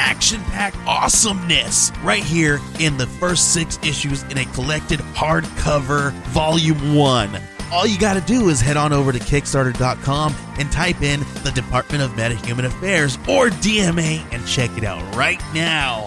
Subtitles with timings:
[0.00, 6.94] action packed awesomeness right here in the first six issues in a collected hardcover volume
[6.94, 7.40] one.
[7.72, 11.50] All you got to do is head on over to Kickstarter.com and type in the
[11.52, 16.06] Department of Metahuman Affairs or DMA and check it out right now.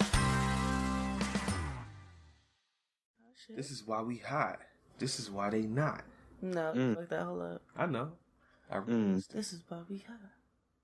[3.56, 4.60] This is why we hot.
[5.00, 6.04] This is why they not.
[6.42, 6.96] No, Mm.
[6.96, 7.24] like that.
[7.24, 7.62] Hold up.
[7.76, 8.14] I know.
[8.72, 9.28] I Mm.
[9.28, 10.16] This is why we hot.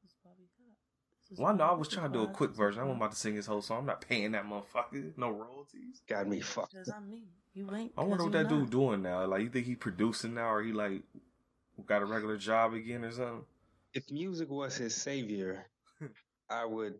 [0.01, 0.75] This is why we hot.
[1.21, 1.63] This is Well, I know.
[1.63, 2.79] I was trying to do a quick version.
[2.79, 2.89] I why.
[2.89, 3.79] wasn't about to sing his whole song.
[3.79, 6.01] I'm not paying that motherfucker no royalties.
[6.07, 6.73] Got me fucked.
[6.75, 7.23] Cause I'm me.
[7.53, 7.93] You ain't.
[7.97, 9.25] I wonder 'cause what you that dude doing now.
[9.25, 11.03] Like, you think he producing now, or he like
[11.85, 13.45] got a regular job again or something?
[13.93, 15.65] If music was his savior,
[16.49, 16.95] I would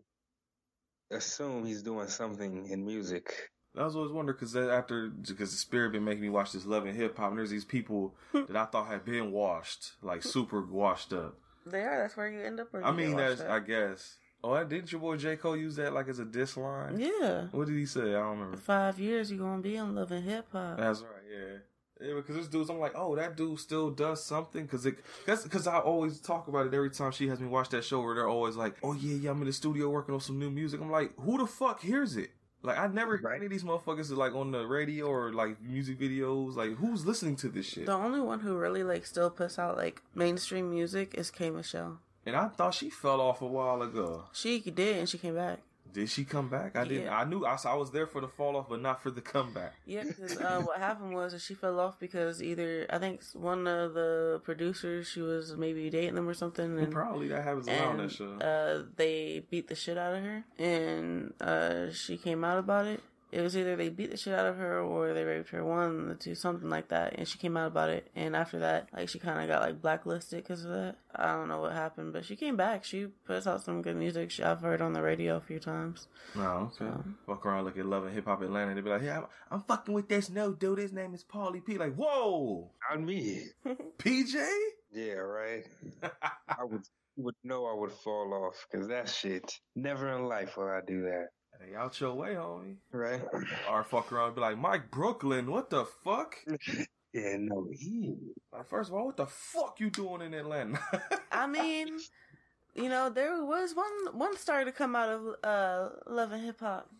[1.10, 3.50] assume he's doing something in music.
[3.76, 6.86] I was always wondering because after because the spirit been making me watch this love
[6.86, 10.62] and hip hop, and there's these people that I thought had been washed, like super
[10.62, 11.38] washed up.
[11.66, 11.98] They are.
[12.02, 12.68] That's where you end up.
[12.82, 14.16] I mean, that's washed I guess.
[14.44, 16.98] Oh, didn't your boy J Cole use that like as a diss line?
[17.00, 17.46] Yeah.
[17.50, 18.00] What did he say?
[18.14, 18.56] I don't remember.
[18.58, 20.78] Five years you're gonna be in love and hip hop.
[20.78, 21.58] That's right, yeah.
[21.98, 25.66] Yeah, because this dude's, I'm like, oh, that dude still does something, because it, because
[25.66, 28.28] I always talk about it every time she has me watch that show, where they're
[28.28, 30.80] always like, oh yeah, yeah, I'm in the studio working on some new music.
[30.82, 32.30] I'm like, who the fuck hears it?
[32.62, 33.36] Like, I never Right.
[33.36, 36.54] any of these motherfuckers is like on the radio or like music videos.
[36.56, 37.86] Like, who's listening to this shit?
[37.86, 42.00] The only one who really like still puts out like mainstream music is K Michelle.
[42.26, 44.24] And I thought she fell off a while ago.
[44.32, 45.60] She did, and she came back.
[45.92, 46.76] Did she come back?
[46.76, 47.08] I didn't.
[47.08, 49.72] I knew I, I was there for the fall off, but not for the comeback.
[49.86, 53.66] Yeah, because uh, what happened was that she fell off because either I think one
[53.66, 57.70] of the producers she was maybe dating them or something, and Probably that happens a
[57.70, 58.34] lot on that show.
[58.34, 63.00] uh, they beat the shit out of her, and uh, she came out about it.
[63.32, 66.08] It was either they beat the shit out of her or they raped her, one
[66.08, 67.14] the two, something like that.
[67.18, 68.08] And she came out about it.
[68.14, 70.96] And after that, like she kind of got like blacklisted because of that.
[71.14, 72.84] I don't know what happened, but she came back.
[72.84, 74.30] She puts out some good music.
[74.30, 76.06] She, I've heard on the radio a few times.
[76.34, 76.92] No, okay.
[77.26, 79.26] Walk around, look at Love and Hip Hop Atlanta, and they be like, "Yeah, I'm,
[79.50, 80.78] I'm fucking with this no dude.
[80.78, 83.46] His name is Paulie P." Like, whoa, On me.
[83.98, 84.34] PJ.
[84.92, 85.64] Yeah, right.
[86.48, 86.82] I would
[87.16, 89.50] would know I would fall off because that shit.
[89.74, 91.28] Never in life will I do that.
[91.60, 92.76] Hey, out your way, homie.
[92.92, 93.22] Right?
[93.70, 96.36] Or fuck around and be like, Mike Brooklyn, what the fuck?
[97.12, 98.14] yeah, no, he.
[98.52, 100.80] Like, first of all, what the fuck you doing in Atlanta?
[101.32, 101.98] I mean,
[102.74, 106.60] you know, there was one one star to come out of uh, Love and Hip
[106.60, 106.90] Hop.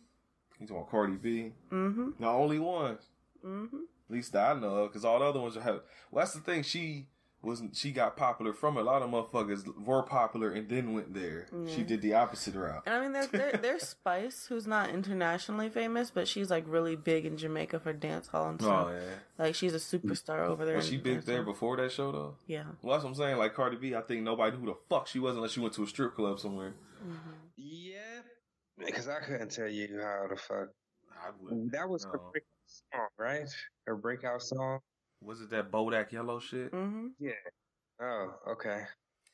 [0.59, 2.11] He's on Cardi B, Mm-hmm.
[2.19, 2.99] the only one,
[3.45, 3.77] Mm-hmm.
[4.09, 5.81] at least that I know of, because all the other ones have.
[6.11, 6.63] Well, that's the thing.
[6.63, 7.07] She
[7.47, 7.77] wasn't.
[7.77, 8.81] She got popular from it.
[8.81, 11.47] A lot of motherfuckers were popular and then went there.
[11.67, 12.83] She did the opposite route.
[12.85, 16.97] And I mean, there's there, there's Spice, who's not internationally famous, but she's like really
[16.97, 18.89] big in Jamaica for dance hall and stuff.
[18.89, 19.45] Oh yeah.
[19.45, 20.77] Like she's a superstar over there.
[20.77, 21.53] Was she in big there hall.
[21.53, 22.35] before that show though?
[22.47, 22.65] Yeah.
[22.83, 23.39] Well, that's what I'm saying.
[23.39, 25.75] Like Cardi B, I think nobody knew who the fuck she was unless she went
[25.75, 26.75] to a strip club somewhere.
[27.03, 27.31] Mm-hmm.
[27.57, 28.23] Yeah.
[28.85, 30.69] Because I couldn't tell you how the fuck.
[31.13, 31.71] I would.
[31.73, 33.49] That was her breakout song, right?
[33.87, 34.81] Her breakout song.
[35.27, 36.71] Was it that Bodak Yellow shit?
[36.71, 37.33] hmm Yeah.
[38.01, 38.83] Oh, okay.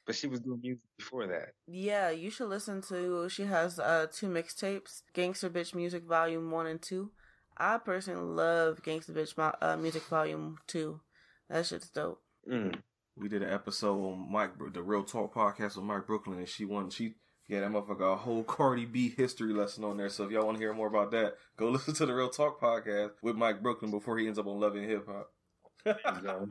[0.06, 1.50] But she was doing music before that.
[1.66, 3.28] Yeah, you should listen to.
[3.28, 7.10] She has uh two mixtapes: Gangster Bitch Music Volume One and Two.
[7.58, 11.00] I personally love Gangster Bitch uh, Music Volume Two.
[11.48, 12.22] That shit's dope.
[12.50, 12.74] Mm.
[13.14, 16.64] We did an episode on Mike, the Real Talk podcast with Mike Brooklyn, and she
[16.64, 16.88] won.
[16.88, 17.16] She
[17.48, 20.08] yeah, that motherfucker a whole Cardi B history lesson on there.
[20.08, 22.60] So if y'all want to hear more about that, go listen to the Real Talk
[22.60, 25.28] podcast with Mike Brooklyn before he ends up on Love and Hip Hop.
[25.86, 26.48] You go.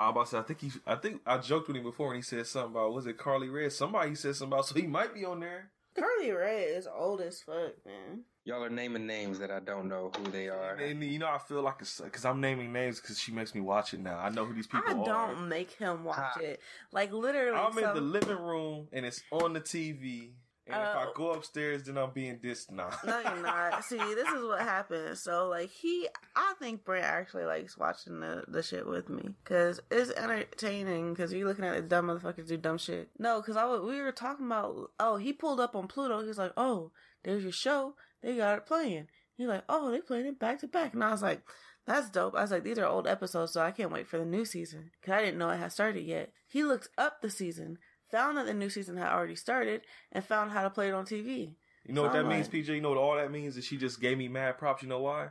[0.00, 2.16] I about to say, I think he, I think I joked with him before, and
[2.16, 3.72] he said something about was it Carly Red?
[3.72, 5.70] Somebody said something about, so he might be on there.
[5.98, 8.22] Carly Rae is old as fuck, man.
[8.44, 10.74] Y'all are naming names that I don't know who they are.
[10.76, 13.60] And you know, I feel like it's because I'm naming names because she makes me
[13.60, 14.16] watch it now.
[14.18, 15.04] I know who these people I are.
[15.04, 16.40] don't make him watch Ha.
[16.40, 16.60] it.
[16.92, 20.30] Like literally, I'm in the living room and it's on the TV.
[20.68, 21.12] And if I Oh.
[21.14, 22.90] go upstairs, then I'm being dissed now.
[23.04, 23.82] No, you're not.
[23.88, 25.22] See, this is what happens.
[25.22, 29.80] So, like, he, I think Brent actually likes watching the, the shit with me because
[29.90, 31.14] it's entertaining.
[31.14, 33.08] Because you're looking at the dumb motherfuckers do dumb shit.
[33.18, 34.90] No, because I was, we were talking about.
[35.00, 36.24] Oh, he pulled up on Pluto.
[36.24, 36.92] He's like, oh,
[37.24, 37.94] there's your show.
[38.22, 39.06] They got it playing.
[39.36, 41.42] He's like, oh, they playing it back to back, and I was like.
[41.86, 42.34] That's dope.
[42.34, 44.90] I was like, these are old episodes, so I can't wait for the new season.
[45.00, 46.32] Because I didn't know it had started yet.
[46.46, 47.78] He looked up the season,
[48.10, 49.82] found that the new season had already started,
[50.12, 51.54] and found how to play it on TV.
[51.84, 52.68] You know what that Sound means, like- PJ?
[52.74, 53.56] You know what all that means?
[53.56, 54.82] Is she just gave me mad props.
[54.82, 55.28] You know why?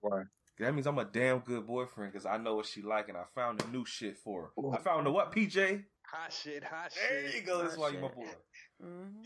[0.00, 0.22] Why?
[0.58, 3.22] That means I'm a damn good boyfriend because I know what she like and I
[3.34, 4.62] found the new shit for her.
[4.62, 4.72] Ooh.
[4.72, 5.84] I found the what, PJ?
[6.12, 7.02] Hot shit, hot shit.
[7.32, 7.62] There you go.
[7.62, 8.16] That's why you my shit.
[8.16, 8.26] boy.
[8.82, 9.22] hmm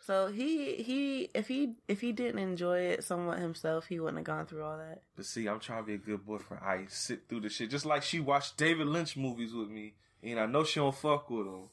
[0.00, 4.26] So he he if he if he didn't enjoy it somewhat himself, he wouldn't have
[4.26, 5.02] gone through all that.
[5.16, 6.62] But see, I'm trying to be a good boyfriend.
[6.64, 10.38] I sit through the shit just like she watched David Lynch movies with me, and
[10.40, 11.68] I know she don't fuck with him.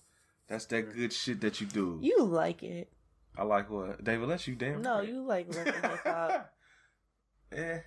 [0.47, 1.99] That's that good shit that you do.
[2.01, 2.91] You like it?
[3.37, 4.47] I like what David Lynch.
[4.47, 5.07] You damn No, right.
[5.07, 6.51] you like Linkin Hip Hop.
[7.51, 7.79] Eh,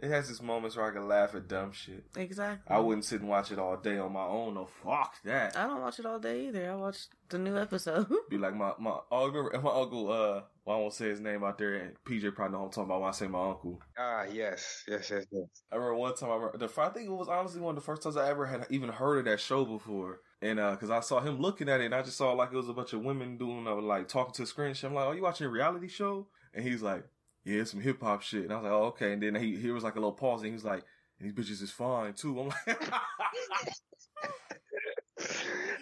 [0.00, 2.04] it has its moments where I can laugh at dumb shit.
[2.16, 2.74] Exactly.
[2.74, 4.54] I wouldn't sit and watch it all day on my own.
[4.54, 5.56] No, fuck that.
[5.56, 6.70] I don't watch it all day either.
[6.70, 8.06] I watch the new episode.
[8.30, 8.96] Be like my my.
[9.10, 10.10] Oh, remember my uncle.
[10.10, 11.74] Uh, well, I won't say his name out there.
[11.74, 13.80] And PJ probably know who I'm talking about when I say my uncle.
[13.98, 15.44] Ah, yes, yes, yes, yes.
[15.72, 16.30] I remember one time.
[16.30, 18.46] I remember, the I think it was honestly one of the first times I ever
[18.46, 20.20] had even heard of that show before.
[20.40, 22.56] And uh, cause I saw him looking at it, and I just saw like it
[22.56, 24.74] was a bunch of women doing uh, like talking to the screen.
[24.84, 27.04] I'm like, "Are you watching a reality show?" And he's like,
[27.44, 29.70] "Yeah, some hip hop shit." And I was like, "Oh, okay." And then he he
[29.72, 30.84] was like a little pause, and he was like,
[31.18, 32.82] "And these bitches is fine too." I'm like,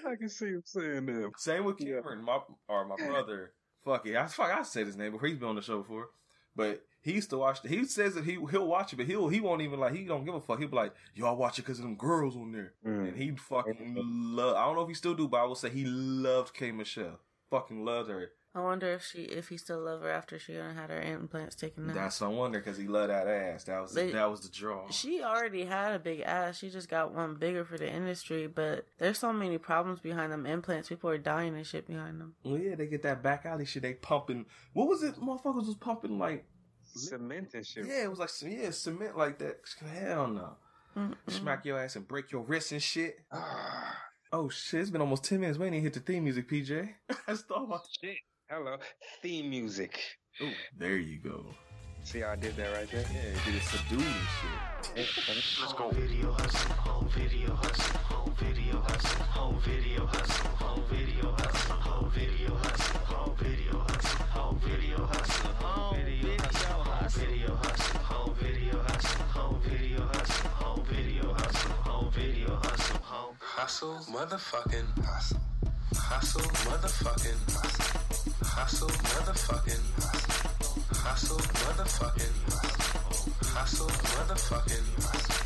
[0.06, 1.32] I can see him saying that.
[1.36, 1.96] Same with Yeah.
[1.96, 2.38] Cameron, my
[2.68, 3.52] or my brother.
[3.84, 5.28] Fuck it, I fuck I said his name before.
[5.28, 6.08] He's been on the show before,
[6.54, 7.60] but he used to watch.
[7.66, 10.24] He says that he he'll watch it, but he'll he won't even like he don't
[10.24, 10.58] give a fuck.
[10.58, 13.08] He'll be like, y'all watch it because of them girls on there," Mm.
[13.08, 14.56] and he fucking love.
[14.56, 17.20] I don't know if he still do, but I will say he loved K Michelle.
[17.50, 18.32] Fucking loved her.
[18.56, 21.54] I wonder if she if he still love her after she done had her implants
[21.54, 21.94] taken out.
[21.94, 23.64] That's no wonder because he loved that ass.
[23.64, 24.88] That was They- that was the draw.
[24.90, 26.56] She already had a big ass.
[26.58, 28.46] She just got one bigger for the industry.
[28.46, 30.88] But there's so many problems behind them implants.
[30.88, 32.34] People are dying and shit behind them.
[32.44, 33.82] well, yeah, they get that back alley shit.
[33.82, 34.46] They pumping.
[34.72, 35.16] What was it?
[35.16, 36.46] Motherfuckers was pumping like.
[36.96, 37.86] Cement and shit.
[37.86, 39.56] Yeah, it was like yeah, cement like that.
[40.00, 40.56] Hell no.
[40.96, 41.14] Mm-mm.
[41.28, 43.18] Smack your ass and break your wrist and shit.
[44.32, 45.56] Oh shit, it's been almost 10 minutes.
[45.56, 46.88] We ain't hit the theme music, PJ.
[47.28, 48.16] I stole my shit.
[48.50, 48.76] Hello.
[49.22, 50.00] Theme music.
[50.42, 51.46] Ooh, there you go.
[52.02, 53.04] See how I did that right there?
[53.12, 54.08] Yeah, did it subdued and
[54.38, 55.06] shit.
[55.60, 55.90] Let's go.
[55.90, 60.45] video hustle, home video hustle, home video hustle, home video hustle,
[73.66, 75.40] hustle, motherfucking hustle,
[75.96, 76.40] hustle,
[76.70, 77.98] motherfucking hustle,
[78.46, 79.84] hustle, motherfucking
[81.02, 83.32] hustle, motherfucking hustle.
[83.56, 85.42] Hustle, motherfucking hustle.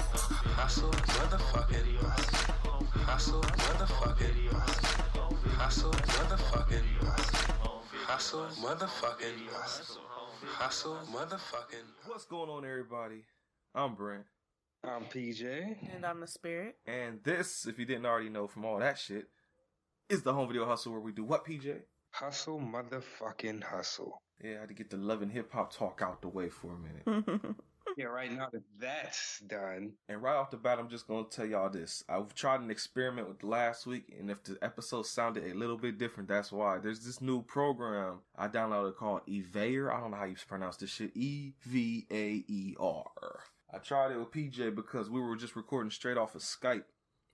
[0.61, 1.89] Hustle, motherfucking
[3.09, 3.41] hustle.
[3.41, 4.39] Motherfucking
[5.57, 5.93] hustle.
[6.21, 6.89] Motherfucking
[8.05, 8.53] hustle.
[8.61, 9.49] Motherfucking.
[10.59, 11.87] Hustle, motherfucking.
[12.05, 13.25] What's going on, everybody?
[13.75, 14.27] I'm Brent.
[14.83, 15.95] I'm PJ.
[15.95, 16.77] And I'm the spirit.
[16.87, 19.27] And this, if you didn't already know from all that shit,
[20.09, 21.81] is the home video hustle where we do what, PJ?
[22.13, 24.19] Hustle, motherfucking hustle.
[24.43, 26.73] Yeah, I had to get the love and hip hop talk out the way for
[26.73, 27.57] a minute.
[27.97, 29.95] Yeah, right now that that's done.
[30.09, 32.05] And right off the bat, I'm just gonna tell y'all this.
[32.09, 35.99] I've tried an experiment with last week, and if the episode sounded a little bit
[35.99, 36.79] different, that's why.
[36.79, 39.93] There's this new program I downloaded called Evayer.
[39.93, 41.11] I don't know how you pronounce this shit.
[41.17, 43.05] E V A E R.
[43.73, 46.85] I tried it with PJ because we were just recording straight off of Skype.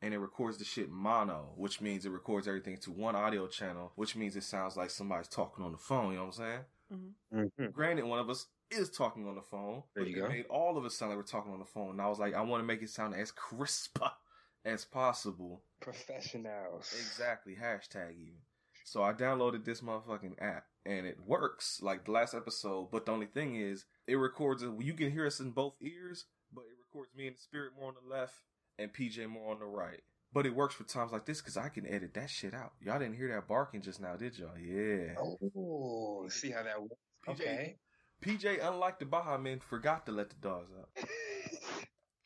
[0.02, 3.92] And it records the shit mono, which means it records everything to one audio channel,
[3.96, 6.60] which means it sounds like somebody's talking on the phone, you know what I'm
[6.92, 7.10] saying?
[7.34, 7.66] Mm-hmm.
[7.72, 9.82] Granted, one of us is talking on the phone.
[9.94, 10.28] There but you it go.
[10.28, 11.92] made all of us sound like we're talking on the phone.
[11.92, 13.99] And I was like, I want to make it sound as crisp
[14.66, 15.62] as possible.
[15.80, 16.94] Professionals.
[16.99, 17.56] Exactly.
[17.61, 18.40] Hashtag even.
[18.84, 22.90] So I downloaded this motherfucking app and it works like the last episode.
[22.90, 26.62] But the only thing is, it records, you can hear us in both ears, but
[26.62, 28.35] it records me and the spirit more on the left
[28.78, 30.00] and PJ more on the right.
[30.33, 32.73] But it works for times like this because I can edit that shit out.
[32.81, 34.59] Y'all didn't hear that barking just now, did y'all?
[34.59, 35.14] Yeah.
[35.19, 36.95] Oh, see how that works.
[37.26, 37.76] PJ Okay.
[38.25, 40.88] PJ, unlike the Baha Men, forgot to let the dogs out.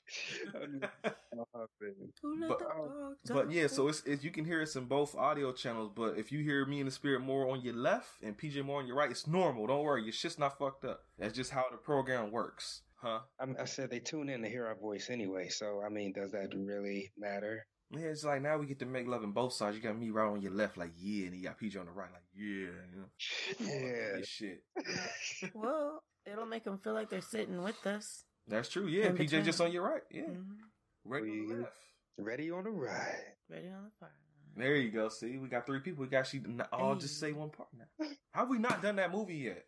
[2.42, 2.68] Who let But-
[3.24, 5.90] the But yeah, so it's, it's you can hear us in both audio channels.
[5.94, 8.80] But if you hear me and the spirit more on your left and PJ more
[8.80, 9.66] on your right, it's normal.
[9.66, 11.00] Don't worry, your shit's not fucked up.
[11.18, 13.20] That's just how the program works, huh?
[13.38, 16.32] I'm, I said they tune in to hear our voice anyway, so I mean, does
[16.32, 17.66] that really matter?
[17.92, 19.76] Yeah, it's like now we get to make love in both sides.
[19.76, 21.92] You got me right on your left, like yeah, and you got PJ on the
[21.92, 24.22] right, like yeah, you know, Yeah.
[24.24, 24.62] Shit.
[25.54, 28.24] Well, it'll make them feel like they're sitting with us.
[28.46, 28.86] That's true.
[28.86, 30.02] Yeah, PJ just on your right.
[30.10, 30.46] Yeah, Mhm.
[31.04, 31.72] right on the left.
[32.22, 33.24] Ready on the ride.
[33.48, 34.10] Ready on the fire.
[34.56, 35.08] There you go.
[35.08, 36.02] See, we got three people.
[36.04, 38.06] We got actually n- all just say one part now.
[38.32, 39.64] How have we not done that movie yet?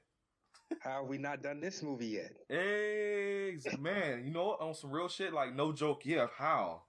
[0.81, 2.33] How have we not done this movie yet?
[2.51, 4.25] Eggs, man.
[4.25, 4.61] You know what?
[4.61, 6.03] On some real shit, like no joke.
[6.05, 6.83] Yeah, how?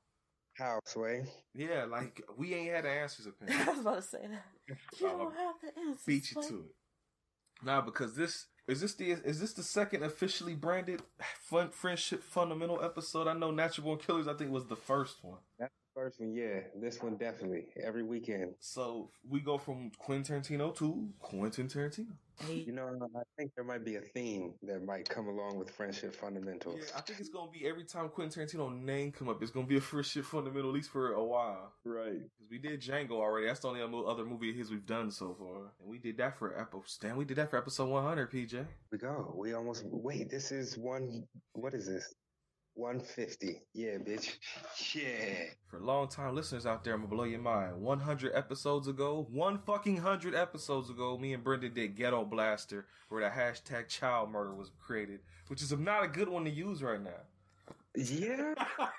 [0.58, 1.26] How, Sway?
[1.56, 4.78] Yeah, like we ain't had the answers I was about to say that.
[5.00, 6.06] You I'ma don't have the answers.
[6.06, 6.50] Beat you Blake.
[6.50, 6.76] to it.
[7.66, 11.02] Nah, because this is this the is this the second officially branded
[11.42, 13.28] fun friendship fundamental episode?
[13.28, 14.28] I know Natural Born Killers.
[14.28, 15.40] I think was the first one.
[15.94, 16.62] First one, yeah.
[16.76, 18.56] This one definitely every weekend.
[18.60, 22.14] So we go from Quentin Tarantino to Quentin Tarantino.
[22.50, 26.16] You know, I think there might be a theme that might come along with friendship
[26.16, 26.80] fundamentals.
[26.80, 29.68] Yeah, I think it's gonna be every time Quentin Tarantino name come up, it's gonna
[29.68, 31.74] be a friendship fundamental at least for a while.
[31.86, 32.14] Right.
[32.14, 33.48] Because we did Django already.
[33.48, 36.18] That's the only other other movie of his we've done so far, and we did
[36.18, 37.08] that for episode.
[37.08, 38.32] Damn, we did that for episode one hundred.
[38.32, 38.66] PJ.
[38.92, 39.34] We go.
[39.38, 40.30] We almost wait.
[40.30, 41.24] This is one.
[41.54, 42.14] What is this?
[42.76, 43.62] One fifty.
[43.74, 44.32] Yeah, bitch.
[44.96, 45.46] Yeah.
[45.70, 47.80] For long time listeners out there, I'm gonna blow your mind.
[47.82, 53.24] 100 episodes ago, one fucking hundred episodes ago, me and Brendan did Ghetto Blaster, where
[53.24, 57.02] the hashtag child murder was created, which is not a good one to use right
[57.02, 57.22] now.
[57.96, 58.54] Yeah.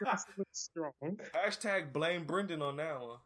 [0.53, 0.93] Strong.
[1.35, 3.19] Hashtag blame Brendan on that one.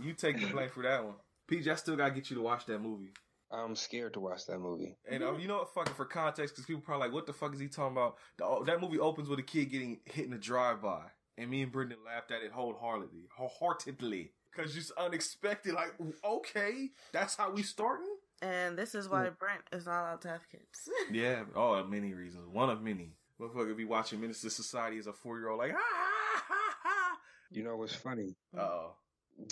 [0.00, 1.14] You take the blame for that one.
[1.50, 3.10] PJ, I still gotta get you to watch that movie.
[3.50, 4.96] I'm scared to watch that movie.
[5.10, 5.74] And uh, you know what?
[5.74, 8.16] Fucking for context, because people probably like, what the fuck is he talking about?
[8.38, 11.02] The, that movie opens with a kid getting hit in a drive-by,
[11.38, 15.74] and me and Brendan laughed at it wholeheartedly, wholeheartedly, because just unexpected.
[15.74, 18.16] Like, okay, that's how we starting.
[18.42, 20.88] And this is why Brent is not allowed to have kids.
[21.12, 22.46] Yeah, oh, many reasons.
[22.52, 23.12] One of many.
[23.40, 27.18] Motherfucker be watching Menace to Society as a four-year-old, like, ha ha ha ha.
[27.50, 28.34] You know what's funny?
[28.58, 28.94] Oh,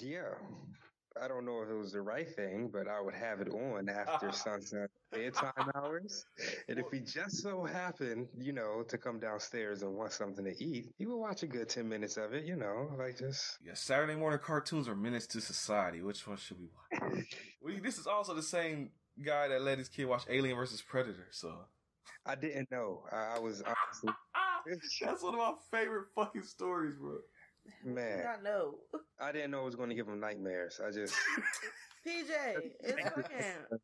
[0.02, 0.34] Yeah.
[1.22, 3.88] I don't know if it was the right thing, but I would have it on
[3.88, 6.24] after sunset bedtime hours.
[6.68, 10.64] And if he just so happened, you know, to come downstairs and want something to
[10.64, 13.58] eat, he would watch a good 10 minutes of it, you know, like just.
[13.64, 13.74] yeah.
[13.74, 16.02] Saturday morning cartoons or Menace to Society.
[16.02, 17.24] Which one should we watch?
[17.62, 18.90] well, this is also the same
[19.24, 21.28] guy that let his kid watch Alien versus Predator.
[21.30, 21.54] So
[22.26, 23.04] I didn't know.
[23.12, 24.12] I, I was honestly.
[24.34, 24.62] Ah,
[25.02, 27.18] that's one of my favorite fucking stories, bro.
[27.84, 28.74] Man, I know.
[29.20, 30.80] I didn't know it was going to give him nightmares.
[30.86, 31.14] I just.
[32.06, 32.30] PJ,
[32.80, 33.78] it's fucking.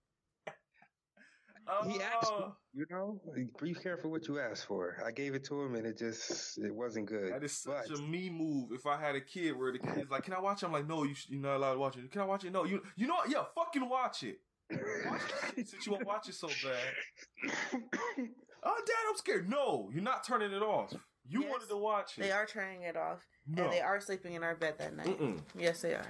[1.73, 1.89] Oh.
[1.89, 3.21] He asked me, Oh, you know,
[3.63, 4.97] be careful what you ask for.
[5.07, 7.33] I gave it to him and it just, it wasn't good.
[7.33, 8.71] that is such But- a me move.
[8.73, 10.67] If I had a kid where the kid's like, "Can I watch?" it?
[10.67, 12.53] I'm like, "No, you sh- you're not allowed to watch it." Can I watch it?
[12.53, 13.31] No, you you know what?
[13.31, 14.39] Yeah, fucking watch it.
[14.71, 15.21] Watch
[15.57, 17.51] it since you won't watch it so bad.
[18.63, 19.49] Oh, Dad, I'm scared.
[19.49, 20.93] No, you're not turning it off.
[21.31, 22.23] You Yes, wanted to watch it.
[22.23, 25.07] They are turning it off, No, and they are sleeping in our bed that night.
[25.19, 25.39] Mm-mm.
[25.57, 26.05] Yes, they are.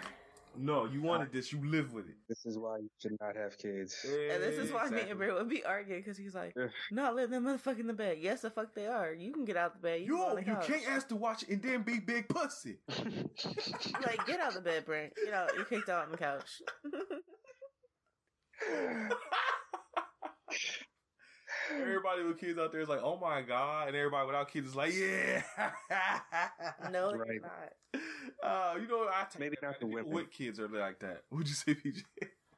[0.57, 1.33] no, you wanted oh.
[1.35, 1.53] this.
[1.53, 2.17] You live with it.
[2.29, 3.95] This is why you should not have kids.
[4.05, 5.11] And this is why me Exactly.
[5.11, 6.71] and Bray would be arguing because he's like, Ugh.
[6.91, 9.13] "Not let them motherfucker in the bed." Yes, the fuck they are.
[9.13, 10.01] You can get out the bed.
[10.01, 10.67] You, can go Yo, on the you couch.
[10.67, 12.79] can't ask to watch it and then be big pussy.
[14.03, 15.13] Like, get out of the bed, Brent.
[15.23, 15.51] Get out.
[15.55, 16.63] You're kicked out on the couch.
[21.73, 24.75] Everybody with kids out there is like, oh my god, and everybody without kids is
[24.77, 25.43] like, yeah.
[26.91, 27.29] no, Right.
[27.33, 28.03] you're not.
[28.43, 30.11] Uh, you know, I take Maybe not the women.
[30.13, 31.23] with kids are like that.
[31.31, 32.03] Would you say, PJ?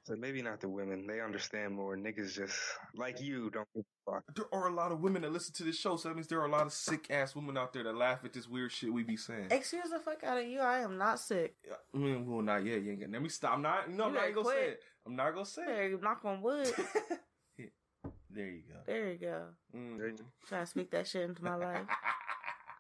[0.04, 1.06] so maybe not the women.
[1.06, 1.96] They understand more.
[1.96, 2.54] Niggas just,
[2.94, 4.24] like you, don't give a fuck.
[4.34, 6.40] There are a lot of women that listen to this show, so that means there
[6.40, 8.92] are a lot of sick ass women out there that laugh at this weird shit
[8.92, 9.48] we be saying.
[9.50, 10.60] Excuse the fuck out of you.
[10.60, 11.54] I am not sick.
[11.94, 12.82] I mean, well, not yet.
[12.82, 13.12] You ain't gonna.
[13.12, 13.54] Let me stop.
[13.54, 13.90] I'm not.
[13.90, 14.80] No, I'm not gonna say it.
[15.06, 15.66] I'm not gonna say it.
[15.66, 16.72] There, knock on wood.
[18.34, 18.78] There you go.
[18.86, 19.42] There you go.
[19.76, 20.18] Mhm.
[20.48, 21.86] Trying to speak that shit into my life.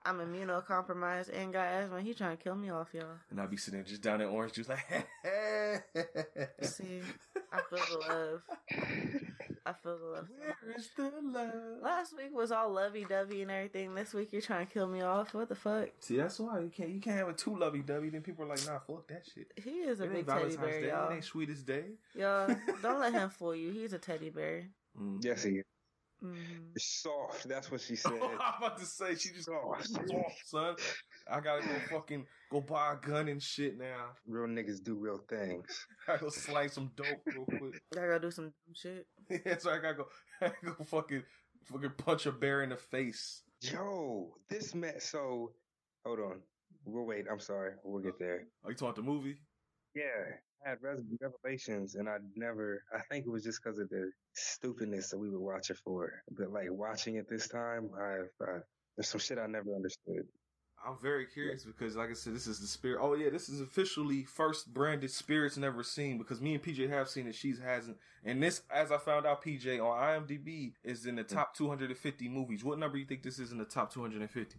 [0.04, 2.00] I'm immunocompromised and got asthma.
[2.00, 3.04] He trying to kill me off, y'all.
[3.30, 4.80] and I'll be sitting there just down in orange juice, like.
[6.62, 7.00] See,
[7.52, 8.42] I feel the love.
[9.64, 10.26] I feel the love.
[10.28, 10.76] so Where much.
[10.76, 11.52] is the love?
[11.82, 13.94] Last week was all lovey dovey and everything.
[13.94, 15.34] This week you're trying to kill me off.
[15.34, 15.90] What the fuck?
[16.00, 18.10] See, that's why you can't you can't have it too lovey dovey.
[18.10, 19.52] Then people are like, nah, fuck that shit.
[19.62, 20.88] He is a It big ain't teddy Valentine's bear, Day.
[20.88, 21.12] Y'all.
[21.12, 21.84] ain't sweetest day.
[22.16, 23.70] Y'all, don't let him fool you.
[23.70, 24.64] He's a teddy bear.
[25.00, 25.24] Mm.
[25.24, 25.64] Yes, he is.
[26.20, 27.48] hmm Soft.
[27.48, 28.12] That's what she said.
[28.22, 29.86] I'm about to say she just Soft.
[29.86, 30.76] soft, son.
[31.30, 34.10] I gotta go fucking go buy a gun and shit now.
[34.26, 35.86] Real niggas do real things.
[36.08, 37.80] I gotta go slice some dope real quick.
[37.94, 39.06] I gotta do some dumb shit.
[39.46, 40.06] yeah, so I gotta go,
[40.40, 41.22] I gotta go fucking
[41.64, 43.42] fucking punch a bear in the face.
[43.60, 44.98] Yo, this man.
[44.98, 45.52] So,
[46.04, 46.40] hold on.
[46.84, 47.26] We'll wait.
[47.30, 47.74] I'm sorry.
[47.84, 48.46] We'll get there.
[48.64, 49.36] Are you talking the movie?
[49.94, 50.32] Yeah, I
[50.64, 50.78] had
[51.20, 52.82] revelations, and I never.
[52.94, 56.22] I think it was just because of the stupidness that we would watch it for.
[56.30, 58.60] But like watching it this time, I've uh,
[58.96, 60.26] there's some shit I never understood.
[60.84, 62.98] I'm very curious because, like I said, this is the spirit.
[63.00, 67.08] Oh yeah, this is officially first branded spirits never seen because me and PJ have
[67.08, 67.36] seen it.
[67.36, 71.54] She's hasn't, and this, as I found out, PJ on IMDb is in the top
[71.54, 72.64] 250 movies.
[72.64, 74.56] What number you think this is in the top 250?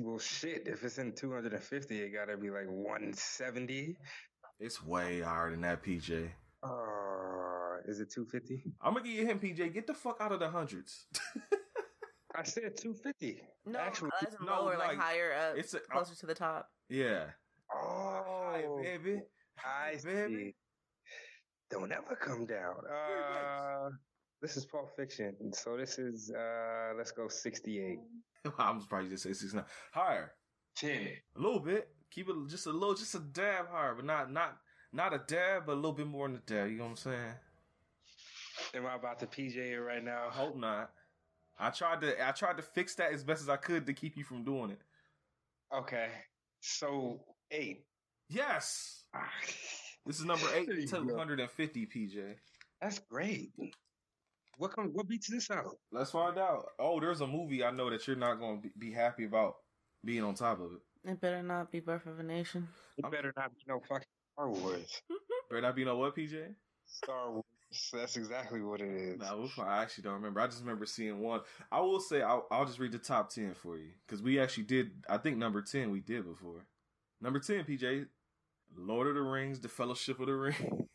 [0.00, 0.66] Well, shit.
[0.66, 3.96] If it's in 250, it gotta be like 170.
[4.60, 6.28] It's way higher than that, PJ.
[6.62, 6.68] Uh,
[7.88, 8.62] is it 250?
[8.82, 9.72] I'm gonna give you a hint, PJ.
[9.72, 11.06] Get the fuck out of the hundreds.
[12.36, 13.42] I said 250.
[13.66, 16.34] No, Actually, as in no, lower, like, like, higher up, it's a- closer to the
[16.34, 16.68] top.
[16.88, 17.24] yeah.
[17.72, 19.22] Oh, Hi, baby.
[19.58, 20.34] I Hi, baby.
[20.36, 20.54] see.
[21.70, 22.74] Don't ever come down.
[22.90, 23.90] Uh,
[24.42, 25.34] This is Pulp Fiction.
[25.52, 27.98] So this is uh let's go 68.
[28.58, 29.64] I'm surprised you just say six nine.
[29.92, 30.32] Higher.
[30.76, 31.08] 10.
[31.36, 31.88] A little bit.
[32.10, 34.56] Keep it just a little, just a dab higher, but not not
[34.92, 36.70] not a dab, but a little bit more than a dab.
[36.70, 37.34] You know what I'm saying?
[38.74, 40.26] Am I about to PJ it right now?
[40.28, 40.90] I hope not.
[41.58, 44.16] I tried to I tried to fix that as best as I could to keep
[44.16, 44.80] you from doing it.
[45.74, 46.08] Okay.
[46.60, 47.84] So 8.
[48.28, 49.04] Yes.
[49.14, 49.28] Ah.
[50.06, 51.04] This is number eight There you go.
[51.04, 52.34] two hundred and fifty, PJ.
[52.80, 53.52] That's great.
[54.56, 55.76] What comes what beats this out?
[55.92, 56.66] Let's find out.
[56.78, 59.56] Oh, there's a movie I know that you're not going to be happy about
[60.04, 60.80] being on top of it.
[61.04, 62.68] It better not be Birth of a Nation.
[62.98, 65.02] It I'm- better not be no fucking Star Wars.
[65.50, 66.54] Better not be no what, PJ?
[66.86, 67.44] Star Wars.
[67.92, 69.18] That's exactly what it is.
[69.18, 69.64] Nah, we're.
[69.64, 70.40] I actually don't remember.
[70.40, 71.40] I just remember seeing one.
[71.70, 74.64] I will say I'll, I'll just read the top ten for you because we actually
[74.64, 74.90] did.
[75.08, 76.66] I think number ten we did before.
[77.20, 78.06] Number ten, PJ,
[78.76, 80.86] Lord of the Rings, The Fellowship of the Ring.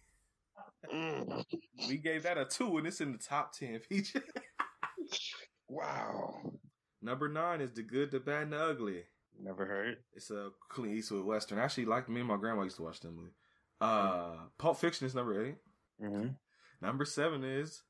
[0.94, 1.44] Mm.
[1.90, 4.22] we gave that a two, and it's in the top ten, PJ.
[5.70, 6.42] Wow.
[7.02, 9.04] number nine is The Good, the Bad, and the Ugly.
[9.42, 9.98] Never heard.
[10.14, 11.60] It's a Clint Eastwood western.
[11.60, 13.32] Actually, like me and my grandma used to watch that movie.
[13.82, 15.56] Uh, Pulp Fiction is number eight.
[16.02, 16.28] Mm-hmm.
[16.82, 17.84] Number seven is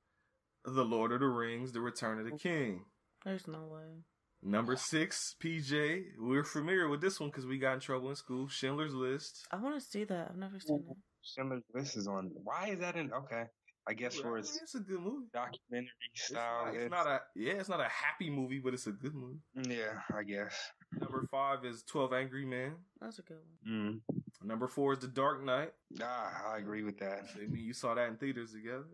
[0.66, 2.82] The Lord of the Rings, The Return of the King.
[3.24, 4.04] There's no way.
[4.44, 6.04] Number six, PJ.
[6.20, 8.48] We're familiar with this one because we got in trouble in school.
[8.48, 9.46] Schindler's List.
[9.52, 10.28] I want to see that.
[10.30, 10.98] I've never seen it.
[11.24, 12.30] Schindler's List is on.
[12.44, 13.12] Why is that in?
[13.12, 13.44] Okay.
[13.88, 15.28] I guess for its it's a good movie.
[15.32, 16.66] documentary It's style.
[16.66, 19.38] not, it's not a yeah, it's not a happy movie, but it's a good movie.
[19.56, 20.56] yeah, I guess.
[21.00, 22.74] Number five is Twelve Angry Men.
[23.02, 24.02] That's a good one.
[24.12, 24.22] Mm.
[24.44, 25.72] Number four is The Dark Knight.
[26.02, 27.26] Ah, I agree with that.
[27.36, 28.86] I mean, you saw that in theaters together.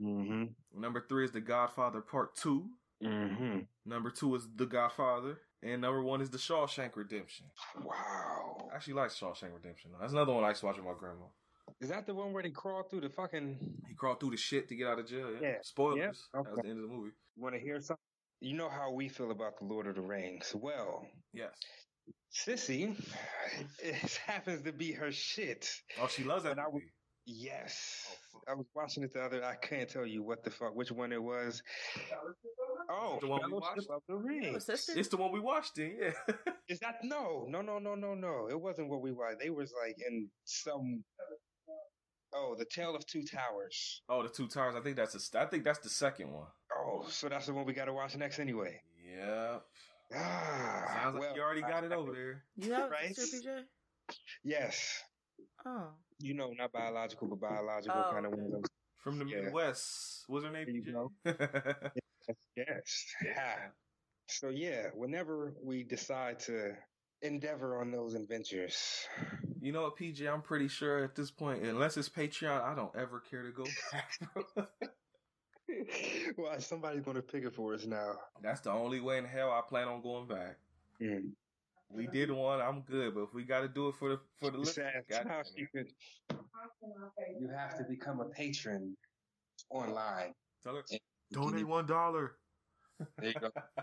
[0.00, 0.80] Mm-hmm.
[0.80, 2.68] Number three is The Godfather Part Two.
[3.02, 3.60] Mm-hmm.
[3.86, 5.38] Number two is The Godfather.
[5.62, 7.46] And number one is The Shawshank Redemption.
[7.84, 8.68] Wow.
[8.72, 9.90] I actually like Shawshank Redemption.
[10.00, 11.26] That's another one I used to watch with my grandma.
[11.80, 13.58] Is that the one where they crawl through the fucking?
[13.88, 15.30] He crawled through the shit to get out of jail.
[15.32, 15.48] Yeah.
[15.48, 15.54] Yeah.
[15.62, 15.98] Spoilers.
[15.98, 16.14] Yep.
[16.44, 17.10] That was the end of the movie.
[17.36, 17.96] Want to hear something?
[18.40, 20.54] You know how we feel about the Lord of the Rings.
[20.54, 21.50] Well, Yes.
[22.32, 22.94] Sissy,
[23.82, 25.68] it happens to be her shit.
[26.00, 26.82] Oh, she loves that And I would-
[27.26, 28.06] Yes.
[28.34, 28.40] Oh.
[28.48, 29.44] I was watching it the other.
[29.44, 31.62] I can't tell you what the fuck, which one it was.
[32.88, 33.86] Oh, The one we watched?
[33.90, 34.56] of the Ring.
[34.56, 36.12] It's the one we watched in, yeah.
[36.68, 38.48] Is that no, no, no, no, no, no?
[38.50, 39.38] It wasn't what we watched.
[39.40, 41.04] They was like in some.
[42.34, 44.02] Oh, the Tale of Two Towers.
[44.08, 44.74] oh, the two towers.
[44.76, 45.40] I think that's the.
[45.40, 46.46] I think that's the second one.
[46.76, 48.80] Oh, so that's the one we got to watch next anyway.
[49.16, 49.62] Yep.
[50.14, 52.44] Ah, Sounds like well, you already got I- it over there.
[52.56, 53.14] You have Right?
[53.14, 53.64] sister,
[54.08, 54.16] PJ?
[54.44, 55.02] Yes,
[55.64, 55.94] Oh.
[56.18, 58.42] you know, not biological, but biological Oh, kind of okay.
[58.42, 58.62] one.
[58.98, 59.42] From the Yeah.
[59.42, 60.24] Midwest.
[60.26, 60.66] What's her name?
[60.66, 61.12] There you go.
[61.24, 62.36] PJ?
[62.56, 63.06] Yes.
[63.24, 63.70] Yeah.
[64.28, 66.76] So yeah, whenever we decide to
[67.22, 69.06] endeavor on those adventures,
[69.60, 70.26] you know what, PJ?
[70.32, 73.64] I'm pretty sure at this point, unless it's Patreon, I don't ever care to go
[73.92, 74.18] back,
[75.74, 76.34] bro.
[76.44, 78.12] well, somebody's gonna pick it for us now.
[78.42, 80.56] That's the only way in hell I plan on going back.
[81.00, 81.30] Mm.
[81.92, 84.50] We did one, I'm good, but if we got to do it for the for
[84.50, 85.48] the listeners, Sad goddamn how it.
[85.56, 85.92] she could-
[87.40, 88.96] You have to become a patron
[89.70, 90.32] online.
[90.62, 90.84] tell her
[91.32, 92.36] donate one dollar.
[93.18, 93.50] There you go.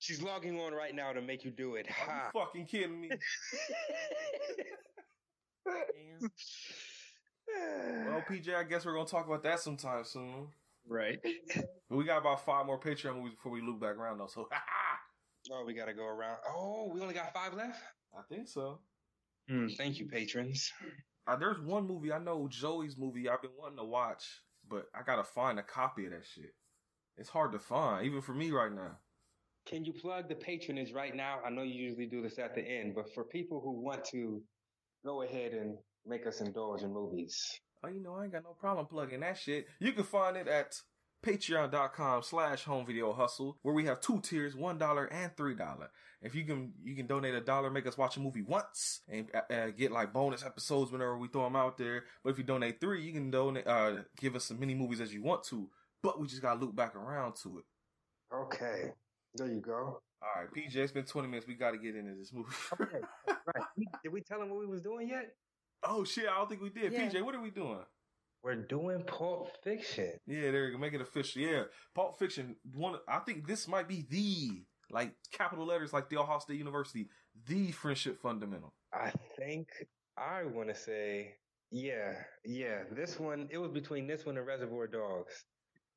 [0.00, 1.86] She's logging on right now to make you do it.
[1.88, 2.30] Are Ha.
[2.34, 3.10] you fucking kidding me?
[5.66, 6.30] Damn.
[8.06, 10.48] Well, PJ, I guess we're gonna talk about that sometime soon.
[10.90, 11.18] Right.
[11.88, 14.26] But we got about five more Patreon movies before we loop back around, though.
[14.26, 14.48] So,
[15.50, 16.38] Oh, we gotta go around.
[16.48, 17.80] Oh, we only got five left.
[18.16, 18.80] I think so.
[19.48, 20.70] Hmm, thank you, patrons.
[21.26, 23.28] Uh, there's one movie I know, Joey's movie.
[23.28, 24.24] I've been wanting to watch,
[24.68, 26.54] but I gotta find a copy of that shit.
[27.16, 28.98] It's hard to find, even for me right now.
[29.66, 31.38] Can you plug the patronage right now?
[31.44, 34.42] I know you usually do this at the end, but for people who want to
[35.04, 35.76] go ahead and
[36.06, 37.60] make us indulge in movies.
[37.82, 39.66] Oh, you know, I ain't got no problem plugging that shit.
[39.78, 40.80] You can find it at
[41.24, 45.90] patreon.com slash home video hustle where we have two tiers one dollar and three dollar
[46.22, 49.28] if you can you can donate a dollar make us watch a movie once and
[49.34, 52.44] uh, uh, get like bonus episodes whenever we throw them out there but if you
[52.44, 55.68] donate three you can donate uh give us as many movies as you want to
[56.02, 57.64] but we just gotta loop back around to it
[58.34, 58.92] Okay,
[59.34, 60.00] there you go.
[60.22, 62.48] all right pj it's been 20 minutes we gotta get into this movie
[62.80, 63.64] Okay, right.
[64.02, 65.34] Did we tell him what we was doing yet?
[65.84, 67.08] Oh shit i don't think we did Yeah.
[67.08, 67.84] pj what are we doing
[68.42, 70.12] We're doing Pulp Fiction.
[70.26, 70.78] Yeah, there you go.
[70.78, 71.42] Make it official.
[71.42, 71.64] Yeah,
[71.94, 72.56] Pulp Fiction.
[72.74, 77.10] One, I think this might be the like capital letters, like the Ohio State University,
[77.46, 78.72] the friendship fundamental.
[78.94, 79.68] I think
[80.16, 81.34] I want to say,
[81.70, 82.14] yeah,
[82.46, 82.84] yeah.
[82.92, 85.44] This one, it was between this one and Reservoir Dogs,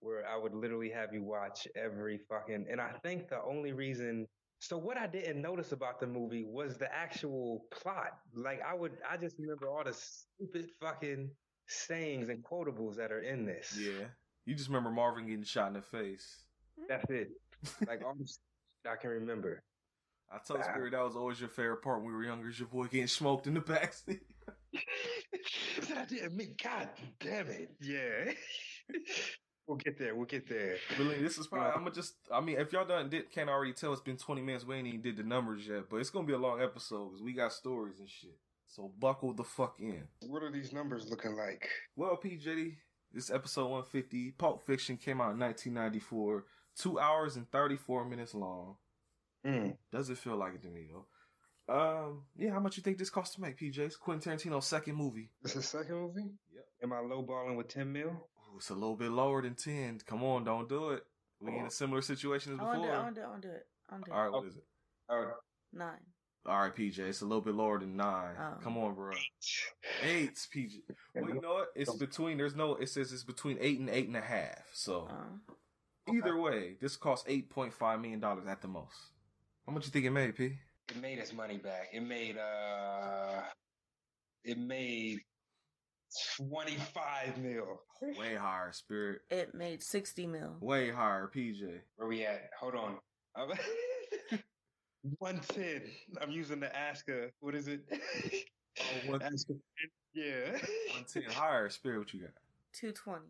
[0.02, 2.66] where I would literally have you watch every fucking.
[2.70, 4.28] And I think the only reason.
[4.64, 8.18] So what I didn't notice about the movie was the actual plot.
[8.34, 11.32] Like I would, I just remember all the stupid fucking
[11.68, 13.78] sayings and quotables that are in this.
[13.78, 14.06] Yeah,
[14.46, 16.46] You just remember Marvin getting shot in the face.
[16.88, 17.32] That's it.
[17.88, 18.16] Like all
[18.90, 19.64] I can remember.
[20.32, 20.72] I told ah.
[20.72, 22.48] Spirit that was always your favorite part when we were younger.
[22.48, 24.22] Is your boy getting smoked in the backseat.
[25.98, 27.72] I didn't mean, God damn it.
[27.82, 28.32] Yeah.
[29.68, 30.16] we'll get there.
[30.16, 30.78] We'll get there.
[30.98, 31.72] Really, this is probably.
[31.72, 32.16] I'm gonna just.
[32.32, 34.66] I mean, if y'all done did, can't already tell, it's been 20 minutes.
[34.66, 37.22] We ain't even did the numbers yet, but it's gonna be a long episode because
[37.22, 38.38] we got stories and shit.
[38.68, 40.04] So buckle the fuck in.
[40.28, 41.70] What are these numbers looking like?
[41.96, 42.76] Well, PJ,
[43.14, 44.32] this episode 150.
[44.32, 46.46] Pulp Fiction came out in 1994.
[46.76, 48.78] Two hours and 34 minutes long.
[49.46, 49.78] Mm.
[49.92, 51.06] Doesn't feel like it to me though.
[51.70, 53.78] Um, yeah, how much you think this cost to make, PJ?
[53.78, 55.30] It's Quentin Tarantino's second movie.
[55.42, 56.32] This is the second movie?
[56.54, 56.66] Yep.
[56.84, 58.28] Am I lowballing with 10 mil?
[58.54, 60.02] Ooh, it's a little bit lower than 10.
[60.06, 61.04] Come on, don't do it.
[61.40, 62.74] We in a similar situation as before.
[62.74, 63.30] I want to do it.
[63.30, 63.30] I before.
[63.32, 63.66] want do it.
[63.90, 64.12] I want to do it.
[64.12, 64.16] I want do it.
[64.16, 65.34] All right, what is it?
[65.74, 66.00] Nine.
[66.46, 67.00] All right, PJ.
[67.00, 68.36] It's a little bit lower than nine.
[68.40, 68.56] Oh.
[68.64, 69.12] Come on, bro.
[70.04, 70.82] Eight, PJ.
[71.16, 71.68] Well, you know what?
[71.76, 72.38] It's between.
[72.38, 72.76] There's no.
[72.76, 74.64] It says it's between eight and eight and a half.
[74.74, 76.14] So Oh.
[76.14, 78.96] either way, this costs eight point five million dollars at the most.
[79.66, 80.58] How much you think it made, P?
[80.90, 81.88] it made its money back.
[81.94, 83.42] It made, uh,
[84.44, 85.22] it made
[86.38, 87.82] 25 mil.
[88.02, 89.22] Way higher, Spirit.
[89.30, 90.58] It made 60 mil.
[90.60, 91.80] Way higher, PJ.
[91.96, 92.50] Where we at?
[92.60, 92.98] Hold on.
[95.20, 95.82] 110.
[96.22, 97.30] I'm using the Aska.
[97.40, 97.82] What is it?
[97.92, 99.54] Oh, one- Aska.
[100.14, 100.52] Yeah.
[100.94, 102.00] One ten higher, Spirit.
[102.00, 102.32] What you got?
[102.74, 103.26] 220.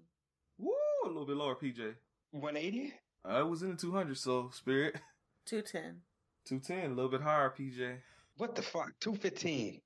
[0.59, 0.71] Woo,
[1.05, 1.93] a little bit lower, PJ.
[2.31, 2.93] 180?
[3.29, 4.95] Uh, it was in the two hundred, so Spirit
[5.45, 6.01] 210.
[6.45, 7.97] two ten, a little bit higher, PJ.
[8.37, 8.91] What the fuck?
[8.99, 9.79] 215.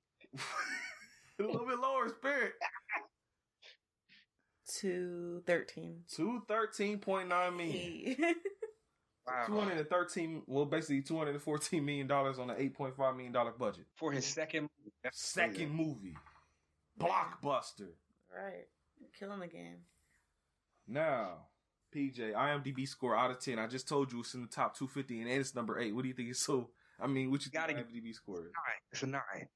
[1.40, 2.54] a little bit lower, Spirit.
[4.68, 6.04] 213.
[6.14, 8.16] Two thirteen point nine million.
[9.30, 9.44] Wow.
[9.46, 10.42] Two hundred and thirteen.
[10.48, 13.52] Well, basically two hundred and fourteen million dollars on an eight point five million dollar
[13.52, 13.84] budget.
[13.96, 14.94] For his second movie.
[15.12, 15.66] Second crazy.
[15.66, 16.16] movie,
[16.98, 17.90] blockbuster.
[18.34, 18.68] right.
[19.20, 19.80] Killing the game.
[20.88, 21.40] Now,
[21.94, 23.60] PJ, IMDb score out of ten.
[23.60, 25.94] I just told you it's in the top two fifty, and it's number eight.
[25.94, 26.70] What do you think it's so?
[26.98, 28.44] I mean, what you Gotta think IMDb score is?
[28.46, 28.80] Nine.
[28.94, 29.50] It's a nine.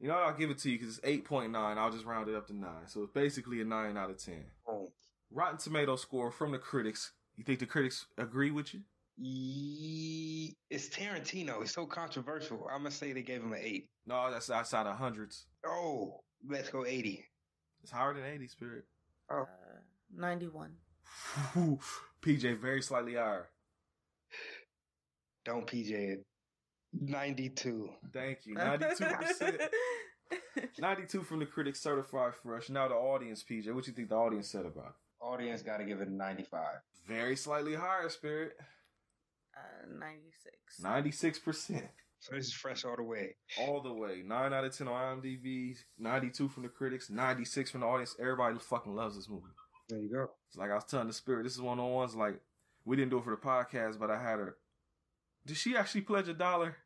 [0.00, 0.22] You know, what?
[0.24, 1.76] I'll give it to you because it's eight point nine.
[1.78, 4.44] I'll just round it up to nine, so it's basically a nine out of ten.
[4.66, 4.88] Boom.
[5.30, 7.12] Rotten Tomato score from the critics.
[7.36, 8.80] You think the critics agree with you?
[9.16, 11.60] Ye- It's Tarantino.
[11.62, 12.66] It's so controversial.
[12.70, 13.88] I'm gonna say they gave him an eight.
[14.06, 15.46] No, that's outside of hundreds.
[15.66, 17.24] Oh, let's go eighty.
[17.82, 18.84] It's higher than eighty, Spirit.
[19.30, 19.42] Oh.
[19.42, 19.46] Uh,
[20.16, 20.70] 91.
[22.22, 23.48] PJ very slightly higher.
[25.44, 26.24] Don't PJ it.
[26.92, 27.90] Ninety-two.
[28.12, 28.54] Thank you.
[28.54, 29.60] Ninety-two percent.
[30.78, 32.68] Ninety-two from the critics, certified fresh.
[32.70, 33.72] Now the audience, PJ.
[33.74, 35.24] What you think the audience said about it?
[35.24, 36.80] Audience got to give it a ninety-five.
[37.06, 38.52] Very slightly higher, Spirit.
[39.56, 40.54] uh, 96.
[40.82, 41.86] Ninety-six percent.
[42.20, 43.36] So this is fresh all the way.
[43.60, 44.22] All the way.
[44.24, 45.76] Nine out of ten on IMDb.
[45.98, 47.10] Ninety-two from the critics.
[47.10, 48.16] Ninety-six from the audience.
[48.20, 49.44] Everybody fucking loves this movie.
[49.88, 50.30] There you go.
[50.48, 51.44] It's like I was telling the Spirit.
[51.44, 52.40] This is one of the ones like
[52.84, 54.56] we didn't do it for the podcast, but I had her.
[55.48, 56.76] Did she actually pledge a dollar?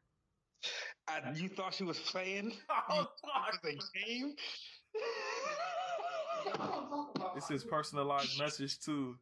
[1.09, 2.53] I, you thought she was playing?
[2.88, 3.07] Oh,
[3.62, 4.35] the game?
[7.35, 9.16] This is personalized message too.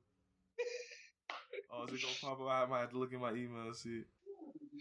[1.73, 2.49] Oh, is it gonna pop up?
[2.49, 4.03] I might have to look in my email and see.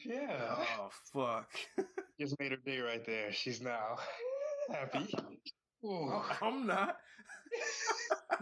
[0.06, 0.56] Yeah.
[0.80, 1.50] Oh fuck.
[2.20, 3.32] Just made her day right there.
[3.32, 3.98] She's now
[4.70, 5.14] happy.
[5.86, 6.22] Ooh.
[6.42, 6.98] I'm not.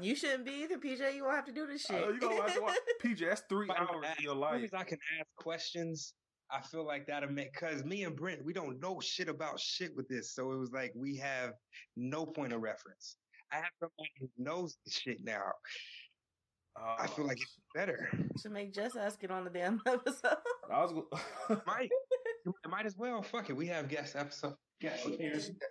[0.02, 1.16] You shouldn't be either, PJ.
[1.16, 2.04] You won't have to do this shit.
[2.04, 3.20] Oh, you gonna have to watch PJ.
[3.20, 4.64] That's three But hours of your life.
[4.64, 6.14] As I can ask questions,
[6.52, 9.96] I feel like that'll make because me and Brent, we don't know shit about shit
[9.96, 10.34] with this.
[10.34, 11.54] So it was like we have
[11.96, 13.18] no point of reference.
[13.52, 15.52] I have somebody who knows this shit now.
[16.78, 18.10] I oh, feel like it's better.
[18.40, 20.38] Should make Jess ask it on the damn episode.
[20.72, 20.92] I was.
[20.92, 21.90] Go- Might,
[22.70, 23.22] might as well.
[23.22, 23.54] Fuck it.
[23.54, 24.54] We have guest episode.
[24.80, 25.08] Guest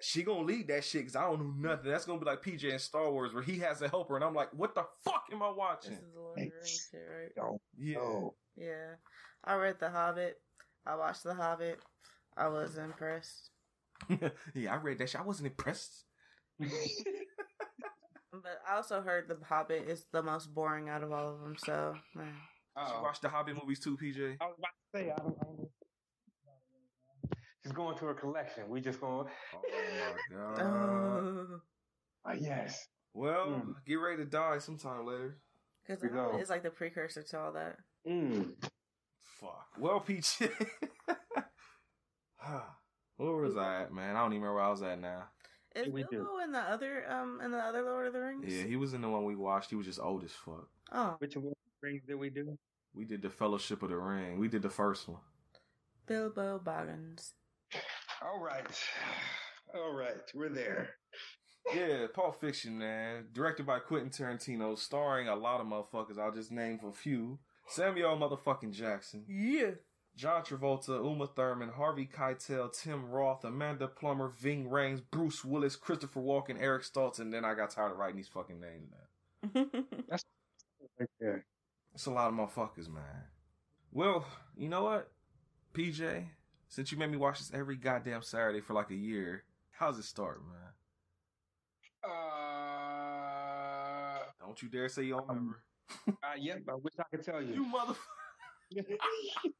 [0.00, 1.90] she gonna lead that shit because I don't know nothing.
[1.90, 4.34] That's gonna be like PJ in Star Wars where he has a helper and I'm
[4.34, 5.92] like, what the fuck am I this watching?
[5.92, 7.34] is the Lord of the Rings shit, right?
[7.36, 7.94] Don't Yeah.
[7.98, 8.34] know.
[8.56, 8.94] Yeah.
[9.44, 10.40] I read The Hobbit.
[10.84, 11.78] I watched The Hobbit.
[12.36, 13.50] I was impressed.
[14.54, 15.20] yeah, I read that shit.
[15.20, 16.04] I wasn't impressed.
[18.32, 21.56] But I also heard The Hobbit is the most boring out of all of them,
[21.56, 21.94] so.
[22.14, 22.22] Did
[22.76, 22.96] Uh-oh.
[22.98, 24.36] you watch the Hobbit movies too, PJ?
[24.40, 25.65] I was about to say, I don't, I don't
[27.66, 28.68] She's going to her collection.
[28.68, 29.60] We just going, Oh
[30.30, 30.60] my god.
[30.62, 31.60] Oh.
[32.24, 32.86] uh, yes.
[33.12, 33.74] Well, Mm.
[33.84, 35.38] get ready to die sometime later.
[35.88, 36.04] Because
[36.40, 37.76] it's like the precursor to all that.
[38.08, 38.52] Mm.
[39.40, 39.66] Fuck.
[39.80, 40.38] Well, Peach.
[43.16, 44.14] Where was I at, man?
[44.14, 45.24] I don't even remember where I was at now.
[45.74, 45.88] Is.
[45.88, 48.44] Bilbo in the other um in the other Lord of the Rings?
[48.46, 49.70] Yeah, he was in the one we watched.
[49.70, 50.68] He was just old as fuck.
[50.92, 51.52] Oh, Which one
[51.82, 52.56] rings did we do?
[52.94, 54.38] We did the Fellowship of the Ring.
[54.38, 55.20] We did the first one.
[56.06, 57.34] Bilbo Boggins.
[58.26, 58.66] All right.
[59.74, 60.16] All right.
[60.34, 60.90] We're there.
[61.74, 63.26] Yeah, Pulp Fiction, man.
[63.32, 66.18] Directed by Quentin Tarantino, starring a lot of motherfuckers.
[66.18, 67.38] I'll just name a few.
[67.68, 69.72] Samuel motherfucking Jackson, Yeah.
[70.16, 76.20] John Travolta, Uma Thurman, Harvey Keitel, Tim Roth, Amanda Plummer, Ving Rhames, Bruce Willis, Christopher
[76.20, 78.88] Walken, Eric Stoltz, and then I got tired of writing these fucking names,
[79.52, 79.68] man.
[80.08, 80.24] That's
[80.98, 81.44] right there.
[81.94, 83.24] It's a lot of motherfuckers, man.
[83.92, 84.24] Well,
[84.56, 85.10] you know what,
[85.74, 86.24] PJ?
[86.68, 90.04] Since you made me watch this every goddamn Saturday for like a year, how's it
[90.04, 90.72] start, man?
[92.86, 95.62] Uh, Don't you dare say you don't remember.
[96.08, 96.62] uh, yep.
[96.68, 97.72] I wish I could tell You you.
[97.72, 98.98] motherfucker.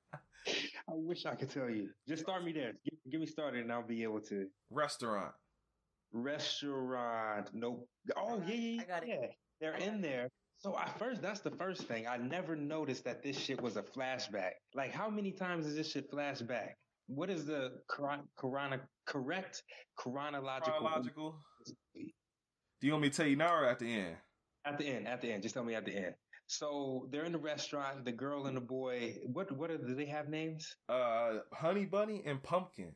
[0.89, 1.91] I wish I could tell you.
[2.09, 2.73] Just start me there.
[2.85, 4.47] Get, get me started, and I'll be able to.
[4.71, 5.33] Restaurant.
[6.13, 7.49] Restaurant.
[7.53, 7.89] Nope.
[8.17, 9.09] Oh yeah, yeah, I got it.
[9.09, 9.27] yeah.
[9.61, 10.29] They're in there.
[10.59, 12.07] So at first, that's the first thing.
[12.07, 14.53] I never noticed that this shit was a flashback.
[14.75, 16.71] Like, how many times is this shit flashback?
[17.07, 19.63] What is the chron- correct
[19.97, 20.73] chronological?
[20.79, 21.41] Chronological.
[21.95, 24.17] Do you want me to tell you now or at the end?
[24.65, 25.43] At the end, at the end.
[25.43, 26.15] Just tell me at the end.
[26.49, 28.05] So they're in the restaurant.
[28.05, 29.17] The girl and the boy.
[29.27, 29.51] What?
[29.53, 29.79] What are?
[29.79, 30.77] Do they have names?
[30.89, 32.93] Uh, Honey Bunny and Pumpkin.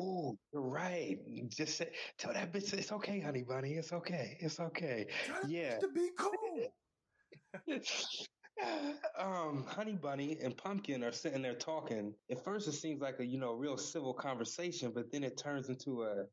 [0.00, 1.18] Oh, you're right.
[1.48, 3.74] Just say, tell that bitch it's okay, honey bunny.
[3.74, 4.36] It's okay.
[4.40, 5.06] It's okay.
[5.46, 5.78] Yeah.
[5.78, 6.74] To be cool.
[9.18, 12.14] um, Honey Bunny and Pumpkin are sitting there talking.
[12.30, 15.68] At first, it seems like a you know real civil conversation, but then it turns
[15.68, 16.24] into a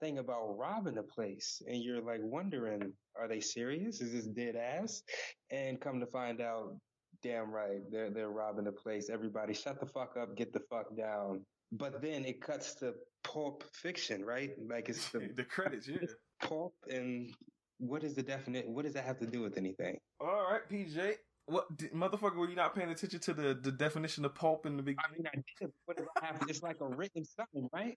[0.00, 4.00] thing about robbing the place, and you're like wondering, are they serious?
[4.00, 5.02] Is this dead ass?
[5.50, 6.76] And come to find out,
[7.22, 9.10] damn right, they're they're robbing the place.
[9.10, 11.44] Everybody, shut the fuck up, get the fuck down.
[11.72, 14.50] But then it cuts to pulp fiction, right?
[14.68, 15.98] Like it's the the credits, yeah.
[16.40, 17.34] pulp and
[17.78, 18.68] what is the definite?
[18.68, 19.98] What does that have to do with anything?
[20.20, 21.14] All right, PJ.
[21.46, 22.36] What d- motherfucker?
[22.36, 25.04] Were you not paying attention to the, the definition of pulp in the beginning?
[25.10, 25.72] I mean, I did.
[25.84, 26.42] What does that have?
[26.48, 27.96] It's like a written something, right?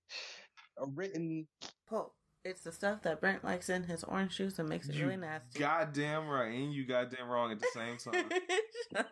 [0.77, 1.47] A written.
[1.89, 2.13] Pulp.
[2.45, 5.17] It's the stuff that Brent likes in his orange juice and makes it You really
[5.17, 5.59] nasty.
[5.59, 7.97] Goddamn right, and you goddamn wrong at the same
[8.93, 9.05] time.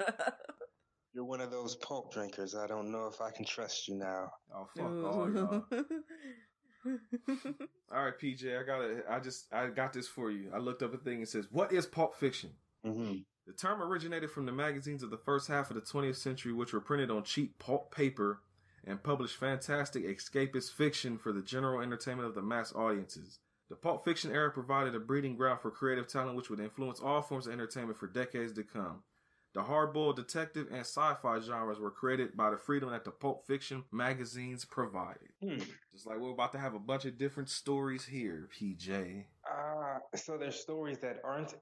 [1.13, 2.55] You're one of those pulp drinkers.
[2.55, 4.29] I don't know if I can trust you now.
[4.55, 5.65] oh fuck all y'all.
[7.93, 8.57] All right, PJ.
[8.57, 9.03] I got it.
[9.09, 10.51] I just I got this for you.
[10.53, 11.17] I looked up a thing.
[11.17, 12.51] and says, "What is pulp fiction?"
[12.85, 13.17] Mm-hmm.
[13.47, 16.73] The term originated from the magazines of the first half of the 20th century, which
[16.73, 18.41] were printed on cheap pulp paper
[18.85, 23.39] and published fantastic escapist fiction for the general entertainment of the mass audiences.
[23.69, 27.21] The pulp fiction era provided a breeding ground for creative talent which would influence all
[27.21, 29.03] forms of entertainment for decades to come.
[29.53, 33.85] The hard-boiled detective and sci-fi genres were created by the freedom that the pulp fiction
[33.93, 35.29] magazines provided.
[35.41, 35.59] Hmm.
[35.93, 39.23] Just like we're about to have a bunch of different stories here, PJ.
[39.49, 41.55] Uh, so there's stories that aren't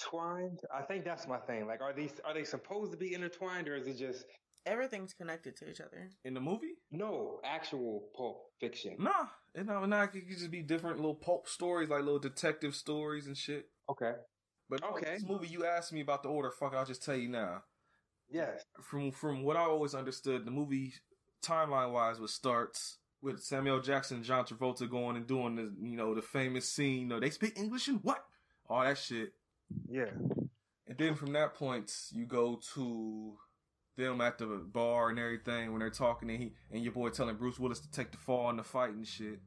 [0.00, 0.60] intertwined.
[0.74, 1.66] I think that's my thing.
[1.66, 4.24] Like, are these are they supposed to be intertwined, or is it just
[4.66, 6.10] Everything's connected to each other.
[6.22, 6.74] In the movie?
[6.90, 8.94] no actual pulp fiction?
[8.98, 12.74] Nah, it no, nah, it could just be different little pulp stories, like little detective
[12.74, 13.70] stories and shit.
[13.88, 14.12] Okay.
[14.68, 15.14] But Okay.
[15.14, 17.62] this movie you asked me about the order, fuck, I'll just tell you now.
[18.28, 18.62] Yes.
[18.82, 20.92] From from what I always understood, the movie
[21.42, 25.96] timeline wise was starts with Samuel Jackson and John Travolta going and doing the you
[25.96, 27.00] know the famous scene.
[27.00, 28.22] You know, they speak English and what?
[28.68, 29.32] All that shit.
[29.88, 30.10] Yeah.
[30.86, 33.36] And then from that point, you go to
[33.96, 37.36] them at the bar and everything when they're talking, and he and your boy telling
[37.36, 39.40] Bruce Willis to take the fall in the fight and shit.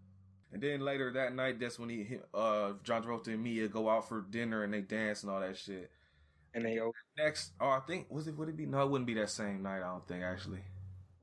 [0.51, 3.89] And then later that night, that's when he, he uh, John Travolta and Mia go
[3.89, 5.89] out for dinner and they dance and all that shit.
[6.53, 6.79] And they
[7.17, 8.67] Next, oh, I think was it would it be?
[8.67, 9.81] No, it wouldn't be that same night.
[9.81, 10.59] I don't think actually.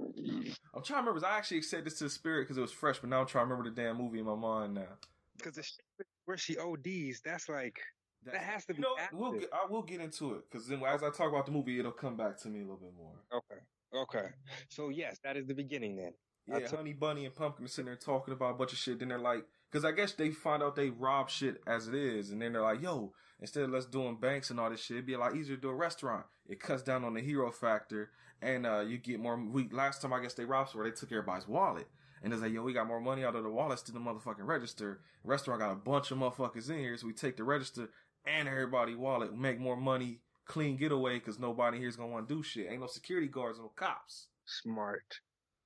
[0.01, 1.25] I'm trying to remember.
[1.27, 3.47] I actually said this to the spirit because it was fresh, but now I'm trying
[3.47, 4.89] to remember the damn movie in my mind now.
[5.37, 7.79] because the shit where she ODs, that's like
[8.25, 8.79] that has to be.
[8.79, 11.47] You know, we'll get, I will get into it because then as I talk about
[11.47, 13.15] the movie, it'll come back to me a little bit more.
[13.33, 13.61] Okay.
[13.95, 14.29] Okay.
[14.69, 16.13] So yes, that is the beginning then.
[16.47, 18.99] Yeah, took- Honey Bunny and Pumpkin are sitting there talking about a bunch of shit.
[18.99, 22.31] Then they're like, because I guess they find out they rob shit as it is,
[22.31, 25.07] and then they're like, yo, instead of us doing banks and all this shit, it'd
[25.07, 26.25] be a lot easier to do a restaurant.
[26.49, 28.11] It cuts down on the hero factor,
[28.43, 29.37] and uh, you get more.
[29.39, 31.87] We last time I guess they robbed where they took everybody's wallet,
[32.23, 34.47] and it's like, yo, we got more money out of the wallets than the motherfucking
[34.47, 35.01] register.
[35.25, 37.91] restaurant got a bunch of motherfuckers in here, so we take the register
[38.27, 42.43] and everybody wallet, make more money, clean getaway, because nobody here's gonna want to do
[42.43, 42.71] shit.
[42.71, 44.29] Ain't no security guards, no cops.
[44.45, 45.21] Smart.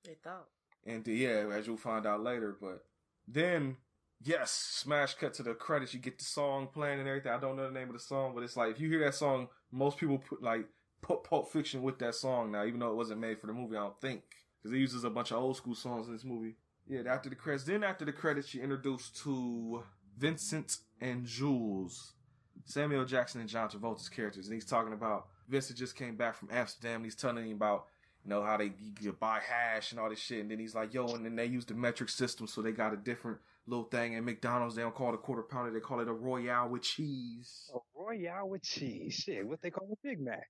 [0.04, 0.48] They thought.
[0.86, 2.84] And uh, yeah, as you'll find out later, but
[3.26, 3.76] then
[4.22, 5.94] yes, smash cut to the credits.
[5.94, 7.32] You get the song playing and everything.
[7.32, 9.14] I don't know the name of the song, but it's like if you hear that
[9.14, 10.66] song, most people put like
[11.02, 13.76] put Pulp Fiction with that song now, even though it wasn't made for the movie.
[13.76, 14.22] I don't think
[14.62, 16.56] because it uses a bunch of old school songs in this movie.
[16.86, 19.82] Yeah, after the credits, then after the credits, you introduced to
[20.18, 22.12] Vincent and Jules,
[22.64, 26.48] Samuel Jackson and John Travolta's characters, and he's talking about Vincent just came back from
[26.50, 26.96] Amsterdam.
[26.96, 27.86] And he's telling him about
[28.24, 30.94] you know how they you buy hash and all this shit, and then he's like,
[30.94, 34.14] yo, and then they use the metric system, so they got a different little thing.
[34.14, 36.82] And McDonald's, they don't call it a quarter pounder, they call it a royale with
[36.82, 37.70] cheese.
[37.74, 39.14] A Royale with cheese.
[39.14, 40.48] Shit, what they call a Big Mac.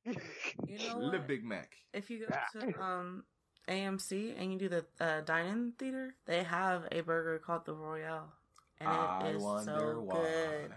[0.66, 1.18] You know The?
[1.20, 1.72] Big Mac.
[1.92, 3.24] If you go to um
[3.68, 8.32] AMC and you do the uh, dine-in theater, they have a burger called the Royale,
[8.80, 10.14] and I it is so why.
[10.14, 10.70] good.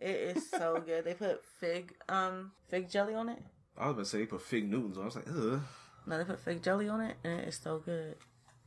[0.00, 1.04] It is so good.
[1.04, 3.38] They put fig um fig jelly on it.
[3.76, 5.02] I was about to say they put fig Newtons on.
[5.02, 5.04] It.
[5.04, 5.60] I was like, ugh.
[6.06, 8.16] No, they put fig jelly on it, and it is so good.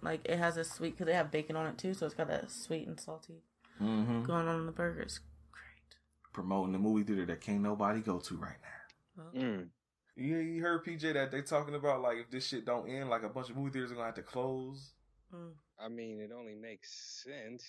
[0.01, 2.27] Like it has a sweet because they have bacon on it too, so it's got
[2.27, 3.43] that sweet and salty
[3.81, 4.23] Mm-hmm.
[4.23, 5.01] going on in the burger.
[5.01, 5.19] It's
[5.51, 5.95] great.
[6.33, 9.23] Promoting the movie theater that can't nobody go to right now.
[9.33, 9.67] Well, Mm.
[10.15, 13.23] Yeah, you heard PJ that they talking about like if this shit don't end, like
[13.23, 14.91] a bunch of movie theaters are gonna have to close.
[15.33, 15.51] mm.
[15.79, 17.63] I mean, it only makes sense.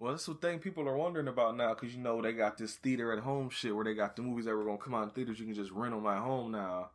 [0.00, 2.76] Well, that's the thing people are wondering about now, because you know they got this
[2.76, 5.10] theater at home shit where they got the movies that were gonna come out in
[5.10, 5.38] theaters.
[5.38, 6.88] You can just rent them at home now,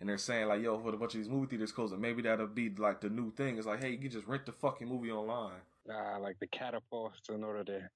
[0.00, 2.48] and they're saying like, "Yo, with a bunch of these movie theaters closing, maybe that'll
[2.48, 5.12] be like the new thing." It's like, hey, you can just rent the fucking movie
[5.12, 5.60] online.
[5.88, 7.88] Uh, like the catapults in order to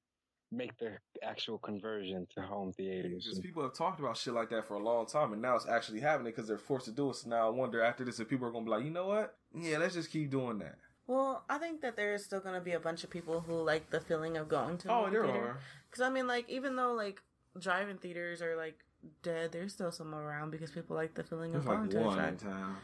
[0.53, 3.25] make the actual conversion to home theaters.
[3.25, 5.67] Because people have talked about shit like that for a long time, and now it's
[5.67, 7.17] actually happening because they're forced to do it.
[7.17, 9.35] So now I wonder after this if people are gonna be like, you know what?
[9.59, 10.79] Yeah, let's just keep doing that.
[11.07, 13.55] Well, I think that there is still going to be a bunch of people who
[13.63, 14.89] like the feeling of going to.
[14.89, 15.39] a Oh, movie there theater.
[15.49, 15.59] are.
[15.91, 17.21] Because I mean, like, even though like
[17.59, 18.77] drive-in theaters are like
[19.23, 21.99] dead, there's still some around because people like the feeling There's of going like to
[21.99, 22.77] a one in town.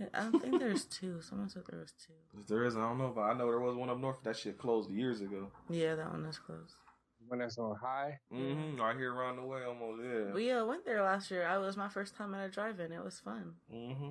[0.00, 1.20] Yeah, I don't think there's two.
[1.22, 2.14] Someone said there was two.
[2.40, 4.22] If there is, I don't know, but I know there was one up north.
[4.24, 5.48] That shit closed years ago.
[5.68, 6.74] Yeah, that one is closed.
[7.28, 8.18] when that's on high.
[8.34, 8.80] Mm-hmm.
[8.80, 10.02] Right here around the way, almost.
[10.02, 10.32] Yeah.
[10.32, 11.46] We uh, went there last year.
[11.46, 12.92] I was my first time at a drive-in.
[12.92, 14.10] It was fun Mm-hmm.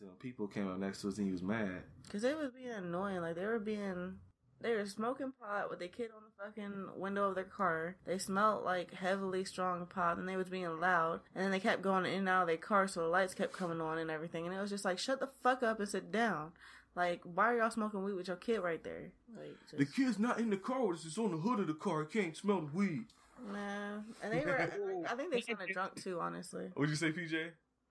[0.00, 1.82] Till people came up next to us and he was mad.
[2.04, 3.20] because they was being annoying.
[3.20, 4.14] Like they were being,
[4.60, 7.96] they were smoking pot with a kid on the fucking window of their car.
[8.06, 11.20] They smelled like heavily strong pot, and they was being loud.
[11.34, 13.52] And then they kept going in and out of their car, so the lights kept
[13.52, 14.46] coming on and everything.
[14.46, 16.52] And it was just like, shut the fuck up and sit down.
[16.96, 19.12] Like, why are y'all smoking weed with your kid right there?
[19.36, 21.04] Like, just, kid's not in the car with us.
[21.06, 22.06] It's on the hood of the car.
[22.10, 23.04] He can't smell the weed.
[23.52, 23.98] nah.
[24.22, 26.68] And they were, like, I think they sounded drunk too, honestly.
[26.74, 27.50] What'd you say, PJ?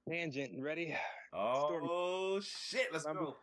[0.10, 0.96] Tangent, ready?
[1.34, 2.88] Oh, shit.
[2.92, 3.36] Let's go.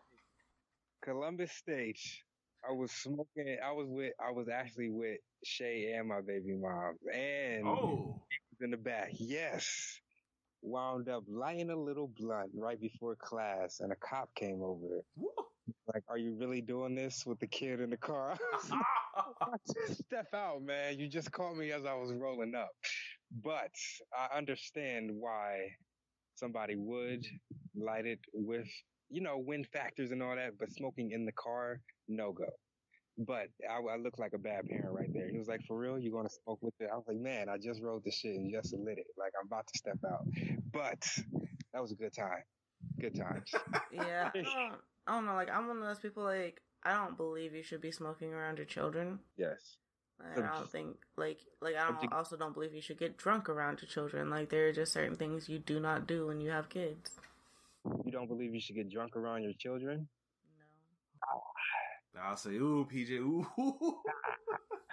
[1.03, 2.22] Columbus Stage.
[2.68, 3.59] I was smoking.
[3.64, 4.12] I was with.
[4.18, 8.22] I was actually with Shay and my baby mom, and Oh.
[8.61, 9.11] in the back.
[9.12, 10.01] Yes.
[10.62, 15.03] Wound up lighting a little blunt right before class, and a cop came over.
[15.94, 18.37] Like, are you really doing this with the kid in the car?
[19.92, 20.99] Step out, man.
[20.99, 22.70] You just caught me as I was rolling up.
[23.44, 23.70] But
[24.16, 25.68] I understand why
[26.37, 27.85] somebody would mm-hmm.
[27.87, 28.68] light it with,
[29.11, 32.46] you know, wind factors and all that, but smoking in the car, no go.
[33.18, 35.31] But I, I look like a bad parent right there.
[35.31, 37.49] He was like, "For real, you're going to smoke with it?" I was like, "Man,
[37.49, 39.07] I just wrote the shit and just lit it.
[39.18, 40.27] Like I'm about to step out."
[40.70, 41.03] But
[41.72, 42.42] that was a good time.
[43.01, 43.51] Good times.
[43.92, 44.75] Yeah, I don't,
[45.07, 45.35] I don't know.
[45.35, 46.25] Like, I'm one of those people.
[46.25, 49.18] Like, I don't believe you should be smoking around your children.
[49.38, 49.79] yes.
[50.21, 53.49] Like, I don't think like like I don't also don't believe you should get drunk
[53.49, 54.31] around your children.
[54.31, 57.11] Like, there are just certain things you do not do when you have kids.
[58.05, 60.09] You don't believe you should get drunk around your children?
[61.21, 61.56] No, ah.
[62.23, 63.47] I'll say, ooh, PJ, ooh.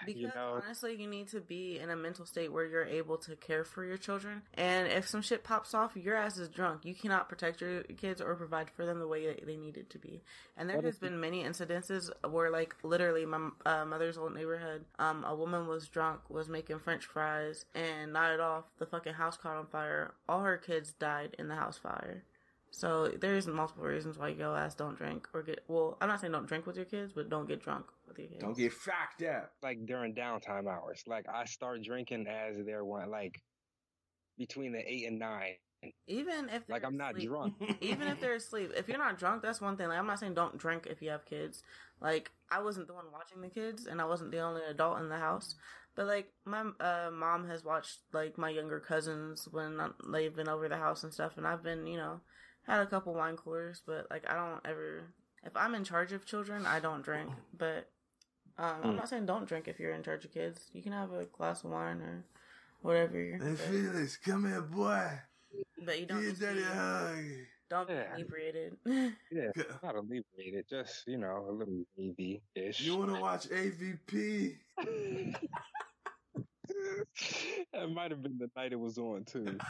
[0.06, 3.18] because You know- honestly, you need to be in a mental state where you're able
[3.20, 4.42] to care for your children.
[4.56, 6.84] And if some shit pops off, your ass is drunk.
[6.84, 9.90] You cannot protect your kids or provide for them the way that they need it
[9.92, 10.22] to be.
[10.58, 14.34] And there What has if- been many incidences where, like, literally, my uh, mother's old
[14.36, 18.66] neighborhood, um, a woman was drunk, was making French fries, and nodded off.
[18.80, 20.14] The fucking house caught on fire.
[20.28, 22.24] All her kids died in the house fire.
[22.76, 25.64] So there's multiple reasons why your ass don't drink or get.
[25.68, 28.28] Well, I'm not saying don't drink with your kids, but don't get drunk with your
[28.28, 28.42] kids.
[28.42, 29.52] Don't get fucked up.
[29.62, 31.04] Like during downtime hours.
[31.06, 33.40] Like I start drinking as they're one like
[34.40, 35.54] between the eight and nine.
[36.08, 37.54] even if Like I'm not drunk.
[37.82, 38.72] even if they're asleep.
[38.76, 39.90] If you're not drunk, that's one thing.
[39.90, 41.62] Like I'm not saying don't drink if you have kids.
[42.02, 45.10] Like I wasn't the one watching the kids, and I wasn't the only adult in
[45.10, 45.54] the house.
[45.96, 49.80] But like my uh, mom has watched like my younger cousins when
[50.12, 52.22] they've been over the house and stuff, and I've been you know
[52.68, 55.04] had a couple wine coolers, but like I don't ever.
[55.46, 57.30] If I'm in charge of children, I don't drink.
[57.58, 57.90] But
[58.58, 60.62] um, I'm not saying don't drink if you're in charge of kids.
[60.74, 62.24] You can have a glass of wine or
[62.82, 63.18] whatever.
[63.42, 65.10] Hey, Felix, come here, boy.
[65.86, 66.24] But you don't.
[66.26, 67.18] need to be- hug.
[67.70, 68.16] Don't be Yeah.
[68.16, 68.78] inebriated.
[69.32, 69.50] Yeah.
[69.82, 72.82] Not alleviated, just, you know, a little wavy ish.
[72.82, 74.58] You want to watch AVP?
[77.74, 79.58] that might have been the night it was on too.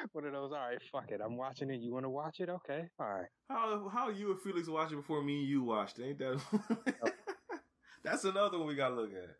[0.12, 1.20] One of those, all right, fuck it.
[1.24, 1.80] I'm watching it.
[1.80, 2.48] You want to watch it?
[2.48, 3.26] Okay, fine.
[3.48, 6.04] How how you and Felix watch it before me and you watched it?
[6.06, 6.40] Ain't that?
[8.04, 9.36] That's another one we gotta look at.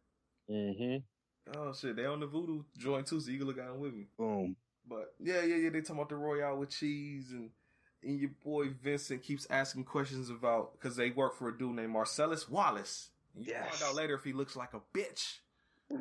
[0.55, 1.59] Mm-hmm.
[1.59, 3.95] Oh shit, they on the Vudu joint too, so you can look at them with
[3.95, 4.07] me.
[4.19, 4.57] Boom.
[4.89, 5.71] But yeah, yeah, yeah.
[5.71, 7.51] They talking about the royale with cheese and
[8.03, 11.91] and your boy Vincent keeps asking questions about because they work for a dude named
[11.93, 13.11] Marcellus Wallace.
[13.35, 13.79] And you Yes.
[13.79, 15.39] find out later if he looks like a bitch.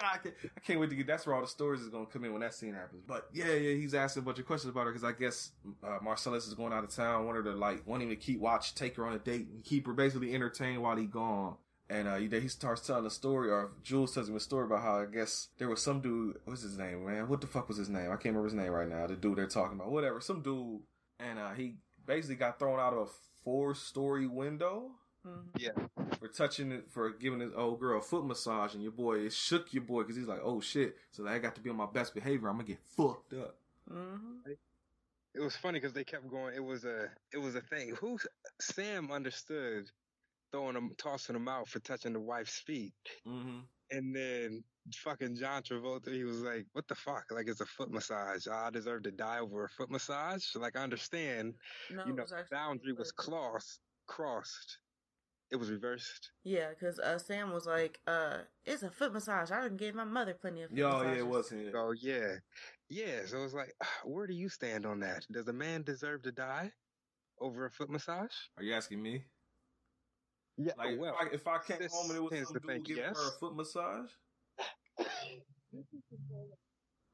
[0.00, 1.06] I, can't, I can't wait to get.
[1.06, 3.02] That's where all the stories is gonna come in when that scene happens.
[3.06, 5.50] But yeah, yeah, he's asking a bunch of questions about her because I guess
[5.84, 7.26] uh, Marcellus is going out of town.
[7.26, 9.64] Want her to like want him to keep watch, take her on a date, and
[9.64, 11.56] keep her basically entertained while he gone.
[11.90, 14.82] And uh, he, he starts telling a story, or Jules tells him a story about
[14.82, 16.38] how I guess there was some dude.
[16.44, 17.28] What's his name, man?
[17.28, 18.06] What the fuck was his name?
[18.06, 19.06] I can't remember his name right now.
[19.06, 20.80] The dude they're talking about, whatever, some dude,
[21.20, 21.74] and uh, he
[22.06, 23.10] basically got thrown out of a
[23.44, 24.92] four-story window
[25.26, 26.18] Mhm.
[26.18, 29.32] for touching it, for giving his old girl a foot massage, and your boy it
[29.32, 30.96] shook your boy because he's like, oh shit.
[31.12, 32.48] So I got to be on my best behavior.
[32.48, 33.56] I'm gonna get fucked up.
[33.90, 34.56] Mhm.
[35.34, 36.54] It was funny because they kept going.
[36.54, 37.94] It was a it was a thing.
[37.96, 38.18] Who
[38.60, 39.90] Sam understood
[40.50, 42.92] throwing him, tossing him out for touching the wife's feet,
[43.26, 43.60] Mm-hmm.
[43.90, 44.64] and then
[44.96, 47.30] fucking John Travolta, he was like, "What the fuck?
[47.30, 48.46] Like it's a foot massage.
[48.48, 51.54] I deserve to die over a foot massage." Like I understand,
[51.90, 53.16] No, you know, was boundary was reversed.
[53.16, 53.80] crossed.
[54.06, 54.78] Crossed.
[55.52, 56.30] It was reversed.
[56.44, 59.50] Yeah, because uh, Sam was like, uh, "It's a foot massage.
[59.50, 61.74] I didn't give my mother plenty of foot Yo, yeah, it wasn't.
[61.74, 62.36] Oh yeah,
[62.88, 63.26] yeah.
[63.26, 63.74] So it's like,
[64.04, 65.26] where do you stand on that?
[65.30, 66.72] Does a man deserve to die
[67.38, 68.32] over a foot massage?
[68.56, 69.24] Are you asking me?
[70.56, 70.72] Yeah.
[70.78, 72.86] Like, well, if, I, if I came sis home and it was some dude think
[72.86, 73.16] giving yes.
[73.18, 74.08] her a foot massage,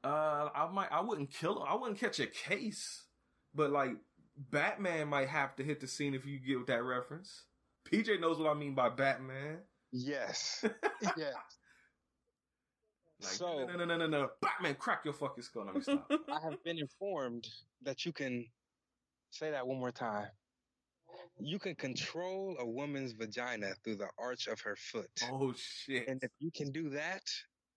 [0.01, 1.67] uh, I might, I wouldn't kill him.
[1.67, 3.05] I wouldn't catch a case,
[3.53, 3.91] but like
[4.37, 7.43] Batman might have to hit the scene if you get that reference.
[7.91, 9.57] PJ knows what I mean by Batman.
[9.91, 10.63] yes.
[11.17, 11.33] yes.
[13.21, 15.65] Like, So- no, no, no, no, no, Batman, crack your fucking skull.
[15.65, 16.09] Let me stop.
[16.31, 17.47] I have been informed
[17.83, 18.45] that you can
[19.31, 20.27] say that one more time.
[21.41, 25.09] You can control a woman's vagina through the arch of her foot.
[25.31, 26.07] oh shit.
[26.07, 27.23] And if you can do that,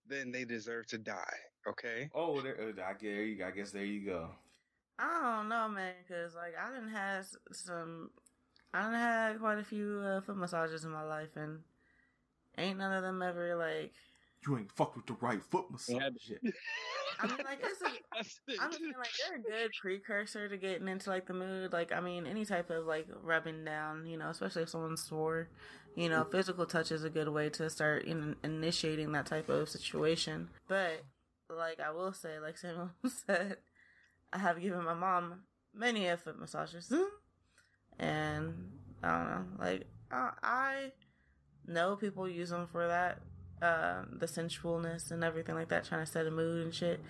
[0.06, 1.34] then they deserve to die.
[1.68, 2.08] Okay?
[2.14, 3.46] Oh, there, uh, I guess, there you go.
[3.46, 4.30] I guess there you go.
[4.98, 8.10] I don't know, man, because like I didn't have some,
[8.74, 11.60] I done had quite a few uh, foot massages in my life, and
[12.56, 13.92] ain't none of them ever like.
[14.46, 16.00] You ain't fucked with the right foot massage.
[16.28, 16.36] Yeah.
[16.42, 16.54] yet.
[17.20, 18.58] I mean, like it's a, That's it.
[18.60, 21.72] I'm just like they're a good precursor to getting into like the mood.
[21.72, 25.48] Like I mean, any type of like rubbing down, you know, especially if someone's sore,
[25.94, 29.68] you know, physical touch is a good way to start in, initiating that type of
[29.68, 30.48] situation.
[30.66, 31.04] But
[31.48, 32.90] like I will say, like Samuel
[33.26, 33.58] said,
[34.32, 35.42] I have given my mom
[35.74, 36.92] many a foot massages,
[37.99, 38.55] and
[39.03, 40.93] I don't know, like I, I
[41.66, 43.20] know people use them for that,
[43.62, 47.01] um, the sensualness and everything like that, trying to set a mood and shit.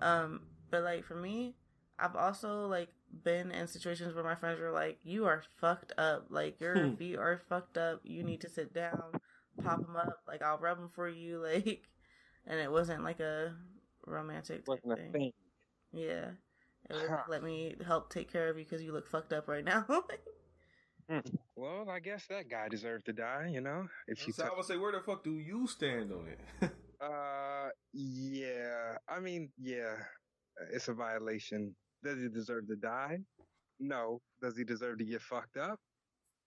[0.00, 1.54] Um, but like for me,
[1.98, 2.88] I've also like
[3.24, 6.26] been in situations where my friends were like, "You are fucked up.
[6.30, 6.94] Like your Hmm.
[6.98, 8.00] feet are fucked up.
[8.04, 9.18] You need to sit down,
[9.62, 10.20] pop them up.
[10.26, 11.38] Like I'll rub them for you.
[11.54, 11.82] Like,
[12.46, 13.54] and it wasn't like a
[14.06, 14.78] romantic thing.
[15.12, 15.32] thing.
[15.92, 16.30] Yeah,
[16.90, 17.22] Huh.
[17.28, 19.86] let me help take care of you because you look fucked up right now.
[21.56, 23.86] Well, I guess that guy deserved to die, you know?
[24.08, 26.70] If you So I would say, where the fuck do you stand on it?
[27.00, 28.96] Uh, yeah.
[29.08, 29.96] I mean, yeah.
[30.72, 31.74] It's a violation.
[32.02, 33.18] Does he deserve to die?
[33.78, 34.20] No.
[34.40, 35.78] Does he deserve to get fucked up?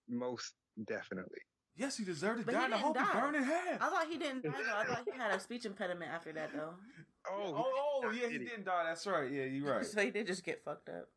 [0.08, 0.54] Most
[0.86, 1.38] definitely.
[1.78, 2.58] Yes, he deserved to But die.
[2.58, 3.20] he and I didn't hope he die.
[3.20, 3.82] burned in half.
[3.82, 4.76] I thought he didn't die though.
[4.76, 6.74] I thought he had a speech impediment after that though.
[7.30, 8.48] Oh, oh, oh, yeah, he did he?
[8.48, 8.84] didn't die.
[8.86, 9.30] That's right.
[9.30, 9.84] Yeah, you're right.
[9.86, 11.08] so he did just get fucked up.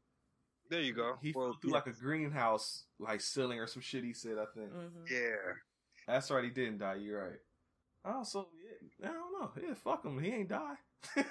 [0.69, 1.15] there you go.
[1.21, 1.75] He well, flew through yeah.
[1.75, 4.03] like a greenhouse, like ceiling or some shit.
[4.03, 4.71] He said, I think.
[4.71, 5.53] hmm Yeah.
[6.07, 6.43] That's right.
[6.43, 6.95] He didn't die.
[6.95, 7.39] You're right.
[8.03, 8.47] Oh, so
[8.99, 9.51] yeah, I don't know.
[9.67, 10.19] Yeah, fuck him.
[10.19, 10.75] He ain't die.
[11.17, 11.23] Uh,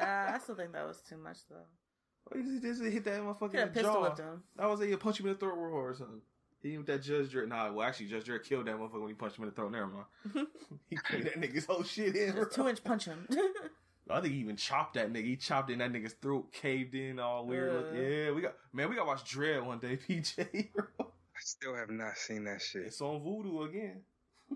[0.00, 2.38] I still think that was too much though.
[2.38, 4.00] he just hit that motherfucker in have the jaw.
[4.02, 4.42] whipped him.
[4.58, 6.20] I was like, yeah, punch him in the throat or something.
[6.62, 7.48] He with that Judge Dredd.
[7.48, 9.70] Nah, well, actually, Judge Dredd killed that motherfucker when he punched him in the throat.
[9.70, 10.46] Never mind.
[10.90, 12.34] he cleaned that nigga's whole shit in.
[12.52, 13.26] Two inch punch him.
[14.10, 15.24] I think he even chopped that nigga.
[15.24, 17.72] He chopped in that nigga's throat, caved in, all weird.
[17.72, 17.92] look.
[17.92, 17.96] Uh.
[17.96, 18.88] Yeah, we got man.
[18.88, 20.72] We got to watch Dredd one day, PJ.
[20.72, 20.84] Bro.
[20.98, 22.86] I still have not seen that shit.
[22.86, 24.00] It's on Vudu again.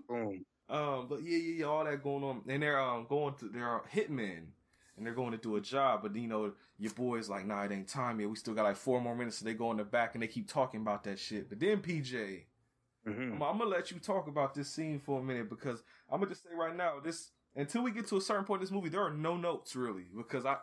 [0.07, 0.43] Boom.
[0.69, 3.81] Um, but yeah, yeah, yeah, all that going on, and they're um going to they're
[3.93, 4.45] hitmen,
[4.97, 7.71] and they're going to do a job, but you know your boy's like, nah, it
[7.71, 8.29] ain't time yet.
[8.29, 9.37] We still got like four more minutes.
[9.37, 11.49] So they go in the back and they keep talking about that shit.
[11.49, 12.41] But then PJ,
[13.05, 16.19] hmm I'm, I'm gonna let you talk about this scene for a minute because I'm
[16.19, 18.71] gonna just say right now, this until we get to a certain point in this
[18.71, 20.57] movie, there are no notes really because I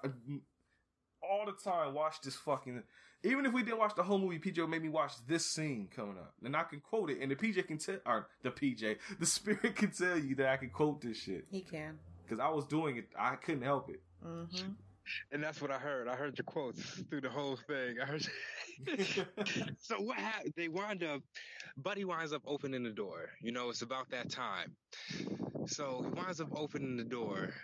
[1.22, 2.82] all the time watch this fucking.
[3.22, 6.16] Even if we didn't watch the whole movie, PJ made me watch this scene coming
[6.16, 9.26] up, and I can quote it, and the PJ can tell, or the PJ, the
[9.38, 11.98] spirit can tell you that I can quote this shit he can.
[12.24, 14.00] because I was doing it, I couldn't help it.
[14.22, 14.72] Hmm
[15.32, 16.08] And that's what I heard.
[16.08, 17.96] I heard your quotes through the whole thing.
[18.00, 18.26] I heard.
[19.78, 20.52] so what happened?
[20.56, 21.22] They wind up.
[21.76, 23.30] Buddy winds up opening the door.
[23.42, 24.76] You know, it's about that time.
[25.66, 27.54] So he winds up opening the door,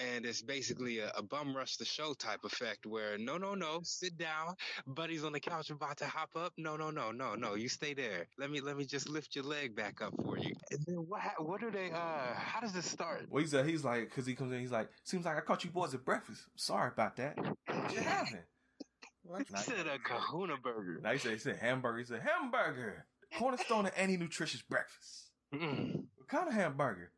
[0.00, 3.80] and it's basically a, a bum rush the show type effect where no, no, no,
[3.82, 4.54] sit down.
[4.86, 6.52] Buddy's on the couch about to hop up.
[6.56, 7.54] No, no, no, no, no.
[7.54, 8.26] You stay there.
[8.38, 10.54] Let me let me just lift your leg back up for you.
[10.70, 11.20] And then what?
[11.20, 11.90] ha- What are they?
[11.90, 13.26] Uh, how does this start?
[13.28, 15.64] Well, he's uh, he's like, because he comes in, he's like, seems like I caught
[15.64, 16.42] you boys at breakfast.
[16.56, 17.36] Sorry about that.
[17.38, 17.58] What
[17.92, 18.42] happened?
[19.24, 19.46] What?
[19.48, 21.00] He said a Kahuna burger.
[21.02, 21.98] Now he said, he said hamburger.
[21.98, 23.06] He said hamburger,
[23.38, 25.30] cornerstone of any nutritious breakfast.
[25.54, 26.04] Mm.
[26.16, 27.12] What kind of hamburger?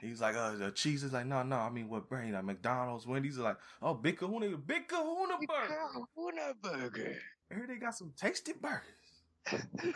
[0.00, 1.56] He's like, uh, the cheese is like, no, no.
[1.56, 2.32] I mean, what brand?
[2.32, 5.76] Like McDonald's, Wendy's are like, oh, big Kahuna, big Kahuna burger.
[5.92, 7.16] Kahuna burger.
[7.50, 8.82] I heard they got some tasty burgers.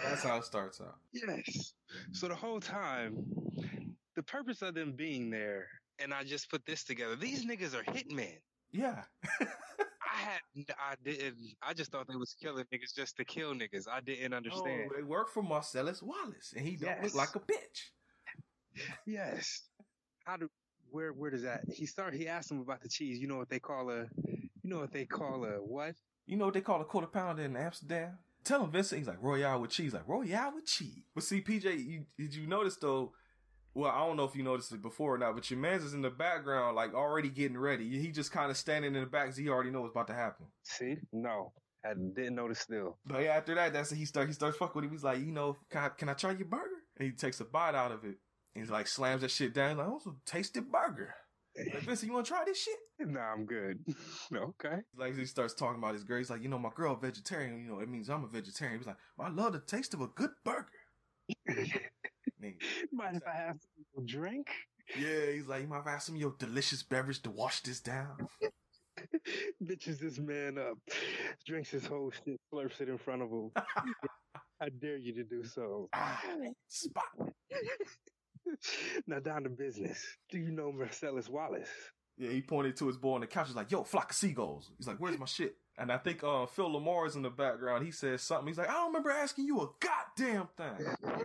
[0.03, 0.97] That's how it starts out.
[1.13, 1.75] Yes.
[2.13, 3.25] So the whole time,
[4.15, 5.67] the purpose of them being there,
[5.99, 7.17] and I just put this together.
[7.17, 8.39] These niggas are hitmen.
[8.71, 9.03] Yeah.
[9.41, 10.41] I had,
[10.79, 13.89] I didn't, I just thought they was killing niggas just to kill niggas.
[13.91, 14.91] I didn't understand.
[14.93, 17.91] Oh, they work for Marcellus Wallace, and he don't look like a bitch.
[19.07, 19.63] Yes.
[20.25, 20.49] How do,
[20.91, 21.63] where, where does that?
[21.73, 23.19] He started, he asked him about the cheese.
[23.19, 25.95] You know what they call a, you know what they call a what?
[26.27, 28.19] You know what they call a quarter pounder in Amsterdam?
[28.45, 31.03] Tell him Vincent, he's like Royale with cheese, like Royale with cheese.
[31.15, 33.13] But see, PJ, you, did you notice though?
[33.75, 35.95] Well, I don't know if you noticed it before or not, but your man's is
[35.95, 38.01] in the background, like already getting ready.
[38.01, 40.15] He just kind of standing in the back, 'cause he already knows what's about to
[40.15, 40.47] happen.
[40.65, 40.97] See?
[41.13, 41.53] No.
[41.85, 42.99] I didn't notice still.
[43.07, 44.91] But yeah, after that, that's he start he starts fucking with him.
[44.91, 46.65] He's like, you know, can I, can I try your burger?
[46.99, 48.17] And he takes a bite out of it.
[48.55, 49.71] He's like slams that shit down.
[49.71, 51.15] He's like, oh, it's a tasty burger.
[51.57, 52.75] Like, Vincent, you want to try this shit?
[53.01, 53.79] Nah, I'm good.
[54.35, 54.79] okay.
[54.97, 56.19] Like he starts talking about his girl.
[56.19, 57.65] He's like, you know, my girl vegetarian.
[57.65, 58.79] You know, it means I'm a vegetarian.
[58.79, 60.67] He's like, well, I love the taste of a good burger.
[61.51, 62.55] Nigga.
[62.93, 63.57] Mind if I have
[63.97, 64.49] a drink?
[64.99, 68.27] Yeah, he's like, you might have some of your delicious beverage to wash this down.
[69.63, 70.77] Bitches this man up,
[71.47, 73.51] drinks his whole shit, slurps it in front of him.
[74.61, 75.89] I dare you to do so.
[75.93, 76.21] Ah,
[76.69, 77.31] spot.
[79.07, 80.05] now down to business.
[80.31, 81.69] Do you know Marcellus Wallace?
[82.17, 83.47] Yeah, he pointed to his boy on the couch.
[83.47, 84.71] He's like, yo, flock of seagulls.
[84.77, 85.57] He's like, where's my shit?
[85.79, 87.85] And I think uh, Phil LaMarr is in the background.
[87.87, 88.47] He says something.
[88.49, 91.23] He's like, I don't remember asking you a goddamn thing.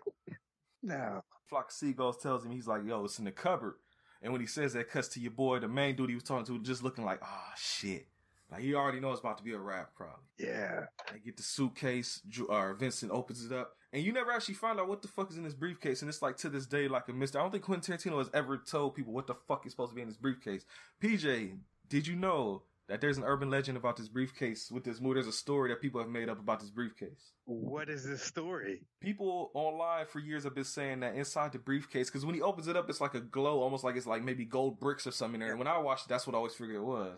[0.84, 3.76] Now, Flock of Seagulls tells him, he's like, yo, it's in the cupboard.
[4.22, 6.46] And when he says that, cuts to your boy, the main dude he was talking
[6.46, 8.08] to, just looking like, ah, shit.
[8.52, 10.24] Like, he already knows it's about to be a rap, probably.
[10.38, 10.82] yeah.
[11.12, 14.78] They get the suitcase, Ju- uh, Vincent opens it up, and you never actually find
[14.78, 16.02] out what the fuck is in this briefcase.
[16.02, 17.40] And it's like to this day, like a mystery.
[17.40, 19.96] I don't think Quentin Tarantino has ever told people what the fuck is supposed to
[19.96, 20.66] be in this briefcase.
[21.02, 21.56] PJ,
[21.88, 25.14] did you know that there's an urban legend about this briefcase with this movie?
[25.14, 27.32] There's a story that people have made up about this briefcase.
[27.46, 28.82] What is this story?
[29.00, 32.68] People online for years have been saying that inside the briefcase, because when he opens
[32.68, 35.36] it up, it's like a glow, almost like it's like maybe gold bricks or something
[35.36, 35.52] in there.
[35.52, 37.18] And when I watched it, that's what I always figured it was.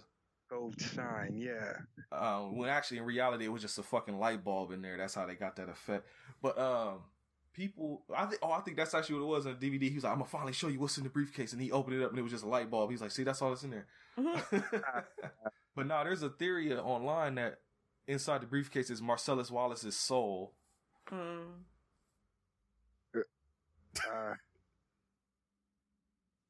[0.50, 1.74] Gold shine, yeah.
[2.12, 4.98] Um, when actually in reality it was just a fucking light bulb in there.
[4.98, 6.08] That's how they got that effect.
[6.42, 7.00] But um,
[7.54, 9.90] people, I think, oh, I think that's actually what it was on the DVD.
[9.90, 11.98] He was like, "I'm gonna finally show you what's in the briefcase," and he opened
[12.00, 12.92] it up and it was just a light bulb.
[12.92, 13.88] He's like, "See, that's all that's in there."
[15.76, 17.60] but now there's a theory online that
[18.08, 20.54] inside the briefcase is Marcellus Wallace's soul.
[21.12, 21.64] Mm.
[23.16, 24.34] Uh,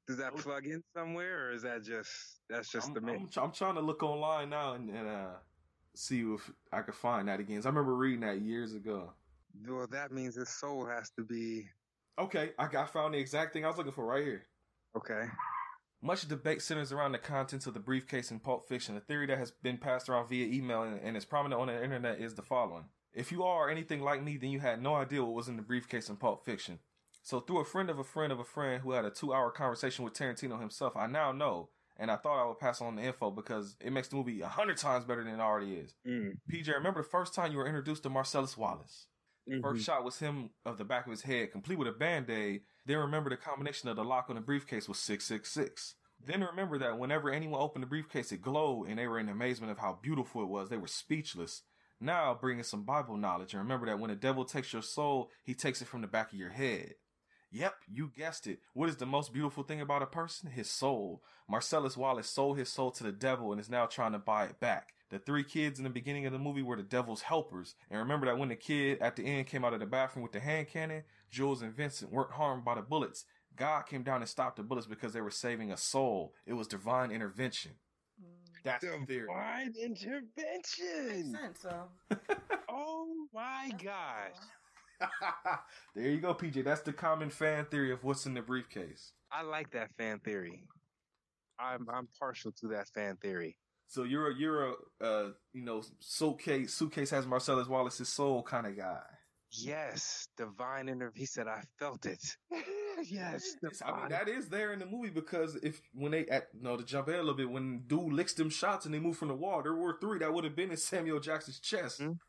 [0.07, 2.09] does that plug in somewhere, or is that just
[2.49, 3.37] that's just I'm, the mix?
[3.37, 5.35] I'm, I'm trying to look online now and, and uh,
[5.95, 7.61] see if I can find that again.
[7.63, 9.13] I remember reading that years ago.
[9.67, 11.67] Well, that means his soul has to be
[12.19, 14.47] Okay, I got found the exact thing I was looking for right here.
[14.95, 15.25] okay.
[16.01, 18.95] Much debate centers around the contents of the briefcase in Pulp Fiction.
[18.95, 21.83] A theory that has been passed around via email and, and is prominent on the
[21.83, 22.85] internet is the following.
[23.13, 25.63] If you are anything like me, then you had no idea what was in the
[25.63, 26.77] briefcase in Pulp Fiction.
[27.27, 29.51] So through a friend of a friend of a friend who had a two hour
[29.51, 31.67] conversation with Tarantino himself, I now know,
[31.97, 34.47] and I thought I would pass on the info because it makes the movie a
[34.47, 35.93] hundred times better than it already is.
[36.07, 36.37] Mm.
[36.49, 39.07] PJ, remember the first time you were introduced to Marcellus Wallace?
[39.45, 39.61] Mhm.
[39.61, 42.61] First shot was him of the back of his head, complete with a band-aid.
[42.85, 45.95] Then remember the combination of the lock on the briefcase was 666.
[46.25, 49.73] Then remember that whenever anyone opened the briefcase, it glowed and they were in amazement
[49.73, 50.69] of how beautiful it was.
[50.69, 51.63] They were speechless.
[51.99, 55.29] Now bring in some Bible knowledge and remember that when the devil takes your soul,
[55.43, 56.93] he takes it from the back of your head.
[57.51, 58.59] Yep, you guessed it.
[58.73, 60.51] What is the most beautiful thing about a person?
[60.51, 61.23] His soul.
[61.49, 64.59] Marcellus Wallace sold his soul to the devil and is now trying to buy it
[64.59, 64.93] back.
[65.09, 67.75] The three kids in the beginning of the movie were the devil's helpers.
[67.89, 70.33] And remember that when the kid at the end came out of the bathroom with
[70.33, 73.23] the hand cannon, Jules and Vincent weren't harmed by the bullets.
[73.55, 76.33] God came down and stopped the bullets because they were saving a soul.
[76.45, 77.71] It was divine intervention.
[78.63, 79.27] That's the theory.
[79.27, 81.33] Divine Makes intervention.
[81.33, 81.89] sense, so.
[82.69, 84.35] Oh my gosh.
[85.95, 86.63] there you go, PJ.
[86.63, 89.11] That's the common fan theory of what's in the briefcase.
[89.31, 90.63] I like that fan theory.
[91.59, 93.57] I'm I'm partial to that fan theory.
[93.87, 98.67] So you're a you're a uh, you know suitcase suitcase has Marcellus Wallace's soul kind
[98.67, 98.99] of guy.
[99.51, 101.11] Yes, divine inter.
[101.15, 102.21] He said, "I felt it."
[103.09, 106.47] yes, It's- I mean, that is there in the movie because if when they at
[106.53, 109.17] no to jump ahead a little bit, when dude licks them shots and they move
[109.17, 112.01] from the wall, there were three that would have been in Samuel Jackson's chest.
[112.01, 112.19] Mhm.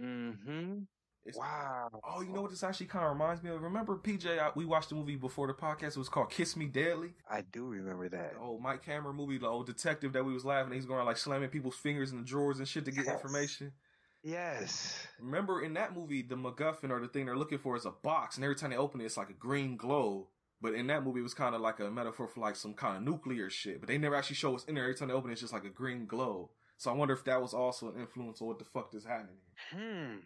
[0.00, 0.78] Mm-hmm.
[1.26, 1.88] It's- Wow.
[2.04, 3.62] Oh, you know what this actually kind of reminds me of?
[3.62, 4.38] Remember, PJ?
[4.38, 5.88] I, we watched the movie before the podcast.
[5.92, 8.34] It was called "Kiss Me Deadly." I do remember that.
[8.34, 10.74] The old Mike Hammer movie, the old detective that we was laughing.
[10.74, 13.14] He's going around like slamming people's fingers in the drawers and shit to get Yes.
[13.14, 13.72] information.
[14.22, 15.06] Yes.
[15.20, 18.36] Remember in that movie, the MacGuffin or the thing they're looking for is a box,
[18.36, 20.28] and every time they open it, it's like a green glow.
[20.60, 22.96] But in that movie, it was kind of like a metaphor for like some kind
[22.96, 23.80] of nuclear shit.
[23.80, 24.84] But they never actually show what's in there.
[24.84, 26.50] Every time they open it, it's just like a green glow.
[26.78, 29.36] So I wonder if that was also an influence on what the fuck is happening.
[29.70, 30.20] Hmm.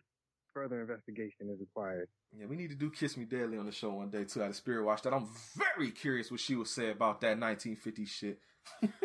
[0.59, 2.09] Further investigation is required.
[2.37, 4.43] Yeah, we need to do Kiss Me Deadly on the show one day too.
[4.43, 5.15] Out of Spirit Watch that.
[5.15, 8.41] I'm very curious what she would say about that 1950 shit.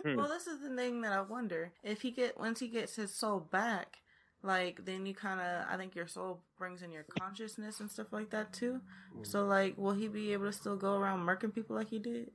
[0.04, 0.18] Hmm.
[0.18, 3.14] Well, this is the thing that I wonder if he get once he gets his
[3.14, 3.98] soul back,
[4.42, 8.08] like then you kind of I think your soul brings in your consciousness and stuff
[8.12, 8.82] like that too.
[9.22, 12.32] So like, will he be able to still go around murking people like he did?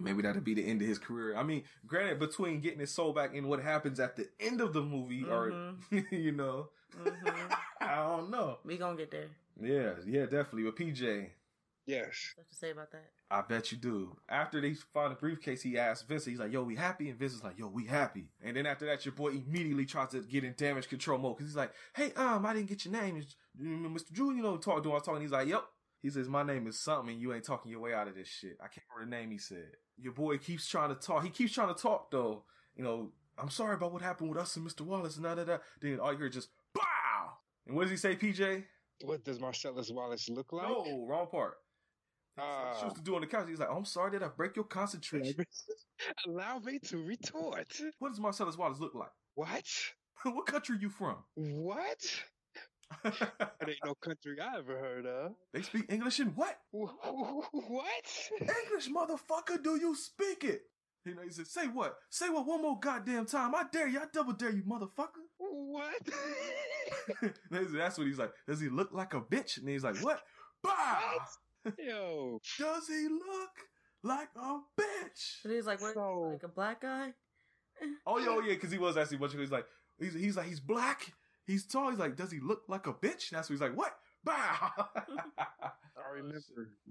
[0.00, 1.36] Maybe that'll be the end of his career.
[1.36, 4.72] I mean, granted, between getting his soul back and what happens at the end of
[4.72, 5.54] the movie, or
[6.10, 7.52] you know, hmm
[7.90, 8.58] I don't know.
[8.64, 9.28] We gonna get there.
[9.60, 10.64] Yeah, yeah, definitely.
[10.64, 11.30] But PJ,
[11.86, 12.34] Yes.
[12.36, 13.10] What to say about that?
[13.30, 14.16] I bet you do.
[14.28, 17.08] After they find the briefcase, he asks Vincent, he's like, yo, we happy?
[17.08, 18.28] And Vincent's like, yo, we happy.
[18.42, 21.50] And then after that, your boy immediately tries to get in damage control mode because
[21.50, 23.16] he's like, hey, um, I didn't get your name.
[23.16, 24.12] It's, Mr.
[24.12, 24.90] Drew, you know, talk to.
[24.90, 25.22] I was talking.
[25.22, 25.64] He's like, yep.
[26.02, 28.28] He says, my name is something and you ain't talking your way out of this
[28.28, 28.56] shit.
[28.60, 29.72] I can't remember the name he said.
[29.98, 31.24] Your boy keeps trying to talk.
[31.24, 32.44] He keeps trying to talk though.
[32.74, 34.82] You know, I'm sorry about what happened with us and Mr.
[34.82, 35.58] Wallace and da da da.
[35.80, 36.59] Then all you hear just, bow!
[37.66, 38.64] And what does he say, PJ?
[39.02, 40.68] What does Marcellus Wallace look like?
[40.68, 41.54] No, wrong part.
[42.38, 42.76] Ah.
[42.78, 43.46] she was to do on the couch.
[43.48, 45.44] He's like, oh, I'm sorry, did I break your concentration?
[46.26, 47.68] Allow me to retort.
[47.98, 49.10] What does Marcellus Wallace look like?
[49.34, 49.64] What?
[50.24, 51.16] what country are you from?
[51.34, 51.98] What?
[53.04, 55.32] That ain't no country I ever heard of.
[55.54, 56.58] they speak English in what?
[56.72, 56.96] What?
[58.40, 60.62] English, motherfucker, do you speak it?
[61.04, 61.94] You know, he said, say what?
[62.10, 63.54] Say what one more goddamn time.
[63.54, 64.00] I dare you.
[64.00, 65.22] I double dare you, motherfucker.
[65.52, 66.02] What?
[67.50, 68.32] That's that's what he's like.
[68.46, 69.58] Does he look like a bitch?
[69.58, 70.20] And he's like, what?
[70.62, 70.98] Bah!
[71.78, 72.40] Yo.
[72.58, 73.50] Does he look
[74.02, 75.42] like a bitch?
[75.42, 75.94] But he's like, what?
[75.94, 77.12] So- like a black guy?
[78.06, 79.40] Oh, yeah, oh, yeah, because he was actually watching.
[79.40, 79.64] He's like,
[79.98, 81.12] he's, he's like, he's black.
[81.46, 81.88] He's tall.
[81.90, 83.30] He's like, does he look like a bitch?
[83.30, 83.96] And that's what he's like, what?
[84.22, 84.34] Bah!
[85.38, 86.38] I remember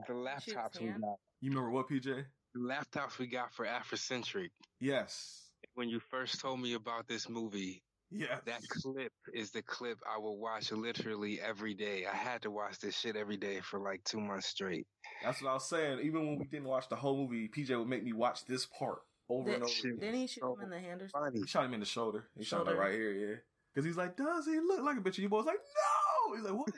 [0.08, 1.18] the laptops we got.
[1.42, 2.26] you remember what, PJ?
[2.56, 4.50] The laptops we got for Afrocentric.
[4.80, 5.44] Yes.
[5.76, 8.38] When you first told me about this movie, Yeah.
[8.46, 12.06] that clip is the clip I will watch literally every day.
[12.12, 14.88] I had to watch this shit every day for like two months straight.
[15.24, 16.00] That's what I was saying.
[16.04, 19.00] Even when we didn't watch the whole movie, PJ would make me watch this part
[19.30, 19.72] over and over.
[19.84, 19.98] again.
[20.00, 21.42] didn't he shoot him in the hand or something?
[21.42, 22.30] He shot him in the shoulder.
[22.38, 23.36] He shot him right here, yeah.
[23.74, 25.18] Because he's like, does he look like a bitch?
[25.18, 26.36] And your boy's like, no.
[26.36, 26.68] He's like, what?
[26.68, 26.74] You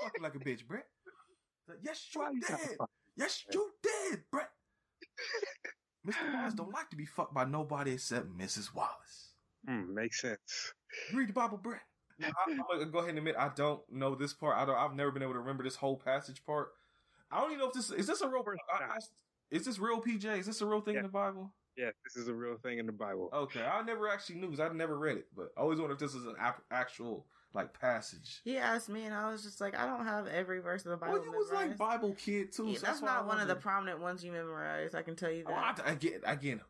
[0.00, 0.86] trying to like a bitch, Brett?
[1.66, 2.76] He's like, yes, you Why you did.
[2.76, 4.50] fuck Yes, you did, Brett.
[6.06, 6.34] Mr.
[6.34, 8.74] Wallace don't like to be fucked by nobody except Mrs.
[8.74, 9.29] Wallace.
[9.66, 10.72] Hmm, makes sense.
[11.12, 11.80] Read the Bible, Brett.
[12.22, 14.56] I, I'm gonna go ahead and admit I don't know this part.
[14.56, 14.76] I don't.
[14.76, 16.72] I've never been able to remember this whole passage part.
[17.30, 18.44] I don't even know if this is this a real.
[18.72, 18.98] I, I,
[19.50, 20.24] is this real, PJ?
[20.38, 21.00] Is this a real thing Yeah.
[21.00, 21.52] in the Bible?
[21.76, 23.30] Yeah, this is a real thing in the Bible.
[23.32, 25.98] Okay, I never actually knew because I never read it, but I always wonder if
[26.00, 28.40] this is an ap- actual like passage.
[28.44, 30.96] He asked me, and I was just like, I don't have every verse of the
[30.96, 31.14] Bible.
[31.14, 31.76] Well, you was like.
[31.78, 32.66] Bible kid too.
[32.68, 34.94] Yeah, so that's why I not one of the prominent ones you memorize.
[34.94, 35.80] I can tell you Oh, that.
[35.86, 36.60] I, again, again,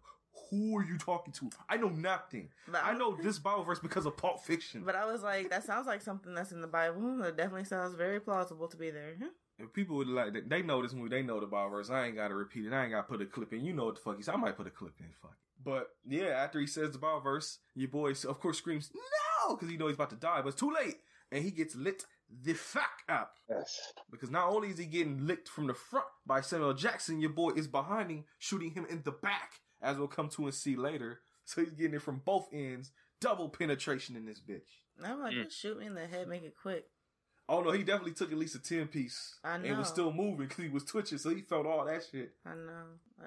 [0.51, 1.51] who are you talking to?
[1.69, 2.49] I know nothing.
[2.69, 4.83] But I know this Bible verse because of Pulp Fiction.
[4.85, 7.01] But I was like, that sounds like something that's in the Bible.
[7.21, 9.15] That definitely sounds very plausible to be there.
[9.59, 11.91] If people would like, they know this movie, they know the Bible verse.
[11.91, 12.73] I ain't got to repeat it.
[12.73, 13.65] I ain't got to put a clip in.
[13.65, 14.35] You know what the fuck he said.
[14.35, 15.07] I might put a clip in.
[15.21, 15.33] Fuck.
[15.33, 15.65] it.
[15.65, 19.69] But yeah, after he says the Bible verse, your boy, of course, screams no because
[19.69, 20.97] he know he's about to die, but it's too late,
[21.31, 22.05] and he gets lit
[22.43, 23.35] the fuck up.
[23.49, 23.79] Yes.
[24.11, 27.51] Because not only is he getting licked from the front by Samuel Jackson, your boy
[27.51, 31.21] is behind him, shooting him in the back, as we'll come to and see later.
[31.45, 32.93] So he's getting it from both ends.
[33.21, 34.63] Double penetration in this bitch.
[35.03, 35.51] I'm like, Mm.
[35.51, 36.87] shoot me in the head, make it quick.
[37.49, 39.35] Oh no, he definitely took at least a 10 piece.
[39.43, 39.65] I know.
[39.65, 42.33] And was still moving because he was twitching, so he felt all that shit.
[42.47, 42.85] I know.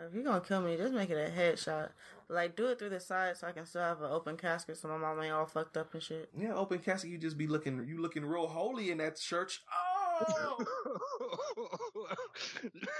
[0.08, 1.90] If you're gonna kill me, just make it a headshot.
[2.30, 4.88] Like, do it through the side so I can still have an open casket so
[4.88, 6.30] my mom ain't all fucked up and shit.
[6.38, 9.62] Yeah, open casket, you just be looking, you looking real holy in that church.
[9.70, 10.66] Oh!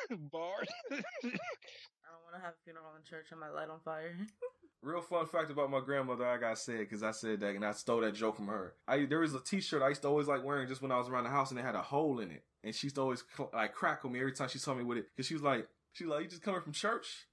[0.32, 0.68] Bard.
[2.34, 3.28] I don't want to have a funeral in church.
[3.32, 4.16] I might light on fire.
[4.82, 7.72] Real fun fact about my grandmother, I got said because I said that and I
[7.72, 8.74] stole that joke from her.
[8.86, 11.08] I there was a T-shirt I used to always like wearing just when I was
[11.08, 13.24] around the house and it had a hole in it, and she used to always
[13.38, 15.68] cl- like crackle me every time she saw me with it because she was like,
[15.94, 17.28] she was like, you just coming from church?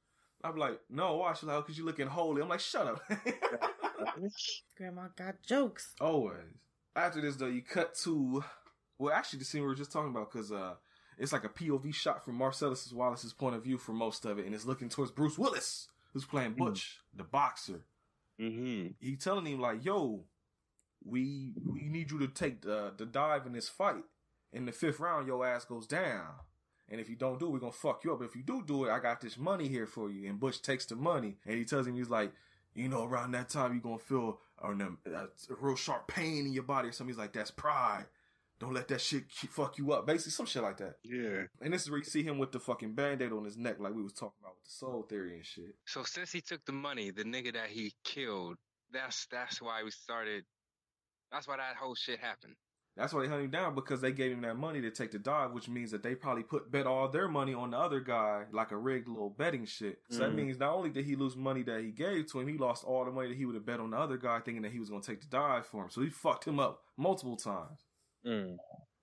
[0.45, 1.33] I'm like, no, why?
[1.33, 2.41] She's like, oh, cause you looking holy.
[2.41, 3.03] I'm like, shut up.
[4.77, 5.95] Grandma got jokes.
[6.01, 6.37] always.
[6.95, 8.45] After this though, you cut to
[8.99, 10.75] Well, actually, the scene we were just talking about because uh,
[11.21, 14.47] it's like a POV shot from Marcellus Wallace's point of view for most of it,
[14.47, 17.85] and it's looking towards Bruce Willis, who's playing Butch, the boxer.
[18.41, 18.93] Mm-hmm.
[18.99, 20.25] He telling him like, "Yo,
[21.05, 24.05] we we need you to take the the dive in this fight.
[24.53, 26.25] In the fifth round, your ass goes down."
[26.89, 28.23] And if you don't do it, we're gonna fuck you up.
[28.23, 30.29] If you do do it, I got this money here for you.
[30.29, 32.33] And Butch takes the money and he tells him, he's like,
[32.75, 35.29] you know, around that time you're gonna feel uh, a
[35.61, 37.15] real sharp pain in your body or something.
[37.15, 38.07] He's like, that's pride.
[38.61, 40.07] Don't let that shit keep, fuck you up.
[40.07, 40.97] Basically, some shit like that.
[41.03, 41.45] Yeah.
[41.63, 43.95] And this is where you see him with the fucking band-aid on his neck, like
[43.95, 45.75] we was talking about with the soul theory and shit.
[45.87, 48.57] So since he took the money, the nigga that he killed,
[48.93, 50.45] that's that's why we started.
[51.33, 52.55] That's why that whole shit happened.
[52.97, 55.19] That's why they hunt him down because they gave him that money to take the
[55.19, 58.45] dive, which means that they probably put bet all their money on the other guy,
[58.53, 60.01] like a rigged little betting shit.
[60.11, 60.35] So that Mhm.
[60.35, 63.05] means not only did he lose money that he gave to him, he lost all
[63.07, 64.91] the money that he would have bet on the other guy, thinking that he was
[64.91, 65.89] going to take the dive for him.
[65.91, 67.87] So he fucked him up multiple times.
[68.27, 68.57] Mm.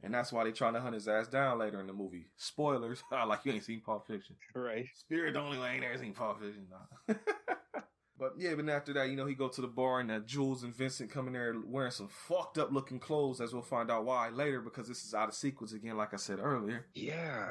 [0.03, 2.27] And that's why they trying to hunt his ass down later in the movie.
[2.37, 3.03] Spoilers.
[3.11, 4.35] like you ain't seen Pulp Fiction.
[4.53, 4.85] Right.
[4.95, 6.67] Spirit the only way I ain't ever seen Pulp Fiction.
[6.69, 7.15] Nah.
[8.19, 10.63] but yeah, but after that, you know, he go to the bar and that Jules
[10.63, 14.05] and Vincent come in there wearing some fucked up looking clothes, as we'll find out
[14.05, 16.85] why later, because this is out of sequence again, like I said earlier.
[16.93, 17.49] Yeah.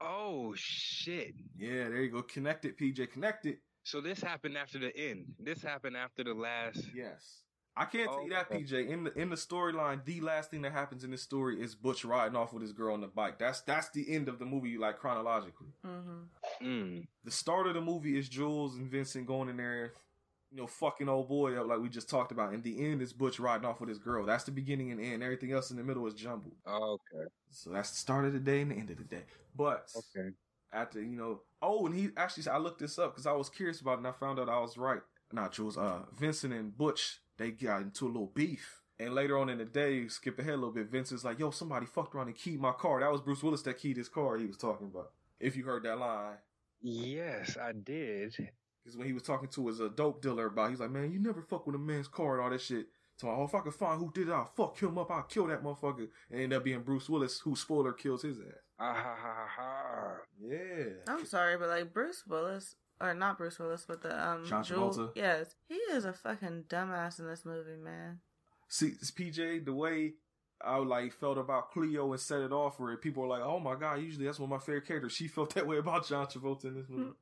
[0.00, 1.34] Oh shit.
[1.56, 2.22] Yeah, there you go.
[2.22, 3.58] Connected, PJ, connected.
[3.82, 5.26] So this happened after the end.
[5.38, 6.82] This happened after the last.
[6.94, 7.42] Yes.
[7.78, 8.88] I can't tell you that, PJ.
[8.88, 12.04] In the in the storyline, the last thing that happens in this story is Butch
[12.04, 13.38] riding off with his girl on the bike.
[13.38, 15.68] That's that's the end of the movie, like chronologically.
[15.86, 16.66] Mm-hmm.
[16.66, 17.06] Mm.
[17.24, 19.92] the start of the movie is Jules and Vincent going in there,
[20.50, 22.52] you know, fucking old boy up like we just talked about.
[22.52, 24.24] And the end is Butch riding off with his girl.
[24.26, 25.22] That's the beginning and end.
[25.22, 26.54] Everything else in the middle is jumbled.
[26.66, 27.28] Oh, Okay.
[27.50, 29.22] So that's the start of the day and the end of the day.
[29.56, 30.30] But Okay.
[30.72, 33.80] after you know, oh, and he actually I looked this up because I was curious
[33.80, 35.00] about it and I found out I was right.
[35.32, 38.82] Not Jules, uh, Vincent and Butch they got into a little beef.
[39.00, 41.86] And later on in the day, skip ahead a little bit, Vincent's like, yo, somebody
[41.86, 43.00] fucked around and keyed my car.
[43.00, 45.12] That was Bruce Willis that keyed his car he was talking about.
[45.38, 46.36] If you heard that line.
[46.82, 48.34] Yes, I did.
[48.82, 51.20] Because when he was talking to his uh, dope dealer about, he's like, man, you
[51.20, 52.86] never fuck with a man's car and all that shit.
[53.16, 55.10] So, oh, if I can find who did it, I'll fuck him up.
[55.10, 56.08] I'll kill that motherfucker.
[56.30, 58.62] And end up being Bruce Willis, who spoiler kills his ass.
[58.78, 60.16] Ah ha ha ha ha.
[60.40, 60.84] Yeah.
[61.08, 64.90] I'm sorry, but like Bruce Willis, or not Bruce Willis, but the um John Jewel-
[64.90, 65.12] Travolta?
[65.14, 68.20] Yes, he is a fucking dumbass in this movie, man.
[68.68, 70.14] See, it's PJ, the way
[70.62, 73.76] I like felt about Cleo and set it off where people are like, oh my
[73.76, 75.12] God, usually that's one of my favorite characters.
[75.12, 77.12] She felt that way about John Travolta in this movie.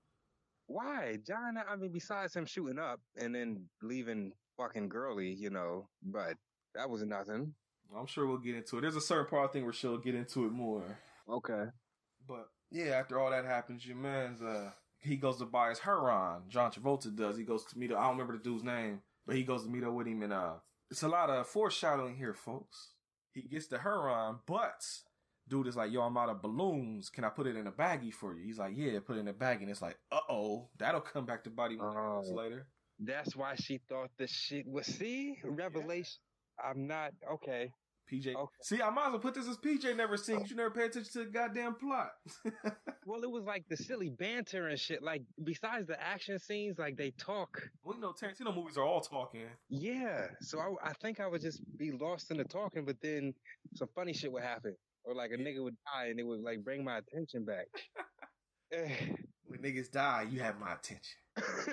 [0.66, 1.56] Why, John?
[1.68, 6.34] I mean, besides him shooting up and then leaving fucking girly, you know, but
[6.74, 7.54] that was nothing.
[7.96, 8.80] I'm sure we'll get into it.
[8.80, 10.82] There's a certain part I think where she'll get into it more.
[11.28, 11.66] Okay.
[12.26, 14.70] But yeah, after all that happens, your man's uh
[15.06, 16.42] he goes to buy his heroin.
[16.48, 17.36] John Travolta does.
[17.36, 17.98] He goes to meet up.
[17.98, 20.32] I don't remember the dude's name, but he goes to meet up with him and
[20.32, 20.54] uh
[20.90, 22.90] it's a lot of foreshadowing here, folks.
[23.32, 24.84] He gets the heroin, but
[25.48, 27.10] dude is like, yo, I'm out of balloons.
[27.10, 28.44] Can I put it in a baggie for you?
[28.44, 29.62] He's like, yeah, put it in a baggie.
[29.62, 32.22] And it's like, uh oh, that'll come back to body Oh.
[32.26, 32.68] later.
[33.00, 34.86] That's why she thought the shit was.
[34.86, 36.18] See, revelation.
[36.64, 37.72] I'm not okay.
[38.10, 38.34] PJ.
[38.34, 38.52] Okay.
[38.62, 40.44] See, I might as well put this as PJ never seen.
[40.48, 42.10] You never pay attention to the goddamn plot.
[43.08, 45.00] Well, it was like the silly banter and shit.
[45.00, 47.62] Like besides the action scenes, like they talk.
[47.84, 49.42] we know Tarantino movies are all talking.
[49.68, 50.26] Yeah.
[50.40, 53.32] So I, I think I would just be lost in the talking, but then
[53.76, 56.64] some funny shit would happen, or like a nigga would die, and it would like
[56.64, 57.66] bring my attention back.
[58.72, 58.88] Eh.
[59.46, 61.20] When niggas die, you have my attention.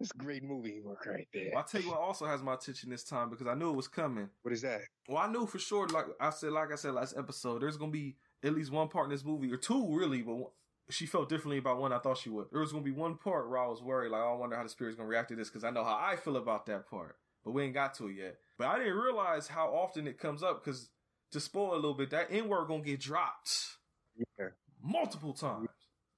[0.00, 1.50] it's a great movie work right there.
[1.52, 3.76] Well, I'll tell you what also has my attention this time because I knew it
[3.76, 4.28] was coming.
[4.42, 4.82] What is that?
[5.08, 7.90] Well, I knew for sure, like I said, like I said last episode, there's gonna
[7.90, 10.52] be at least one part in this movie, or two really, but one-
[10.90, 12.46] she felt differently about one I thought she would.
[12.50, 14.68] There was gonna be one part where I was worried, like, I wonder how the
[14.68, 17.50] spirit's gonna react to this because I know how I feel about that part, but
[17.50, 18.36] we ain't got to it yet.
[18.56, 20.88] But I didn't realize how often it comes up because
[21.32, 23.76] to spoil a little bit, that N word gonna get dropped
[24.16, 24.48] Yeah,
[24.82, 25.68] multiple times.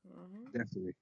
[0.07, 0.95] hmm definitely.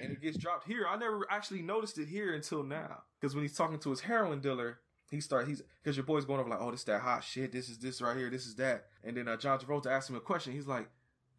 [0.00, 0.86] And it gets dropped here.
[0.88, 3.02] I never actually noticed it here until now.
[3.20, 4.78] Because when he's talking to his heroin dealer,
[5.10, 7.52] he start he's because your boy's going over like, oh, this that hot shit.
[7.52, 8.30] This is this right here.
[8.30, 8.86] This is that.
[9.04, 10.52] And then uh, John Travolta asks him a question.
[10.52, 10.88] He's like,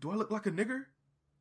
[0.02, 0.86] "Do I look like a nigger?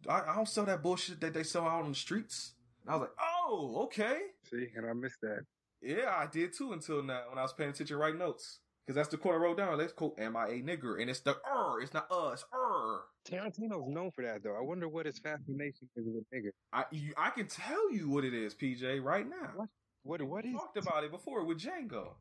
[0.08, 2.52] I, I don't sell that bullshit that they sell out on the streets."
[2.82, 4.18] And I was like, "Oh, okay,
[4.50, 5.40] See, and I missed that.
[5.80, 8.58] yeah, I did too." Until now, when I was paying attention, writing notes.
[8.88, 9.76] Because that's the quote I wrote down.
[9.76, 11.78] Let's quote, "Am I a nigger?" And it's the er.
[11.82, 13.02] It's not us, It's er.
[13.28, 14.56] Tarantino's known for that, though.
[14.56, 16.52] I wonder what his fascination is with nigga.
[16.72, 19.52] I you, I can tell you what it is, PJ, right now.
[19.56, 19.68] What?
[20.04, 20.22] What?
[20.22, 20.56] What We is?
[20.56, 22.14] talked about it before with Django.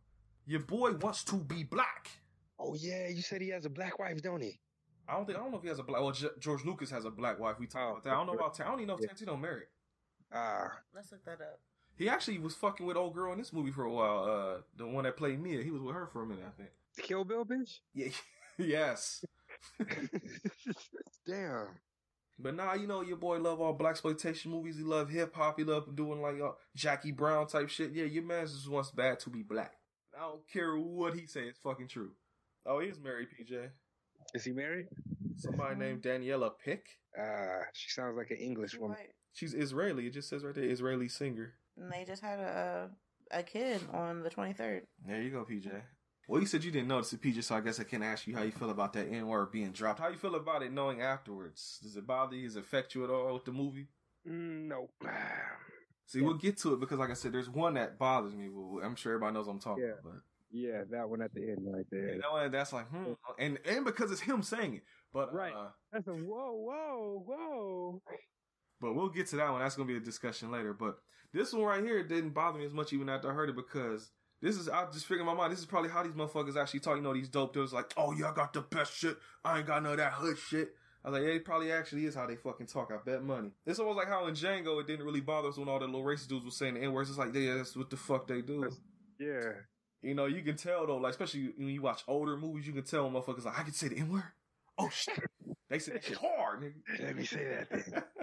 [0.45, 2.09] Your boy wants to be black.
[2.59, 4.59] Oh yeah, you said he has a black wife, don't he?
[5.07, 6.01] I don't think I don't know if he has a black.
[6.01, 7.55] Well, J- George Lucas has a black wife.
[7.59, 8.09] We talked Oh, about that.
[8.11, 8.59] I don't know about.
[8.59, 9.13] I don't even know if yeah.
[9.13, 9.67] Tarantino married.
[10.33, 11.61] Ah, Let's look that up.
[11.95, 14.23] He actually was fucking with old girl in this movie for a while.
[14.25, 14.86] Uh, the one
[15.17, 15.63] that played Mia.
[15.63, 16.69] He was with her for a minute, I think.
[17.01, 17.79] Kill Bill bitch?
[17.93, 18.09] Yeah,
[18.57, 19.23] yes.
[21.27, 21.67] Damn.
[22.39, 24.77] But nah, you know your boy love all black exploitation movies.
[24.77, 25.57] He love hip hop.
[25.57, 27.91] He love doing like uh, Jackie Brown type shit.
[27.93, 29.73] Yeah, your man just wants bad to be black.
[30.15, 31.41] I don't care what he say.
[31.41, 32.11] It's fucking true.
[32.65, 33.69] Oh, he's married, PJ.
[34.35, 34.87] Is he married?
[35.37, 36.85] Somebody named Daniella Pick.
[37.17, 38.97] Uh, she sounds like an English woman.
[38.97, 39.09] Right.
[39.33, 40.07] She's Israeli.
[40.07, 41.53] It just says right there, Israeli singer.
[41.77, 42.89] And they just had a
[43.31, 44.81] a kid on the 23rd.
[45.05, 45.71] There you go, PJ.
[46.29, 48.35] Well, you said you didn't notice it, PJ, so I guess I can ask you
[48.35, 49.99] how you feel about that N word being dropped.
[49.99, 51.79] How you feel about it knowing afterwards?
[51.81, 52.47] Does it bother you?
[52.47, 53.87] Does it affect you at all with the movie?
[54.25, 54.91] Nope.
[56.05, 58.49] See, we'll get to it because, like I said, there's one that bothers me.
[58.83, 59.99] I'm sure everybody knows what I'm talking Yeah.
[60.01, 60.21] about.
[60.51, 62.13] yeah, that one at the end right there.
[62.15, 63.13] You know, and that's like, hmm.
[63.39, 64.83] And, and because it's him saying it.
[65.13, 65.53] But, Right.
[65.53, 68.01] uh, That's a whoa, whoa, whoa.
[68.79, 69.61] But we'll get to that one.
[69.61, 70.73] That's gonna be a discussion later.
[70.73, 70.99] But
[71.33, 74.11] this one right here didn't bother me as much even after I heard it because
[74.41, 76.81] this is I just figured in my mind this is probably how these motherfuckers actually
[76.81, 76.95] talk.
[76.95, 79.17] You know, these dope dudes like, oh yeah, I got the best shit.
[79.43, 80.75] I ain't got none of that hood shit.
[81.03, 82.91] I was like, yeah, it probably actually is how they fucking talk.
[82.91, 83.51] I bet money.
[83.65, 86.03] It's almost like how in Django it didn't really bother us when all the little
[86.03, 87.09] racist dudes were saying the N words.
[87.09, 88.69] It's like, yeah, that's what the fuck they do.
[89.19, 89.51] Yeah.
[90.01, 92.83] You know, you can tell though, like especially when you watch older movies, you can
[92.83, 94.23] tell motherfuckers like, I can say the N word.
[94.77, 95.19] Oh shit,
[95.69, 97.03] they said that shit hard, nigga.
[97.03, 98.03] Let me say that then.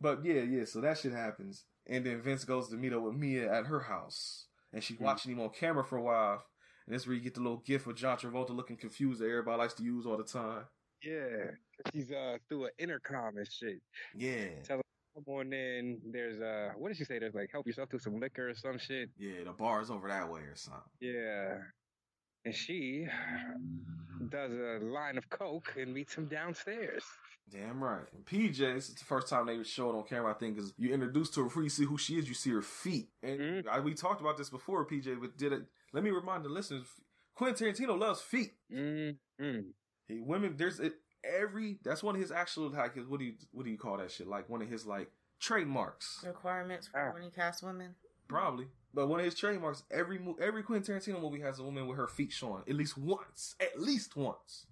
[0.00, 1.64] But yeah, yeah, so that shit happens.
[1.86, 4.46] And then Vince goes to meet up with Mia at her house.
[4.72, 5.02] And she's Mhm.
[5.02, 6.44] watching him on camera for a while.
[6.86, 9.58] And that's where you get the little gif of John Travolta looking confused that everybody
[9.58, 10.64] likes to use all the time.
[11.02, 11.52] yeah.
[11.92, 13.80] She's uh through an intercom and shit.
[14.14, 14.60] Yeah.
[14.64, 14.80] Tell
[15.14, 16.00] Come on in.
[16.12, 17.18] There's uh what did she say?
[17.18, 19.10] There's like help yourself to some liquor or some shit.
[19.16, 20.82] Yeah, the bar's over that way or something.
[21.00, 21.58] Yeah.
[22.44, 23.06] And she
[24.28, 27.04] does a line of coke and meets him downstairs.
[27.50, 28.04] Damn right.
[28.14, 30.72] And PJ, this is the first time they show it on camera, I think, because
[30.76, 33.08] you introduced to her before you see who she is, you see her feet.
[33.22, 33.66] And Mhm.
[33.68, 35.62] I, we talked about this before, PJ, but did it.
[35.92, 36.84] Let me remind the listeners
[37.34, 38.52] Quentin Tarantino loves feet.
[38.72, 39.60] Mm-hmm.
[40.08, 40.94] He women there's it
[41.24, 43.96] every that's one of his actual like his what do you what do you call
[43.98, 47.12] that shit like one of his like trademarks Requirements for Ah.
[47.14, 47.94] when you cast women.
[48.28, 51.86] probably but one of his trademarks every mo- every Quentin Tarantino movie has a woman
[51.86, 54.66] with her feet showing at least once at least once.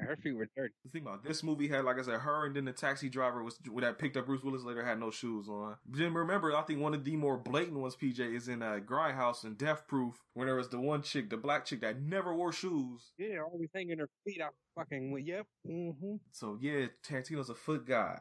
[0.00, 0.72] Her feet were dirty.
[0.84, 3.42] The thing about this movie had like I said her and then the taxi driver
[3.42, 5.76] was that picked up Bruce Willis later had no shoes on.
[5.88, 9.44] Then remember I think one of the more blatant ones PJ is in uh, Grindhouse
[9.44, 12.52] and Death Proof when there was the one chick the black chick that never wore
[12.52, 13.12] shoes.
[13.18, 15.46] Yeah, always hanging her feet out fucking with yep.
[15.68, 16.16] Mm-hmm.
[16.32, 18.20] So yeah, Tarantino's a foot guy.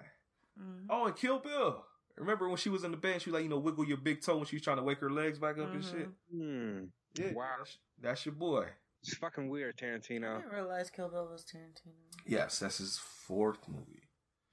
[0.59, 0.85] Mhm.
[0.89, 1.85] Oh, and Kill Bill.
[2.17, 4.35] Remember when she was in the bed, she like, you know, wiggle your big toe
[4.35, 5.89] when she was trying to wake her legs back up and Mhm.
[5.91, 6.09] shit.
[6.31, 6.79] Hmm.
[7.15, 7.45] Yeah, Wow.
[7.59, 8.67] That's, that's your boy.
[9.01, 9.89] It's fucking weird, Tarantino.
[9.89, 10.37] I Tarantino.
[10.41, 11.93] didn't realize Kill Bill was Tarantino.
[12.25, 14.09] Yes, that's his fourth movie.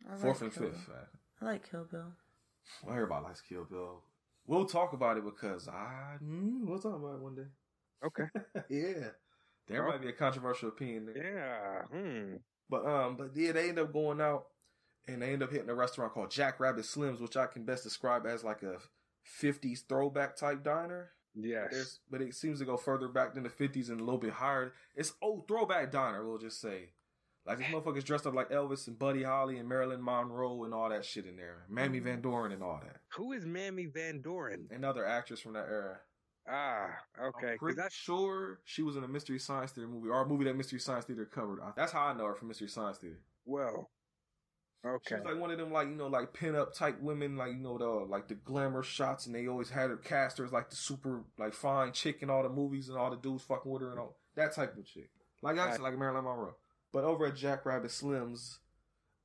[0.09, 0.86] I like Fourth and Kill fifth.
[0.86, 0.97] Bill.
[1.40, 2.12] I like Kill Bill.
[2.84, 4.03] Well, everybody likes Kill Bill.
[4.47, 7.49] We'll talk about it because I mm, we'll talk about it one day.
[8.05, 8.24] Okay.
[8.70, 9.09] yeah,
[9.66, 9.90] there Oh.
[9.90, 11.86] might be a controversial opinion there.
[11.92, 11.99] Yeah.
[11.99, 12.34] Hmm.
[12.70, 14.44] But um, but yeah, they end up going out
[15.09, 17.82] and they end up hitting a restaurant called Jack Rabbit Slims, which I can best
[17.84, 18.76] describe as like a
[19.42, 21.11] '50s throwback type diner.
[21.39, 21.68] Yes.
[21.70, 24.32] There's, but it seems to go further back than the 50s and a little bit
[24.32, 24.72] higher.
[24.95, 26.91] It's old throwback diner, we'll just say.
[27.47, 30.89] Like these motherfuckers dressed up like Elvis and Buddy Holly and Marilyn Monroe and all
[30.89, 31.64] that shit in there.
[31.68, 32.97] Mamie Van Doren and all that.
[33.16, 34.66] Who is Mamie Van Doren?
[34.72, 35.99] Another actress from that era.
[36.49, 36.89] Ah,
[37.20, 37.53] okay.
[37.53, 40.57] I'm pretty sure she was in a Mystery Science Theater movie or a movie that
[40.57, 41.61] Mystery Science Theater covered.
[41.76, 43.20] That's how I know her from Mystery Science Theater.
[43.45, 43.91] well.
[45.09, 47.53] She was like one of them, like you know, like pin up type women, like
[47.53, 50.77] you know, the like the glamour shots, and they always had her casters like the
[50.77, 53.91] super like fine chick in all the movies, and all the dudes fucking with her
[53.91, 55.11] and all that type of chick.
[55.43, 56.57] Like I said, like Marilyn Monroe.
[56.93, 58.59] But over at Jack Rabbit Slims,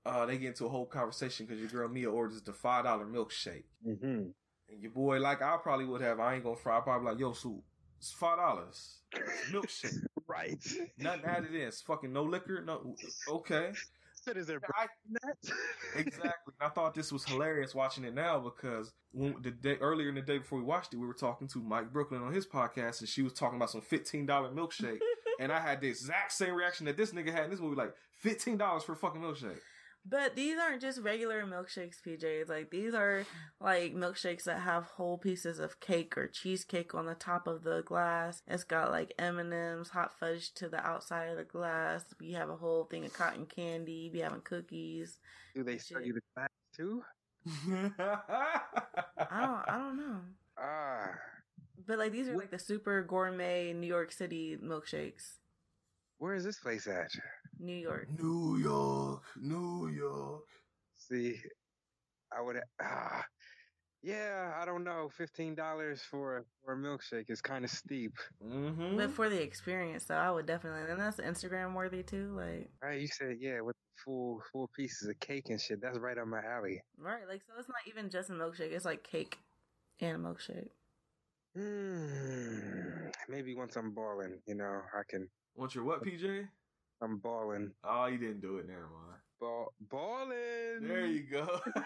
[0.06, 3.06] uh, they get into a whole conversation because your girl Mia orders the five dollar
[3.06, 4.06] milkshake, mm-hmm.
[4.06, 6.78] and your boy, like I probably would have, I ain't gonna fry.
[6.78, 7.64] I probably like, yo, so
[7.98, 8.98] it's five dollars
[9.52, 10.58] milkshake, Right.
[10.98, 11.62] nothing added in.
[11.62, 12.96] It's fucking no liquor, no.
[13.30, 13.72] Okay,
[14.22, 15.52] So is there I, that?
[15.98, 16.54] exactly.
[16.62, 20.22] I thought this was hilarious watching it now because when the day earlier in the
[20.22, 23.10] day before we watched it, we were talking to Mike Brooklyn on his podcast, and
[23.10, 25.00] she was talking about some fifteen dollar milkshake,
[25.40, 27.96] and I had the exact same reaction that this nigga had in this movie, like
[28.20, 29.60] fifteen dollars for a fucking milkshake.
[30.04, 32.50] But these aren't just regular milkshakes, PJs.
[32.50, 33.24] Like these are
[33.60, 37.84] like milkshakes that have whole pieces of cake or cheesecake on the top of the
[37.84, 38.42] glass.
[38.48, 42.04] It's got like M and M's, hot fudge to the outside of the glass.
[42.20, 44.10] You have a whole thing of cotton candy.
[44.12, 45.20] You having cookies.
[45.54, 47.04] Do they serve you the glass too?
[47.48, 47.92] I
[49.18, 49.70] don't.
[49.70, 50.20] I don't know.
[50.58, 51.10] Ah.
[51.88, 55.38] But like these are like the super gourmet New York City milkshakes.
[56.18, 57.12] Where is this place at?
[57.62, 58.08] New York.
[58.20, 60.44] New York, New York.
[60.98, 61.36] See,
[62.36, 63.24] I would ah.
[64.04, 65.10] Yeah, I don't know.
[65.16, 68.98] Fifteen dollars for for a milkshake is kind of steep, Mm-hmm.
[68.98, 70.90] But for the experience, though, I would definitely.
[70.90, 72.34] And that's Instagram worthy too.
[72.36, 73.00] Like, right?
[73.00, 75.82] You said yeah, with full full pieces of cake and shit.
[75.82, 76.82] That's right up my alley.
[76.98, 77.28] right?
[77.28, 78.72] Like, so it's not even just a milkshake.
[78.72, 79.38] It's like cake
[80.00, 80.70] and a milkshake.
[81.56, 83.10] Hmm.
[83.30, 85.28] Maybe once I'm balling, you know, I can.
[85.56, 86.48] Want your what, PJ?
[87.02, 87.72] I'm balling.
[87.84, 88.68] Oh, you didn't do it.
[88.68, 89.20] Never mind.
[89.40, 90.88] Ball balling.
[90.88, 91.60] There you go.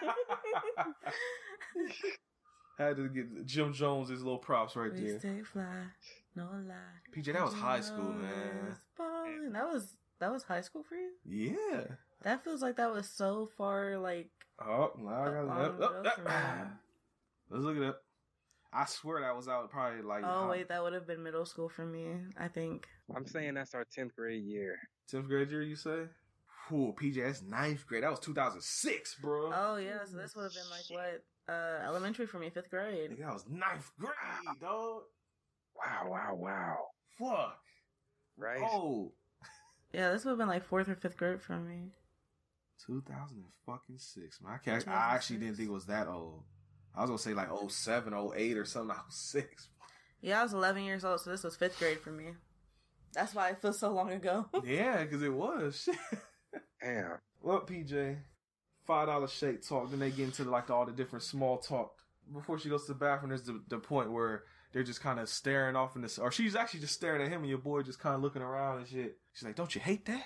[2.78, 5.18] Had to get Jim Jones his little props right We there.
[5.18, 5.84] stay fly,
[6.34, 6.74] no lie.
[7.16, 8.76] PJ, that was high school, man.
[8.98, 9.52] Ballin'.
[9.54, 11.12] That was that was high school for you.
[11.24, 11.84] Yeah.
[12.22, 13.96] That feels like that was so far.
[13.96, 14.28] Like,
[14.60, 15.82] Oh, now I got Up it.
[15.84, 16.24] Up, up, the up.
[16.24, 16.70] ground.
[17.50, 18.02] Let's look it up.
[18.72, 21.70] I swear that was out probably like oh wait, that would have been middle school
[21.70, 22.08] for me.
[22.38, 22.86] I think.
[23.14, 24.76] I'm saying that's our tenth grade year.
[25.08, 25.62] tenth grade year.
[25.62, 26.04] You say?
[26.72, 28.02] Ooh, PJ, that's ninth grade.
[28.02, 29.52] That was 2006, bro.
[29.54, 33.10] Oh yeah, so this would have been like what uh elementary for me, fifth grade.
[33.12, 35.02] Nigga, that was ninth grade, dog.
[35.76, 36.76] Wow, wow, wow.
[37.18, 37.58] Fuck.
[38.36, 38.62] Right?
[38.62, 39.12] Oh.
[39.92, 41.92] Yeah, this would have been like fourth or fifth grade for me.
[42.86, 44.52] 2006, man.
[44.52, 46.42] I, can't, I actually didn't think it was that old.
[46.94, 48.90] I was gonna say like 07, 08 or something.
[48.96, 49.68] I was 06.
[50.20, 52.32] Yeah, I was 11 years old, so this was fifth grade for me.
[53.16, 54.46] That's why it feels so long ago.
[54.64, 55.82] Yeah, because it was.
[55.84, 55.96] Shit.
[56.82, 57.18] Damn.
[57.40, 58.18] Well, PJ,
[58.86, 59.90] five dollar shake talk.
[59.90, 61.92] Then they get into like all the different small talk.
[62.30, 64.42] Before she goes to the bathroom, there's the, the point where
[64.72, 67.40] they're just kind of staring off in this, or she's actually just staring at him,
[67.40, 69.16] and your boy just kind of looking around and shit.
[69.32, 70.24] She's like, "Don't you hate that?"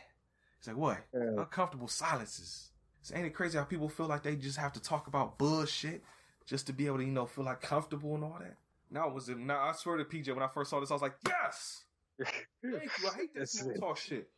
[0.59, 0.99] He's like, "What?
[1.15, 1.41] Yeah.
[1.43, 2.71] Uncomfortable silences."
[3.03, 6.03] So ain't it crazy how people feel like they just have to talk about bullshit
[6.45, 8.57] just to be able to, you know, feel like comfortable and all that?
[8.91, 9.39] Now was it?
[9.39, 11.85] Now I swear to PJ, when I first saw this, I was like, "Yes,
[12.25, 14.29] thank you." I hate that small talk shit.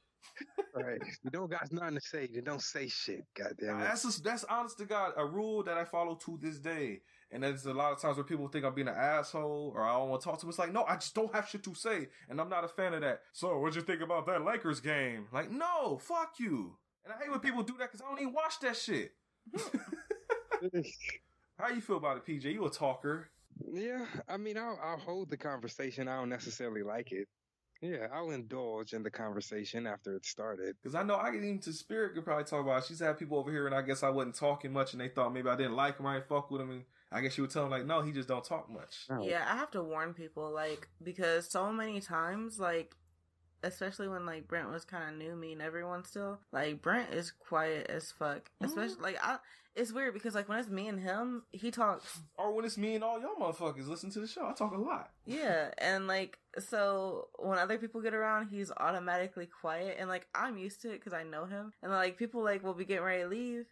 [0.75, 1.01] right.
[1.25, 3.25] You don't got nothing to say, then don't say shit.
[3.37, 3.85] God damn it.
[3.85, 7.01] That's just, that's honest to God a rule that I follow to this day.
[7.31, 9.95] And there's a lot of times where people think I'm being an asshole or I
[9.95, 10.51] don't want to talk to them.
[10.51, 12.09] It's like, no, I just don't have shit to say.
[12.29, 13.21] And I'm not a fan of that.
[13.33, 15.27] So what'd you think about that Lakers game?
[15.33, 16.77] Like, no, fuck you.
[17.05, 19.13] And I hate when people do that because I don't even watch that shit.
[21.59, 22.53] How you feel about it, PJ?
[22.53, 23.31] You a talker.
[23.73, 26.09] yeah, I mean, I'll, I'll hold the conversation.
[26.09, 27.29] I don't necessarily like it.
[27.83, 30.77] Yeah, I'll indulge in the conversation after it started.
[30.81, 32.85] Because I know I get into Spirit could probably talk about it.
[32.87, 35.35] She's had people over here and I guess I wasn't talking much and they thought
[35.35, 36.07] maybe I didn't like him.
[36.07, 36.71] I didn't fuck with him.
[36.71, 39.07] And I guess you would tell him like, no, he just don't talk much.
[39.21, 42.95] Yeah, I have to warn people, like, because so many times, like,
[43.63, 47.33] especially when like Brent was kind of new, me and everyone still, like Brent is
[47.33, 48.51] quiet as fuck.
[48.61, 49.03] Especially mm-hmm.
[49.03, 49.39] like I,
[49.75, 52.21] it's weird because like when it's me and him, he talks.
[52.37, 54.79] Or when it's me and all y'all motherfuckers listen to the show, I talk a
[54.81, 55.11] lot.
[55.25, 60.59] Yeah, and like so when other people get around, he's automatically quiet, and like I'm
[60.59, 63.23] used to it because I know him, and like people like will be getting ready
[63.23, 63.65] to leave,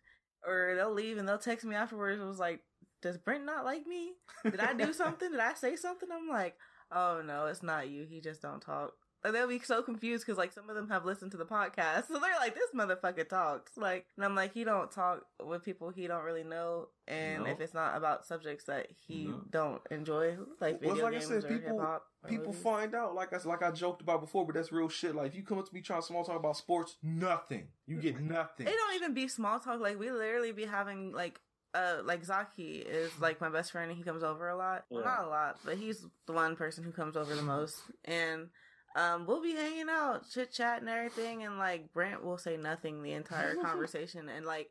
[0.46, 2.20] or they'll leave and they'll text me afterwards.
[2.20, 2.60] It was like,
[3.02, 4.12] does Brent not like me?
[4.44, 5.30] Did I do something?
[5.30, 6.08] Did I say something?
[6.12, 6.56] I'm like,
[6.90, 8.06] oh no, it's not you.
[8.08, 8.92] He just don't talk.
[9.22, 12.06] Like they'll be so confused because like some of them have listened to the podcast,
[12.08, 15.90] so they're like, "This motherfucker talks." Like, and I'm like, he don't talk with people
[15.90, 17.50] he don't really know, and No.
[17.50, 19.42] if it's not about subjects that he No.
[19.50, 22.62] don't enjoy, like Well, video like I games said, or people- hip hop, People movies.
[22.62, 25.14] find out, like I like I joked about before, but that's real shit.
[25.14, 27.68] Like if you come up to me trying to small talk about sports, nothing.
[27.86, 28.66] You get nothing.
[28.68, 29.80] It don't even be small talk.
[29.80, 31.40] Like we literally be having like
[31.74, 34.86] uh like Zaki is like my best friend and he comes over a lot.
[34.90, 35.10] Well Yeah.
[35.10, 37.80] not a lot, but he's the one person who comes over the most.
[38.04, 38.48] And
[38.96, 43.02] um we'll be hanging out, chit chat and everything and like Brent will say nothing
[43.02, 44.70] the entire conversation and like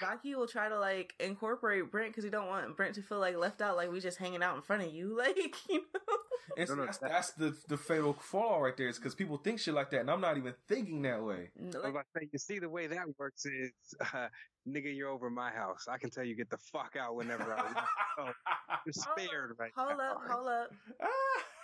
[0.00, 3.36] Zaki will try to like incorporate Brent because he don't want Brent to feel like
[3.36, 5.16] left out like we just hanging out in front of you.
[5.20, 6.16] Like, you know.
[6.56, 8.88] And No, no, that's, that's the the fatal flaw right there.
[8.88, 11.50] Is because people think shit like that, and I'm not even thinking that way.
[11.60, 13.70] I was Like, about to say, you see, the way that works is,
[14.14, 14.28] uh,
[14.68, 15.86] nigga, you're over my house.
[15.88, 17.62] I can tell you get the fuck out whenever I
[18.18, 18.34] want.
[18.86, 20.12] You're spared right hold now.
[20.12, 20.70] up, hold up.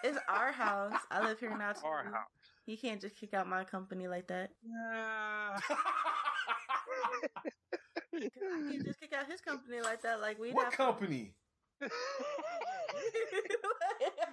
[0.02, 1.00] It's our house.
[1.10, 1.80] I live here now too.
[1.86, 2.28] Our house.
[2.66, 4.50] He can't just kick out my company like that.
[4.92, 5.58] Ah.
[8.12, 10.22] He can't just kick out his company like that.
[10.22, 11.34] Like we what have company?
[11.82, 11.90] to...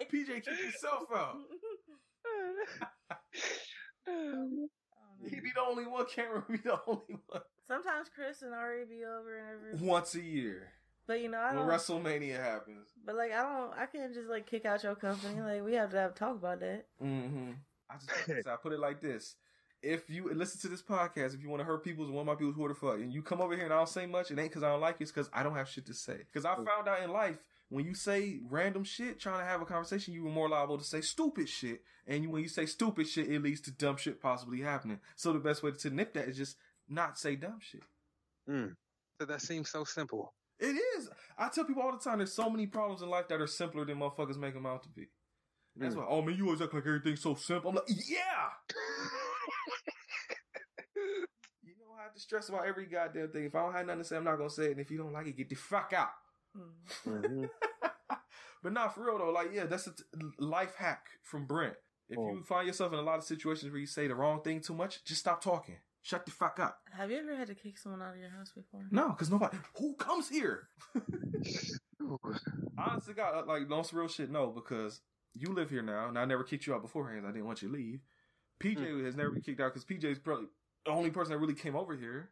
[0.09, 1.35] PJ, kick yourself out.
[5.27, 6.05] He be the only one.
[6.05, 7.41] Cameron be the only one.
[7.67, 10.73] Sometimes Chris and Ari be over and everything, Once a year
[11.07, 11.69] but you know I when don't.
[11.69, 12.87] WrestleMania happens.
[13.05, 15.41] But like I don't, I can't just like kick out your company.
[15.41, 16.85] Like we have to have a talk about that.
[17.01, 17.51] Mm-hmm.
[17.89, 17.95] I
[18.35, 19.35] just I put it like this:
[19.81, 22.35] if you listen to this podcast, if you want to hurt people's one of my
[22.35, 24.39] people's who the fuck, and you come over here and I don't say much, it
[24.39, 26.17] ain't because I don't like you, it's because I don't have shit to say.
[26.31, 27.37] Because I found out in life
[27.69, 30.83] when you say random shit, trying to have a conversation, you were more liable to
[30.83, 34.61] say stupid shit, and when you say stupid shit, it leads to dumb shit possibly
[34.61, 34.99] happening.
[35.15, 36.55] So the best way to nip that is just
[36.93, 37.83] not say dumb shit.
[38.49, 38.75] Mm.
[39.19, 40.33] So that seems so simple.
[40.59, 41.09] It is.
[41.37, 43.85] I tell people all the time, there's so many problems in life that are simpler
[43.85, 45.07] than motherfuckers make them out to be.
[45.75, 45.99] That's Mm.
[45.99, 47.69] why, oh man, you always act like everything's so simple.
[47.71, 48.49] I'm like, yeah!
[51.63, 53.45] You know, I have to stress about every goddamn thing.
[53.45, 54.71] If I don't have nothing to say, I'm not gonna say it.
[54.71, 56.09] And if you don't like it, get the fuck out.
[56.57, 56.69] Mm.
[57.23, 57.49] Mhm.
[58.63, 59.31] but not for real though.
[59.31, 60.03] Like, yeah, that's a t-
[60.39, 61.75] life hack from Brent.
[62.09, 62.31] If Oh.
[62.31, 64.73] you find yourself in a lot of situations where you say the wrong thing too
[64.75, 65.79] much, just stop talking.
[66.03, 66.79] Shut the fuck up.
[66.91, 68.81] Have you ever had to kick someone out of your house before?
[68.91, 70.67] No, because nobody who comes here.
[72.77, 74.29] Honestly, God, uh, like no real shit.
[74.29, 74.99] No, because
[75.33, 77.25] you live here now, and I never kicked you out beforehand.
[77.25, 78.01] I didn't want you to leave.
[78.61, 80.47] PJ has never been kicked out because PJ is probably
[80.85, 82.31] the only person that really came over here.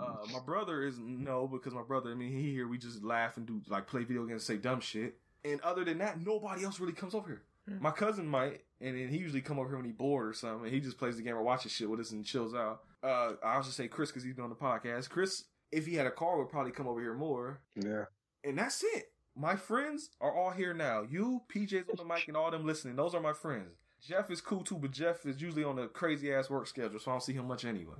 [0.00, 2.10] Uh, my brother is no because my brother.
[2.10, 4.80] I mean, he here we just laugh and do like play video games, say dumb
[4.80, 5.14] shit.
[5.44, 7.42] And other than that, nobody else really comes over here.
[7.68, 7.82] Hmm.
[7.82, 10.64] My cousin might, and then he usually come over here when he bored or something.
[10.64, 12.80] And he just plays the game or watches shit with us and chills out.
[13.02, 15.08] Uh, I'll just say Chris because he's doing the podcast.
[15.08, 17.60] Chris, if he had a car, would probably come over here more.
[17.76, 18.04] Yeah.
[18.44, 19.12] And that's it.
[19.34, 21.04] My friends are all here now.
[21.08, 22.96] You, PJ's on the mic, and all them listening.
[22.96, 23.78] Those are my friends.
[24.06, 27.10] Jeff is cool too, but Jeff is usually on a crazy ass work schedule, so
[27.10, 27.94] I don't see him much anyway.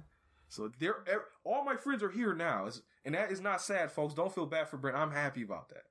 [0.48, 0.96] So they're
[1.44, 2.68] all my friends are here now,
[3.04, 4.12] and that is not sad, folks.
[4.12, 4.96] Don't feel bad for Brent.
[4.96, 5.84] I'm happy about that.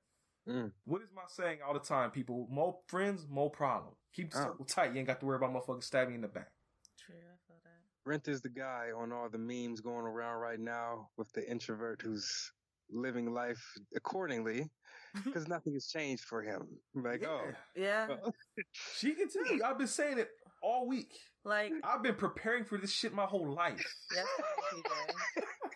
[0.48, 0.72] Mm.
[0.84, 2.48] What is my saying all the time, people?
[2.50, 3.94] More friends, more problem.
[4.12, 4.42] Keep the Oh.
[4.44, 4.92] circle tight.
[4.92, 6.50] You ain't got to worry about motherfuckers stabbing you in the back.
[6.98, 7.70] True, I feel that.
[8.04, 12.02] Brent is the guy on all the memes going around right now with the introvert
[12.02, 12.52] who's
[12.90, 13.62] living life
[13.94, 14.68] accordingly
[15.24, 16.66] because nothing has changed for him.
[16.94, 18.08] Like, oh, Yeah,
[18.72, 19.62] she can tell you.
[19.64, 20.30] I've been saying it
[20.62, 21.12] all week.
[21.44, 23.84] like I've been preparing for this shit my whole life.
[24.10, 25.14] yesterday,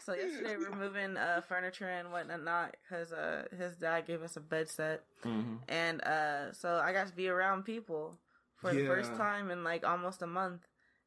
[0.05, 4.41] So yesterday we're moving uh, furniture and whatnot because uh, his dad gave us a
[4.41, 5.57] bed set, Mm-hmm.
[5.69, 8.17] and uh, so I got to be around people
[8.57, 10.67] for the first time in like almost a month,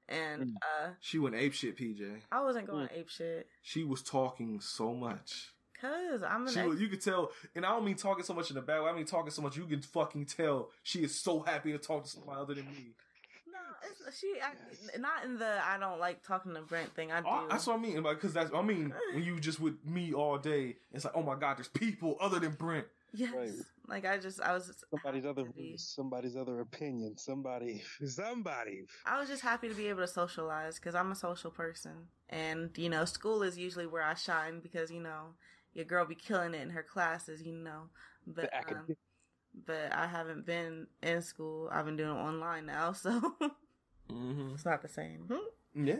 [0.09, 0.55] and Mm.
[0.61, 2.21] uh, She went ape shit, PJ.
[2.31, 5.53] I wasn't going ape shit She was talking so much.
[5.79, 8.49] cause I'm an She was, you could tell, and I don't mean talking so much
[8.49, 8.89] in the bad way.
[8.89, 12.03] I mean talking so much you can fucking tell she is so happy to talk
[12.03, 12.95] to somebody other than me.
[13.81, 17.11] No, it's, she I, not in the I don't like talking to Brent thing.
[17.11, 17.27] I do.
[17.29, 20.37] Oh, that's what I mean, because that's I mean when you just with me all
[20.37, 22.85] day, it's like oh my god, there's people other than Brent.
[23.13, 23.49] yes, Right.
[23.87, 27.17] like I just I was just somebody's happy other to somebody's other opinion.
[27.17, 28.85] Somebody, somebody.
[29.05, 32.69] I was just happy to be able to socialize because I'm a social person, and
[32.77, 35.35] you know, school is usually where I shine because you know
[35.73, 37.89] your girl be killing it in her classes, you know.
[38.27, 38.85] But The um,
[39.65, 41.69] but I haven't been in school.
[41.71, 43.33] I've been doing it online now, so
[44.11, 44.55] Mm-hmm.
[44.55, 45.29] it's not the same.
[45.75, 45.97] Yeah.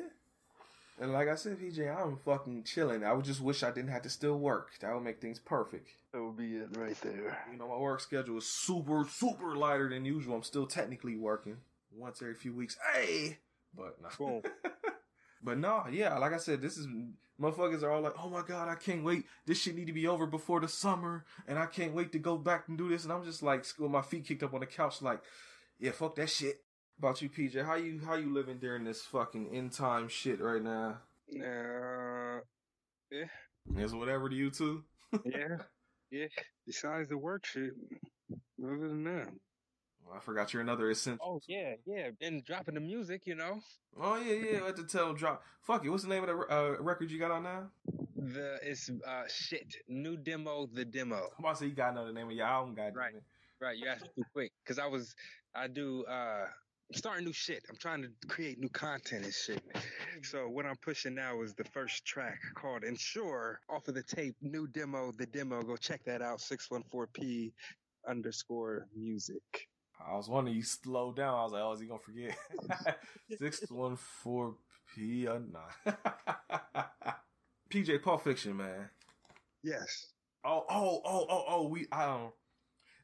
[0.99, 3.03] And like I said, PJ, I'm fucking chilling.
[3.03, 4.71] I would just wish I didn't have to still work.
[4.81, 5.89] That would make things perfect.
[6.11, 7.45] That would be it right there.
[7.51, 10.35] You know, my work schedule is super, super lighter than usual.
[10.35, 11.57] I'm still technically working
[11.95, 12.77] once every few weeks.
[12.93, 13.37] Hey!
[13.73, 14.09] But no.
[14.17, 14.41] Boom.
[15.43, 16.87] but no, yeah, like I said, this is
[17.39, 19.23] motherfuckers are all like, oh my god, I can't wait.
[19.45, 22.37] This shit need to be over before the summer, and I can't wait to go
[22.37, 23.03] back and do this.
[23.03, 25.21] And I'm just like, with my feet kicked up on the couch, like,
[25.79, 26.61] yeah, fuck that shit.
[26.99, 30.61] About you, PJ, how you how you living during this fucking end time shit right
[30.61, 30.97] now?
[31.33, 32.39] Uh,
[33.77, 34.83] Is whatever to you too.
[35.25, 35.57] yeah,
[36.11, 36.25] yeah.
[36.67, 37.71] Besides the work shit,
[38.61, 39.29] other than that.
[40.05, 41.23] Well, I forgot you're another essential.
[41.25, 42.09] Oh yeah, yeah.
[42.19, 43.61] And dropping the music, you know.
[43.99, 44.63] Oh yeah, yeah.
[44.63, 45.41] I had to tell drop.
[45.61, 45.89] Fuck it.
[45.89, 47.69] What's the name of the uh, record you got on now?
[48.17, 49.73] The it's uh shit.
[49.87, 51.29] New demo, the demo.
[51.37, 53.15] I'm about to say you got the name of your album, Right.
[53.15, 53.23] it.
[53.61, 55.15] Right, you asked too quick because I was
[55.55, 56.45] I do uh
[56.89, 57.63] I'm starting new shit.
[57.69, 59.61] I'm trying to create new content and shit.
[60.23, 64.35] So what I'm pushing now is the first track called Ensure off of the tape,
[64.41, 65.61] new demo, the demo.
[65.61, 66.39] Go check that out.
[66.39, 67.51] 614p
[68.09, 69.67] underscore music.
[70.03, 71.35] I was wondering you slow down.
[71.35, 72.35] I was like, oh, is he gonna forget?
[73.37, 74.55] Six one four
[74.95, 75.97] P or not?
[77.71, 78.89] PJ Pulp Fiction, man.
[79.63, 80.13] Yes.
[80.43, 81.67] Oh, oh, oh, oh, oh.
[81.67, 82.31] We um,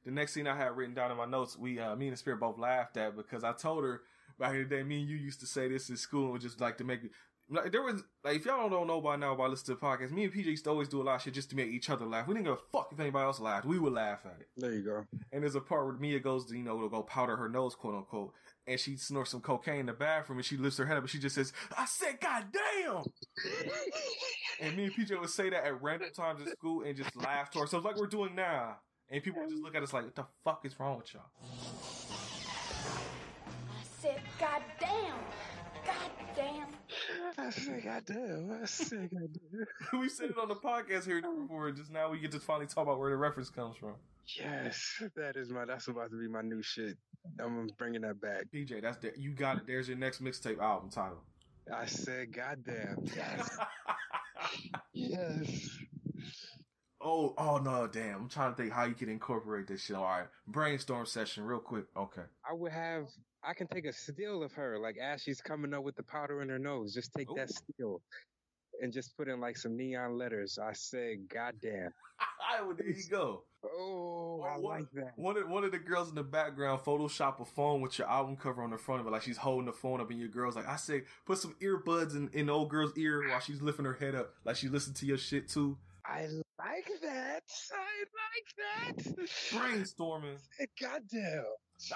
[0.06, 2.18] the next scene I had written down in my notes, we uh, me and the
[2.18, 4.02] spirit both laughed at because I told her
[4.40, 6.62] back in the day, me and you used to say this in school, and just
[6.62, 7.02] like to make
[7.50, 10.12] like there was like if y'all don't know by now about listening to the podcast,
[10.12, 11.90] me and PJ used to always do a lot of shit just to make each
[11.90, 12.28] other laugh.
[12.28, 13.66] We didn't give a fuck if anybody else laughed.
[13.66, 14.48] We would laugh at it.
[14.58, 15.06] There you go.
[15.32, 17.76] And there's a part where Mia goes to, you know, to go powder her nose,
[17.76, 18.34] quote unquote,
[18.66, 21.10] and she snorts some cocaine in the bathroom and she lifts her head up and
[21.10, 23.04] she just says, I said, God damn!
[24.62, 27.52] and me and PJ would say that at random times in school and just laugh
[27.52, 28.78] to ourselves like we're doing now.
[29.10, 31.24] And people just look at us like, what the fuck is wrong with y'all?
[33.70, 35.14] I said, God damn.
[35.86, 36.68] God damn.
[37.38, 38.60] I said, goddamn.
[38.62, 39.68] I said, goddamn.
[40.00, 42.84] we said it on the podcast here before, just now we get to finally talk
[42.84, 43.94] about where the reference comes from.
[44.28, 45.66] Yes, that is my.
[45.66, 46.98] That's about to be my new shit.
[47.40, 48.46] I'm bringing that back.
[48.54, 49.68] PJ, that's the, you got it.
[49.68, 51.22] There's your next mixtape album title.
[51.72, 53.06] I said, goddamn.
[53.16, 53.58] Yes.
[54.94, 55.70] yes.
[57.08, 58.24] Oh, oh no, damn.
[58.24, 59.96] I'm trying to think how you can incorporate this shit.
[59.96, 61.86] All right, brainstorm session, real quick.
[61.96, 62.24] Okay.
[62.50, 63.10] I would have.
[63.44, 66.42] I can take a still of her, like as she's coming up with the powder
[66.42, 66.96] in her nose.
[66.96, 67.74] Just take that Ooh.
[67.74, 68.02] still,
[68.82, 70.58] and just put in like some neon letters.
[70.58, 71.92] I said, "Goddamn."
[72.60, 73.44] well, oh, there you go.
[73.64, 75.12] Oh, I one, like that.
[75.16, 78.36] One of, one of the girls in the background Photoshop a phone with your album
[78.36, 80.56] cover on the front of it, like she's holding the phone up, and your girl's
[80.56, 83.86] like, I say, put some earbuds in, in the old girl's ear while she's lifting
[83.86, 85.78] her head up, like she listened to your shit too.
[86.04, 86.28] I
[86.76, 87.44] like that.
[87.74, 89.28] I like that.
[89.52, 90.38] Brainstorming.
[90.80, 91.46] Goddamn.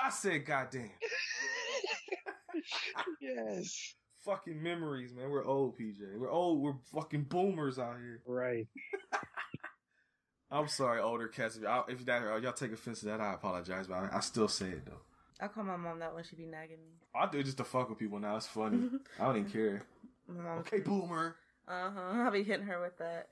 [0.02, 0.90] I said, goddamn.
[3.22, 3.94] yes.
[4.26, 5.30] Fucking memories, man.
[5.30, 6.18] We're old, PJ.
[6.18, 6.62] We're old.
[6.62, 8.22] We're fucking boomers out here.
[8.26, 8.68] Right.
[10.52, 11.58] I'm sorry, older cats.
[11.58, 14.48] If y'all, if that, y'all take offense to that, I apologize, but I, I still
[14.48, 15.02] say it though.
[15.40, 16.90] I call my mom that when she be nagging me.
[17.16, 18.36] I do it just to fuck with people now.
[18.36, 18.90] It's funny.
[19.20, 19.84] I don't even care.
[20.28, 21.36] My mom, Okay, boomer.
[21.68, 22.24] uh huh.
[22.24, 23.30] I'll be hitting her with that.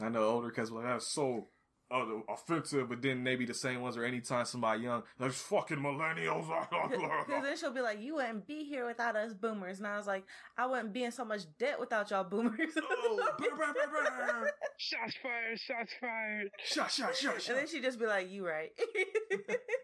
[0.00, 1.48] I know older cats be like that's so
[1.90, 6.46] uh, offensive, but then maybe the same ones are anytime somebody young, those fucking millennials.
[6.70, 10.06] Because then she'll be like, "You wouldn't be here without us boomers," and I was
[10.06, 10.24] like,
[10.58, 14.50] "I wouldn't be in so much debt without y'all boomers." oh, brr, brr, brr, brr.
[14.78, 15.58] Shots fired.
[15.60, 16.50] Shots fired.
[16.64, 18.72] shut, shut, shut, and then she'd just be like, "You right."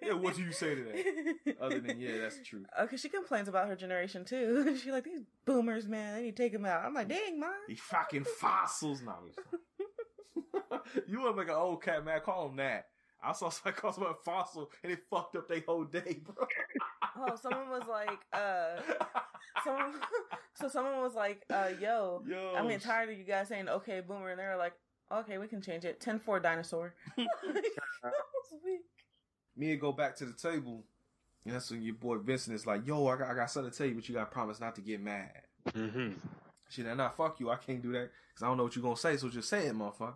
[0.03, 1.55] Yeah, what do you say to that?
[1.61, 2.67] Other than yeah, that's the truth.
[2.81, 4.77] Okay, she complains about her generation too.
[4.77, 7.51] She's like, "These boomers, man, they need to take them out." I'm like, "Dang, mom."
[7.69, 9.03] These fucking fossils.
[9.03, 9.39] Nah, I'm just-
[11.09, 12.21] you want to make an old cat man?
[12.21, 12.87] Call him that.
[13.23, 16.47] I saw somebody call someone a fossil, and it fucked up their whole day, bro.
[17.15, 18.81] Oh, someone was like, uh,
[19.63, 19.93] someone,
[20.55, 24.01] so someone was like, uh, yo, Yo, I'm getting tired of you guys saying okay,
[24.01, 24.73] boomer, and they were like,
[25.13, 26.01] okay, we can change it.
[26.01, 26.95] 10 4 dinosaur.
[27.19, 27.27] That
[28.03, 28.81] was weak.
[29.57, 30.85] me and go back to the table.
[31.45, 33.77] And that's when your boy Vincent is like, yo, I got, I got something to
[33.77, 35.33] tell you, but you got to promise not to get mad.
[35.69, 36.13] Mm-hmm.
[36.71, 37.51] She said, nah, fuck you.
[37.51, 39.51] I can't do that because I don't know what you're going to say, so just
[39.51, 40.15] say it, motherfucker.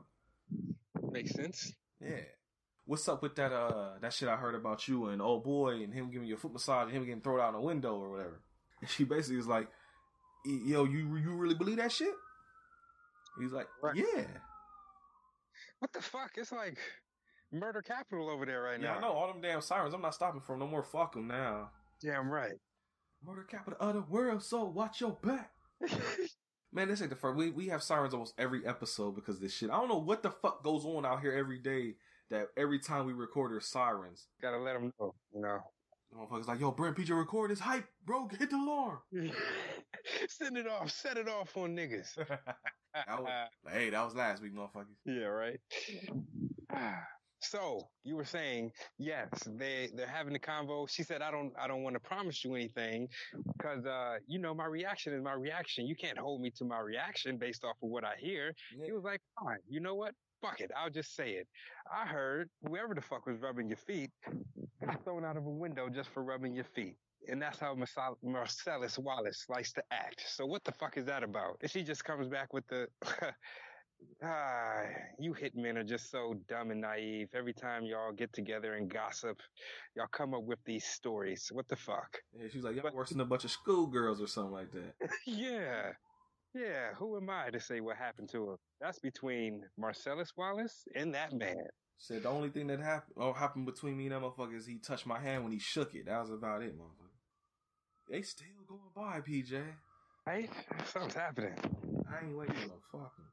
[1.16, 1.72] Makes sense.
[2.00, 2.20] Yeah.
[2.84, 5.92] What's up with that, uh, that shit I heard about you and old boy and
[5.92, 8.40] him giving you a foot massage and him getting thrown out a window or whatever?
[8.80, 9.68] And she basically is like,
[10.44, 12.12] yo, you, you really believe that shit?
[13.40, 13.96] He's like, Right.
[13.96, 14.26] yeah.
[15.78, 16.32] What the fuck?
[16.36, 16.78] It's like
[17.52, 18.92] murder capital over there right Yeah, now.
[18.92, 19.12] Yeah, I know.
[19.12, 20.82] All them damn sirens, I'm not stopping for 'em no more.
[20.82, 21.70] Fuck them now.
[22.02, 22.52] Damn right.
[23.24, 25.50] Murder capital of the world, so watch your back.
[26.76, 27.38] Man, this ain't the first.
[27.38, 29.70] We we have sirens almost every episode because this shit.
[29.70, 31.94] I don't know what the fuck goes on out here every day.
[32.28, 34.26] That every time we record, there's sirens.
[34.42, 35.14] Gotta let them know.
[35.34, 35.60] You know.
[36.14, 38.28] Motherfuckers like, yo, Brent, PJ, record this hype, bro.
[38.38, 38.98] Hit the alarm.
[40.28, 40.90] Send it off.
[40.90, 42.08] Set it off on niggas.
[43.06, 43.30] That was,
[43.70, 44.96] hey, that was last week, motherfuckers.
[45.04, 45.60] yeah, right.
[46.72, 47.02] Ah.
[47.40, 50.88] So you were saying yes, they they're having the convo.
[50.88, 53.08] She said, "I don't I don't want to promise you anything
[53.56, 55.86] because uh you know my reaction is my reaction.
[55.86, 58.54] You can't hold me to my reaction based off of what I hear."
[58.84, 60.14] He was like, "Fine, you know what?
[60.40, 61.48] Fuck it, I'll just say it.
[61.92, 64.10] I heard whoever the fuck was rubbing your feet
[64.84, 66.96] got thrown out of a window just for rubbing your feet."
[67.28, 67.76] And that's how
[68.22, 70.22] Marcellus Wallace likes to act.
[70.28, 71.56] So what the fuck is that about?
[71.60, 72.88] And she just comes back with the,
[74.22, 74.82] ah,
[75.18, 77.28] you hitmen are just so dumb and naive.
[77.34, 79.40] Every time y'all get together and gossip,
[79.96, 81.48] y'all come up with these stories.
[81.52, 82.18] What the fuck?
[82.38, 84.94] Yeah, she's like, y'all worse than a bunch of schoolgirls or something like that.
[85.26, 85.92] yeah.
[86.54, 88.56] Yeah, who am I to say what happened to him?
[88.80, 91.66] That's between Marcellus Wallace and that man.
[91.98, 94.78] Said the only thing that happened, oh, happened between me and that motherfucker is he
[94.78, 96.06] touched my hand when he shook it.
[96.06, 97.06] That was about it, motherfucker.
[98.10, 99.62] They still going by, PJ.
[100.26, 100.50] Right?
[100.86, 101.54] Something's happening.
[102.10, 103.24] I ain't waiting no fucking.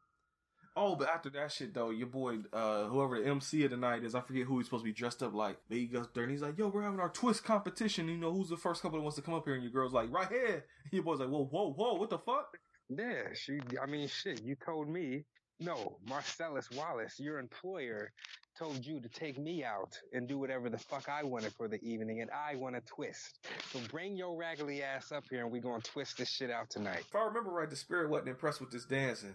[0.76, 4.04] Oh, but after that shit though, your boy, uh, whoever the MC of the night
[4.04, 5.58] is, I forget who he's supposed to be dressed up like.
[5.70, 8.08] But he goes there and he's like, "Yo, we're having our twist competition.
[8.08, 9.94] You know, who's the first couple that wants to come up here?" And your girl's
[9.94, 12.58] like, "Right here." And your boy's like, "Whoa, whoa, whoa, what the fuck?"
[12.90, 15.24] Yeah, she, I mean, shit, you told me,
[15.60, 18.12] no, Marcellus Wallace, your employer,
[18.58, 21.82] told you to take me out and do whatever the fuck I wanted for the
[21.82, 23.48] evening, and I want to twist.
[23.72, 27.04] So bring your raggedy ass up here and we're gonna twist this shit out tonight.
[27.08, 29.34] If I remember right, the spirit wasn't impressed with this dancing.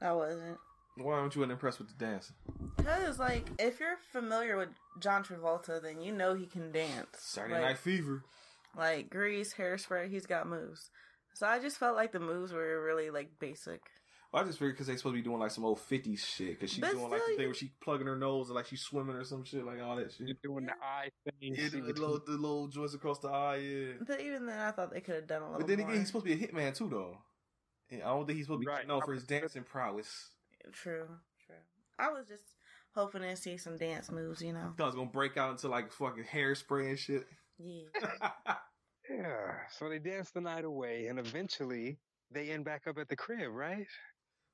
[0.00, 0.58] I wasn't.
[0.96, 2.36] Why aren't you impressed with the dancing?
[2.76, 4.68] Because, like, if you're familiar with
[4.98, 7.08] John Travolta, then you know he can dance.
[7.18, 8.24] Saturday like, Night Fever.
[8.76, 10.90] Like, Grease, Hairspray, he's got moves.
[11.34, 13.80] So I just felt like the moves were really, like, basic.
[14.32, 16.50] Well, I just figured because they supposed to be doing like some old 50s shit.
[16.50, 18.66] Because she's But doing like still, the thing where she plugging her nose and like
[18.66, 20.20] she's swimming or some shit, like all that shit.
[20.20, 20.42] You're shit.
[20.42, 21.54] doing the eye thing.
[21.56, 23.92] Yeah, see the, what little, the little joints across the eye, yeah.
[24.06, 25.88] But even then, I thought they could have done a little But then more.
[25.88, 27.18] again, he's supposed to be a hitman too, though.
[27.90, 28.86] And I don't think he's supposed to be Right.
[28.86, 30.30] known for his dancing prowess.
[30.72, 31.08] True,
[31.46, 31.56] true.
[31.98, 32.44] I was just
[32.94, 34.70] hoping to see some dance moves, you know?
[34.72, 37.26] I thought it was gonna break out into like fucking hairspray and shit.
[37.58, 37.82] Yeah.
[39.08, 41.98] Yeah, so they dance the night away, and eventually
[42.30, 43.86] they end back up at the crib, right?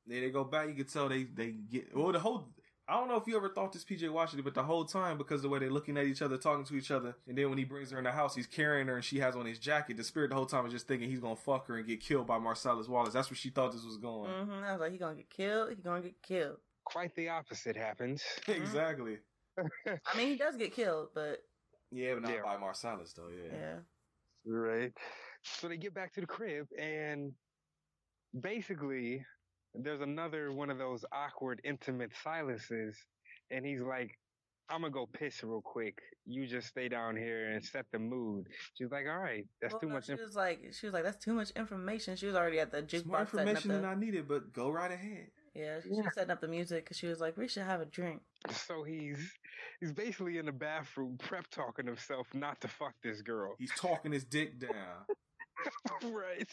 [0.07, 0.69] then they go back.
[0.69, 2.11] You can tell they they get well.
[2.13, 2.49] The whole
[2.89, 5.43] I don't know if you ever thought this PJ Washington, but the whole time because
[5.43, 7.65] the way they're looking at each other, talking to each other, and then when he
[7.65, 9.97] brings her in the house, he's carrying her and she has on his jacket.
[9.97, 12.29] The spirit the whole time is just thinking he's gonna fuck her and get killed
[12.29, 13.13] by Marcellus Wallace.
[13.13, 14.31] That's what she thought this was going.
[14.31, 15.71] hmm I was like, he gonna get killed.
[15.71, 16.59] He gonna get killed.
[16.85, 18.23] Quite the opposite happens.
[18.49, 19.19] exactly.
[19.59, 21.41] I mean, he does get killed, but
[21.91, 22.43] Yeah, but not Yeah.
[22.45, 23.31] by Marcellus though.
[23.31, 23.53] Yeah.
[23.53, 23.77] yeah.
[24.47, 24.93] Right.
[25.43, 27.33] So they get back to the crib and
[28.39, 29.25] basically
[29.83, 32.97] there's another one of those awkward intimate silences
[33.51, 34.11] and he's like,
[34.69, 35.99] I'm gonna go piss real quick.
[36.25, 38.47] You just stay down here and set the mood.
[38.75, 40.07] She's like, all right, that's Well, too no, much.
[40.07, 42.17] She Inf- was like, she was like, that's too much information.
[42.17, 44.27] She was already at the It's jukebox more setting up information the, than I needed,
[44.27, 45.29] but go right ahead.
[45.55, 47.81] yeah, she, she was setting up the music because she was like, we should have
[47.81, 48.23] a drink.
[48.51, 49.19] so he's
[49.81, 53.55] he's basically in the bathroom prep talking himself not to fuck this girl.
[53.59, 55.07] He's talking his dick down.
[56.05, 56.49] right.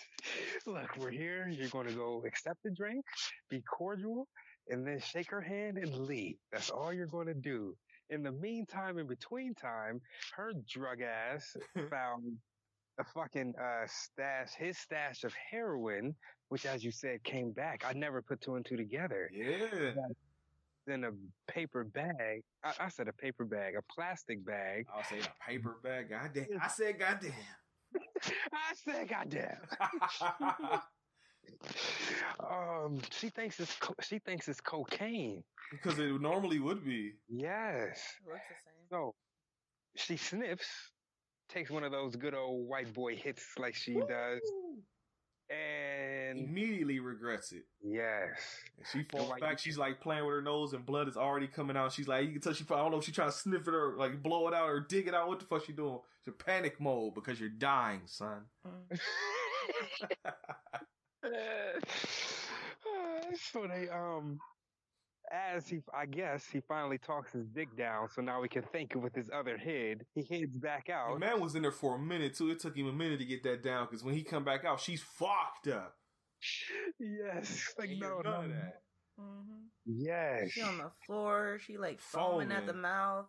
[0.66, 1.48] Look, we're here.
[1.50, 3.06] You're going to go accept the drink,
[3.50, 4.28] be cordial,
[4.70, 6.36] and then shake her hand and leave.
[6.52, 7.76] That's all you're going to do.
[8.10, 10.02] In the meantime, in between time,
[10.36, 11.56] her drug ass
[11.90, 12.38] found
[13.00, 16.16] a fucking uh, stash, his stash of heroin,
[16.50, 17.84] which, as you said, came back.
[17.88, 19.30] I never put two and two together.
[19.34, 19.94] Yeah.
[20.86, 22.44] Then a paper bag.
[22.64, 24.86] I, I said a paper bag, a plastic bag.
[24.94, 26.10] I'll say a paper bag.
[26.10, 26.60] Goddamn.
[26.62, 27.32] I said goddamn.
[28.54, 29.58] I said, goddamn.
[32.40, 35.44] um, she thinks it's co- she thinks it's cocaine.
[35.72, 37.14] because it normally would be.
[37.30, 38.00] Yes.
[38.26, 38.88] It looks the same.
[38.90, 39.14] So
[39.96, 40.68] she sniffs,
[41.50, 44.42] takes one of those good old white boy hits like she does,
[45.54, 47.64] and Immediately regrets it.
[47.84, 48.40] yes,
[48.78, 49.60] And she falls like- back.
[49.60, 51.92] She's like playing with her nose, and blood is already coming out.
[51.94, 52.64] She's like, you can tell she.
[52.72, 54.80] I don't know if she's trying to sniff it or like blow it out or
[54.80, 55.28] dig it out.
[55.28, 56.00] What the fuck she doing?
[56.26, 58.42] She's panic mode because you're dying, son.
[58.68, 59.00] Mm.
[63.52, 64.40] so they um.
[65.34, 68.94] As he, I guess, he finally talks his dick down, so now we can think
[68.94, 70.06] with his other head.
[70.14, 71.14] He heads back out.
[71.14, 72.52] The man was in there for a minute too.
[72.52, 74.80] It took him a minute to get that down because when he come back out,
[74.80, 75.96] she's fucked up.
[77.00, 78.82] Yes, like no, none no, of that.
[79.18, 80.52] hmm yes.
[80.52, 81.58] She on the floor.
[81.66, 83.26] She like foaming at the mouth.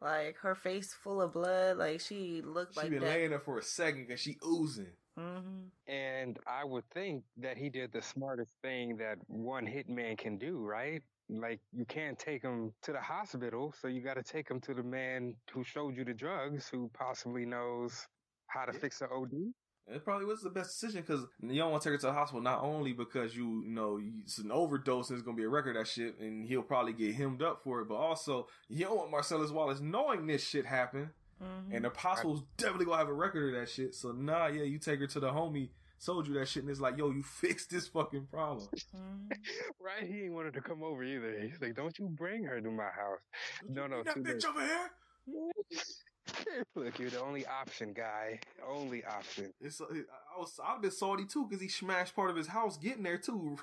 [0.00, 1.76] Like her face full of blood.
[1.78, 3.08] Like she looked like She been that.
[3.08, 4.92] laying there for a second because she oozing.
[5.16, 10.38] hmm And I would think that he did the smartest thing that one hitman can
[10.38, 11.02] do, right?
[11.28, 14.74] Like you can't take him to the hospital, so you got to take him to
[14.74, 18.06] the man who showed you the drugs, who possibly knows
[18.46, 18.78] how to Yeah.
[18.78, 19.52] fix an OD.
[19.86, 22.12] It probably was the best decision because you don't want to take her to the
[22.14, 25.48] hospital not only because you, you know it's an overdose and it's gonna be a
[25.48, 28.84] record of that shit and he'll probably get hemmed up for it, but also you
[28.86, 33.08] don't want Marcellus Wallace knowing this shit happened hmm and the hospital's definitely gonna have
[33.08, 33.94] a record of that shit.
[33.94, 35.68] So nah, yeah, you take her to the homie,
[36.04, 38.68] sold you that shit, and it's like, yo, you fixed this fucking problem.
[38.94, 39.28] hmm
[39.80, 40.08] Right?
[40.08, 41.38] He ain't wanted to come over either.
[41.40, 43.20] He's like, "Don't you bring her to my house."
[43.68, 44.44] No, no, that bitch late.
[44.46, 44.90] over here.
[46.74, 48.40] Look, you're the only option, guy.
[48.66, 49.52] Only option.
[49.60, 52.76] It's uh, I was I've been salty too because he smashed part of his house
[52.76, 53.58] getting there too.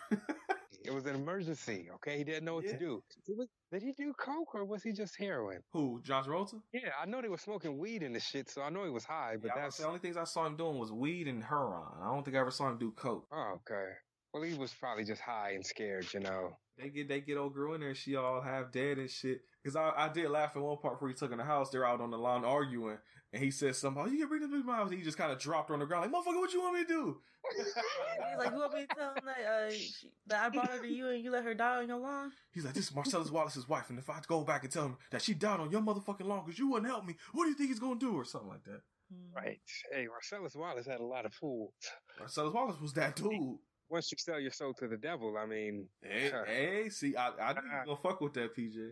[0.84, 1.90] It was an emergency.
[1.96, 2.74] Okay, he didn't know what Yeah.
[2.74, 3.04] to do.
[3.26, 5.64] Did he- Did he do coke or was he just heroin?
[5.72, 6.02] Who?
[6.02, 6.62] John Travolta?
[6.74, 9.06] Yeah, I know they were smoking weed in the shit, so I know he was
[9.06, 9.38] high.
[9.38, 11.88] But Yeah, that's the only things I saw him doing was weed and heroin.
[12.02, 13.28] I don't think I ever saw him do coke.
[13.32, 13.94] oh, okay.
[14.34, 16.58] Well, he was probably just high and scared, you know.
[16.78, 19.42] They get they get old girl in there and she all half dead and shit.
[19.64, 21.70] Cause I, I did laugh at one part where he took in the house.
[21.70, 22.98] They're out on the lawn arguing,
[23.32, 24.02] and he said something.
[24.04, 24.82] Oh, you can bring this bitch to my.
[24.82, 26.76] And he just kind of dropped her on the ground like, motherfucker, what you want
[26.76, 27.22] me to do?
[27.56, 30.80] He's like, you want me to tell him that, uh, she, that I brought her
[30.80, 32.32] to you and you let her die on your lawn?
[32.52, 34.98] He's like, this is Marcellus Wallace's wife, and if I go back and tell him
[35.12, 37.56] that she died on your motherfucking lawn because you wouldn't help me, what do you
[37.56, 38.82] think he's gonna do, or something like that?
[39.14, 39.36] Mhm.
[39.36, 39.60] Right.
[39.92, 41.74] Hey, Marcellus Wallace had a lot of fools.
[42.18, 43.58] Marcellus Wallace was that dude.
[43.92, 47.50] Once you sell your soul to the devil, I mean, Hey, hey, see, I, I
[47.52, 48.92] you were gonna fuck with that, PJ.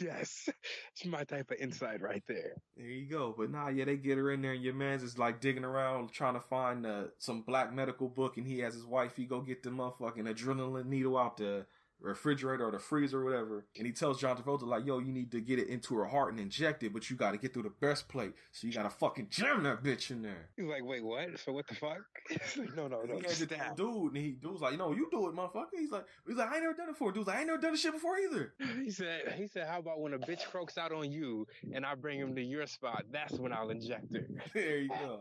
[0.00, 0.48] yes,
[0.92, 2.52] it's my type of insight right there.
[2.76, 3.34] There you go.
[3.36, 6.12] But nah, yeah, they get her in there, and your man's is like digging around
[6.12, 9.16] trying to find uh, some black medical book, and he has his wife.
[9.16, 11.64] He go get the motherfucking adrenaline needle out the
[12.00, 15.30] refrigerator or the freezer or whatever, and he tells John Travolta like, "Yo, you need
[15.32, 17.64] to get it into her heart and inject it, but you got to get through
[17.64, 20.84] the breast plate, so you got to fucking jam that bitch in there." He's like,
[20.84, 21.38] wait, what?
[21.40, 21.98] So what the fuck?
[22.56, 23.16] Like, no, no, no.
[23.16, 23.76] he hands it to the stop.
[23.76, 26.54] dude, and he dude's like, "No, you do it, motherfucker." He's like, "He's like, I
[26.54, 28.54] ain't never done it before." Dude's like, "I ain't never done this shit before either."
[28.88, 31.94] He said, he said, how about when a bitch croaks out on you and I
[31.94, 33.04] bring him to your spot?
[33.12, 34.26] That's when I'll inject her.
[34.54, 35.20] there you go.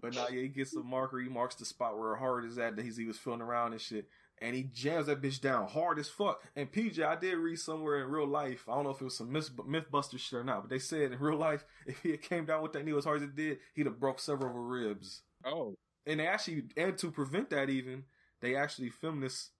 [0.00, 1.18] But now, yeah, he gets the marker.
[1.18, 3.72] He marks the spot where her heart is at that he's, he was feeling around
[3.72, 4.06] and shit.
[4.42, 6.42] And he jams that bitch down hard as fuck.
[6.56, 8.64] And PJ, I did read somewhere in real life.
[8.68, 11.12] I don't know if it was some myth, Mythbuster shit or not, but they said
[11.12, 13.36] in real life, if he had came down with that knee as hard as it
[13.36, 15.22] did, he'd have broke several of her ribs.
[15.44, 15.74] Oh,
[16.06, 18.04] And they actually, and to prevent that even,
[18.40, 19.50] they actually filmed this.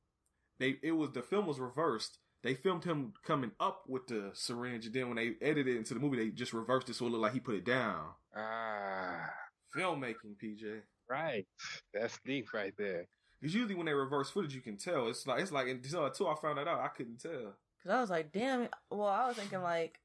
[0.58, 2.18] They it was the film was reversed.
[2.42, 5.92] they filmed him coming up with the syringe, and then when they edited it into
[5.92, 8.06] the movie, they just reversed it so it looked like he put it down.
[8.34, 9.28] Ah,
[9.76, 10.80] Filmmaking, PJ.
[11.08, 11.46] right.
[11.92, 13.06] That's deep right there.
[13.40, 15.08] Because usually when they reverse footage, you can tell.
[15.08, 17.54] It's like it's like until, until I found that out, I couldn't tell.
[17.82, 18.68] Cause I was like, damn.
[18.90, 19.98] Well, I was thinking like,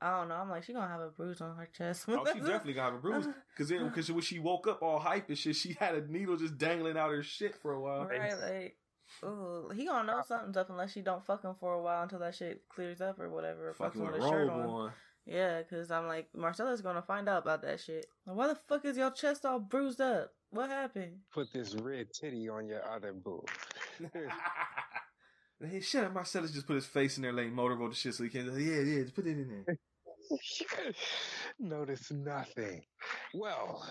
[0.00, 0.34] I don't know.
[0.36, 2.04] I'm like, she gonna have a bruise on her chest.
[2.08, 3.26] Oh, she definitely gonna have a bruise.
[3.54, 6.36] Because then, because when she woke up all hype and shit, she had a needle
[6.36, 8.04] just dangling out her shit for a while.
[8.04, 8.76] Right, like,
[9.24, 12.18] ooh, he gonna know something's up unless she don't fuck him for a while until
[12.20, 13.70] that shit clears up or whatever.
[13.70, 14.66] or Fucking him with a shirt on.
[14.66, 14.92] on.
[15.26, 18.06] Yeah, because I'm like, Marcella's gonna find out about that shit.
[18.26, 20.32] Like, Why the fuck is your chest all bruised up?
[20.50, 21.18] What happened?
[21.32, 23.48] Put this red titty on your other boob.
[25.60, 26.14] Hey, shut up.
[26.14, 28.46] Marcellus just put his face in there laying motorboat and shit so he can't.
[28.56, 29.76] yeah, yeah, just put it in there.
[31.58, 32.82] Notice nothing.
[33.34, 33.84] Well,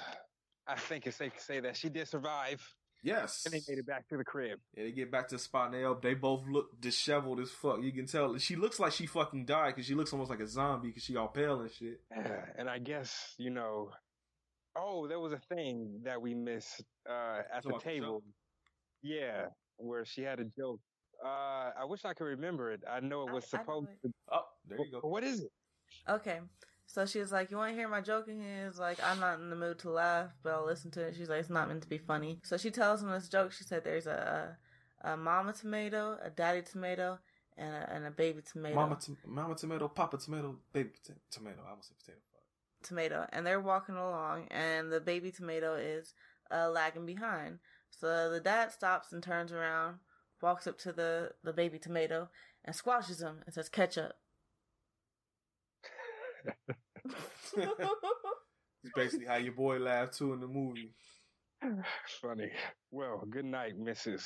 [0.66, 2.62] I think it's safe to say that she did survive,
[3.04, 3.44] Yes.
[3.46, 4.60] and they made it back to the crib.
[4.78, 7.82] Yeah, they get back to the spot and they, they both look disheveled as fuck.
[7.82, 8.38] You can tell.
[8.38, 11.18] She looks like she fucking died because she looks almost like a zombie because she
[11.18, 12.00] all pale and shit.
[12.16, 13.92] Yeah, and I guess you know.
[14.80, 18.24] Oh, there was a thing that we missed uh, at So the about the table.
[19.02, 19.48] Yeah,
[19.78, 20.80] where she had a joke.
[21.24, 22.84] Uh, I wish I could remember it.
[22.90, 24.08] I know it was I- I supposed it.
[24.08, 24.14] to.
[24.32, 25.00] Oh, there you go.
[25.08, 25.52] What is it?
[26.08, 26.40] Okay.
[26.86, 28.28] So she was like, You want to hear my joke?
[28.28, 31.02] And he was like, I'm not in the mood to laugh, but I'll listen to
[31.02, 31.16] it.
[31.18, 32.40] She's like, It's not meant to be funny.
[32.44, 33.52] So she tells him this joke.
[33.52, 34.56] She said, There's a,
[35.04, 37.20] a, a mama tomato, a daddy tomato,
[37.58, 38.76] and a, and a baby tomato.
[38.76, 41.62] Mama, to- mama tomato, papa tomato, baby pota- tomato.
[41.66, 42.20] I almost said potato.
[42.82, 42.88] Fuck.
[42.90, 43.26] tomato.
[43.32, 46.14] And they're walking along, and the baby tomato is
[46.52, 47.60] uh, lagging behind.
[47.90, 49.98] So the dad stops and turns around,
[50.42, 52.30] walks up to the, the baby tomato,
[52.66, 54.14] and squashes him and says, Ketchup.
[58.84, 60.92] It's basically how your boy laughed too in the movie.
[62.22, 62.52] Funny.
[62.92, 64.24] Well, good night, Mrs.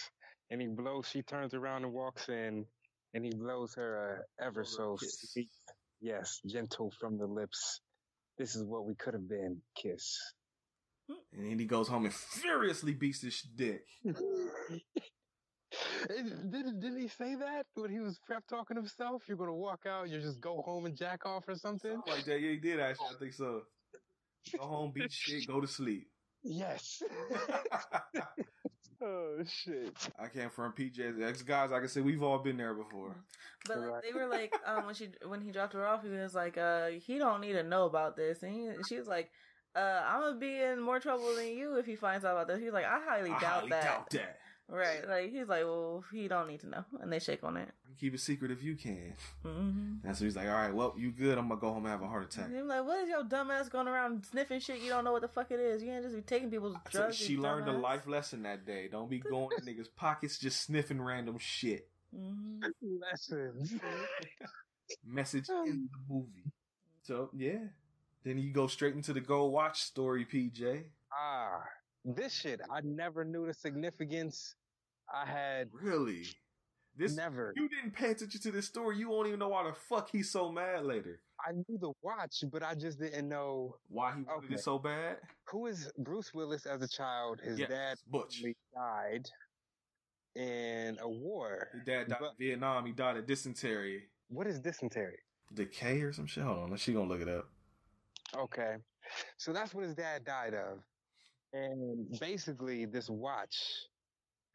[0.49, 1.07] And he blows.
[1.07, 2.65] She turns around and walks in,
[3.13, 5.49] and he blows her uh, ever so sweet.
[6.01, 7.81] Yes, gentle from the lips.
[8.41, 9.61] This is what we could have been.
[9.75, 10.19] Kiss.
[11.31, 13.85] And then he goes home and furiously beats his dick.
[16.07, 19.21] Didn't, didn't he say that when he was prep talking himself?
[19.27, 21.91] You're gonna walk out, you just go home and jack off or something?
[21.91, 22.41] Something like that.
[22.41, 23.05] Yeah, he did actually.
[23.15, 23.61] I think so.
[24.57, 26.07] Go home, beat shit, go to sleep.
[26.43, 27.03] Yes.
[29.01, 29.95] oh shit.
[30.19, 31.71] I can't front PJ's ex guys.
[31.71, 33.15] Like I said, we've all been there before.
[33.67, 34.03] But like, Right.
[34.03, 36.87] they were like, um, when she when he dropped her off, he was like, uh,
[36.87, 39.29] he don't need to know about this, and he, she was like,
[39.75, 42.59] uh, I'm gonna be in more trouble than you if he finds out about this.
[42.59, 43.83] He's like, I highly I doubt highly that.
[43.83, 44.39] doubt that.
[44.71, 45.07] Right?
[45.07, 47.67] Like he's like, well, he don't need to know, and they shake on it.
[47.99, 49.13] Keep it secret if you can.
[49.45, 50.07] Mm-hmm.
[50.07, 51.37] And so he's like, all right, well, you good.
[51.37, 52.45] I'm going to go home and have a heart attack.
[52.47, 54.79] And I'm like, what is your dumbass going around sniffing shit?
[54.79, 55.83] You don't know what the fuck it is.
[55.83, 57.17] You can't just be taking people's I said drugs.
[57.17, 58.87] she you learned a life lesson that day.
[58.91, 61.89] Don't be going in niggas' pockets just sniffing random shit.
[62.17, 62.61] Mhm.
[62.81, 63.73] Lessons.
[65.05, 66.51] Message in the movie.
[67.03, 67.59] So, yeah.
[68.23, 70.83] Then you go straight into the Gold Watch story, PJ.
[71.13, 71.61] ah,
[72.05, 72.61] this shit.
[72.73, 74.55] I never knew the significance.
[75.13, 76.23] I had Really?
[76.97, 77.53] This never.
[77.55, 78.97] You didn't pay attention to this story.
[78.97, 81.21] You won't even know why the fuck he's so mad later.
[81.39, 84.55] I knew the watch, but I just didn't know Why he wanted Okay.
[84.55, 85.17] it so bad?
[85.45, 87.39] who is Bruce Willis as a child.
[87.41, 88.43] His Yes, dad Butch.
[88.75, 89.29] died
[90.35, 91.69] in a war.
[91.73, 92.85] His dad died But- in Vietnam.
[92.85, 94.09] He died of dysentery.
[94.27, 95.19] What is dysentery?
[95.53, 96.43] Decay or some shit?
[96.43, 96.77] Hold on.
[96.77, 97.49] She gonna look it up.
[98.35, 98.77] Okay.
[99.37, 100.83] So that's what his dad died of.
[101.53, 103.87] And basically, this watch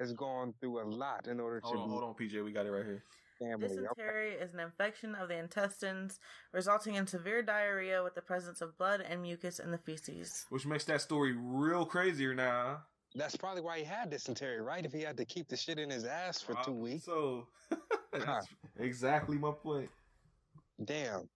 [0.01, 2.45] has gone through a lot in order to Hold on, be hold on, PJ.
[2.45, 3.03] We got it right here.
[3.39, 3.67] family.
[3.67, 3.77] Okay.
[3.77, 6.19] Dysentery is an infection of the intestines
[6.53, 10.47] resulting in severe diarrhea with the presence of blood and mucus in the feces.
[10.51, 12.83] Which makes that story real crazier now.
[13.15, 14.85] That's probably why he had dysentery, right?
[14.85, 17.05] If he had to keep the shit in his ass for two Uh, weeks.
[17.07, 17.47] So
[18.13, 18.47] that's
[18.79, 19.89] exactly my point.
[20.85, 21.29] Damn.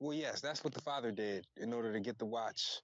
[0.00, 2.80] Well, yes, that's what the father did in order to get the watch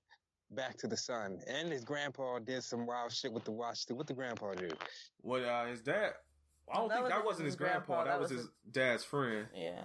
[0.50, 1.40] back to the son.
[1.46, 3.94] And his grandpa did some wild shit with the watch too.
[3.94, 4.68] What the grandpa do?
[5.20, 6.12] What uh his dad
[6.72, 8.40] I don't That think that wasn't wasn't his his grandpa, grandpa, that, that was was
[8.40, 9.46] his dad's friend.
[9.54, 9.84] Yeah.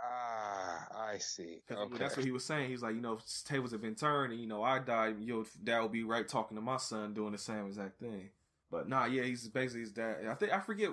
[0.00, 1.60] Ah, I see.
[1.70, 1.98] Okay.
[1.98, 2.66] That's what he was saying.
[2.66, 5.16] He was like, you know, if tables have been turned and, you know, I died,
[5.20, 8.30] your dad will be right talking to my son doing the same exact thing.
[8.70, 10.26] But nah, yeah, he's basically his dad.
[10.28, 10.90] I think, I forget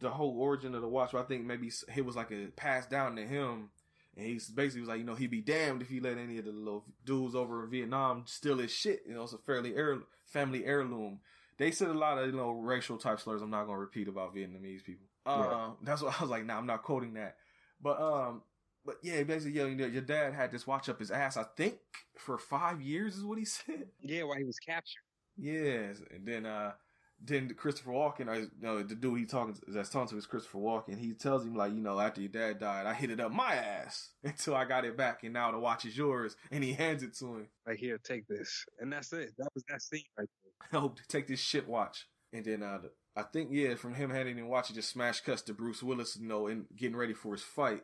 [0.00, 2.90] the whole origin of the watch, but I think maybe it was like a passed
[2.90, 3.70] down to him.
[4.16, 6.44] And he basically was like, you know, he'd be damned if he let any of
[6.44, 9.02] the little dudes over in Vietnam steal his shit.
[9.06, 11.20] You know, it's a fairly heir, family heirloom.
[11.58, 14.08] They said a lot of, you know, racial type slurs I'm not going to repeat
[14.08, 15.06] about Vietnamese people.
[15.24, 17.36] Uh, That's what I was like, nah, I'm not quoting that.
[17.80, 18.42] But, um,
[18.84, 21.44] but yeah, basically, yeah, you know, your dad had this watch up his ass, I
[21.56, 21.74] think,
[22.18, 23.88] for five years is what he said.
[24.02, 25.02] yeah, while he was captured.
[25.36, 26.72] Yes, and then uh
[27.22, 30.58] then Christopher Walken, I you know, the dude he talking that's talking to is Christopher
[30.58, 30.98] Walken.
[30.98, 33.54] He tells him like, you know, after your dad died, I hit it up my
[33.54, 36.36] ass until I got it back, and now the watch is yours.
[36.50, 37.48] And he hands it to him.
[37.66, 39.32] Like here, take this, and that's it.
[39.38, 40.36] That was that scene right there.
[40.82, 42.06] Oh, take this shit watch.
[42.32, 42.78] And then uh,
[43.16, 46.16] I think yeah, from him handing him watch, it just smash cuts to Bruce Willis,
[46.16, 47.82] you know, and getting ready for his fight.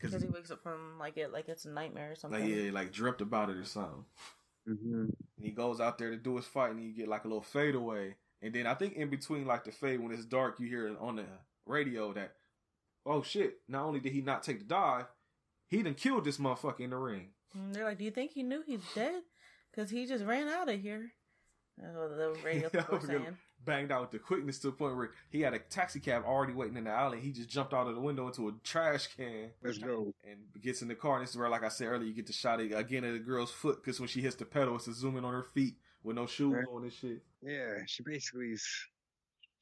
[0.00, 2.40] Cause he wakes up from like it like it's a nightmare or something.
[2.40, 4.04] like yeah, like dreamt about it or something.
[4.68, 4.94] Mm-hmm.
[4.94, 7.42] And he goes out there to do his fight, and you get like a little
[7.42, 8.16] fadeaway.
[8.42, 11.16] And then I think in between like the fade when it's dark, you hear on
[11.16, 11.24] the
[11.66, 12.32] radio that,
[13.04, 13.58] oh shit!
[13.68, 15.06] Not only did he not take the dive,
[15.68, 17.28] he done killed this motherfucker in the ring.
[17.54, 19.22] And they're like, "Do you think he knew he's dead?
[19.72, 21.12] Because he just ran out of here."
[21.78, 23.36] That's what the radio people were we're gonna- saying.
[23.64, 26.52] Banged out with the quickness to the point where he had a taxi cab already
[26.52, 27.18] waiting in the alley.
[27.20, 29.50] He just jumped out of the window into a trash can.
[29.64, 30.12] Let's go.
[30.24, 31.16] and gets in the car.
[31.16, 33.14] And this is where, like I said earlier, you get the shot of- again of
[33.14, 35.42] the girl's foot because when she hits the pedal, it's a zoom in on her
[35.42, 36.66] feet with no shoes Right.
[36.70, 37.22] on and shit.
[37.46, 38.66] Yeah, she basically is.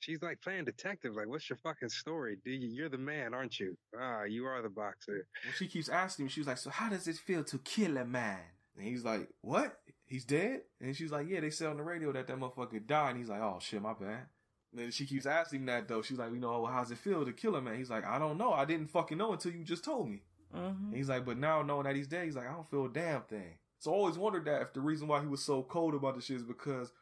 [0.00, 1.14] She's like playing detective.
[1.14, 2.36] Like, what's your fucking story?
[2.44, 2.68] Do you?
[2.68, 3.76] You're the man, aren't you?
[3.98, 5.26] Ah, you are the boxer.
[5.44, 8.04] When she keeps asking him, She's like, "So how does it feel to kill a
[8.04, 8.40] man?"
[8.76, 9.80] And he's like, "What?
[10.04, 13.10] He's dead?" And she's like, "Yeah, they said on the radio that that motherfucker died."
[13.10, 14.26] And he's like, "Oh shit, my bad."
[14.72, 16.02] And then she keeps asking him that though.
[16.02, 18.18] She's like, "You know, well, how's it feel to kill a man?" He's like, "I
[18.18, 18.52] don't know.
[18.52, 20.58] I didn't fucking know until you just told me." hmm
[20.88, 22.88] And he's like, but now knowing that he's dead, he's like, I don't feel a
[22.92, 23.58] damn thing.
[23.78, 26.24] So I always wondered that if the reason why he was so cold about this
[26.26, 26.92] shit is because,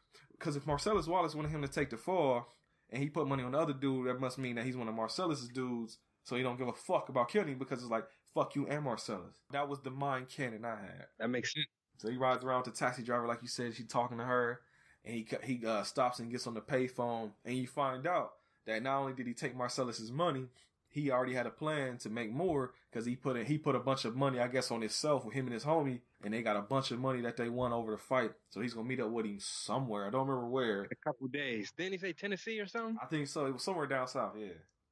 [0.43, 2.49] because if Marcellus Wallace wanted him to take the fall,
[2.91, 4.95] and he put money on the other dude, that must mean that he's one of
[4.95, 5.99] Marcellus's dudes.
[6.25, 8.05] So he don't give a fuck about killing him because it's like
[8.35, 9.37] fuck you and Marcellus.
[9.53, 11.07] That was the mind cannon I had.
[11.19, 11.67] That makes sense.
[11.99, 14.61] So he rides around with the taxi driver, like you said, she talking to her,
[15.05, 18.33] and he he uh, stops and gets on the payphone, and you find out
[18.67, 20.47] that not only did he take Marcellus's money,
[20.93, 23.81] he already had a plan to make more because he put a, he put a
[23.81, 26.57] bunch of money, I guess, on himself with him and his homie, and they got
[26.57, 28.33] a bunch of money that they won over the fight.
[28.51, 30.07] So he's gonna meet up with him somewhere.
[30.07, 30.83] I don't remember where.
[30.83, 31.73] A couple days.
[31.77, 32.99] Didn't he say Tennessee or something?
[33.03, 33.47] I think so.
[33.47, 34.35] It was somewhere down south.
[34.39, 34.49] Yeah,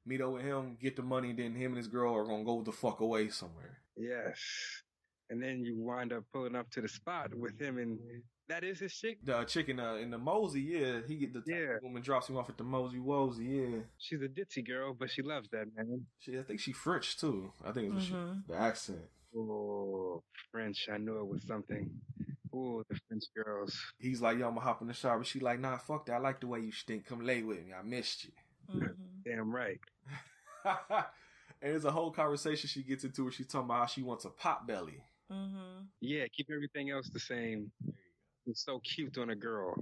[0.06, 2.62] meet up with him, get the money, then him and his girl are gonna go
[2.62, 3.78] the fuck away somewhere.
[3.96, 4.40] Yes.
[5.28, 7.98] And then you wind up pulling up to the spot with him, and
[8.50, 9.18] that is his chick.
[9.24, 11.78] The chicken uh, in the Mosey, yeah, he get the Yeah.
[11.82, 13.80] woman drops him off at the Mosey Wozy, yeah.
[13.98, 16.06] She's a ditzy girl, but she loves that man.
[16.18, 17.52] She, I think she French too.
[17.64, 18.46] I think it was Mhm.
[18.46, 19.08] the accent.
[19.36, 20.22] Oh,
[20.52, 20.88] French.
[20.92, 21.88] I knew it was something.
[22.52, 23.72] Oh, the French girls.
[23.98, 25.22] He's like, yo, I'm gonna hop in the shower.
[25.24, 26.14] She like, nah, fuck that.
[26.14, 27.06] I like the way you stink.
[27.06, 27.72] Come lay with me.
[27.72, 28.32] I missed you.
[28.68, 28.86] hmm
[29.24, 29.78] Damn right.
[30.64, 31.04] and
[31.62, 34.30] there's a whole conversation she gets into where she's talking about how she wants a
[34.30, 35.02] pot belly.
[35.30, 37.70] hmm Yeah, keep everything else the same.
[38.46, 39.74] It's so cute on a girl.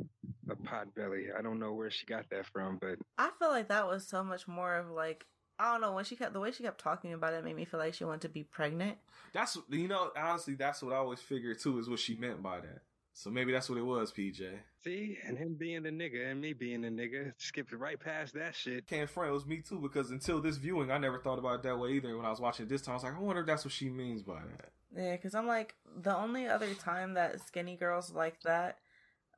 [0.50, 1.26] A pot belly.
[1.36, 4.24] I don't know where she got that from, but I feel like that was so
[4.24, 5.26] much more of like
[5.58, 7.64] I don't know when she kept the way she kept talking about it made me
[7.64, 8.96] feel like she wanted to be pregnant.
[9.32, 12.60] That's you know, honestly, that's what I always figured too is what she meant by
[12.60, 12.82] that.
[13.12, 14.48] So maybe that's what it was, PJ.
[14.84, 18.54] see, and him being the nigga and me being the nigga, skipped right past that
[18.54, 18.86] shit.
[18.86, 19.30] Can't front.
[19.30, 21.90] It was me too because until this viewing, I never thought about it that way
[21.94, 22.16] either.
[22.16, 23.72] When I was watching it this time, I was like, I wonder if that's what
[23.72, 24.70] she means by that.
[24.98, 28.78] Yeah, because I'm like the only other time that skinny girls like that,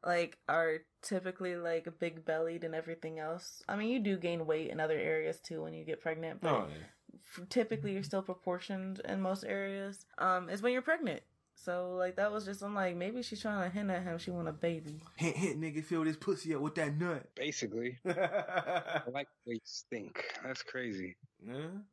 [0.04, 3.62] like, are typically like big bellied and everything else.
[3.68, 6.50] I mean, you do gain weight in other areas too when you get pregnant, but
[6.50, 7.44] Oh, yeah.
[7.50, 10.06] typically you're still proportioned in most areas.
[10.16, 11.22] Um, is when you're pregnant.
[11.62, 14.30] So like that was just I'm like maybe she's trying to hint at him she
[14.30, 15.00] want a baby.
[15.16, 17.26] Hint, hint, nigga, fill this pussy up with that nut.
[17.34, 20.24] Basically, I like the you stink.
[20.42, 21.16] That's crazy.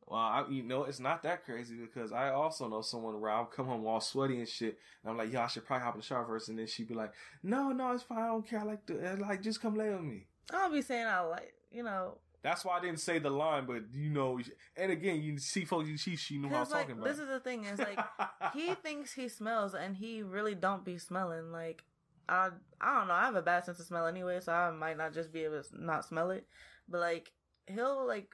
[0.06, 3.46] Well, I, you know, it's not that crazy because I also know someone where I'll
[3.46, 6.00] come home all sweaty and shit, and I'm like, "Yo, I should probably hop in
[6.00, 6.48] the shower first.
[6.48, 7.12] and then she'd be like,
[7.42, 8.18] "No, no, it's fine.
[8.18, 8.60] I don't care.
[8.60, 11.82] I like to, like, just come lay with me." I'll be saying I like you
[11.82, 14.38] know That's why I didn't say the line, but you know,
[14.76, 17.06] and again, you see folks, you see, she knew what I was like talking about.
[17.06, 17.98] this is the thing is like
[18.54, 21.82] he thinks he smells and he really don't be smelling like
[22.28, 22.50] I
[22.80, 25.12] I don't know I have a bad sense of smell anyway so I might not
[25.14, 26.46] just be able to not smell it
[26.88, 27.32] but like
[27.66, 28.28] he'll like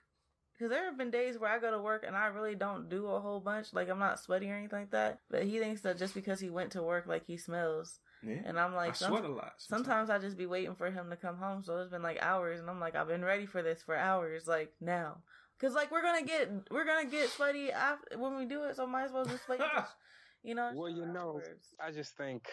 [0.52, 3.06] because there have been days where I go to work and I really don't do
[3.06, 5.98] a whole bunch like I'm not sweaty or anything like that but he thinks that
[5.98, 8.42] just because he went to work like he smells yeah.
[8.44, 9.52] and I'm like I some- sweat a lot.
[9.58, 12.60] sometimes I just be waiting for him to come home so it's been like hours
[12.60, 15.18] and I'm like I've been ready for this for hours like now
[15.58, 18.86] because like we're gonna get we're gonna get sweaty after when we do it so
[18.86, 19.60] might as well just wait
[20.42, 21.68] you know Well, you know, afterwards.
[21.80, 22.44] I just think,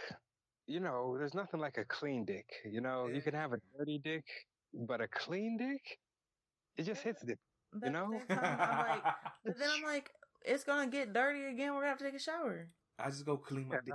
[0.67, 2.45] you know, there's nothing like a clean dick.
[2.65, 4.23] You know, you can have a dirty dick,
[4.73, 5.99] but a clean dick,
[6.77, 7.39] it just hits different.
[7.73, 8.11] But you know?
[8.29, 9.03] time, I'm like,
[9.45, 10.09] but then I'm like,
[10.45, 11.73] it's gonna get dirty again.
[11.73, 12.67] We're gonna have to take a shower.
[12.99, 13.93] I just go clean my dick.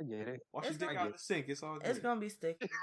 [0.00, 0.40] I get it.
[0.52, 1.14] Wash your It's dick out good.
[1.14, 1.46] the sink.
[1.48, 1.86] It's all good.
[1.88, 2.68] It's gonna be sticky.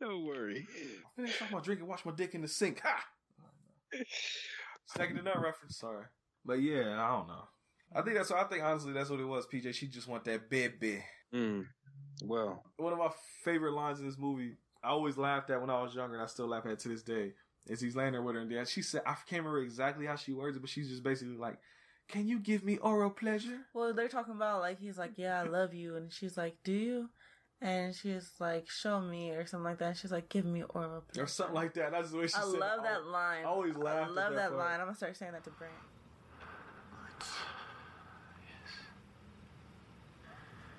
[0.00, 0.66] Don't worry.
[0.68, 1.86] I finished talking about drinking.
[1.88, 2.80] Wash my dick in the sink.
[2.84, 3.04] Ha!
[4.86, 5.78] Second to none reference.
[5.78, 6.04] Sorry,
[6.44, 7.48] but yeah, I don't know.
[7.94, 8.30] I think that's.
[8.30, 9.46] what I think honestly, that's what it was.
[9.46, 11.02] PJ, she just want that baby.
[11.34, 11.64] Mm.
[12.24, 13.10] Well, One of my
[13.44, 14.56] favorite lines in this movie.
[14.82, 17.02] I always laughed at when I was younger, and I still laugh at to this
[17.02, 17.32] day.
[17.68, 20.14] Is he's laying there with her, and then she said, I can't remember exactly how
[20.14, 21.58] she words it, but she's just basically like,
[22.08, 25.44] "Can you give me oral pleasure?" Well, they're talking about like he's like, "Yeah, I
[25.44, 27.10] love you," and she's like, "Do you?"
[27.60, 29.88] And she's like, "Show me," or something like that.
[29.88, 31.90] And she's like, "Give me oral." pleasure." or something like that.
[31.92, 32.62] That's the way she I said.
[32.62, 33.44] I love that line.
[33.44, 34.10] I always laughed.
[34.10, 34.58] I love that, part.
[34.58, 34.80] line.
[34.80, 35.72] I'm gonna start saying that to Brent.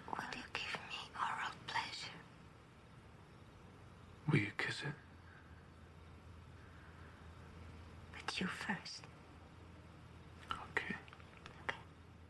[0.08, 2.20] Will you give me oral pleasure?
[4.32, 4.94] Will you kiss it?
[8.14, 9.04] But you first.
[10.52, 10.96] Okay.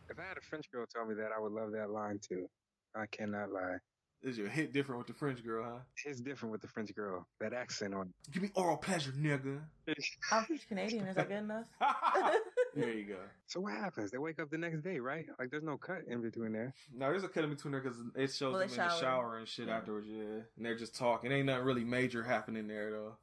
[0.09, 2.47] If I had a French girl told me that, I would love that line too.
[2.95, 3.77] I cannot lie.
[4.23, 5.79] Is your hit different with the French girl, huh?
[6.03, 7.27] It's different with the French girl.
[7.39, 9.61] That accent on Give me oral pleasure, nigga.
[9.85, 9.97] it.
[10.31, 11.05] I'm French Canadian.
[11.05, 11.65] Is that good enough?
[12.75, 13.17] there you go.
[13.45, 14.09] So what happens?
[14.09, 15.25] They wake up the next day, right?
[15.37, 16.73] Like there's no cut in between there.
[16.91, 18.89] No, there's a cut in between there because it shows Well, them they in the
[18.89, 18.99] shower.
[18.99, 19.77] shower and shit Yeah.
[19.77, 20.07] afterwards.
[20.09, 20.23] Yeah,
[20.57, 21.31] and they're just talking.
[21.31, 23.17] Ain't nothing really major happening there though.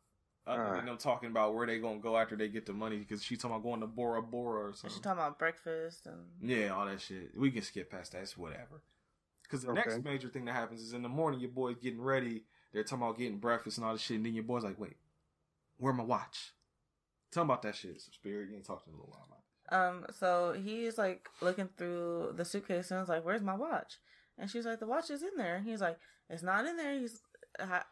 [0.47, 3.23] Other than them talking about where they gonna go after they get the money because
[3.23, 5.03] she talking about going to Bora Bora or She's something.
[5.03, 7.31] talking about breakfast and Yeah, all that shit.
[7.37, 8.23] We can skip past that.
[8.23, 8.83] It's whatever.
[9.43, 12.45] Because the next major thing that happens is in the morning, your boy's getting ready.
[12.73, 14.17] They're talking about getting breakfast and all this shit.
[14.19, 14.97] And then your boy's like, wait,
[15.79, 16.53] where my watch?
[17.33, 18.49] Tell him about that shit, some spirit.
[18.51, 19.41] You ain't talked in a little while about it.
[19.75, 23.99] Um, so he's like looking through the suitcase and is like, "Where's my watch?"
[24.39, 25.99] And she's like, "The watch is in there." He's like,
[26.29, 27.34] "It's not in there." He's, "Ha-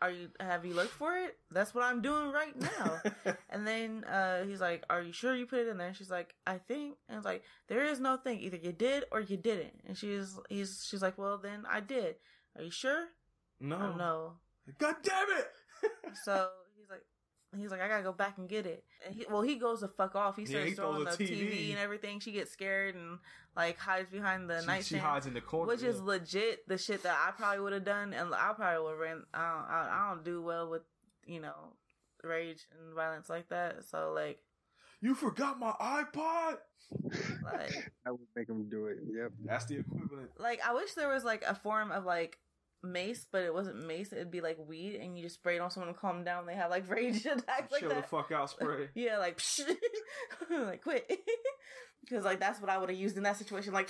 [0.01, 0.29] "Are you?
[0.41, 3.01] Have you looked for it?" That's what I'm doing right now.
[3.51, 6.35] and then uh, he's like, "Are you sure you put it in there?" She's like,
[6.47, 8.41] "I think." And it's like, "There is no thing.
[8.41, 12.17] Either you did or you didn't." And she's he's she's like, "Well, then I did."
[12.57, 13.09] Are you sure?
[13.61, 13.95] no.
[13.97, 14.33] No.
[14.79, 15.51] God damn it!
[16.25, 16.51] So
[17.61, 18.85] he's like, I gotta go back and get it.
[19.07, 20.37] And he, well, he goes to fuck off.
[20.37, 21.29] He Yeah, starts he throwing the TV.
[21.31, 21.70] TV.
[21.70, 22.20] and everything.
[22.20, 23.19] She gets scared and
[23.57, 25.66] like hides behind the she, she hides in the corner.
[25.69, 28.91] which is legit the shit that I probably would have done, and I probably would
[28.93, 29.23] have ran.
[29.35, 30.83] I don't, I, I don't do well with
[31.27, 31.74] you know
[32.23, 33.85] rage and violence like that.
[33.85, 34.39] So like,
[35.01, 36.57] You forgot my iPod?
[37.45, 37.70] like,
[38.05, 38.99] That would make him do it.
[39.15, 39.33] Yep.
[39.45, 40.31] That's the equivalent.
[40.39, 42.39] like I wish there was like a form of like.
[42.85, 44.13] Mace, but it wasn't mace.
[44.13, 46.47] It'd be like weed, and you just spray it on someone to calm them down.
[46.47, 48.89] They have like rage attacks like Chill the fuck out spray.
[48.95, 49.41] Yeah, like,
[50.51, 51.11] like quit.
[52.01, 53.73] Because like that's what I would have used in that situation.
[53.73, 53.89] Like,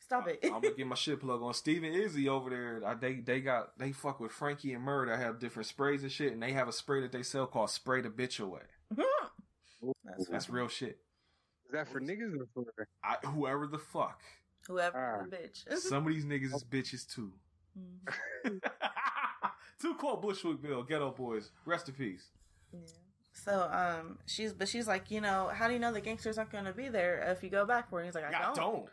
[0.00, 0.40] stop it.
[0.42, 1.54] I'm gonna get my shit plug on.
[1.54, 2.82] Steven Izzy over there.
[2.84, 5.06] I, they they got they fuck with Frankie and Murr.
[5.06, 7.70] that have different sprays and shit, and they have a spray that they sell called
[7.70, 8.62] "Spray the Bitch Away."
[10.04, 10.98] That's That's real shit.
[11.66, 12.64] Is that for niggas or for?
[13.04, 14.20] I, whoever the fuck,
[14.66, 15.24] Whoever Ah.
[15.30, 15.78] the bitch.
[15.78, 17.32] some of these niggas is bitches too.
[18.46, 18.60] Mhm.
[19.80, 21.50] Too cold Bushwickville, Geto Boys.
[21.64, 22.26] Rest in peace.
[22.72, 22.80] Yeah.
[23.32, 26.52] So um, she's but she's like, you know, how do you know the gangsters aren't
[26.52, 28.06] going to be there if you go back for it?
[28.06, 28.56] He's like, I, I don't.
[28.56, 28.86] don't.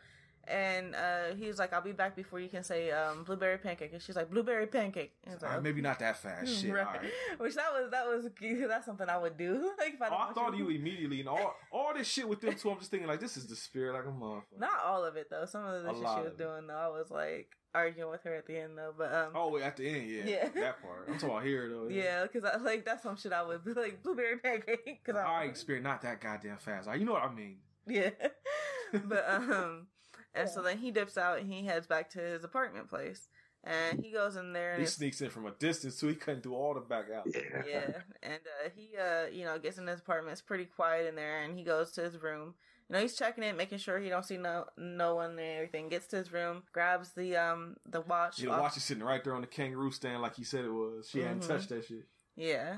[0.49, 3.91] And uh, he's like, I'll be back before you can say um, blueberry pancake.
[3.91, 5.11] And she's like, blueberry pancake.
[5.27, 6.47] Like, Alright, maybe not that fast.
[6.61, 6.71] Shit.
[6.73, 6.85] Right.
[6.87, 7.11] alright.
[7.37, 8.29] Which that was that was
[8.69, 9.73] that's something I would do.
[9.77, 12.39] Like if I, Oh, I thought of you immediately, and all all this shit with
[12.39, 12.69] them two.
[12.71, 14.43] I'm just thinking like, this is the spirit, like a motherfucker.
[14.57, 15.43] Not all of it though.
[15.45, 18.45] Some of the shit she was doing though, I was like arguing with her at
[18.47, 18.93] the end though.
[18.97, 20.49] But um, Oh, wait, at the end, yeah, Yeah.
[20.55, 21.05] that part.
[21.07, 21.87] I'm talking about here though.
[21.89, 24.99] yeah, because I like that's some shit I would be like blueberry pancake.
[25.03, 26.87] Because I right, spirit, not that goddamn fast.
[26.87, 27.57] Like, you know what I mean?
[27.87, 28.09] yeah.
[29.05, 29.87] but um,
[30.33, 33.27] and so then he dips out and he heads back to his apartment place,
[33.63, 36.43] and he goes in there and He sneaks in from a distance so He couldn't
[36.43, 37.27] do all the back out.
[37.33, 37.63] Yeah.
[37.67, 37.91] yeah,
[38.23, 40.33] and uh, he uh, you know, gets in his apartment.
[40.33, 42.53] It's pretty quiet in there, and he goes to his room.
[42.89, 45.89] You know, he's checking it, making sure he don't see no no one and everything.
[45.89, 48.39] Gets to his room, grabs the um the watch.
[48.39, 50.71] Yeah, the watch is sitting right there on the kangaroo stand, like he said it
[50.71, 51.09] was.
[51.09, 51.47] She hadn't Mhm.
[51.47, 52.07] touched that shit.
[52.35, 52.77] Yeah.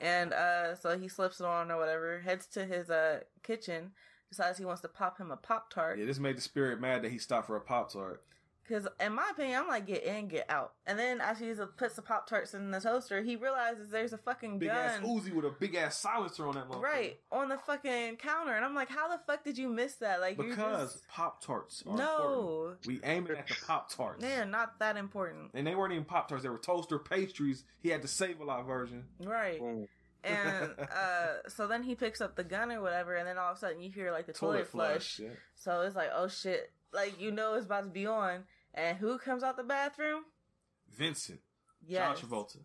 [0.00, 3.92] And uh so he slips it on or whatever, heads to his uh kitchen,
[4.28, 5.98] decides he wants to pop him a Pop Tart.
[5.98, 8.22] Yeah, this made the spirit mad that he stopped for a pop tart.
[8.68, 10.74] Because in my opinion, I'm like, get in, get out.
[10.86, 14.18] And then as he puts the Pop Tarts in the toaster, he realizes there's a
[14.18, 15.08] fucking Big ass gun.
[15.08, 16.82] Uzi with a big ass silencer on that motherfucker.
[16.82, 20.20] Right on the fucking counter, and I'm like, "How the fuck did you miss that?"
[20.20, 21.08] Like, you're Because just...
[21.08, 22.86] pop tarts are no, important.
[22.86, 24.22] We aiming at the pop tarts.
[24.22, 27.64] they're not that important, And they weren't even pop tarts; they were toaster pastries.
[27.80, 29.04] He had the Save a Lot version.
[29.24, 29.58] right?
[29.58, 29.88] Boom.
[30.24, 33.56] And uh, so then he picks up the gun or whatever, and then all of
[33.56, 35.20] a sudden you hear like the toilet, flush.
[35.20, 35.28] Yeah.
[35.54, 38.44] So it's like, oh shit, like you know it's about to be on,
[38.78, 40.22] and who comes out the bathroom?
[40.96, 41.40] Vincent,
[41.86, 42.58] Yes, John Travolta.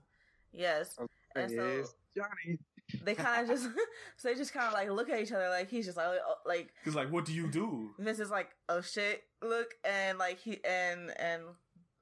[0.51, 0.97] yes.
[1.35, 2.59] And so Yes, Johnny.
[3.03, 3.63] they kind of just,
[4.17, 6.35] so they just kind of like look at each other, like he's just like, oh,
[6.45, 7.91] like he's like, what do you do?
[7.99, 11.41] Vince is like, oh shit, look, and like he and and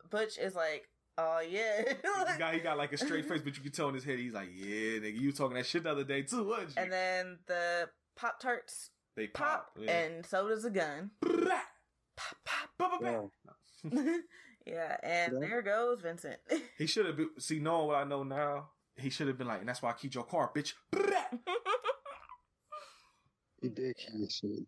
[0.10, 1.84] Butch is like, oh yeah,
[2.34, 4.20] he got he got like a straight face, but you can tell in his head
[4.20, 6.82] he's like, yeah, nigga, you was talking that shit the other day too, wasn't you?
[6.84, 9.92] and then the pop tarts they pop, pop, yeah.
[9.92, 11.12] and so does the gun.
[11.22, 11.32] Blah,
[12.18, 12.70] Pop, pop.
[12.78, 13.10] blah, blah, blah.
[13.12, 13.52] Yeah.
[14.66, 15.40] Yeah, and Yeah.
[15.48, 16.38] there goes Vincent.
[16.78, 17.30] He should have been.
[17.40, 19.94] See, knowing what I know now, he should have been like, and that's why I
[19.94, 20.74] keep your car, bitch.
[23.62, 24.68] He did kill shit.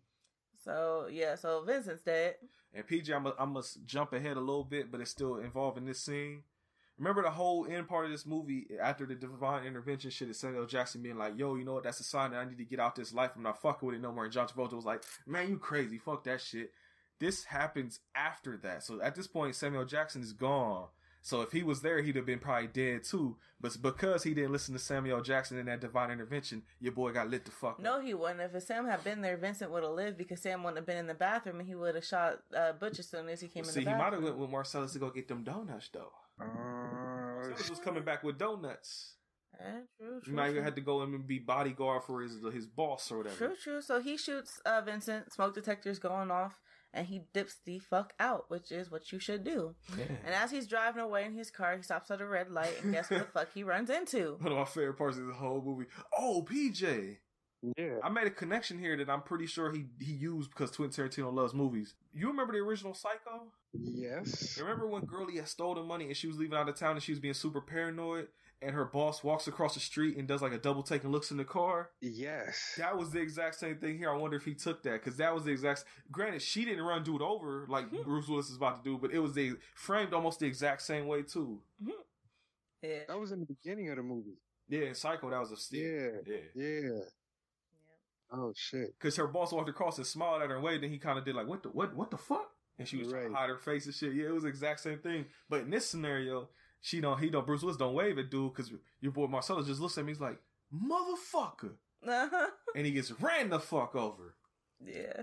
[0.64, 2.36] so yeah, so Vincent's dead.
[2.72, 5.84] And PJ, I'm gonna I'm jump ahead a little bit, but it's still involved in
[5.86, 6.42] this scene.
[6.98, 10.66] Remember the whole end part of this movie after the divine intervention shit is Samuel
[10.66, 11.82] Jackson being like, yo, you know what?
[11.82, 13.32] That's a sign that I need to get out this life.
[13.36, 14.24] I'm not fucking with it no more.
[14.24, 15.98] And John Travolta was like, man, you crazy.
[15.98, 16.72] Fuck that shit.
[17.24, 18.82] This happens after that.
[18.82, 20.88] So at this point, Samuel Jackson is gone.
[21.22, 23.36] So if he was there, he'd have been probably dead too.
[23.58, 27.30] But because he didn't listen to Samuel Jackson in that divine intervention, your boy got
[27.30, 28.02] lit the fuck No, up.
[28.02, 28.54] he wouldn't.
[28.54, 31.06] If Sam had been there, Vincent would have lived because Sam wouldn't have been in
[31.06, 33.80] the bathroom and he would have shot uh, Butch as soon as he came See,
[33.80, 36.12] in he the might have went with Marcellus to go get them donuts though.
[36.38, 39.14] Uh, Marcellus was coming back with donuts.
[39.58, 39.64] Eh,
[39.98, 40.56] true, You might true.
[40.56, 43.36] have had to go in and be bodyguard for his his boss or whatever.
[43.36, 43.80] True, true.
[43.80, 45.32] So he shoots uh, Vincent.
[45.32, 46.60] Smoke detector's going off,
[46.94, 49.74] and he dips the fuck out, which is what you should do.
[49.98, 50.04] Yeah.
[50.24, 52.92] And as he's driving away in his car, he stops at a red light, and
[52.92, 54.36] guess what the fuck he runs into?
[54.40, 55.86] One of my favorite parts of the whole movie.
[56.16, 57.16] Oh, PJ.
[57.76, 57.96] yeah.
[58.02, 61.32] I made a connection here that I'm pretty sure he he used because Quentin Tarantino
[61.32, 61.94] loves movies.
[62.12, 63.48] You remember the original Psycho?
[63.72, 64.58] Yes.
[64.60, 67.12] Remember when Girlie had stolen money and she was leaving out of town and she
[67.12, 68.28] was being super paranoid
[68.62, 71.30] and her boss walks across the street and does like a double take and looks
[71.30, 71.90] in the car?
[72.00, 72.74] Yes.
[72.78, 74.10] That was the exact same thing here.
[74.10, 75.84] I wonder if he took that because that was the exact.
[76.10, 78.02] Granted, she didn't run dude over like mm-hmm.
[78.02, 81.06] Bruce Willis is about to do, but it was the framed almost the exact same
[81.06, 81.60] way too.
[81.82, 81.90] Mm-hmm.
[82.82, 82.98] Yeah.
[83.08, 84.38] That was in the beginning of the movie.
[84.68, 85.82] Yeah, in Psycho, that was a steal.
[85.82, 86.36] Yeah.
[86.54, 86.62] Yeah.
[86.80, 87.00] Yeah.
[88.32, 88.94] Oh shit.
[88.98, 91.34] Because her boss walked across and smiled at her way, then he kind of did
[91.34, 91.94] like, "What the what?
[91.94, 94.14] What the fuck?" And she was trying to hide her face and shit.
[94.14, 95.26] Yeah, it was the exact same thing.
[95.48, 96.48] But in this scenario,
[96.84, 97.18] she don't.
[97.18, 97.46] He don't.
[97.46, 98.70] Bruce Willis don't wave at dude because
[99.00, 100.12] your boy Marcellus just looks at me.
[100.12, 100.38] He's like,
[100.70, 101.72] "Motherfucker,"
[102.06, 102.46] Uh-huh.
[102.76, 104.34] and he gets ran the fuck over.
[104.84, 105.22] Yeah.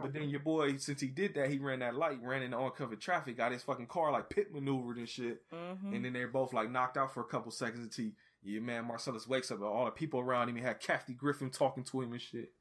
[0.00, 3.00] But then your boy, since he did that, he ran that light, ran into uncovered
[3.00, 5.42] traffic, got his fucking car like pit maneuvered and shit.
[5.50, 8.84] hmm And then they're both like knocked out for a couple seconds until your man
[8.86, 10.56] Marcellus wakes up and all the people around him.
[10.56, 12.52] He had Kathy Griffin talking to him and shit.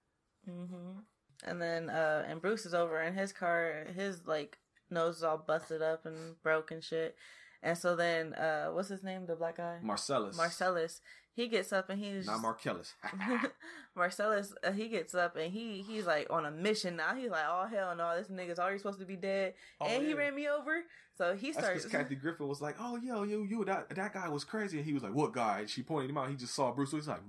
[0.46, 1.00] hmm
[1.44, 3.86] And then, uh, and Bruce is over in his car.
[3.94, 4.58] His like
[4.90, 7.18] nose is all busted up and broke and shit.
[7.64, 9.26] And so then, uh, what's his name?
[9.26, 10.38] The black guy, Marcellus.
[10.38, 11.02] Marcellus.
[11.34, 12.94] He gets up and he's Not Marcellus.
[13.96, 14.54] Marcellus.
[14.64, 17.14] Uh, he gets up and he he's like on a mission now.
[17.16, 20.14] He's like, oh hell no, this nigga's already supposed to be dead, Oh, and he
[20.14, 20.84] ran me over.
[21.18, 21.84] So he starts.
[21.86, 24.86] because Kathy Griffin was like, "Oh, yo, yo, you, that that guy was crazy," and
[24.86, 26.30] he was like, "What guy?" And she pointed him out.
[26.30, 26.92] He just saw Bruce.
[26.92, 27.06] Willis.
[27.06, 27.22] He's like,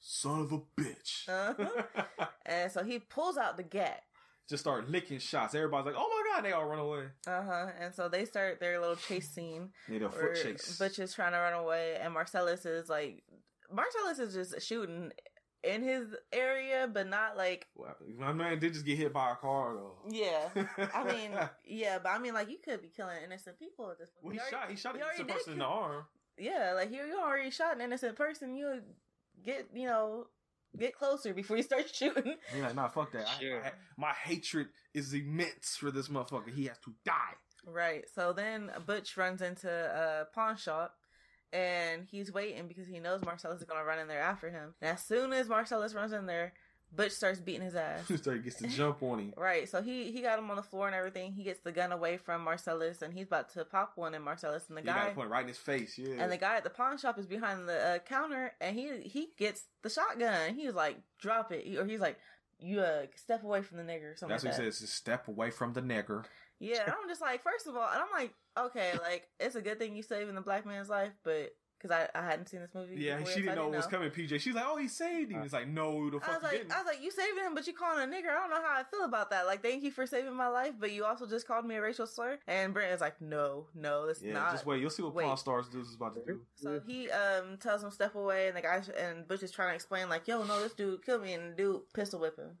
[0.00, 2.26] "Son of a bitch!" Uh-huh.
[2.46, 4.02] and so he pulls out the gat.
[4.48, 5.54] Just start licking shots.
[5.54, 7.04] Everybody's like, "Oh my god!" They all run away.
[7.26, 7.66] Uh huh.
[7.80, 9.70] And so they start their little chase scene.
[9.88, 10.78] Need a foot chase.
[10.78, 13.22] Butch is trying to run away, and Marcellus is like,
[13.72, 15.12] Marcellus is just shooting
[15.64, 19.36] in his area, but not like, Well, my man did just get hit by a
[19.36, 19.94] car though.
[20.10, 20.48] yeah.
[20.92, 21.30] I mean,
[21.64, 24.24] yeah, but I mean, like, you could be killing innocent people at this point.
[24.24, 24.70] well, he already- shot.
[24.70, 26.04] He shot you a already did person in the arm.
[26.36, 28.56] Yeah, like, you, you already shot an innocent person.
[28.56, 28.80] You
[29.44, 30.26] get, you know,
[30.78, 32.36] get closer before you start shooting.
[32.52, 33.26] He's like, "Nah, fuck that.
[33.28, 36.50] I- I- my hatred is immense for this motherfucker.
[36.54, 37.34] He has to die."
[37.66, 38.04] Right.
[38.14, 40.96] So then Butch runs into a pawn shop
[41.52, 44.74] and he's waiting because he knows Marcellus is going to run in there after him.
[44.80, 46.54] And as soon as Marcellus runs in there,
[46.94, 48.06] Butch starts beating his ass.
[48.22, 49.34] so he gets to jump on him.
[49.36, 49.68] Right.
[49.68, 51.32] So he he got him on the floor and everything.
[51.32, 54.64] He gets the gun away from Marcellus and he's about to pop one in Marcellus
[54.68, 55.96] and the He guy point right in his face.
[55.98, 56.22] Yeah.
[56.22, 59.28] and the guy at the pawn shop is behind the uh, counter and he he
[59.38, 60.54] gets the shotgun.
[60.54, 62.18] He's like, "Drop it." Or he's like,
[62.58, 64.90] "You uh, step away from the nigger or something That's like what he says.
[64.90, 66.24] Step away from the nigger.
[66.58, 69.78] Yeah, I'm just like, first of all, and I'm like, okay, like it's a good
[69.80, 71.52] thing you saving the black man's life, but
[71.82, 72.94] because I, I hadn't seen this movie.
[72.96, 74.10] Yeah, before, she didn't I know what was coming.
[74.10, 76.42] PJ, she's like, "Oh, he saved him." He's like, "No, the I fuck was he
[76.42, 78.30] like, didn't." I was like, you saving him, but you calling a nigger.
[78.30, 79.46] I don't know how I feel about that.
[79.46, 82.06] Like, thank you for saving my life, but you also just called me a racial
[82.06, 82.38] slur.
[82.46, 84.52] And Brent is like, no, no, that's yeah, not.
[84.52, 84.80] just wait.
[84.80, 85.26] You'll see what wait.
[85.26, 86.40] Pawn Stars dudes is about to do.
[86.54, 89.74] So he um tells him step away, and the guy and Butch is trying to
[89.74, 92.58] explain like, yo, no, this dude killed me, and the dude pistol whip him.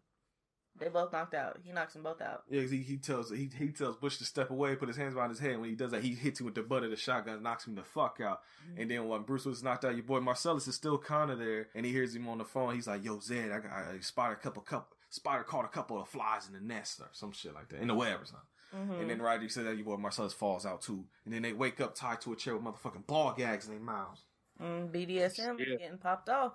[0.78, 1.58] They both knocked out.
[1.62, 2.44] He knocks them both out.
[2.48, 5.30] Yeah, he, he tells he he tells Butch to step away, put his hands behind
[5.30, 5.58] his head.
[5.60, 7.74] When he does that, he hits him with the butt of the shotgun, knocks him
[7.74, 8.40] the fuck out.
[8.66, 8.80] Mm-hmm.
[8.80, 11.68] And then when Bruce was knocked out, your boy Marcellus is still kind of there,
[11.74, 12.74] and he hears him on the phone.
[12.74, 16.00] He's like, "Yo, Zed, I got I spotted a couple couple spider caught a couple
[16.00, 18.46] of flies in the nest or some shit like that in the web or something."
[18.74, 19.02] Mm-hmm.
[19.02, 21.04] And then right after he said that, your boy Marcellus falls out too.
[21.26, 23.82] And then they wake up tied to a chair with motherfucking ball gags in their
[23.82, 24.22] mouths.
[24.60, 25.76] Mm, BDSM Yeah.
[25.76, 26.54] getting popped off.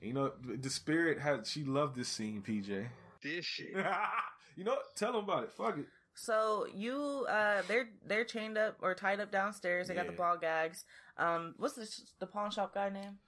[0.00, 2.86] You know, the spirit had she loved this scene, PJ.
[3.24, 3.74] This shit.
[4.56, 5.52] you know, tell them about it.
[5.52, 5.86] Fuck it.
[6.14, 9.88] So you, uh, they're they're chained up or tied up downstairs.
[9.88, 10.84] They got the ball gags.
[11.18, 11.88] Um, what's the
[12.20, 13.18] the pawn shop guy name?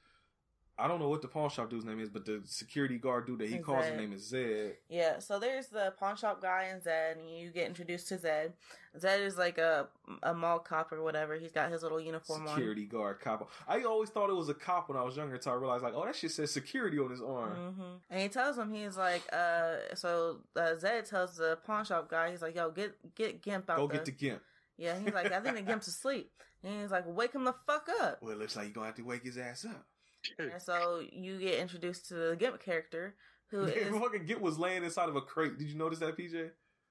[0.79, 3.39] I don't know what the pawn shop dude's name is, but the security guard dude
[3.39, 4.77] that he calls his name is Zed.
[4.91, 8.53] Yeah, so there's the pawn shop guy and Zed, and you get introduced to Zed.
[8.99, 9.89] Zed is like a
[10.23, 11.35] a mall cop or whatever.
[11.37, 12.49] He's got his little uniform on.
[12.55, 13.51] Security guard cop.
[13.67, 15.95] I always thought it was a cop when I was younger until I realized like,
[15.97, 17.53] oh, that shit says security on his arm.
[17.53, 17.73] on.
[17.73, 22.11] hmm And he tells him he's like, uh, so uh, Zed tells the pawn shop
[22.11, 23.97] guy, he's like, yo, get get Gimp out Go there.
[23.97, 24.43] get the gimp.
[24.77, 26.31] Yeah, he's like, I think the Gimp's asleep.
[26.63, 28.19] And he's like, wake him the fuck up.
[28.21, 29.87] Well, it looks like you're gonna have to wake his ass up.
[30.39, 33.15] And so you get introduced to the Gimp character,
[33.51, 35.59] who is fucking Gimp was laying inside of a crate.
[35.59, 36.51] Did you notice that, PJ?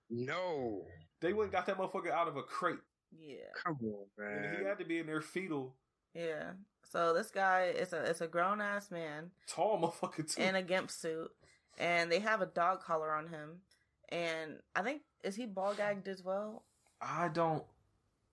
[0.10, 0.86] No,
[1.20, 2.80] They went and got that motherfucker out of a crate.
[3.18, 4.66] yeah, come on, And he man.
[4.66, 5.76] had to be in there fetal.
[6.14, 6.52] yeah.
[6.88, 10.40] So this guy is a it's a grown ass man Tall motherfucker too.
[10.42, 11.32] in a Gimp suit,
[11.80, 13.62] and they have a dog collar on him.
[14.10, 16.64] And I think is he ball gagged as well?
[17.02, 17.64] I don't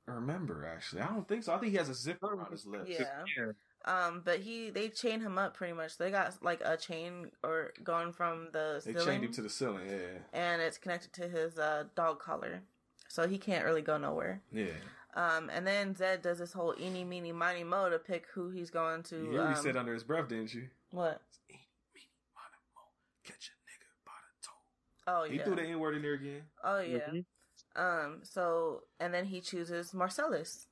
[0.06, 1.00] remember actually.
[1.00, 1.54] I don't think so.
[1.54, 2.90] I think he has a zipper around his lips.
[2.90, 3.24] Yeah.
[3.38, 3.52] Yeah.
[3.84, 5.98] Um, but he they chain him up pretty much.
[5.98, 9.50] They got like a chain or going from the They ceiling, chained him to the
[9.50, 9.86] ceiling.
[9.88, 12.62] Yeah, and it's connected to his uh, dog collar,
[13.08, 14.40] so he can't really go nowhere.
[14.52, 14.66] yeah.
[15.14, 18.70] Um, and then Zed does this whole eeny meeny miny mo to pick who he's
[18.70, 19.16] going to.
[19.16, 20.68] You hear um, said under his breath, didn't you?
[20.90, 21.20] what?
[21.50, 21.60] Eeny,
[21.94, 22.82] meeny, miny, mo,
[23.24, 25.20] Catch a nigga by the toe.
[25.20, 25.44] Oh He yeah.
[25.44, 26.42] threw the N word in there again.
[26.64, 27.10] Oh yeah.
[27.10, 27.24] Mhm.
[27.76, 28.20] Um.
[28.22, 30.66] So and then he chooses Marcellus.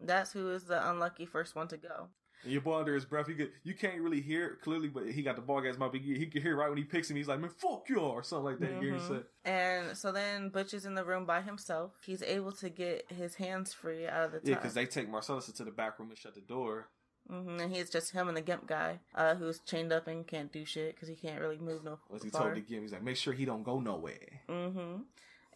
[0.00, 2.08] That's who is the unlucky first one to go.
[2.46, 5.10] And your boy under his breath, he could, you can't really hear it clearly, but
[5.10, 5.92] he got the ball gas mouth.
[5.92, 7.16] He, he could hear right when he picks him.
[7.16, 8.80] He's like, "Man, fuck you," or something like that.
[8.80, 9.00] You Mhm.
[9.08, 11.94] said, And so then Butch is in the room by himself.
[12.04, 15.48] He's able to get his hands free out of the "Yeah," because they take Marcellus
[15.48, 16.86] into the back room and shut the door.
[17.28, 20.52] hmm And he's just him and the Gimp guy, uh, who's chained up and can't
[20.52, 22.42] do shit because he can't really move no Once he far.
[22.42, 24.98] told the game, he's like, "Make sure he don't go nowhere." hmm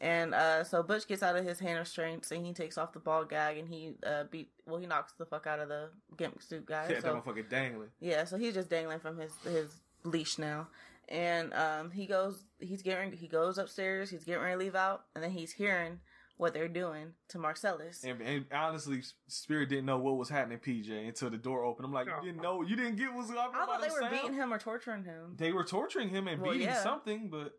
[0.02, 3.00] And uh, so Butch gets out of his hand restraints and he takes off the
[3.00, 6.42] ball gag and he uh, beat well he knocks the fuck out of the Gimp
[6.42, 6.86] suit guy.
[6.88, 7.88] Yeah, so that motherfucker dangling.
[8.00, 10.68] yeah, so he's just dangling from his his leash now.
[11.08, 15.04] And um, he goes he's getting he goes upstairs, he's getting ready to leave out,
[15.14, 16.00] and then he's hearing
[16.38, 18.02] what they're doing to Marcellus.
[18.02, 21.84] And, and honestly, Spirit didn't know what was happening, PJ, until the door opened.
[21.84, 23.60] I'm like, you didn't know, you didn't get what's happening.
[23.60, 25.34] I thought by they were them beating him or torturing him.
[25.36, 26.82] They were torturing him and Well, beating yeah.
[26.82, 27.52] something, but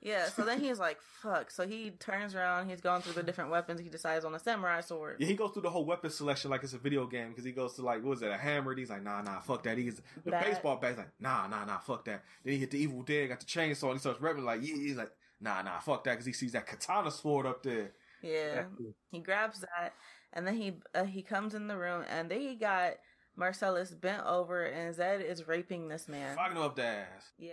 [0.00, 1.50] Yeah, so then he's like, fuck.
[1.50, 4.82] So he turns around, he's going through the different weapons, he decides on a samurai
[4.82, 5.16] sword.
[5.18, 7.52] yeah, he goes through the whole weapon selection like it's a video game because he
[7.52, 8.72] goes to like, what was it, a hammer?
[8.72, 9.78] And he's like, nah, nah, fuck that.
[9.78, 10.90] He's the baseball bat.
[10.90, 12.22] He's like, nah, nah, nah, fuck that.
[12.44, 14.74] Then he hit the Evil Dead, got the chainsaw, and he starts rapping like, yeah,
[14.74, 15.10] he's like,
[15.40, 17.92] nah, nah, fuck that, because he sees that katana sword up there.
[18.22, 18.64] Yeah.
[19.10, 19.94] He grabs that,
[20.32, 22.94] and then he uh, he comes in the room, and they got
[23.36, 26.36] Marcellus bent over, and Zed is raping this man.
[26.36, 27.52] Fucking up the ass, Yeah.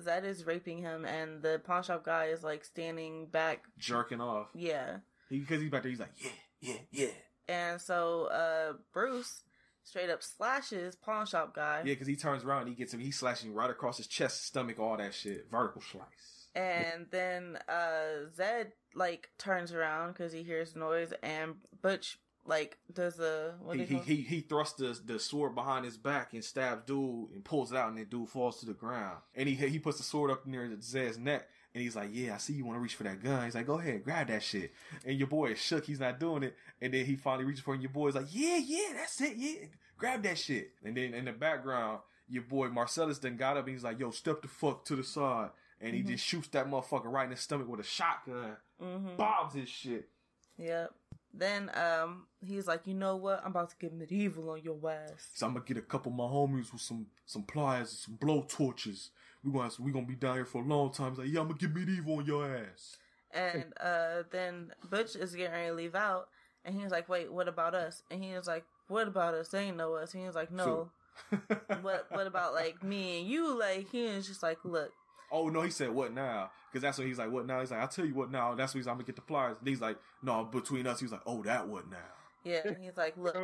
[0.00, 3.64] Zed is raping him, and the pawn shop guy is like standing back.
[3.78, 4.48] jerking off.
[4.54, 4.98] Yeah.
[5.28, 7.06] Because he's back there, he's like, yeah, yeah, yeah.
[7.48, 9.42] And so uh Bruce
[9.84, 11.78] straight up slashes pawn shop guy.
[11.78, 14.46] Yeah, because he turns around and he gets him, he's slashing right across his chest,
[14.46, 15.46] stomach, all that shit.
[15.50, 16.48] Vertical slice.
[16.54, 23.20] And then uh Zed like turns around because he hears noise, and Butch like does
[23.20, 26.82] a what He, he, he, he thrusts the, the sword behind his back and stabs
[26.86, 29.18] dude and pulls it out and then dude falls to the ground.
[29.34, 32.38] And he he puts the sword up near Zed's neck and he's like, yeah, I
[32.38, 33.44] see you want to reach for that gun.
[33.44, 34.72] He's like, go ahead, grab that shit.
[35.06, 35.86] And your boy is shook.
[35.86, 36.56] He's not doing it.
[36.80, 39.36] And then he finally reaches for it and your boy's like, yeah, yeah, that's it.
[39.36, 39.66] Yeah,
[39.96, 40.72] grab that shit.
[40.84, 44.10] And then in the background, your boy Marcellus then got up and he's like, yo,
[44.10, 45.50] step the fuck to the side.
[45.80, 48.56] And he just shoots that motherfucker right in the stomach with a shotgun.
[48.80, 49.16] Mm-hmm.
[49.16, 50.08] Bombs his shit.
[50.56, 50.92] Yep.
[51.34, 53.40] Then um he's like, you know what?
[53.44, 55.28] I'm about to get medieval on your ass.
[55.34, 58.14] So I'm gonna get a couple of my homies with some some pliers and some
[58.16, 59.10] blow torches.
[59.42, 61.10] We gonna we gonna be down here for a long time.
[61.10, 62.96] He's like, yeah, I'm gonna get medieval on your ass.
[63.32, 66.28] And uh then Butch is getting ready to leave out
[66.64, 68.02] and he's like, Wait, what about us?
[68.10, 69.48] And he was like, What about us?
[69.48, 70.12] They ain't know us.
[70.12, 70.90] And he was like, No.
[71.82, 73.58] what what about like me and you?
[73.58, 74.92] Like he was just like, Look,
[75.32, 76.50] oh no, he said what now?
[76.70, 77.30] Because that's what he's like.
[77.32, 77.60] What now?
[77.60, 78.54] He's like, I'll tell you what now.
[78.54, 78.86] That's what he's.
[78.86, 79.56] I'm gonna get the pliers.
[79.58, 81.00] And he's like, no, between us.
[81.00, 81.96] He's like, oh, that what now?
[82.44, 83.36] yeah, and he's like, Look,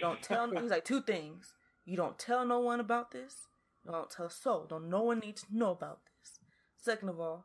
[0.00, 1.54] don't tell he's like two things.
[1.84, 3.46] You don't tell no one about this.
[3.84, 4.66] You don't tell so.
[4.68, 6.38] Don't no one need to know about this.
[6.76, 7.44] Second of all,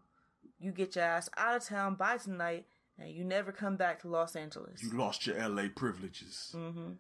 [0.60, 2.66] you get your ass out of town by tonight
[3.00, 4.84] and you never come back to Los Angeles.
[4.84, 6.54] You lost your LA privileges.
[6.56, 6.92] Mm-hmm.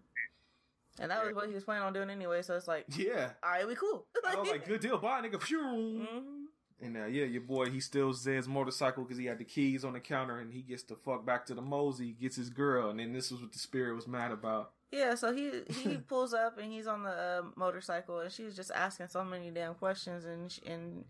[0.99, 3.31] And that was what he was planning on doing anyway, so it's like, Yeah.
[3.43, 4.05] all right, we cool.
[4.27, 5.41] I was like, good deal, bye, nigga.
[5.41, 5.57] Phew.
[5.59, 6.42] Mhm.
[6.83, 9.93] And uh, yeah, your boy, he steals Zed's motorcycle because he had the keys on
[9.93, 12.99] the counter, and he gets the fuck back to the Mosey, gets his girl, and
[12.99, 14.71] then this was what the spirit was mad about.
[14.91, 18.71] Yeah, so he he pulls up and he's on the uh, motorcycle, and she's just
[18.75, 21.05] asking so many damn questions, and sh and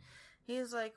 [0.46, 0.94] he's like,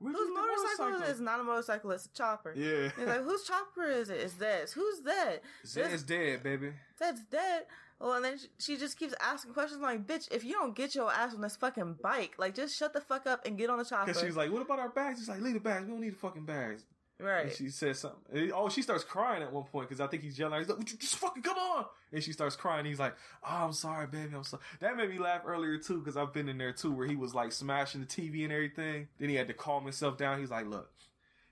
[0.00, 2.90] "Whose the motorcycle, is not a motorcycle; it's a chopper." Yeah.
[2.96, 4.20] He's like, "Whose chopper is it?
[4.20, 4.72] It's Zed's.
[4.72, 5.42] Who's that?
[5.64, 6.72] Zed's dead, baby.
[6.98, 7.66] Zed's dead."
[8.00, 10.94] Well, and then she, she just keeps asking questions like, "Bitch, if you don't get
[10.94, 13.78] your ass on this fucking bike, like just shut the fuck up and get on
[13.78, 15.86] the chopper." Because she's like, "What about our bags?" He's like, "Leave the bags.
[15.86, 16.84] We don't need the fucking bags."
[17.18, 17.46] right.
[17.46, 18.52] And she says something.
[18.54, 20.58] Oh, she starts crying at one point because I think he's yelling.
[20.58, 22.84] He's like, "Would you just fucking come on!" And she starts crying.
[22.84, 24.34] He's like, "Oh, I'm sorry, baby.
[24.34, 27.06] I'm sorry." That made me laugh earlier too because I've been in there too where
[27.06, 29.08] he was like smashing the TV and everything.
[29.18, 30.40] Then he had to calm himself down.
[30.40, 30.90] He's like, "Look."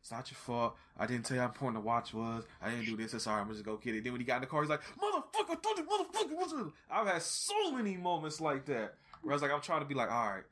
[0.05, 0.76] It's not your fault.
[0.98, 2.44] I didn't tell you how important the watch was.
[2.60, 3.14] I didn't do this.
[3.14, 3.40] I'm sorry.
[3.40, 4.05] I'm just go get it.
[4.05, 6.52] Then when he got in the car, he's like, "Motherfucker, I told you, motherfucker." What's
[6.52, 6.66] it?
[6.90, 9.94] I've had so many moments like that where I was like, I'm trying to be
[9.94, 10.44] like, all right,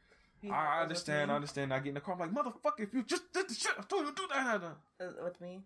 [0.50, 1.30] I I understand.
[1.30, 1.74] I understand.
[1.74, 2.14] I get in the car.
[2.14, 4.62] I'm like, motherfucker, if you just did the shit, I told you to do that.
[4.98, 5.60] with, uh, me.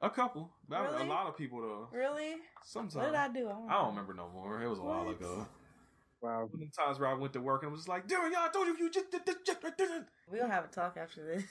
[0.00, 0.48] A couple.
[0.68, 1.02] Really?
[1.02, 1.88] A lot of people though.
[1.90, 2.36] Really?
[2.64, 2.94] Sometimes.
[2.94, 3.50] What did I do?
[3.68, 4.62] I don't remember no more.
[4.62, 5.48] It was a while ago.
[6.22, 6.48] Wow.
[6.50, 8.42] One of the times where I went to work and I was like, Darren, y'all,
[8.44, 9.58] I told you you just did this shit.
[9.64, 10.06] I didn't.
[10.30, 11.44] We don't have a talk after this.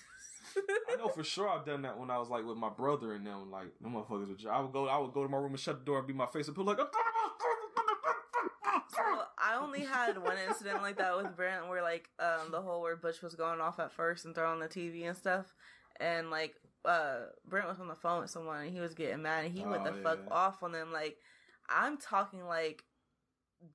[0.89, 3.27] I know for sure I've done that when I was like with my brother and
[3.27, 3.51] them.
[3.51, 4.45] Like, them motherfuckers would.
[4.49, 4.87] I would go.
[4.87, 6.55] I would go to my room and shut the door and be my face and
[6.55, 6.79] put like.
[8.93, 9.01] So
[9.37, 12.95] I only had one incident like that with Brent where like um the whole where
[12.95, 15.53] Butch was going off at first and throwing the TV and stuff,
[15.99, 19.45] and like uh Brent was on the phone with someone and he was getting mad
[19.45, 21.17] and he went Oh, the fuck off on them like
[21.69, 22.83] I'm talking like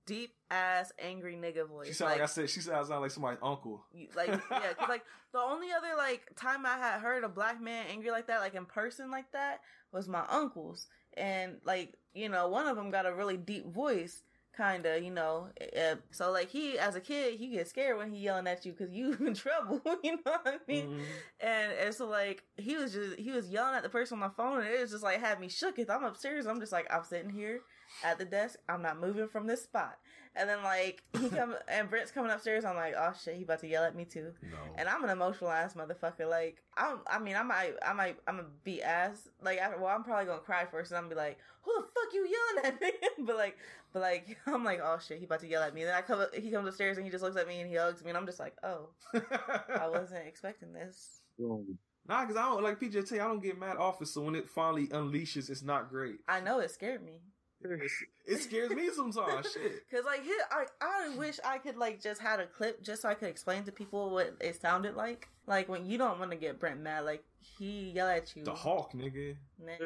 [0.06, 1.88] deep ass angry nigga voice.
[1.88, 2.50] She sounded like, I said.
[2.50, 3.84] She sounds like somebody's uncle.
[3.92, 7.60] You- like yeah, cause like the only other like time I had heard a black
[7.60, 9.60] man angry like that, like in person like that,
[9.92, 10.86] was my uncles,
[11.16, 14.22] and like you know one of them got a really deep voice,
[14.56, 15.48] kind of you know.
[15.78, 18.72] Uh, so like he as a kid, he gets scared when he yelling at you
[18.72, 20.86] because you in trouble, you know what I mean?
[20.90, 21.00] Mhm.
[21.40, 24.34] And and so like he was just he was yelling at the person on my
[24.36, 25.78] phone, and it was just like had me shook.
[25.78, 27.60] If I'm upstairs, I'm just like I'm sitting here
[28.04, 29.98] at the desk, I'm not moving from this spot.
[30.34, 33.60] And then like he come and Brent's coming upstairs, I'm like, oh shit, he about
[33.60, 34.32] to yell at me too.
[34.42, 34.58] No.
[34.76, 36.28] And I'm an emotional ass motherfucker.
[36.28, 39.28] Like I'm, I mean, I might, I might, I'm gonna be ass.
[39.42, 41.86] Like, after, well, I'm probably gonna cry first, and I'm gonna be like, "Who the
[41.86, 42.92] fuck you yelling at me?"
[43.24, 43.56] but like,
[43.92, 46.20] but like, I'm like, "Oh shit, he about to yell at me." then I come,
[46.20, 48.18] up, he comes upstairs and he just looks at me and he hugs me, and
[48.18, 51.78] I'm just like, "Oh, I wasn't expecting this." Boom.
[52.08, 54.06] Nah, because I don't like PJ tell you, I don't get mad often.
[54.06, 56.20] So when it finally unleashes, it's not great.
[56.28, 57.20] I know it scared me.
[57.62, 59.52] It's, it scares me sometimes.
[59.52, 59.82] Shit.
[59.90, 63.08] Cause like, his, I, I wish I could like just had a clip just so
[63.08, 65.28] I could explain to people what it sounded like.
[65.46, 68.44] Like when you don't want to get Brent mad, like he yell at you.
[68.44, 69.36] The Hawk, nigga.
[69.64, 69.78] Man,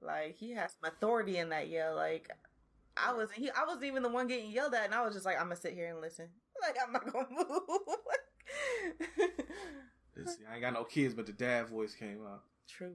[0.00, 1.94] like he has some authority in that yell.
[1.96, 2.30] Like
[2.96, 5.26] I was, he, I wasn't even the one getting yelled at, and I was just
[5.26, 6.28] like, I'm gonna sit here and listen.
[6.62, 7.48] Like I'm not gonna move.
[10.16, 12.44] Let's see, I ain't got no kids, but the dad voice came out.
[12.68, 12.94] True.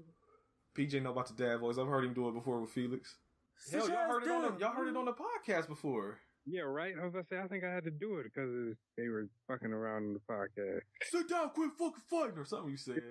[0.73, 1.77] PJ know about the dad voice.
[1.77, 3.17] I've heard him do it before with Felix.
[3.71, 6.19] Hell, y'all heard it on the y'all heard it on the podcast before.
[6.45, 6.93] Yeah, right.
[6.99, 9.73] I was gonna say I think I had to do it because they were fucking
[9.73, 10.81] around in the podcast.
[11.11, 13.01] Sit down, quit fucking fighting, or something you said.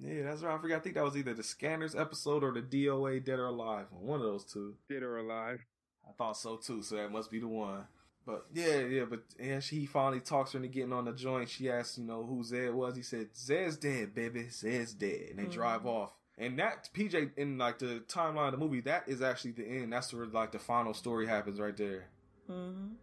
[0.00, 0.56] Yeah, that's right.
[0.56, 0.76] I forgot.
[0.76, 3.86] I think that was either the Scanners episode or the DOA Dead or Alive.
[3.92, 4.74] One of those two.
[4.90, 5.60] Dead or alive.
[6.08, 7.84] I thought so too, so that must be the one.
[8.26, 11.48] But yeah, yeah, but yeah, she finally talks her into getting on the joint.
[11.48, 12.96] She asks, you know, who Zed was.
[12.96, 14.48] He said, Zed's dead, baby.
[14.48, 15.26] Zed's dead.
[15.30, 15.52] And they Mhm.
[15.52, 16.10] drive off.
[16.36, 19.92] And that PJ in like the timeline of the movie, that is actually the end.
[19.92, 22.08] That's where like the final story happens right there.
[22.46, 22.94] hmm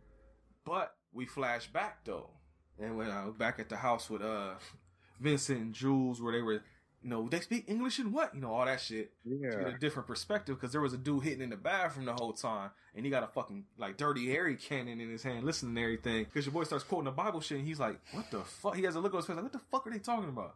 [0.65, 2.29] But we flash back though,
[2.79, 4.55] and when I was back at the house with uh
[5.19, 6.61] Vincent and Jules, where they were,
[7.01, 9.11] you know, they speak English and what, you know, all that shit.
[9.23, 9.63] To Yeah.
[9.65, 12.33] get a different perspective, because there was a dude hitting in the bathroom the whole
[12.33, 15.81] time, and he got a fucking like dirty Harry cannon in his hand, listening to
[15.81, 16.25] everything.
[16.25, 18.83] Because your boy starts quoting the Bible shit, and he's like, "What the fuck?" He
[18.83, 20.55] has a look on his face like, "What the fuck are they talking about?"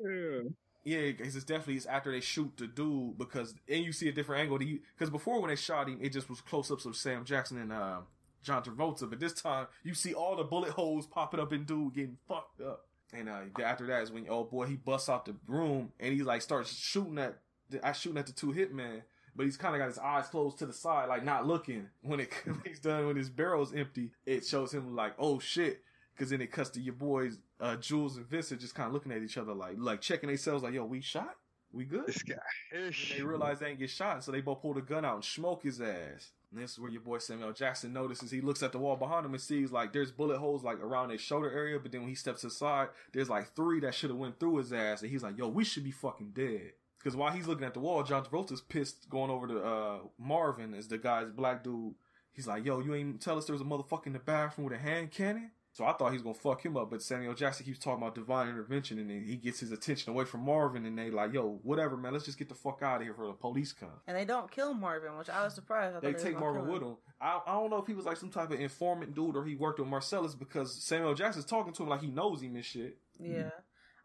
[0.00, 0.40] Yeah.
[0.88, 4.12] Yeah, because it's definitely it's after they shoot the dude because and you see a
[4.12, 4.58] different angle.
[4.58, 7.70] Because before when they shot him, it just was close ups of Sam Jackson and
[7.70, 7.98] uh,
[8.42, 11.94] John Travolta, but this time you see all the bullet holes popping up in dude
[11.94, 12.86] getting fucked up.
[13.12, 16.22] And uh, after that is when oh boy he busts out the room and he
[16.22, 17.38] like starts shooting at
[17.82, 19.02] I shooting at the two hitmen,
[19.36, 21.88] but he's kind of got his eyes closed to the side, like not looking.
[22.00, 25.82] When it when he's done, when his barrel's empty, it shows him like oh shit.
[26.18, 29.12] Cause then it cuts to your boys, uh, Jules and Vincent just kind of looking
[29.12, 31.36] at each other like, like checking themselves like, yo, we shot?
[31.72, 32.06] We good?
[32.06, 32.36] This guy.
[32.72, 35.24] And they realize they ain't get shot, so they both pull the gun out and
[35.24, 36.30] smoke his ass.
[36.50, 39.26] And this is where your boy Samuel Jackson notices he looks at the wall behind
[39.26, 42.08] him and sees like there's bullet holes like around his shoulder area, but then when
[42.08, 45.22] he steps aside, there's like three that should have went through his ass, and he's
[45.22, 48.24] like, "Yo, we should be fucking dead." Because while he's looking at the wall, John
[48.24, 51.94] Travolta's pissed going over to uh, Marvin as the guy's black dude.
[52.32, 54.78] He's like, "Yo, you ain't tell us there was a motherfucker in the bathroom with
[54.78, 57.64] a hand cannon." So I thought he was gonna fuck him up, but Samuel Jackson
[57.64, 60.98] keeps talking about divine intervention, and then he gets his attention away from Marvin, and
[60.98, 63.32] they like, "Yo, whatever, man, let's just get the fuck out of here for the
[63.32, 65.94] police come." And they don't kill Marvin, which I was surprised.
[65.94, 66.96] I They take Marvin with him.
[67.20, 69.54] I, I don't know if he was like some type of informant dude or he
[69.54, 72.98] worked with Marcellus because Samuel Jackson's talking to him like he knows him and shit.
[73.20, 73.50] Yeah.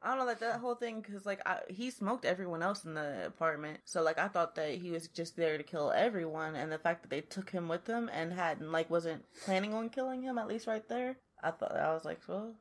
[0.03, 2.93] I don't know, like that whole thing, because like I, he smoked everyone else in
[2.93, 6.71] the apartment, so like I thought that he was just there to kill everyone, and
[6.71, 10.21] the fact that they took him with them and hadn't like wasn't planning on killing
[10.21, 12.53] him at least right there, I thought I was like, well,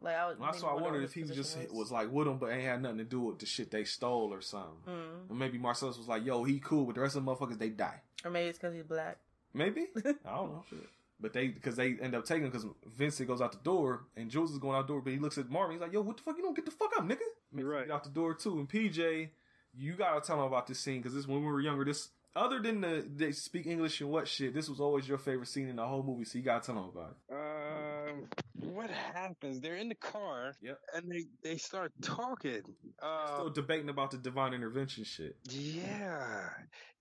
[0.00, 0.38] like I was.
[0.38, 2.62] Well, that's why I wondered if he was just was like with them, but ain't
[2.62, 4.70] had nothing to do with the shit they stole or something.
[4.88, 5.30] Mm.
[5.30, 7.68] Or maybe Marcellus was like, "Yo, he cool, but the rest of the motherfuckers they
[7.68, 9.18] die." or maybe it's because he's black.
[9.54, 10.64] Maybe I don't know.
[10.68, 10.88] Shit.
[11.18, 14.52] But they because they end up taking because Vincent goes out the door and Jules
[14.52, 15.76] is going out the door, but he looks at Marvin.
[15.76, 16.36] He's like, "Yo, what the fuck?
[16.36, 17.18] You don't get the fuck up, nigga."
[17.52, 17.86] Makes him Right.
[17.86, 18.58] Get out the door too.
[18.58, 19.28] And PJ,
[19.74, 21.84] you gotta tell him about this scene because this when we were younger.
[21.84, 25.48] This other than the they speak English and what shit, this was always your favorite
[25.48, 26.24] scene in the whole movie.
[26.24, 27.34] So you gotta tell him about it.
[28.10, 29.60] Um, what happens?
[29.60, 30.54] They're in the car.
[30.62, 30.78] Yep.
[30.94, 32.62] And they they start talking.
[33.02, 35.36] Uh, Still debating about the divine intervention shit.
[35.48, 36.48] yeah.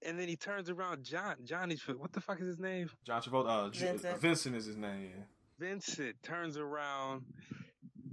[0.06, 1.03] And then he turns around.
[1.03, 2.90] John Johnny's what the fuck is his name?
[3.06, 4.18] John Travolta, uh, Vincent.
[4.22, 5.11] Vincent is his name.
[5.15, 5.23] Yeah.
[5.60, 7.23] Vincent turns around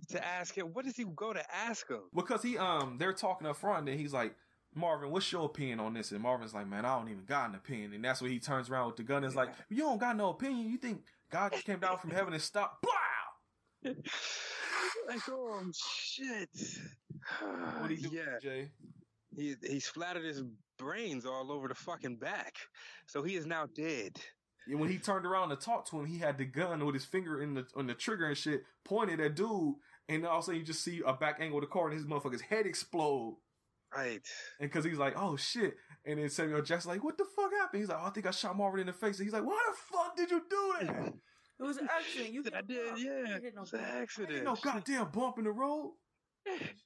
[0.08, 0.66] to ask him.
[0.72, 2.02] What does he go to ask him?
[2.14, 4.34] Because he um they're talking up front and he's like,
[4.74, 6.10] Marvin, what's your opinion on this?
[6.12, 7.92] And Marvin's like, Man, I don't even got an opinion.
[7.94, 10.16] And that's when he turns around with the gun and is like, You don't got
[10.16, 10.68] no opinion.
[10.68, 12.84] You think God just came down from heaven and stopped?
[12.84, 13.94] Wow!
[15.08, 16.48] like, oh shit.
[17.80, 18.38] What you do, yeah.
[18.40, 18.70] Jay?
[19.36, 20.42] He he splattered his
[20.78, 22.54] brains all over the fucking back.
[23.06, 24.18] So he is now dead.
[24.68, 27.04] And when he turned around to talk to him, he had the gun with his
[27.04, 29.74] finger in the on the trigger and shit, pointed at dude,
[30.08, 31.96] and all of a sudden you just see a back angle of the car and
[31.96, 33.36] his motherfucker's head explode.
[33.96, 34.20] Right.
[34.60, 35.76] And cause he's like, oh shit.
[36.04, 37.80] And then Samuel Jackson's like, what the fuck happened?
[37.80, 39.18] He's like, oh, I think I shot Marvin in the face.
[39.18, 41.14] And he's like, why the fuck did you do that?
[41.58, 42.32] It was an accident.
[42.34, 43.38] You I did, yeah.
[43.40, 44.36] hit no It's an accident.
[44.36, 45.94] Ain't no goddamn bump in the road.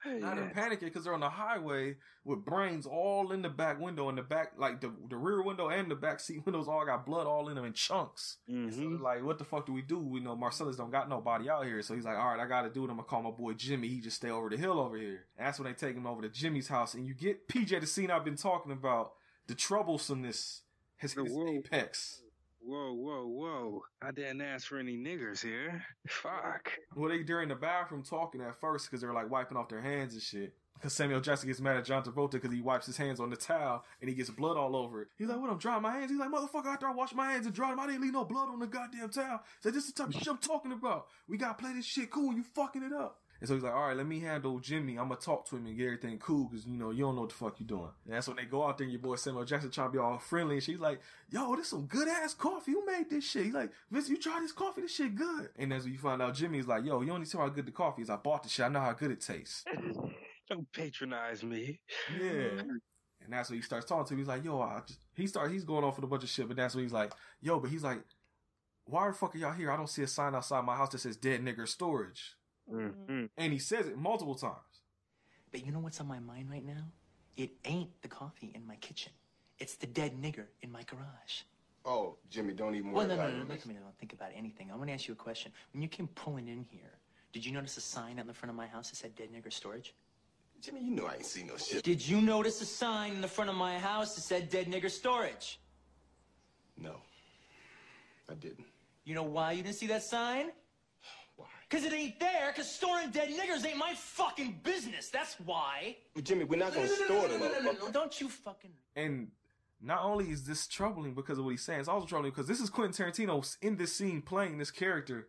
[0.06, 0.52] Now they're Yeah.
[0.68, 4.22] panicking because they're on the highway with brains all in the back window and the
[4.22, 7.48] back, like the, the rear window and the back seat windows all got blood all
[7.48, 8.38] in them in chunks.
[8.46, 8.76] So Mhm.
[8.90, 9.98] they're like, what the fuck do we do?
[9.98, 11.82] We know Marcellus don't got nobody out here.
[11.82, 12.90] So he's like, all right, I got to do it.
[12.90, 13.88] I'm going to call my boy Jimmy.
[13.88, 15.26] He just stay over the hill over here.
[15.36, 16.94] And that's when they take him over to Jimmy's house.
[16.94, 19.12] And you get PJ, the scene I've been talking about,
[19.46, 20.60] the troublesomeness
[20.96, 21.48] has hit its Whoa.
[21.48, 22.22] apex.
[22.70, 23.82] Whoa, whoa, whoa.
[24.00, 25.84] I didn't ask for any niggers here.
[26.06, 26.70] Fuck.
[26.94, 30.12] Well, they during the bathroom talking at first because they're like wiping off their hands
[30.12, 30.54] and shit.
[30.74, 33.34] Because Samuel Jackson gets mad at John Travolta because he wipes his hands on the
[33.34, 35.08] towel and he gets blood all over it.
[35.18, 35.50] He's like, "What?
[35.50, 37.80] I'm drying my hands." He's like, "Motherfucker, after I wash my hands and dry them,
[37.80, 40.20] I didn't leave no blood on the goddamn towel." So this is the type of
[40.20, 41.08] shit I'm talking about.
[41.26, 42.32] We gotta play this shit cool.
[42.32, 43.18] You fucking it up.
[43.40, 44.98] And so he's like, "All right, let me handle Jimmy.
[44.98, 47.22] I'm gonna talk to him and get everything cool because you know you don't know
[47.22, 49.16] what the fuck you doing." And that's when they go out there and your boy
[49.16, 51.00] Samuel Jackson trying to be all friendly and she's like,
[51.30, 52.72] "Yo, this some good ass coffee.
[52.72, 54.82] Who made this shit?" He's like, "Vince, you try this coffee.
[54.82, 57.40] This shit good." And as you find out, Jimmy's like, "Yo, you don't need tell
[57.40, 58.10] how good the coffee is.
[58.10, 58.66] I bought the shit.
[58.66, 59.64] I know how good it tastes."
[60.50, 61.80] Don't patronize me.
[62.20, 62.62] Yeah.
[63.22, 64.18] And that's when he starts talking to him.
[64.18, 66.48] He's like, yo, I just, he start, he's going off with a bunch of shit,
[66.48, 68.00] but that's when he's like, yo, but he's like,
[68.84, 69.70] why the fuck are y'all here?
[69.70, 72.34] I don't see a sign outside my house that says dead nigger storage.
[72.70, 73.30] Mhm.
[73.36, 74.56] And he says it multiple times.
[75.50, 76.84] But you know what's on my mind right now?
[77.36, 79.12] It ain't the coffee in my kitchen.
[79.58, 81.42] It's the dead nigger in my garage.
[81.84, 83.44] Oh, Jimmy, don't even Well, worry no, no, about no, it.
[83.48, 83.74] no, look at me.
[83.74, 84.70] Don't think about anything.
[84.70, 85.52] I want to ask you a question.
[85.72, 86.98] When you came pulling in here,
[87.32, 89.30] did you notice a sign out in the front of my house that said dead
[89.32, 89.94] nigger storage?
[90.60, 91.82] Jimmy, you know I ain't seen no shit.
[91.82, 94.90] Did you notice a sign in the front of my house that said dead nigger
[94.90, 95.58] storage?
[96.76, 97.00] No,
[98.28, 98.66] I didn't.
[99.04, 100.52] You know why you didn't see that sign?
[101.70, 101.80] Why?
[101.80, 105.08] Because it ain't there, because storing dead niggers ain't my fucking business.
[105.08, 105.96] That's why.
[106.14, 107.40] But Jimmy, we're not gonna no, no, store no, them.
[107.40, 107.92] no, no, no, no.
[107.92, 108.72] Don't you fucking.
[108.96, 109.28] And
[109.80, 112.60] not only is this troubling because of what he's saying, it's also troubling because this
[112.60, 115.28] is Quentin Tarantino in this scene playing this character.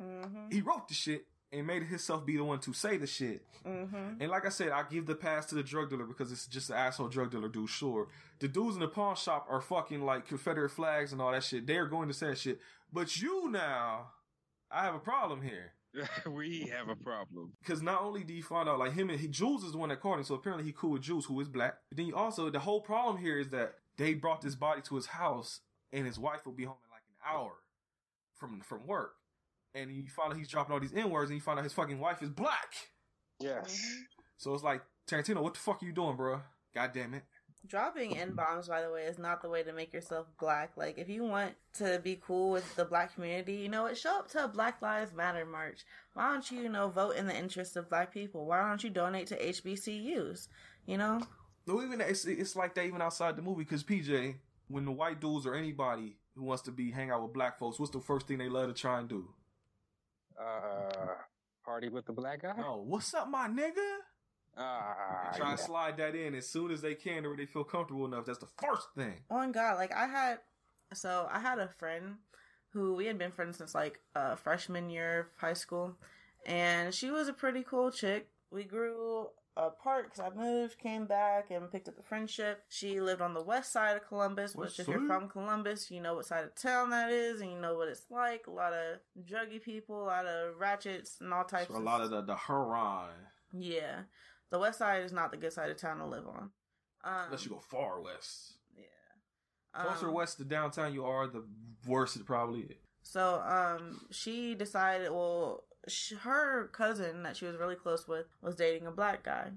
[0.00, 0.50] Mm-hmm.
[0.50, 3.42] He wrote the shit and made himself be the one to say the shit.
[3.66, 4.20] Mm-hmm.
[4.20, 6.70] And like I said, I give the pass to the drug dealer because it's just
[6.70, 8.08] an asshole drug dealer dude, sure.
[8.40, 11.66] The dudes in the pawn shop are fucking like Confederate flags and all that shit.
[11.66, 12.60] They're going to say that shit.
[12.92, 14.08] But you now,
[14.70, 15.72] I have a problem here.
[16.30, 17.52] we have a problem.
[17.60, 19.88] Because not only do you find out, like him and he, Jules is the one
[19.88, 21.76] that caught him, so apparently he cool with Jules, who is black.
[21.88, 24.96] But then you also, the whole problem here is that they brought this body to
[24.96, 25.60] his house,
[25.92, 27.52] and his wife will be home in like an hour
[28.34, 29.14] from from work.
[29.74, 31.72] And you find out he's dropping all these N words, and you find out his
[31.72, 32.74] fucking wife is black.
[33.40, 33.78] Yes.
[33.78, 34.02] Mm-hmm.
[34.38, 36.40] So it's like, Tarantino, what the fuck are you doing, bro?
[36.74, 37.24] God damn it.
[37.68, 40.72] Dropping N bombs, by the way, is not the way to make yourself black.
[40.76, 43.96] Like, if you want to be cool with the black community, you know what?
[43.96, 45.84] Show up to a Black Lives Matter march.
[46.14, 48.46] Why don't you, you know, vote in the interest of black people?
[48.46, 50.48] Why don't you donate to HBCUs?
[50.86, 51.20] You know?
[51.66, 54.36] No, even it's it's like that even outside the movie because PJ,
[54.68, 57.80] when the white dudes or anybody who wants to be hang out with black folks,
[57.80, 59.28] what's the first thing they love to try and do?
[60.38, 61.14] Uh,
[61.64, 62.54] party with the black guy?
[62.58, 63.96] Oh, what's up, my nigga?
[64.56, 65.64] Ah, They try and yeah.
[65.64, 68.24] slide that in as soon as they can or they feel comfortable enough.
[68.24, 69.14] That's the first thing.
[69.30, 70.38] Oh my God, like I had,
[70.94, 72.16] so I had a friend
[72.70, 75.94] who we had been friends since like uh, freshman year of high school,
[76.46, 78.28] and she was a pretty cool chick.
[78.50, 79.28] we grew
[79.58, 82.62] apart because I moved, came back, and picked up a friendship.
[82.68, 86.00] She lived on the west side of Columbus, West which if you're from Columbus, you
[86.02, 88.46] know what side of town that is, and you know what it's like.
[88.46, 91.68] A lot of druggy people, a lot of ratchets, and all types.
[91.72, 93.10] So a lot of the the Huron.
[93.52, 94.00] yeah.
[94.50, 96.50] The west side is not the good side of town to live on.
[97.04, 98.54] Um, Unless you go far west.
[98.76, 99.82] yeah.
[99.84, 101.44] Closer Um, west to downtown you are, the
[101.86, 102.76] worse it probably is.
[103.02, 108.56] So, um, she decided, well, sh- her cousin that she was really close with was
[108.56, 109.50] dating a black guy.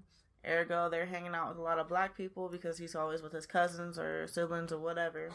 [0.47, 3.45] Ergo, they're hanging out with a lot of black people because he's always with his
[3.45, 5.29] cousins or siblings or whatever.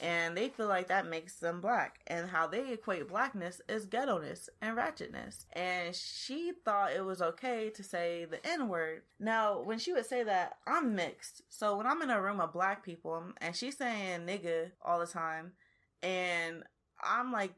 [0.00, 2.00] And they feel like that makes them black.
[2.06, 5.46] And how they equate blackness is ghetto-ness and ratchetness.
[5.52, 9.02] And she thought it was okay to say the N-word.
[9.18, 11.42] Now, when she would say that, I'm mixed.
[11.48, 15.06] So when I'm in a room of black people and she's saying nigga all the
[15.06, 15.52] time,
[16.02, 16.62] and
[17.02, 17.54] I'm like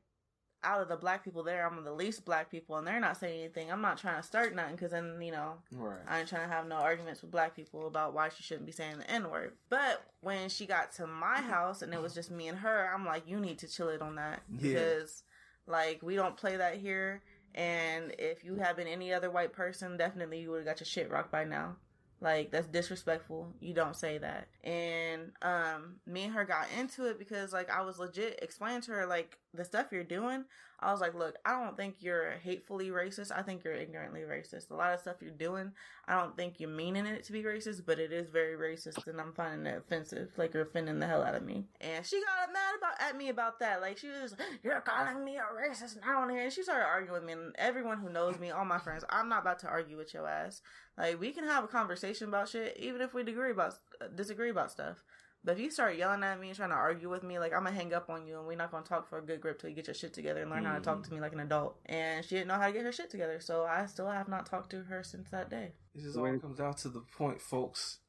[0.65, 3.41] out of the black people there, I'm the least black people, and they're not saying
[3.41, 3.71] anything.
[3.71, 5.99] I'm not trying to start nothing because then you know Right.
[6.09, 8.73] I ain't trying to have no arguments with black people about why she shouldn't be
[8.73, 9.53] saying the N word.
[9.71, 13.07] But when she got to my house and it was just me and her, I'm
[13.07, 14.59] like, you need to chill it on that Yeah.
[14.73, 15.23] because
[15.67, 17.23] like we don't play that here.
[17.55, 20.87] And if you had been any other white person, definitely you would have got your
[20.87, 21.77] shit rocked by now.
[22.21, 23.53] Like that's disrespectful.
[23.61, 24.49] You don't say that.
[24.65, 28.91] And um me and her got into it because like I was legit explaining to
[28.93, 30.45] her like the stuff you're doing.
[30.81, 33.33] I was like, look, I don't think you're hatefully racist.
[33.35, 34.71] I think you're ignorantly racist.
[34.71, 35.73] A lot of stuff you're doing,
[36.07, 39.21] I don't think you're meaning it to be racist, but it is very racist and
[39.21, 40.31] I'm finding it offensive.
[40.37, 41.65] Like you're offending the hell out of me.
[41.81, 43.81] And she got mad about at me about that.
[43.81, 47.15] Like she was, You're calling me a racist now and here and she started arguing
[47.15, 49.97] with me and everyone who knows me, all my friends, I'm not about to argue
[49.97, 50.63] with your ass.
[50.97, 53.75] Like we can have a conversation about shit, even if we disagree about
[54.15, 55.03] disagree about stuff.
[55.49, 57.65] But if you start yelling at me and trying to argue with me, like I'm
[57.65, 59.71] gonna hang up on you, and we're not gonna talk for a good grip till
[59.71, 61.79] you get your shit together and learn how to talk to me like an adult.
[61.87, 64.45] And she didn't know how to get her shit together, so I still have not
[64.45, 65.73] talked to her since that day.
[65.95, 68.01] This just all comes down to the point, folks.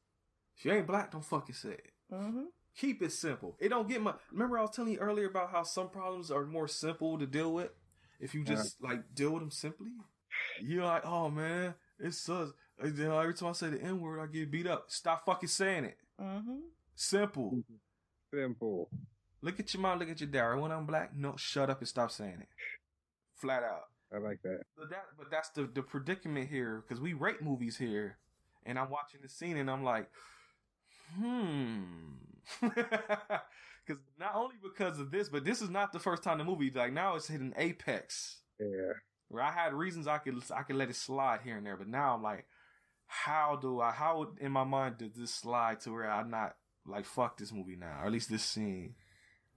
[0.58, 1.92] If you ain't black, don't fucking say it.
[2.12, 2.42] Mm-hmm.
[2.76, 3.56] Keep it simple.
[3.58, 4.12] It don't get my.
[4.30, 7.54] Remember, I was telling you earlier about how some problems are more simple to deal
[7.54, 7.70] with
[8.20, 9.92] if you just like deal with them simply.
[10.60, 12.52] You're like, oh man, it sucks.
[12.78, 14.90] Every time I say the N word, I get beat up.
[14.90, 15.96] Stop fucking saying it.
[16.20, 16.58] Mm-hmm.
[17.00, 17.64] Simple.
[18.32, 18.90] Simple.
[19.40, 19.98] Look at your mom.
[19.98, 20.60] Look at your dad.
[20.60, 22.48] When I'm black, no, shut up and stop saying it.
[23.36, 23.84] Flat out.
[24.14, 24.60] I like that.
[24.76, 28.18] But that, but that's the the predicament here because we rate movies here,
[28.66, 30.10] and I'm watching the scene and I'm like,
[31.16, 31.84] hmm,
[32.60, 36.70] because not only because of this, but this is not the first time the movie
[36.70, 38.40] like now it's hitting apex.
[38.60, 38.92] Yeah.
[39.28, 41.88] Where I had reasons I could I could let it slide here and there, but
[41.88, 42.44] now I'm like,
[43.06, 43.90] how do I?
[43.90, 46.56] How in my mind did this slide to where I'm not
[46.86, 48.94] like fuck this movie now, or at least this scene?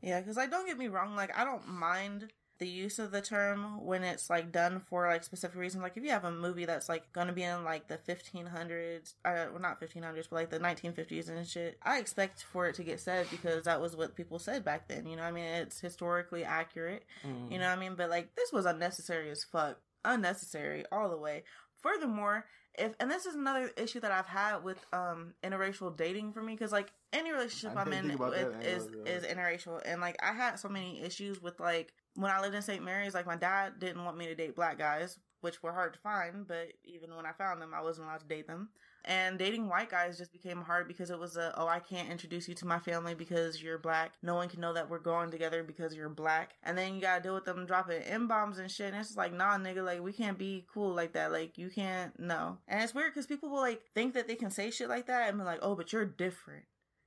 [0.02, 3.22] Yeah, because like, don't get me wrong, like I don't mind the use of the
[3.22, 5.82] term when it's like done for like specific reasons.
[5.82, 9.16] Like if you have a movie that's like going to be in like the 1500s,
[9.26, 12.84] uh, well not 1500s, but like the 1950s and shit, I expect for it to
[12.84, 15.08] get said because that was what people said back then.
[15.08, 17.04] You know, what I mean, it's historically accurate.
[17.52, 17.96] You know what I mean?
[17.96, 21.44] But like this was unnecessary as fuck, unnecessary all the way.
[21.82, 22.46] Furthermore,
[22.76, 26.54] if and this is another issue that I've had with um interracial dating for me
[26.54, 29.12] because like any relationship I'm in with is angle, yeah.
[29.12, 32.62] is interracial and like I had so many issues with like when I lived in
[32.62, 32.84] St.
[32.84, 36.00] Mary's like my dad didn't want me to date black guys which were hard to
[36.00, 38.70] find but even when I found them I wasn't allowed to date them
[39.06, 42.48] and dating white guys just became hard because it was a oh I can't introduce
[42.48, 44.14] you to my family because you're black.
[44.22, 46.56] No one can know that we're going together because you're black.
[46.64, 48.88] And then you gotta deal with them dropping M bombs and shit.
[48.88, 51.32] And it's just like nah nigga like we can't be cool like that.
[51.32, 52.58] Like you can't no.
[52.68, 55.30] And it's weird because people will like think that they can say shit like that
[55.30, 56.64] and be like oh but you're different.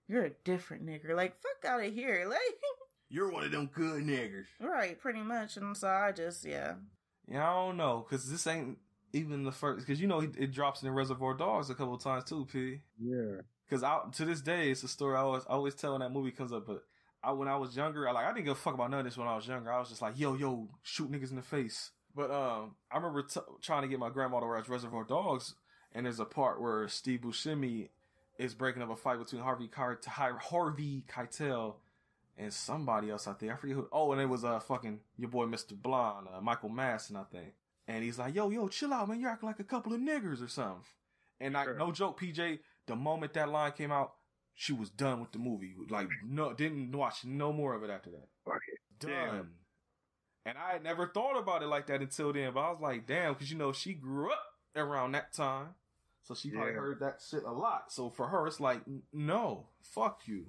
[0.08, 1.16] You're a different nigger.
[1.16, 2.26] Like fuck out of here.
[2.28, 2.60] Like
[3.08, 4.46] You're one of them good niggers.
[4.60, 5.56] right pretty much.
[5.56, 6.74] And so I just yeah.
[7.28, 8.78] Yeah, I don't know, cause this ain't
[9.12, 9.86] even the first.
[9.86, 12.46] Cause you know it, it drops in the Reservoir Dogs a couple of times too,
[12.50, 12.80] P.
[13.00, 13.40] Yeah.
[13.68, 16.12] Cause I, to this day, it's a story I always I always tell when that
[16.12, 16.66] movie comes up.
[16.66, 16.84] But
[17.22, 19.06] I, when I was younger, I like I didn't give a fuck about none of
[19.06, 19.72] this when I was younger.
[19.72, 21.90] I was just like, yo, yo, shoot niggas in the face.
[22.14, 25.54] But um, I remember t- trying to get my grandma to watch Reservoir Dogs,
[25.92, 27.88] and there's a part where Steve Buscemi
[28.38, 31.74] is breaking up a fight between Harvey Keitel, Harvey Keitel
[32.38, 33.52] and somebody else out there.
[33.52, 33.88] I forget who.
[33.92, 35.80] Oh, and it was uh fucking your boy Mr.
[35.80, 37.54] Blonde, uh, Michael Madsen, I think.
[37.88, 39.20] And he's like, "Yo, yo, chill out, man.
[39.20, 40.82] You're acting like a couple of niggers or something."
[41.40, 41.74] And like, Sure.
[41.78, 42.58] no joke, PJ.
[42.86, 44.14] The moment that line came out,
[44.54, 45.74] she was done with the movie.
[45.90, 48.28] Like, no, didn't watch no more of it after that.
[48.98, 49.10] Done.
[49.10, 49.50] Damn.
[50.46, 52.52] And I had never thought about it like that until then.
[52.54, 54.42] But I was like, damn, because you know she grew up
[54.76, 55.74] around that time,
[56.22, 56.78] so she probably Yeah.
[56.78, 57.92] heard that shit a lot.
[57.92, 58.80] So for her, it's like,
[59.12, 60.46] no, fuck you.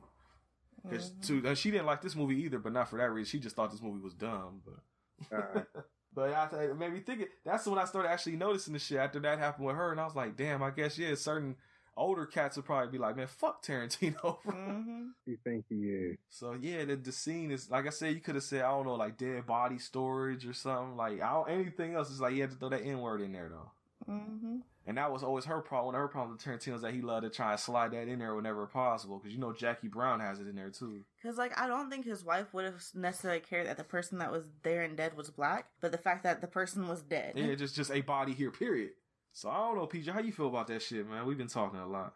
[0.83, 1.41] Because Mm-hmm.
[1.41, 3.29] to and she didn't like this movie either, but not for that reason.
[3.29, 4.61] She just thought this movie was dumb.
[4.65, 5.61] But Uh,
[6.17, 7.29] But I, it made me think it.
[7.45, 10.05] That's when I started actually noticing the shit after that happened with her, and I
[10.05, 11.55] was like, damn, I guess yeah, certain
[11.95, 14.39] older cats would probably be like, man, fuck Tarantino.
[14.47, 15.09] Mm-hmm.
[15.27, 16.17] You think he is?
[16.29, 18.87] so yeah, the, the scene is like I said, you could have said I don't
[18.87, 20.97] know, like dead body storage or something.
[20.97, 23.31] Like I don't, anything else is like you had to throw that N word in
[23.31, 23.69] there though.
[24.09, 24.57] Mm-hmm.
[24.85, 25.87] And that was always her problem.
[25.87, 28.07] One of her problems with Tarantino is that he loved to try and slide that
[28.07, 29.17] in there whenever possible.
[29.17, 31.01] Because you know Jackie Brown has it in there too.
[31.21, 34.31] Because, like, I don't think his wife would have necessarily cared that the person that
[34.31, 37.33] was there and dead was black, but the fact that the person was dead.
[37.35, 38.91] Yeah, just just a body here, period.
[39.33, 41.25] So I don't know, PJ, how you feel about that shit, man?
[41.25, 42.13] We've been talking a lot.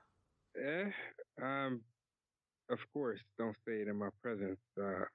[0.58, 0.90] Eh,
[1.42, 1.82] um,
[2.70, 4.60] of course, don't say it in my presence.
[4.82, 5.06] Uh,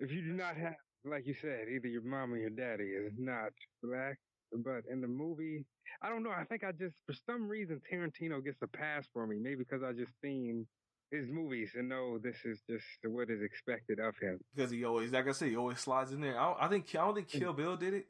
[0.00, 0.74] if you do not have,
[1.04, 4.16] like you said, either your mom or your daddy is not black,
[4.64, 5.64] but in the movie,
[6.02, 6.30] I don't know.
[6.30, 9.36] I think I just, for some reason, Tarantino gets a pass for me.
[9.40, 10.66] Maybe because I just seen
[11.10, 14.38] his movies and know this is just what is expected of him.
[14.54, 16.38] Because he always, like I said, he always slides in there.
[16.38, 17.38] I, don't, I think I don't think mm.
[17.38, 18.06] Kill Bill did it.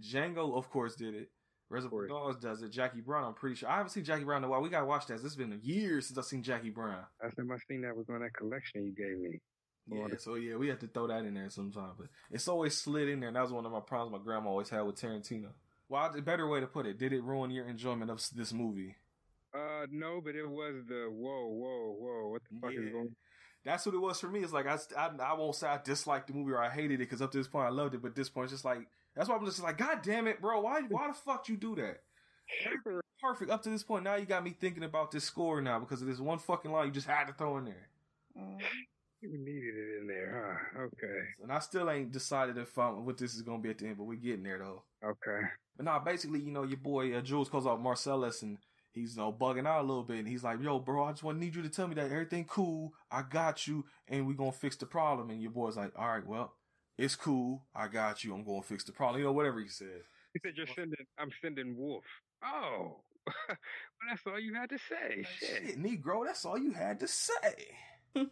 [0.00, 1.30] Django, of course, did it.
[1.68, 2.08] Reservoir.
[2.08, 2.70] Dogs does it.
[2.70, 3.68] Jackie Brown, I'm pretty sure.
[3.68, 4.60] I haven't seen Jackie Brown in a while.
[4.60, 5.20] We gotta watch that.
[5.24, 7.04] It's been years since I've seen Jackie Brown.
[7.22, 9.38] Last time I seen that was on that collection you gave me.
[9.88, 11.92] Yeah, so yeah, we have to throw that in there sometime.
[11.98, 14.50] But it's always slid in there, and that was one of my problems my grandma
[14.50, 15.48] always had with Tarantino.
[15.88, 18.94] Well, the better way to put it, did it ruin your enjoyment of this movie?
[19.52, 22.28] Uh, no, but it was the whoa, whoa, whoa.
[22.28, 22.80] What the fuck Yeah.
[22.86, 23.16] is going?
[23.64, 24.40] That's what it was for me.
[24.40, 26.98] It's like I, I, I won't say I disliked the movie or I hated it
[26.98, 29.28] because up to this point I loved it, but this point it's just like that's
[29.28, 30.60] why I'm just like, God damn it, bro!
[30.60, 32.00] Why, why the fuck you do that?
[33.20, 33.50] Perfect.
[33.50, 36.08] Up to this point, now you got me thinking about this score now because of
[36.08, 37.88] this one fucking line you just had to throw in there.
[39.22, 40.80] You needed it in there, huh?
[40.84, 43.86] Okay, And I still ain't decided if um, what this is gonna be at the
[43.86, 44.82] end, but we're getting there though.
[45.04, 45.46] okay.
[45.76, 48.58] But nah, basically, you know, your boy uh, Jules calls out Marcellus and
[48.92, 50.18] he's you know, bugging out a little bit.
[50.18, 52.10] And he's like, yo, bro, I just want to need you to tell me that
[52.10, 52.92] everything cool.
[53.10, 53.84] I got you.
[54.08, 55.30] And we going to fix the problem.
[55.30, 56.54] And your boy's like, all right, well,
[56.98, 57.64] it's cool.
[57.74, 58.34] I got you.
[58.34, 59.20] I'm going to fix the problem.
[59.20, 60.02] You know, whatever he said.
[60.34, 61.06] He said you're sending.
[61.18, 62.04] I'm sending Wolf.
[62.44, 63.56] Oh, well,
[64.08, 65.24] that's all you had to say.
[65.38, 65.48] Shit.
[65.66, 67.76] Shit, Negro, that's all you had to say.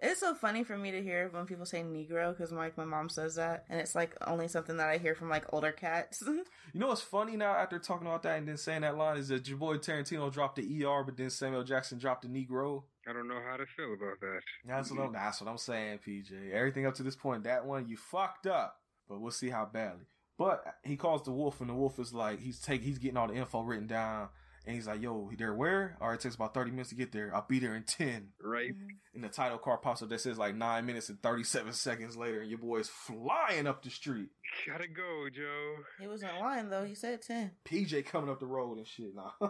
[0.00, 3.08] it's so funny for me to hear when people say Negro because like my mom
[3.08, 6.22] says that, and it's like only something that I hear from like older cats.
[6.72, 9.28] You know what's funny now after talking about that and then saying that line is
[9.28, 12.82] that your boy Tarantino dropped the ER, but then Samuel Jackson dropped the Negro.
[13.08, 14.40] I don't know how to feel about that.
[14.66, 15.12] That's what I'm.
[15.12, 16.52] That's what I'm saying, PJ.
[16.52, 18.76] Everything up to this point, that one you fucked up,
[19.08, 20.04] but we'll see how badly.
[20.36, 23.28] But he calls the wolf, and the wolf is like he's take he's getting all
[23.28, 24.28] the info written down,
[24.66, 25.96] and he's like, "Yo, they're where?
[26.00, 27.34] All right, it takes about thirty minutes to get there.
[27.34, 28.28] I'll be there in ten.
[28.42, 28.74] Right?
[29.14, 32.16] And the title card pops up that says like nine minutes and thirty seven seconds
[32.16, 34.28] later, and your boy's flying up the street.
[34.66, 35.76] Gotta go, Joe.
[36.00, 36.84] he wasn't lying though.
[36.84, 37.52] He said ten.
[37.64, 39.14] PJ coming up the road and shit.
[39.14, 39.30] Nah.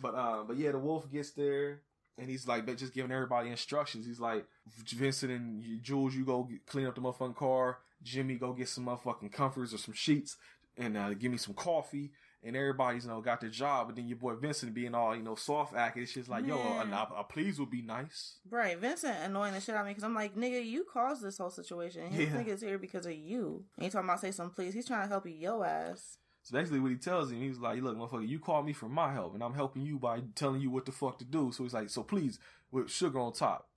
[0.00, 1.82] but um, but yeah, the wolf gets there
[2.18, 4.06] and he's like just giving everybody instructions.
[4.06, 7.78] He's like, Vincent and Jules, you go get, clean up the motherfucking car.
[8.02, 10.36] Jimmy, go get some motherfucking comforts or some sheets
[10.76, 12.10] and uh, give me some coffee.
[12.46, 15.22] And everybody's you know got their job, but then your boy Vincent being all you
[15.22, 18.36] know soft acting, it's just like, yo, a, a, a please would be nice.
[18.48, 21.38] Right, Vincent annoying the shit out of me because I'm like, nigga, you caused this
[21.38, 22.06] whole situation.
[22.06, 22.36] His Yeah.
[22.40, 23.64] nigga's here because of you.
[23.76, 24.74] And he talking about say some please.
[24.74, 26.18] He's trying to help you, yo ass.
[26.44, 29.12] So basically, what he tells him, he's like, "Look, motherfucker, you called me for my
[29.12, 31.74] help, and I'm helping you by telling you what the fuck to do." So he's
[31.74, 32.38] like, "So please,
[32.70, 33.68] with sugar on top,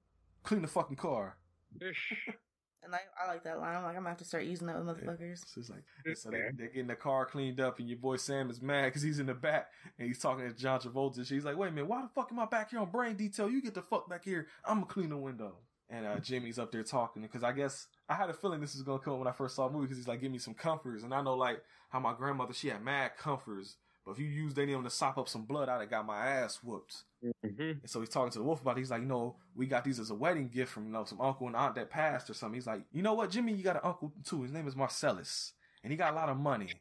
[0.44, 1.38] clean the fucking car."
[2.84, 3.76] And I, I like that line.
[3.76, 5.40] I'm like, I'm gonna have to start using that with motherfuckers.
[5.46, 5.84] So it's like,
[6.16, 9.02] so they, they're getting the car cleaned up, and your boy Sam is mad because
[9.02, 11.18] he's in the back and he's talking to John Travolta.
[11.18, 11.36] And shit.
[11.36, 13.50] he's like, "Wait a minute, why the fuck am I back here on brain detail?
[13.50, 14.48] You get the fuck back here.
[14.66, 15.56] I'm gonna clean the window."
[15.90, 18.84] And uh, Jimmy's up there talking because I guess I had a feeling this was
[18.84, 21.04] gonna come when I first saw the movie because he's like, "Give me some comforts.
[21.04, 23.76] and I know like how my grandmother she had mad comforters,
[24.10, 26.04] but if you used any of them to sop up some blood, I'd have got
[26.04, 27.04] my ass whooped.
[27.24, 27.62] Mm-hmm.
[27.62, 28.80] And so he's talking to the wolf about it.
[28.80, 31.22] He's like, you know, we got these as a wedding gift from you know some
[31.22, 32.56] uncle and aunt that passed or something.
[32.56, 34.42] He's like, you know what, Jimmy, you got an uncle too.
[34.42, 35.54] His name is Marcellus,
[35.84, 36.72] and he got a lot of money,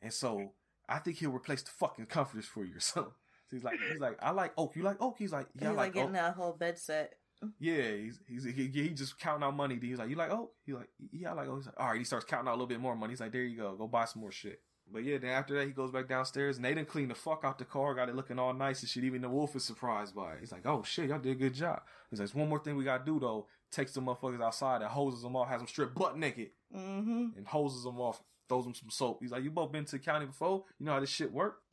[0.00, 0.54] and so
[0.88, 3.12] I think he'll replace the fucking comforters for you or something.
[3.48, 4.76] So he's like, he's like, I like oak.
[4.76, 5.16] You like oak?
[5.18, 6.14] He's like, yeah, he's I like like getting oak.
[6.14, 7.12] that whole bed set.
[7.60, 9.78] Yeah, he's he's he, he just counting out money.
[9.78, 10.54] He's like, you like oak?
[10.64, 11.58] He's like, yeah, I like oak.
[11.58, 11.98] He's like, all right.
[11.98, 13.12] He starts counting out a little bit more money.
[13.12, 14.62] He's like, there you go, go buy some more shit.
[14.92, 17.42] But yeah, then after that, he goes back downstairs and they didn't clean the fuck
[17.44, 19.04] out the car, got it looking all nice and shit.
[19.04, 20.40] Even the wolf is surprised by it.
[20.40, 21.80] He's like, oh shit, y'all did a good job.
[22.10, 23.46] He's like, "There's one more thing we gotta do though.
[23.70, 27.38] Takes the motherfuckers outside and hoses them off, has them stripped butt naked Mm-hmm.
[27.38, 29.18] and hoses them off, throws them some soap.
[29.22, 30.64] He's like, you both been to the county before?
[30.78, 31.60] You know how this shit work?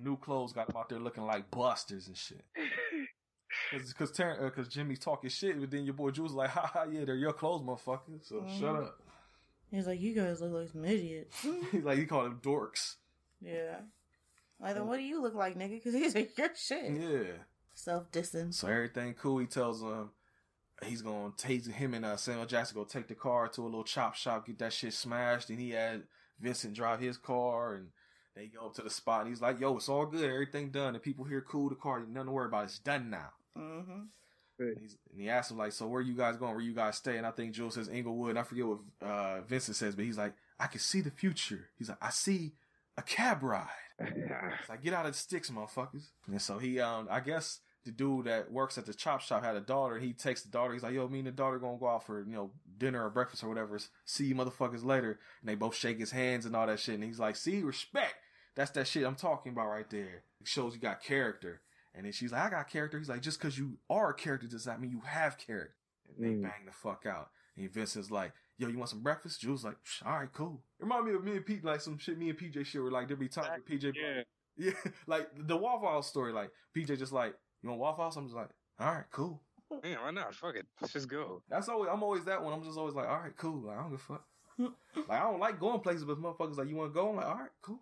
[0.00, 2.44] New clothes got them out there looking like busters and shit.
[3.72, 6.70] Cause, cause, Terrence, uh, cause Jimmy's talking shit, but then your boy Jules like, ha
[6.72, 8.18] ha, yeah, they're your clothes, motherfucker.
[8.22, 8.58] So Mhm.
[8.60, 9.02] shut up.
[9.70, 11.44] He's like, you guys look like some idiots.
[11.72, 12.96] He's like, he called them dorks.
[13.40, 13.80] yeah.
[14.60, 15.70] Like, then what do you look like, nigga?
[15.76, 16.90] Because he's like, your shit.
[16.90, 17.32] Yeah.
[17.74, 18.58] Self distance.
[18.58, 19.38] So everything cool.
[19.38, 20.10] He tells him,
[20.84, 23.84] he's gonna take him and uh, Samuel Jackson go take the car to a little
[23.84, 26.02] chop shop, get that shit smashed, and he had
[26.40, 27.90] Vincent drive his car, and
[28.34, 30.94] they go up to the spot, and he's like, "Yo, it's all good, everything done,
[30.94, 31.68] and people here cool.
[31.68, 32.64] The car, nothing to worry about.
[32.64, 34.00] It's done now." Mm-hmm.
[34.58, 36.52] And, he's, and he asked him like, "So where you guys going?
[36.52, 38.30] Where you guys stay?" And I think Jules says Inglewood.
[38.30, 41.68] And I forget what uh, Vincent says, but he's like, "I can see the future."
[41.78, 42.52] He's like, "I see
[42.96, 43.68] a cab ride."
[44.00, 47.90] It's like, "Get out of the sticks, motherfuckers!" And so he, um, I guess the
[47.90, 49.98] dude that works at the chop shop had a daughter.
[49.98, 50.72] He takes the daughter.
[50.72, 53.10] He's like, "Yo, me and the daughter gonna go out for you know dinner or
[53.10, 53.78] breakfast or whatever.
[54.04, 56.96] See you motherfuckers later." And they both shake his hands and all that shit.
[56.96, 58.16] And he's like, "See, respect."
[58.54, 60.24] That's that shit I'm talking about right there.
[60.40, 61.60] It shows you got character.
[61.94, 62.98] And then she's like, I got character.
[62.98, 65.74] He's like, just because you are a character does not mean you have character.
[66.16, 66.42] And they Mm.
[66.42, 67.30] bang the fuck out.
[67.56, 69.40] And Vincent's like, yo, you want some breakfast?
[69.40, 70.62] Jules like, all right, cool.
[70.78, 72.90] It remind me of me and Pete, like some shit me and PJ shit were
[72.90, 74.22] like, there be times where PJ, Yeah.
[74.56, 74.72] yeah,
[75.06, 78.16] like the Waffle House story, like PJ just like, you want Waffle House?
[78.16, 79.40] I'm just like, all right, cool.
[79.84, 80.34] Yeah, why not?
[80.34, 80.66] Fuck it.
[80.80, 81.42] Let's just go.
[81.48, 82.52] That's always, I'm always that one.
[82.54, 83.66] I'm just always like, all right, cool.
[83.66, 84.24] Like, I don't give a fuck.
[85.08, 87.10] like, I don't like going places, but motherfuckers like, you want to go?
[87.10, 87.80] I'm like, all right, cool.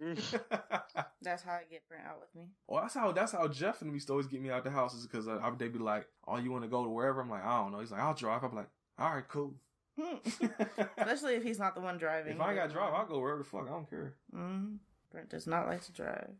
[1.22, 2.48] That's how I get Brent out with me.
[2.66, 4.70] Well, that's how that's how Jeff and me used to always get me out the
[4.70, 7.20] house is because uh, I- they be like, "Oh, you want to go to wherever?"
[7.20, 9.54] I'm like, "I don't know." He's like, "I'll drive." I'm like, "All right, cool."
[10.96, 12.34] Especially if he's not the one driving.
[12.34, 13.66] if I got drive, I'll go wherever the fuck.
[13.66, 14.14] I don't care.
[14.32, 14.74] hmm
[15.12, 16.30] Brent does not like to drive.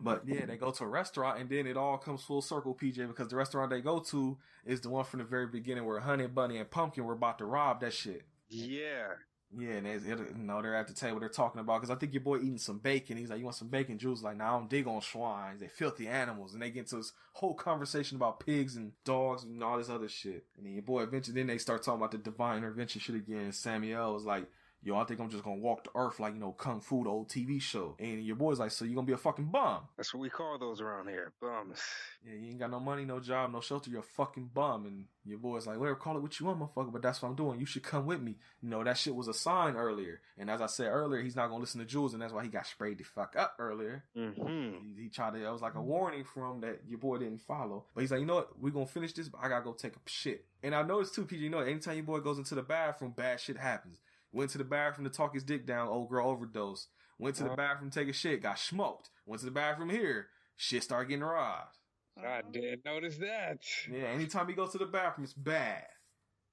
[0.00, 3.06] But yeah, they go to a restaurant and then it all comes full circle, PJ,
[3.08, 6.28] because the restaurant they go to is the one from the very beginning where Honey
[6.28, 8.22] Bunny and Pumpkin were about to rob that shit.
[8.48, 9.08] Yeah.
[9.56, 11.20] Yeah, and it's, it, you know they're at the table.
[11.20, 13.16] They're talking about because I think your boy eating some bacon.
[13.16, 15.60] He's like, "You want some bacon?" Jules like, "Nah, I don't dig on swines.
[15.60, 19.62] They filthy animals." And they get into this whole conversation about pigs and dogs and
[19.64, 20.44] all this other shit.
[20.56, 23.50] And then your boy eventually, then they start talking about the divine intervention shit again.
[23.52, 24.44] Samuel was like,
[24.82, 27.10] "Yo, I think I'm just gonna walk the earth like you know Kung Fu, the
[27.10, 30.12] old TV show." And your boy's like, "So you gonna be a fucking bum?" That's
[30.14, 31.32] what we call those around here.
[31.40, 31.80] Bums.
[32.26, 33.90] Yeah, you ain't got no money, no job, no shelter.
[33.90, 34.86] You're a fucking bum.
[34.86, 36.92] And your boy's like, whatever, call it what you want, motherfucker.
[36.92, 37.60] But that's what I'm doing.
[37.60, 38.36] You should come with me.
[38.60, 40.20] You know, that shit was a sign earlier.
[40.36, 42.12] And as I said earlier, he's not to listen to Jules.
[42.14, 44.04] And that's why he got sprayed the fuck up earlier.
[44.16, 44.96] Mm-hmm.
[44.96, 47.84] He, he tried to, it was like a warning from that your boy didn't follow.
[47.94, 48.58] But he's like, you know what?
[48.60, 50.44] We're to finish this, but I got to go take a shit.
[50.62, 53.40] And I noticed too, PJ, you know, anytime your boy goes into the bathroom, bad
[53.40, 54.00] shit happens.
[54.32, 56.88] Went to the bathroom to talk his dick down, old girl overdose.
[57.18, 57.56] Went to the uh-huh.
[57.56, 59.10] bathroom to take a shit, got smoked.
[59.26, 61.76] Went to the bathroom here, shit started getting robbed.
[62.18, 62.42] I uh-huh.
[62.52, 63.58] didn't notice that.
[63.90, 65.84] Yeah, anytime he goes to the bathroom, it's bad.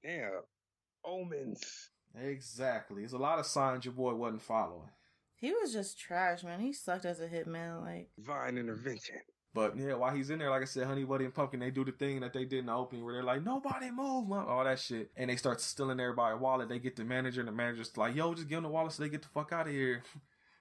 [0.03, 0.41] Damn.
[1.03, 1.89] Omens.
[2.19, 3.01] Exactly.
[3.01, 4.89] There's a lot of signs your boy wasn't following.
[5.35, 6.61] He was just trash, man.
[6.61, 7.81] He sucked as a hitman.
[7.81, 9.17] Like, Divine intervention.
[9.55, 11.85] But yeah, while he's in there, like I said, Honey Bunny and Pumpkin, they do
[11.85, 14.65] the thing that they did in the opening where they're like, nobody move, mom," all
[14.65, 15.11] that shit.
[15.15, 16.67] And they start stealing everybody's wallet.
[16.67, 19.01] They get the manager, and the manager's like, yo, just give them the wallet so
[19.01, 20.03] they get the fuck out of here.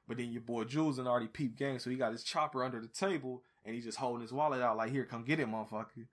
[0.07, 2.79] But then your boy Jules and already peep game, so he got his chopper under
[2.79, 6.07] the table, and he's just holding his wallet out like, here, come get it, motherfucker.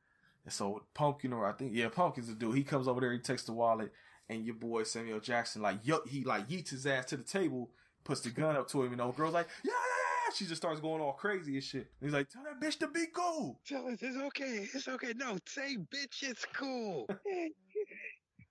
[0.45, 2.55] And so Pumpkin, or I think, yeah, Pumpkin's the dude.
[2.55, 3.91] He comes over there, he takes the wallet,
[4.29, 7.69] and your boy Samuel Jackson, like, yo, he like yeets his ass to the table,
[8.05, 10.00] puts the gun up to him, and old girl's like, yeah, yeah.
[10.35, 11.91] She just starts going all crazy and shit.
[11.99, 13.59] And he's like, tell that bitch to be cool.
[13.67, 14.67] Tell us it's okay.
[14.73, 15.13] It's okay.
[15.15, 17.07] No, say bitch, it's cool.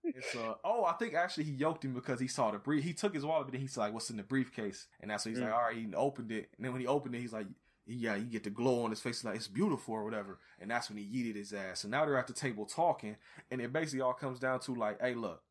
[0.02, 2.82] It's uh oh, I think actually he yoked him because he saw the brief.
[2.82, 5.35] He took his wallet, but then he's like, "What's in the briefcase?" And that's when
[5.35, 5.55] he's like, Mm.
[5.55, 7.47] "All right." He opened it, and then when he opened it, he's like,
[7.86, 10.89] "Yeah, you get the glow on his face, like it's beautiful or whatever." And that's
[10.89, 11.81] when he yeeted his ass.
[11.81, 13.16] So now they're at the table talking,
[13.51, 15.43] and it basically all comes down to like, "Hey, look."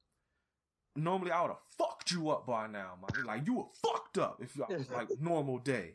[0.95, 3.23] Normally I would have fucked you up by now, man.
[3.25, 5.93] Like you were fucked up if I was like normal day.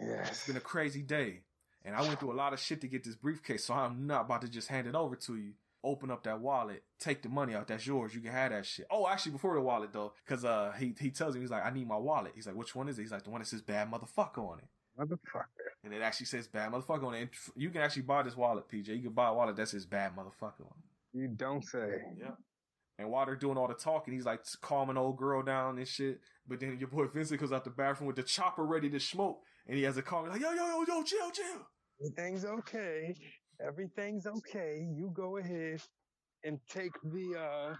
[0.00, 0.46] It's yes.
[0.46, 1.40] been a crazy day.
[1.84, 4.22] And I went through a lot of shit to get this briefcase, so I'm not
[4.22, 5.52] about to just hand it over to you.
[5.84, 7.68] Open up that wallet, take the money out.
[7.68, 8.12] That's yours.
[8.12, 8.86] You can have that shit.
[8.90, 11.70] Oh, actually, before the wallet though, because uh, he he tells him he's like, I
[11.70, 12.32] need my wallet.
[12.34, 13.02] He's like, which one is it?
[13.02, 14.68] He's like, the one that says bad motherfucker on it,
[15.00, 15.44] Motherfucker.
[15.84, 17.20] and it actually says bad motherfucker on it.
[17.20, 18.88] And you can actually buy this wallet, PJ.
[18.88, 21.18] You can buy a wallet that says bad motherfucker on it.
[21.18, 22.02] You don't say.
[22.20, 22.32] Yeah.
[22.98, 26.20] And while they're doing all the talking, he's like calming old girl down and shit.
[26.48, 29.42] But then your boy Vincent comes out the bathroom with the chopper ready to smoke,
[29.68, 31.66] and he has a call like, yo yo yo yo, chill chill.
[32.00, 33.14] Everything's okay.
[33.66, 34.86] Everything's okay.
[34.96, 35.80] You go ahead
[36.44, 37.74] and take the uh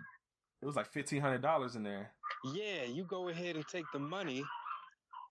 [0.62, 2.10] It was like fifteen hundred dollars in there.
[2.54, 4.44] yeah, you go ahead and take the money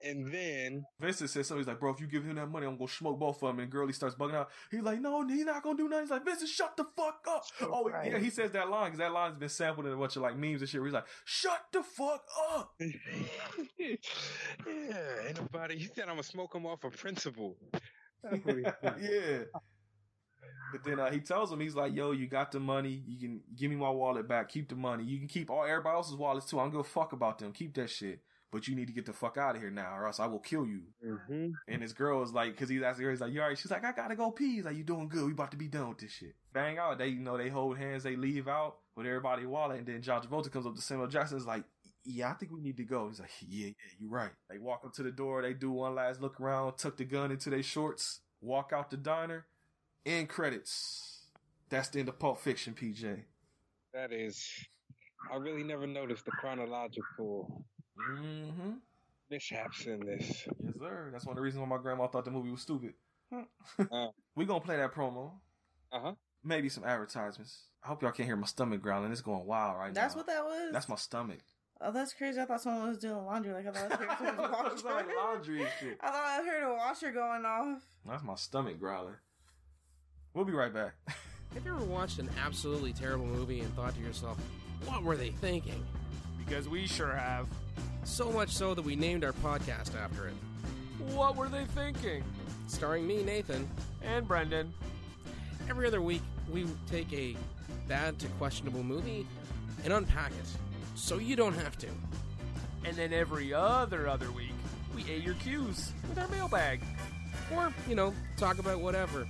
[0.03, 1.61] and then Vincent says something.
[1.61, 3.59] He's like, bro, if you give him that money, I'm gonna smoke both of them.
[3.59, 4.49] And Girlie starts bugging out.
[4.69, 6.03] He's like, no, he's not gonna do nothing.
[6.05, 7.43] He's like, Vincent, shut the fuck up.
[7.61, 8.11] Oh, Right.
[8.11, 10.37] yeah, he says that line because that line's been sampled in a bunch of like
[10.37, 10.79] memes and shit.
[10.79, 12.73] Where he's like, shut the fuck up.
[12.79, 13.95] yeah,
[15.27, 15.77] ain't nobody.
[15.77, 17.57] He said I'm gonna smoke him off a principle.
[18.23, 18.95] That's what he said.
[19.01, 19.59] yeah.
[20.71, 23.01] But then uh, he tells him, he's like, yo, you got the money.
[23.07, 24.49] You can give me my wallet back.
[24.49, 25.03] Keep the money.
[25.05, 26.59] You can keep all everybody else's wallets too.
[26.59, 27.53] I don't give a fuck about them.
[27.53, 28.19] Keep that shit.
[28.51, 30.39] But you need to get the fuck out of here now, or else I will
[30.39, 30.83] kill you.
[31.05, 31.47] Mm-hmm.
[31.67, 33.57] And this girl is like, because he's asking her, he's like, you alright?
[33.57, 34.55] She's like, I gotta go pee.
[34.55, 35.25] He's like, you doing good.
[35.25, 36.35] We about to be done with this shit.
[36.53, 36.97] Bang out.
[36.97, 40.21] They, you know, they hold hands, they leave out with everybody wallet, and then John
[40.21, 41.63] Travolta comes up to Samuel Jackson, is like,
[42.03, 43.09] yeah, I think we need to go.
[43.09, 44.31] He's like, yeah, yeah, you're right.
[44.49, 47.31] They walk up to the door, they do one last look around, tuck the gun
[47.31, 49.45] into their shorts, walk out the diner,
[50.05, 51.25] end credits.
[51.69, 53.23] That's the end of Pulp Fiction, PJ.
[53.93, 54.49] That is,
[55.31, 57.65] I really never noticed the chronological
[57.97, 58.71] Mm-hmm.
[59.29, 60.47] mishaps in this.
[60.63, 61.09] Yes, sir.
[61.11, 62.93] That's one of the reasons why my grandma thought the movie was stupid.
[63.91, 64.07] Uh.
[64.35, 65.31] we gonna play that promo.
[65.91, 66.13] Uh huh.
[66.43, 67.63] Maybe some advertisements.
[67.83, 69.11] I hope y'all can't hear my stomach growling.
[69.11, 70.21] It's going wild right That's now.
[70.21, 70.73] That's what that was.
[70.73, 71.39] That's my stomach.
[71.81, 72.39] Oh, that's crazy.
[72.39, 73.53] I thought someone was doing laundry.
[73.53, 75.97] Like I thought I heard someone's it's like laundry and shit.
[76.01, 77.81] I thought I heard a washer going off.
[78.07, 79.15] That's my stomach growling.
[80.33, 80.93] We'll be right back.
[81.53, 84.37] Have you ever watched an absolutely terrible movie and thought to yourself,
[84.85, 85.83] what were they thinking?
[86.37, 87.47] Because we sure have.
[88.07, 90.33] So much so that we named our podcast after it.
[91.13, 92.23] What were they thinking?
[92.65, 93.69] Starring me, Nathan.
[94.01, 94.73] And Brendan.
[95.69, 96.21] Every other week,
[96.51, 97.35] we take a
[97.87, 99.27] bad to questionable movie
[99.83, 100.57] and unpack it
[100.95, 101.87] so you don't have to.
[102.85, 104.55] And then every other other week,
[104.95, 106.81] we A your cues with our mailbag.
[107.53, 109.27] Or, you know, talk about whatever.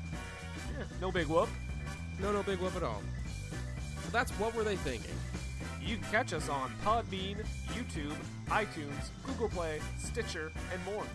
[0.78, 1.50] Yeah, no big whoop.
[2.22, 3.02] No, no big whoop at all.
[4.06, 5.16] So that's what were they thinking.
[5.88, 7.38] You can catch us on Podbean,
[7.70, 8.14] YouTube,
[8.48, 11.06] iTunes, Google Play, Stitcher, and more.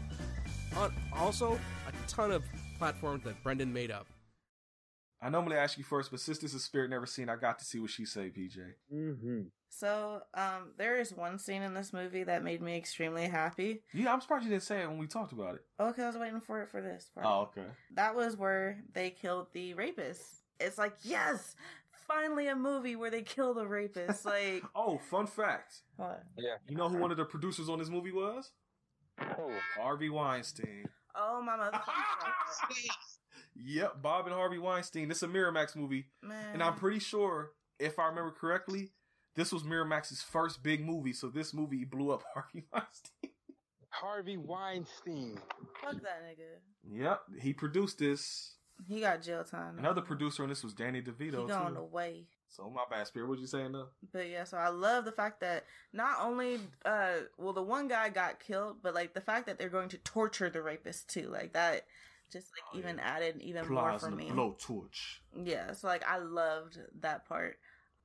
[0.78, 2.42] On also a ton of
[2.78, 4.06] platforms that Brendan made up.
[5.20, 7.66] I normally ask you first, but since this is Spirit Never Seen, I got to
[7.66, 8.56] see what she say, PJ.
[8.92, 9.40] Mm-hmm.
[9.68, 13.82] So, um, there is one scene in this movie that made me extremely happy.
[13.92, 15.60] Yeah, I'm surprised you didn't say it when we talked about it.
[15.78, 17.26] Okay, I was waiting for it for this part.
[17.26, 17.68] Oh, okay.
[17.94, 20.22] That was where they killed the rapist.
[20.58, 21.56] It's like, yes,
[22.06, 24.24] finally a movie where they kill the rapist.
[24.24, 25.82] Like, Oh, fun fact.
[25.96, 26.22] what?
[26.36, 26.56] Yeah.
[26.68, 28.50] You know who one of the producers on this movie was?
[29.20, 29.52] Oh.
[29.78, 30.86] Harvey Weinstein.
[31.14, 31.80] Oh, my mother.
[33.54, 35.08] Yep, Bob and Harvey Weinstein.
[35.08, 36.06] This is a Miramax movie.
[36.22, 36.54] Man.
[36.54, 38.92] And I'm pretty sure, if I remember correctly,
[39.36, 41.12] this was Miramax's first big movie.
[41.12, 43.30] So this movie blew up Harvey Weinstein.
[43.90, 45.38] Harvey Weinstein.
[45.82, 46.98] Fuck that nigga.
[47.02, 48.54] Yep, he produced this.
[48.88, 49.78] He got jail time.
[49.78, 51.80] Another producer on this was Danny He DeVito going too.
[51.80, 52.24] away.
[52.48, 53.28] So my bad, Spirit.
[53.28, 53.88] What you saying though?
[54.12, 58.10] But yeah, so I love the fact that not only, uh, well, the one guy
[58.10, 61.54] got killed, but like the fact that they're going to torture the rapist too, like
[61.54, 61.86] that,
[62.30, 64.28] just like even added even more for me.
[64.30, 65.20] blowtorch.
[65.42, 67.58] Yeah, so like I loved that part.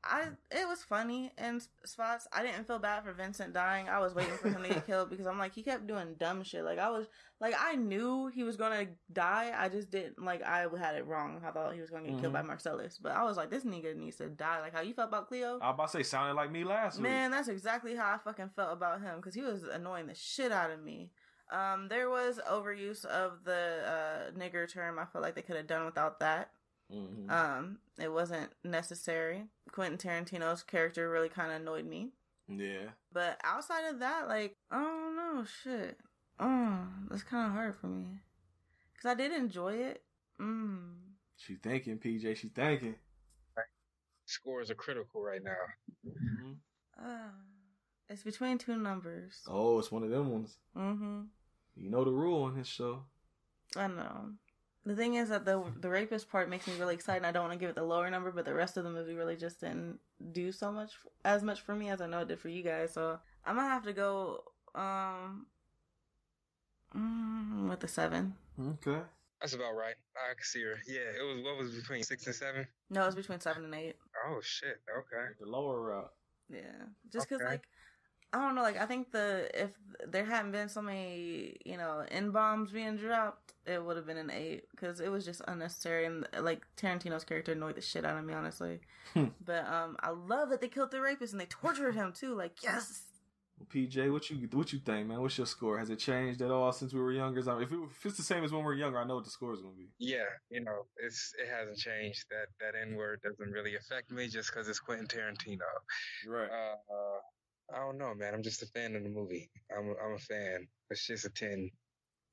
[0.09, 2.27] I it was funny in spots.
[2.33, 3.89] I didn't feel bad for Vincent dying.
[3.89, 6.43] I was waiting for him to get killed because I'm like he kept doing dumb
[6.43, 6.63] shit.
[6.63, 7.07] Like I was
[7.39, 9.53] like I knew he was gonna die.
[9.55, 11.41] I just didn't like I had it wrong.
[11.45, 12.47] I thought he was gonna get killed by Mhm.
[12.47, 14.61] Marcellus, but I was like this nigga needs to die.
[14.61, 15.59] Like how you felt about Cleo?
[15.61, 18.51] I was about to say, sounded like me last Man, that's exactly how I fucking
[18.55, 21.11] felt about him because he was annoying the shit out of me.
[21.51, 24.99] Um, there was overuse of the uh, nigger term.
[24.99, 26.49] I feel like they could have done without that.
[26.89, 26.99] Week.
[26.99, 27.29] Mhm.
[27.31, 29.47] Um, it wasn't necessary.
[29.71, 32.11] Quentin Tarantino's character really kind of annoyed me.
[32.47, 32.91] yeah.
[33.11, 35.99] But outside of that, like, I don't know, shit.
[36.39, 38.19] Oh, that's kind of hard for me.
[38.93, 40.03] Because I did enjoy it.
[40.39, 40.93] Mm.
[41.35, 42.35] She thinking, PJ.
[42.37, 42.95] She thinking.
[44.25, 45.55] Scores are critical right now.
[46.05, 46.57] Mhm.
[46.99, 47.29] Uh,
[48.09, 49.41] it's between two numbers.
[49.47, 50.57] Oh, it's one of them ones.
[50.75, 51.23] Mm-hmm.
[51.75, 53.05] You know the rule on this show.
[53.75, 54.33] I know.
[54.87, 57.25] The thing is that the the rapist part makes me really excited.
[57.25, 59.15] I don't want to give it the lower number, but the rest of the movie
[59.15, 59.99] really just didn't
[60.31, 60.91] do so much
[61.25, 62.93] as much for me as I know it did for you guys.
[62.93, 64.43] So I'm gonna have to go
[64.75, 65.45] um
[66.95, 68.33] mm, with the seven.
[68.59, 69.01] Okay.
[69.41, 69.95] That's about right.
[70.15, 70.75] I can see her.
[70.87, 72.65] Yeah, it was what was it, between six and seven.
[72.89, 73.97] No, it was between seven and eight.
[74.25, 74.79] Oh shit.
[74.97, 75.25] Okay.
[75.41, 76.13] The lower route.
[76.49, 76.61] Yeah,
[77.11, 77.51] just because Okay.
[77.51, 77.67] like
[78.33, 79.71] I don't know, like I think the if
[80.05, 84.17] there hadn't been so many you know n bombs being dropped, it would have been
[84.17, 88.17] an eight because it was just unnecessary and like Tarantino's character annoyed the shit out
[88.17, 88.79] of me honestly.
[89.15, 92.35] but um, I love that they killed the rapist and they tortured him too.
[92.35, 93.03] Like yes,
[93.65, 95.19] PJ, what you what you think, man?
[95.19, 95.79] What's your score?
[95.79, 97.41] Has it changed at all since we were younger?
[97.49, 99.15] I mean, If, it, if it's the same as when we were younger, I know
[99.15, 99.89] what the score is going to be.
[99.97, 102.25] Yeah, you know, it's it hasn't changed.
[102.29, 105.65] That that N word doesn't really affect me just because it's Quentin Tarantino.
[106.27, 106.49] Right.
[106.49, 107.19] Uh, uh,
[107.73, 108.33] I don't know, man.
[108.33, 109.49] I'm just a fan of the movie.
[109.75, 110.67] I'm a, I'm a fan.
[110.89, 111.69] It's just a ten.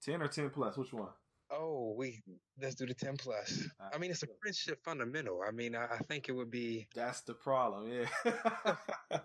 [0.02, 0.76] Ten or ten plus?
[0.76, 1.08] Which one?
[1.50, 2.22] Oh, we
[2.60, 3.64] let's do the ten plus.
[3.92, 5.40] I mean, it's a friendship fundamental.
[5.46, 6.86] I mean, I, I think it would be.
[6.94, 7.90] That's the problem.
[7.90, 8.74] Yeah.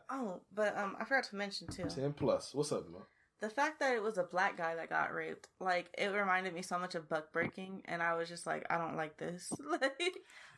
[0.09, 2.53] oh, but um, I forgot to mention too ten plus.
[2.53, 3.01] What's up, man?
[3.41, 5.47] The fact that it was a black guy that got raped.
[5.59, 8.77] Like it reminded me so much of Buck Breaking, and I was just like, I
[8.77, 9.51] don't like this.
[9.71, 10.01] like,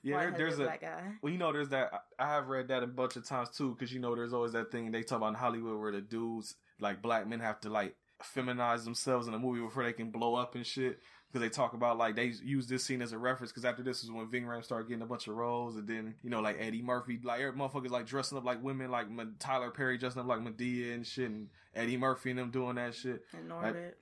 [0.04, 1.14] Yeah, there, there's a guy.
[1.22, 1.92] Well, you know, there's that.
[2.20, 4.54] I I have read that a bunch of times too, because you know, there's always
[4.54, 7.70] that thing they talk about in Hollywood where the dudes like black men have to
[7.70, 7.96] like
[8.36, 11.00] feminize themselves in a movie before they can blow up and shit.
[11.32, 13.52] Because they talk about like they use this scene as a reference.
[13.52, 16.16] Because after this is when Ving Rhames started getting a bunch of roles, and then
[16.24, 19.08] you know like Eddie Murphy, like every motherfuckers like dressing up like women, like
[19.40, 22.94] Tyler Perry dressing up like Madea and shit, and Eddie Murphy and them doing that
[22.96, 23.24] shit.
[23.34, 23.94] And Like, Norbit.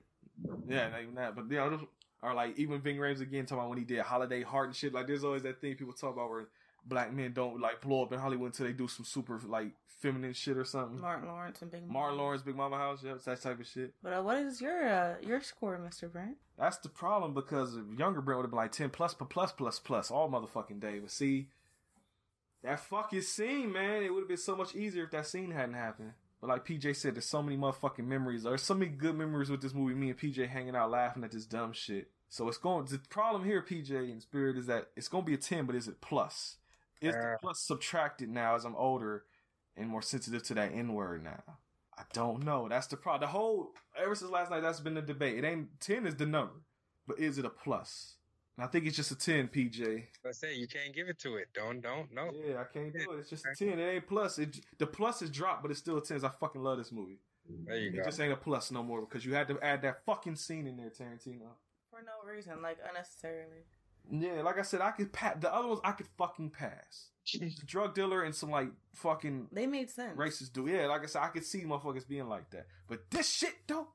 [0.68, 1.36] yeah, not even that.
[1.36, 1.84] But yeah, those-
[2.22, 4.92] or like even Ving Rhames again talking about when he did Holiday Heart and shit.
[4.92, 6.48] Like there's always that thing people talk about where
[6.86, 10.32] black men don't like blow up in Hollywood until they do some super like feminine
[10.32, 11.00] shit or something.
[11.00, 11.92] Martin Lawrence and Big Mama.
[11.92, 13.94] Martin Lawrence, Big Mama House, yeah, that type of shit.
[14.02, 16.36] But uh, what is your uh, your score, Mister Brent?
[16.58, 19.78] That's the problem because younger Brent would have been like ten plus, plus, plus, plus,
[19.78, 20.98] plus all motherfucking day.
[20.98, 21.48] But see,
[22.62, 25.74] that fucking scene, man, it would have been so much easier if that scene hadn't
[25.74, 26.12] happened.
[26.40, 28.44] But like PJ said, there's so many motherfucking memories.
[28.44, 29.94] There's so many good memories with this movie.
[29.94, 32.10] Me and PJ hanging out laughing at this dumb shit.
[32.30, 32.86] So it's going.
[32.86, 35.74] The problem here, PJ and Spirit, is that it's going to be a ten, but
[35.74, 36.56] is it plus?
[37.00, 39.24] Is the plus subtracted now as I'm older
[39.76, 41.42] and more sensitive to that N word now?
[41.96, 42.68] I don't know.
[42.68, 43.22] That's the problem.
[43.28, 45.38] The whole ever since last night, that's been the debate.
[45.38, 46.54] It ain't ten is the number,
[47.06, 48.16] but is it a plus?
[48.56, 50.04] And I think it's just a ten, PJ.
[50.26, 51.48] I say you can't give it to it.
[51.54, 52.30] Don't, don't, no.
[52.32, 53.18] Yeah, I can't do it.
[53.20, 53.78] It's just a ten.
[53.78, 54.38] It ain't plus.
[54.38, 56.22] It the plus is dropped, but it's still a ten.
[56.24, 57.20] I fucking love this movie.
[57.66, 58.04] There you It go.
[58.04, 60.76] just ain't a plus no more because you had to add that fucking scene in
[60.76, 61.48] there, Tarantino.
[61.90, 63.64] For no reason, like unnecessarily.
[64.10, 65.36] Yeah, like I said, I could pass.
[65.40, 67.10] The other ones I could fucking pass.
[67.32, 70.16] the drug dealer and some like fucking They made sense.
[70.18, 70.70] racist dude.
[70.70, 72.66] Yeah, like I said, I could see motherfuckers being like that.
[72.88, 73.88] But this shit though,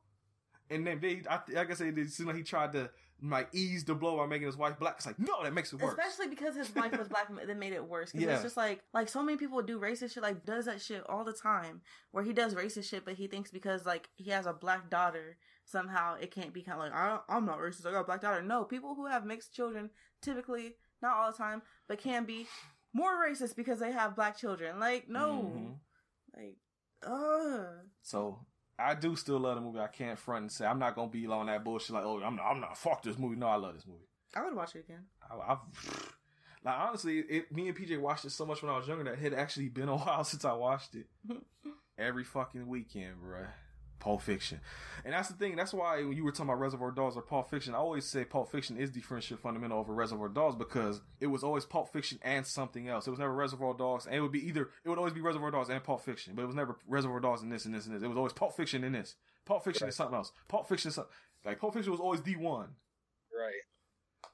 [0.70, 2.90] and then they, I, like I said, it seemed like he tried to
[3.24, 4.96] like ease the blow by making his wife black.
[4.98, 5.98] It's like no, that makes it worse.
[5.98, 8.12] Especially because his wife was black, that made it worse.
[8.12, 8.34] Because Yeah.
[8.36, 11.24] it's just like, like so many people do racist shit, like does that shit all
[11.24, 11.82] the time,
[12.12, 15.38] where he does racist shit, but he thinks because like he has a black daughter,
[15.66, 17.86] somehow it can't be kind of like I, I'm not racist.
[17.86, 18.42] I got a black daughter.
[18.42, 19.90] No, people who have mixed children
[20.22, 22.48] typically, not all the time, but can be
[22.94, 24.80] more racist because they have black children.
[24.80, 25.76] Like no, Mhm.
[26.38, 26.58] like,
[27.06, 27.66] ugh.
[28.02, 28.40] So
[28.78, 29.80] I do still love the movie.
[29.80, 31.94] I can't front and say I'm not gonna be on that bullshit.
[31.96, 33.36] Like oh, I'm not, I'm not fuck this movie.
[33.36, 34.08] No, I love this movie.
[34.36, 35.06] I would watch it again.
[35.30, 35.60] I, I've
[36.64, 39.14] like honestly, it, me and PJ watched it so much when I was younger that
[39.14, 41.08] it had actually been a while since I watched it.
[41.98, 43.48] Every fucking weekend, bruh.
[44.00, 44.62] Pulp Fiction,
[45.04, 45.56] and that's the thing.
[45.56, 48.26] That's why when you were talking about Reservoir Dogs or Pulp Fiction, I always say
[48.26, 52.20] Pulp Fiction is the friendship fundamental over Reservoir Dogs because it was always Pulp Fiction
[52.22, 53.08] and something else.
[53.08, 55.52] It was never Reservoir Dogs, and it would be either it would always be Reservoir
[55.52, 57.96] Dogs and Pulp Fiction, but it was never Reservoir Dogs and this and this and
[57.96, 58.04] this.
[58.04, 59.16] It was always Pulp Fiction and this.
[59.46, 60.32] Pulp Fiction is something else.
[60.48, 61.14] Pulp Fiction is something
[61.46, 62.70] like Pulp Fiction was always the one.
[63.34, 63.62] Right.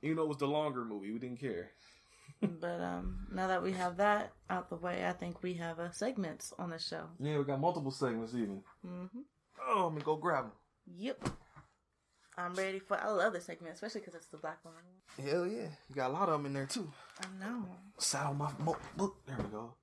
[0.02, 1.72] Even though it was the longer movie, we didn't care.
[2.42, 5.92] but um, now that we have that out the way, I think we have uh,
[5.92, 7.04] segments on the show.
[7.20, 8.64] Yeah, we got multiple segments even.
[8.86, 9.20] Mm-hmm.
[9.68, 10.52] Oh, I'm gonna go grab them.
[10.88, 11.30] Yep.
[12.38, 12.98] I'm ready for.
[13.00, 14.74] I love this segment, especially because it's the black one.
[15.22, 16.92] Hell yeah, you got a lot of them in there too.
[17.20, 17.66] I know.
[18.20, 19.18] On my mo- book.
[19.28, 19.76] There we go.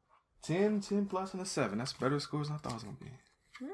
[0.43, 1.79] 10, 10 plus and a seven.
[1.79, 3.11] That's better scores than I thought it was gonna be.
[3.61, 3.73] Really?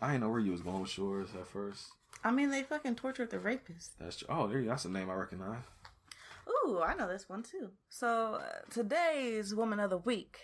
[0.00, 1.84] I didn't know where you was going with yours at first.
[2.24, 3.98] I mean, they fucking tortured the rapist.
[3.98, 4.68] That's tr- oh, there you.
[4.68, 5.62] That's a name I recognize.
[6.48, 7.70] Ooh, I know this one too.
[7.88, 10.38] So uh, today's woman of the week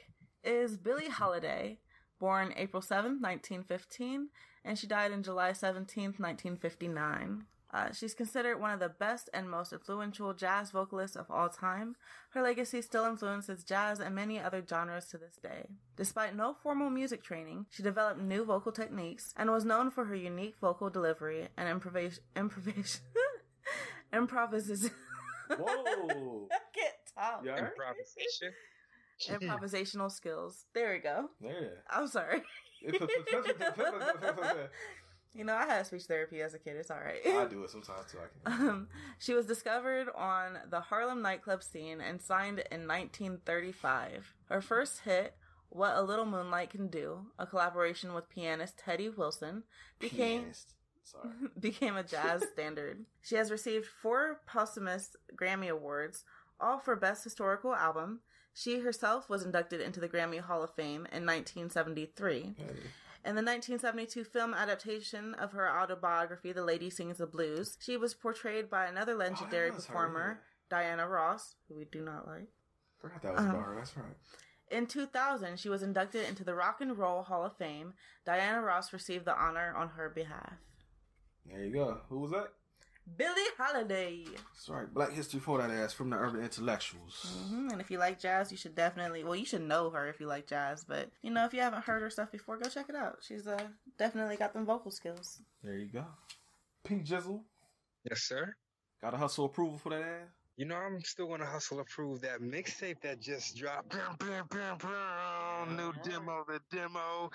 [0.45, 1.79] is Billie Holiday,
[2.23, 4.29] born April seventh, nineteen fifteen,
[4.65, 7.47] and she died in July seventeenth, nineteen fifty nine.
[7.75, 11.97] Uh, she's considered one of the best and most influential jazz vocalists of all time.
[12.31, 15.67] Her legacy still influences jazz and many other genres to this day.
[15.97, 20.15] Despite no formal music training, she developed new vocal techniques and was known for her
[20.15, 22.23] unique vocal delivery and improvisation.
[22.37, 23.01] Improvisation.
[24.13, 24.91] improvisation.
[25.59, 26.49] Whoa.
[26.75, 27.43] Get top.
[27.45, 27.57] Yeah.
[27.59, 28.53] Improvisation.
[29.29, 30.65] Improvisational skills.
[30.75, 31.31] There we go.
[31.41, 31.85] There.
[31.91, 32.43] I'm sorry.
[35.35, 36.77] you know, I had speech therapy as a kid.
[36.77, 37.21] It's all right.
[37.27, 38.19] I do it sometimes too.
[38.19, 38.69] I can.
[38.69, 44.35] Um, she was discovered on the Harlem nightclub scene and signed in 1935.
[44.49, 45.35] Her first hit,
[45.71, 49.63] What a Little Moonlight Can Do, a collaboration with pianist Teddy Wilson,
[49.99, 50.75] became Pianist.
[51.05, 51.31] Sorry.
[51.61, 53.05] became a jazz standard.
[53.23, 56.25] She has received four posthumous Grammy Awards,
[56.61, 58.21] all for Best Historical Album.
[58.55, 62.55] She herself was inducted into the Grammy Hall of Fame in 1973.
[63.25, 68.15] In the 1972 film adaptation of her autobiography, The Lady Sings the Blues, she was
[68.15, 72.49] portrayed by another legendary her, performer, Diana Ross, who we do not like.
[73.01, 73.57] Forgot that was Uh-huh.
[73.57, 73.77] about.
[73.77, 74.17] That's right.
[74.71, 77.95] In 2000, she was inducted into the Rock and Roll Hall of Fame.
[78.25, 80.55] Diana Ross received the honor on her behalf.
[81.47, 82.01] There you go.
[82.09, 82.53] Who was that?
[83.17, 84.25] Billie Holiday.
[84.25, 84.93] That's right.
[84.93, 87.47] Black History for that ass from the Urban Intellectuals.
[87.49, 90.21] hmm And if you like jazz, you should definitely, well, you should know her if
[90.21, 90.85] you like jazz.
[90.85, 93.19] But, you know, if you haven't heard her stuff before, go check it out.
[93.21, 93.67] She's uh,
[93.99, 95.41] definitely got them vocal skills.
[95.63, 96.05] There you go.
[96.85, 97.43] P Jizzle.
[98.09, 98.55] Yes, sir.
[99.01, 100.29] Got a hustle approval for that ass?
[100.57, 103.91] You know, I'm still gonna hustle approve that mixtape that just dropped.
[103.91, 105.77] Bam, bam, bam, bam.
[105.77, 107.31] New demo, the demo.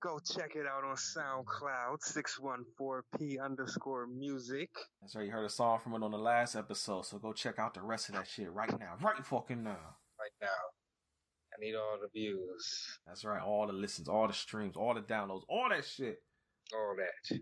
[0.00, 4.70] Go check it out on SoundCloud, 614p underscore music.
[5.00, 5.26] That's right.
[5.26, 7.82] You heard a song from it on the last episode, so go check out the
[7.82, 8.94] rest of that shit right now.
[9.02, 9.70] Right fucking now.
[9.70, 10.46] Right now.
[11.52, 13.00] I need all the views.
[13.06, 13.42] That's right.
[13.42, 16.18] All the listens, all the streams, all the downloads, all that shit.
[16.72, 17.38] All that.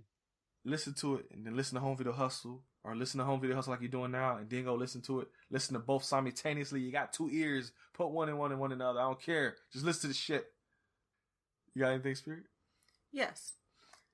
[0.65, 3.57] Listen to it and then listen to Home Video Hustle or listen to Home Video
[3.57, 5.29] Hustle like you're doing now and then go listen to it.
[5.51, 6.81] Listen to both simultaneously.
[6.81, 7.73] You got two ears.
[7.93, 9.01] Put one in one and one in the other.
[9.01, 9.57] I don't care.
[9.73, 10.47] Just listen to the shit.
[11.77, 12.45] You got anything, Spirit?
[13.13, 13.53] Yes.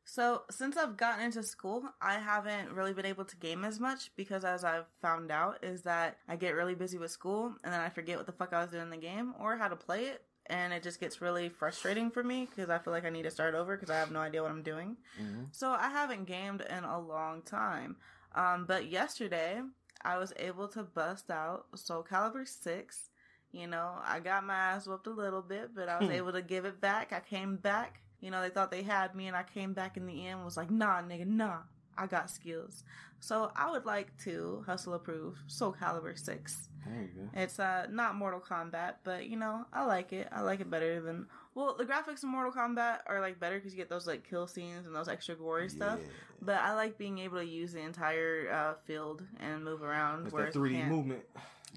[0.04, 4.10] So since I've gotten into school, I haven't really been able to game as much
[4.16, 7.80] because as I've found out is that I get really busy with school and then
[7.80, 10.06] I forget what the fuck I was doing in the game or how to play
[10.06, 10.24] it.
[10.46, 13.30] And it just gets really frustrating for me because I feel like I need to
[13.30, 14.96] start over because I have no idea what I'm doing.
[15.22, 15.44] Mm-hmm.
[15.52, 17.94] So I haven't gamed in a long time.
[18.34, 19.60] Um, but yesterday
[20.04, 23.10] I was able to bust out Soul Calibur 6.
[23.52, 26.42] You know, I got my ass whooped a little bit, but I was able to
[26.42, 27.12] give it back.
[27.12, 28.00] I came back.
[28.20, 30.56] You know, they thought they had me and I came back in the end was
[30.56, 31.58] like, nah, nigga, nah.
[31.98, 32.84] I got skills.
[33.20, 36.68] So I would like to hustle approve Soul Calibur 6.
[36.86, 37.28] There you go.
[37.34, 40.28] It's uh not Mortal Kombat, but you know, I like it.
[40.32, 43.72] I like it better than well, the graphics in Mortal Kombat are like better because
[43.72, 46.00] you get those like kill scenes and those extra gory stuff.
[46.40, 50.24] But I like being able to use the entire uh, field and move around.
[50.24, 51.22] It's that 3D movement.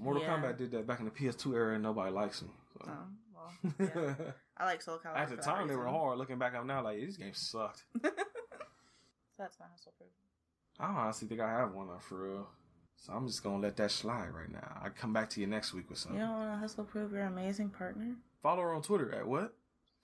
[0.02, 0.38] Mortal Yeah.
[0.38, 2.52] Kombat did that back in the PS2 era and nobody likes them.
[2.84, 2.92] So.
[2.92, 4.14] Oh, well, yeah.
[4.58, 5.18] I like Soul Calibur.
[5.18, 6.18] At the time, they were hard.
[6.18, 7.84] Looking back up now, like, these games sucked.
[9.38, 10.10] So that's my hustle proof.
[10.80, 12.48] I don't honestly think I have one uh, for real.
[12.96, 14.80] So I'm just gonna let that slide right now.
[14.82, 16.18] I come back to you next week with something.
[16.22, 18.16] You don't want to hustle prove your amazing partner?
[18.42, 19.54] Follow her on Twitter at what?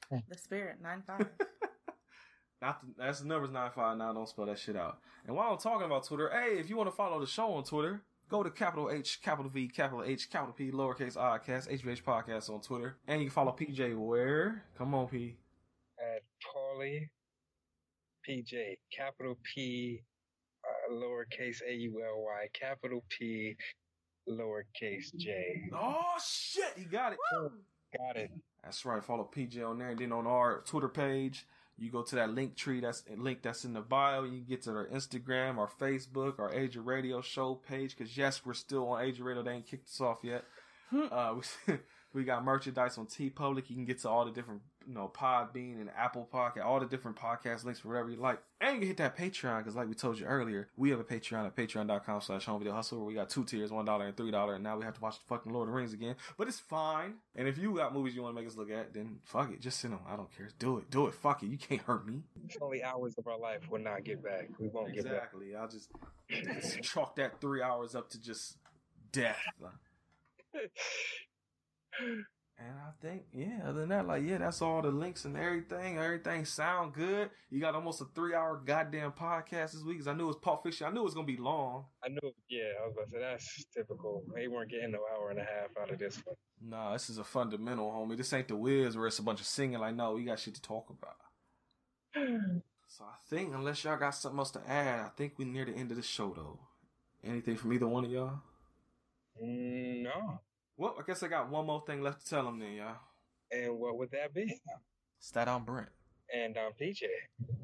[0.09, 1.29] The Spirit nine five.
[2.61, 4.13] Not the, that's the numbers nine five nine.
[4.15, 4.97] Don't spell that shit out.
[5.25, 7.63] And while I'm talking about Twitter, hey, if you want to follow the show on
[7.63, 12.01] Twitter, go to capital H, capital V, capital H, capital P, lowercase i cast, HVH
[12.01, 14.63] podcast on Twitter, and you can follow PJ where?
[14.77, 15.35] Come on, P.
[15.99, 17.09] At Pauly
[18.27, 20.01] PJ, capital P,
[20.63, 23.53] uh, lowercase A U L Y, capital P,
[24.29, 25.69] lowercase J.
[25.73, 27.19] Oh shit, he got it.
[27.97, 28.31] Got it.
[28.63, 29.03] That's right.
[29.03, 31.45] Follow PJ on there, and then on our Twitter page,
[31.81, 32.79] you go to that link tree.
[32.79, 34.23] That's link that's in the bio.
[34.23, 37.97] You can get to our Instagram, our Facebook, our Age of Radio show page.
[37.97, 39.41] Because yes, we're still on Age of Radio.
[39.41, 40.43] They ain't kicked us off yet.
[41.11, 41.35] uh,
[41.67, 41.73] we,
[42.13, 43.69] we got merchandise on TeePublic.
[43.69, 46.85] You can get to all the different, you know, Podbean and Apple Podcast, all the
[46.85, 48.39] different podcast links for whatever you like.
[48.59, 51.03] And you can hit that Patreon because, like we told you earlier, we have a
[51.03, 54.55] Patreon at patreon.com slash home video hustle where we got two tiers, $1 and $3.
[54.55, 56.15] And now we have to watch the fucking Lord of the Rings again.
[56.37, 57.15] But it's fine.
[57.35, 59.61] And if you got movies you want to make us look at, then fuck it.
[59.61, 60.01] Just send them.
[60.07, 60.49] I don't care.
[60.59, 60.89] Do it.
[60.91, 61.13] Do it.
[61.13, 61.47] Fuck it.
[61.47, 62.23] You can't hurt me.
[62.45, 64.49] It's only hours of our life we'll not get back.
[64.59, 65.13] We won't get back.
[65.13, 65.55] Exactly.
[65.55, 65.89] I'll just,
[66.29, 68.57] just chalk that three hours up to just
[69.11, 69.39] death.
[72.63, 75.97] And I think, yeah, other than that, like, yeah, that's all the links and everything.
[75.97, 77.31] Everything sound good.
[77.49, 80.35] You got almost a three hour goddamn podcast this week because I knew it was
[80.35, 80.85] Pulp Fiction.
[80.85, 81.85] I knew it was going to be long.
[82.03, 84.23] I knew, yeah, I was about to say that's typical.
[84.35, 86.35] They weren't getting no hour and a half out of this one.
[86.63, 88.15] Nah, this is a fundamental, homie.
[88.15, 89.79] This ain't the Wiz where it's a bunch of singing.
[89.79, 91.15] Like, no, we got shit to talk about.
[92.93, 95.71] So I think, unless y'all got something else to add, I think we near the
[95.71, 96.59] end of the show, though.
[97.23, 98.41] Anything from either one of y'all?
[99.41, 100.41] Mm, no.
[100.77, 102.95] Well, I guess I got one more thing left to tell them then, y'all.
[103.51, 104.61] And what would that be?
[105.19, 105.89] Stat on Brent.
[106.33, 107.03] And I'm PJ.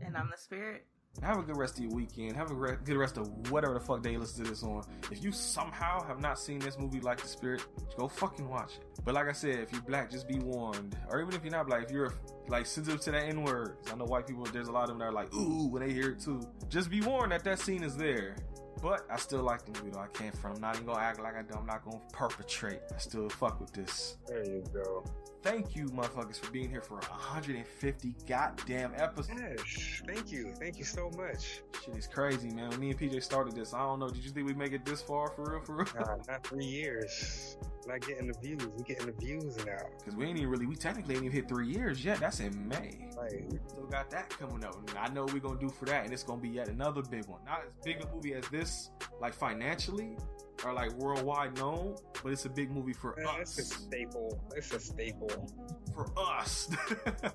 [0.06, 0.86] and I'm the Spirit.
[1.24, 2.36] Have a good rest of your weekend.
[2.36, 4.84] Have a re- good rest of whatever the fuck day you listen to this on.
[5.10, 7.66] If you somehow have not seen this movie like The Spirit,
[7.98, 8.86] go fucking watch it.
[9.04, 10.96] But like I said, if you're black, just be warned.
[11.10, 12.14] Or even if you're not black, if you're
[12.50, 15.00] like sensitive to that N word, I know white people, there's a lot of them
[15.00, 16.42] that are like, ooh, when they hear it too.
[16.70, 18.36] Just be warned that that scene is there.
[18.82, 20.02] But I still like the movie though.
[20.02, 20.56] I came from.
[20.56, 21.56] I'm not even gonna act like I do.
[21.58, 22.80] I'm not gonna perpetrate.
[22.94, 24.18] I still fuck with this.
[24.28, 25.04] There you go.
[25.48, 29.40] Thank you, motherfuckers, for being here for 150 goddamn episodes.
[29.40, 30.02] Yes.
[30.06, 30.54] Thank you.
[30.60, 31.62] Thank you so much.
[31.86, 32.72] Shit is crazy, man.
[32.72, 34.10] When me and PJ started this, I don't know.
[34.10, 35.62] Did you think we make it this far for real?
[35.62, 35.88] For real?
[35.96, 37.56] Nah, not three years.
[37.88, 38.68] Not getting the views.
[38.78, 39.78] We getting the views now.
[39.98, 42.20] Because we ain't even really, we technically ain't even hit three years yet.
[42.20, 43.08] That's in May.
[43.18, 43.46] Right.
[43.50, 44.76] We still got that coming up.
[44.90, 47.26] And I know we're gonna do for that, and it's gonna be yet another big
[47.26, 47.40] one.
[47.46, 48.90] Not as big a movie as this,
[49.22, 50.18] like financially
[50.66, 53.58] or like worldwide known, but it's a big movie for us.
[53.58, 54.42] it's a staple.
[54.56, 55.50] It's a staple.
[55.94, 56.70] For us.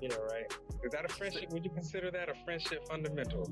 [0.01, 0.53] Yeah, right.
[0.83, 1.49] Is that a friendship?
[1.51, 3.49] Would you consider that a friendship fundamental?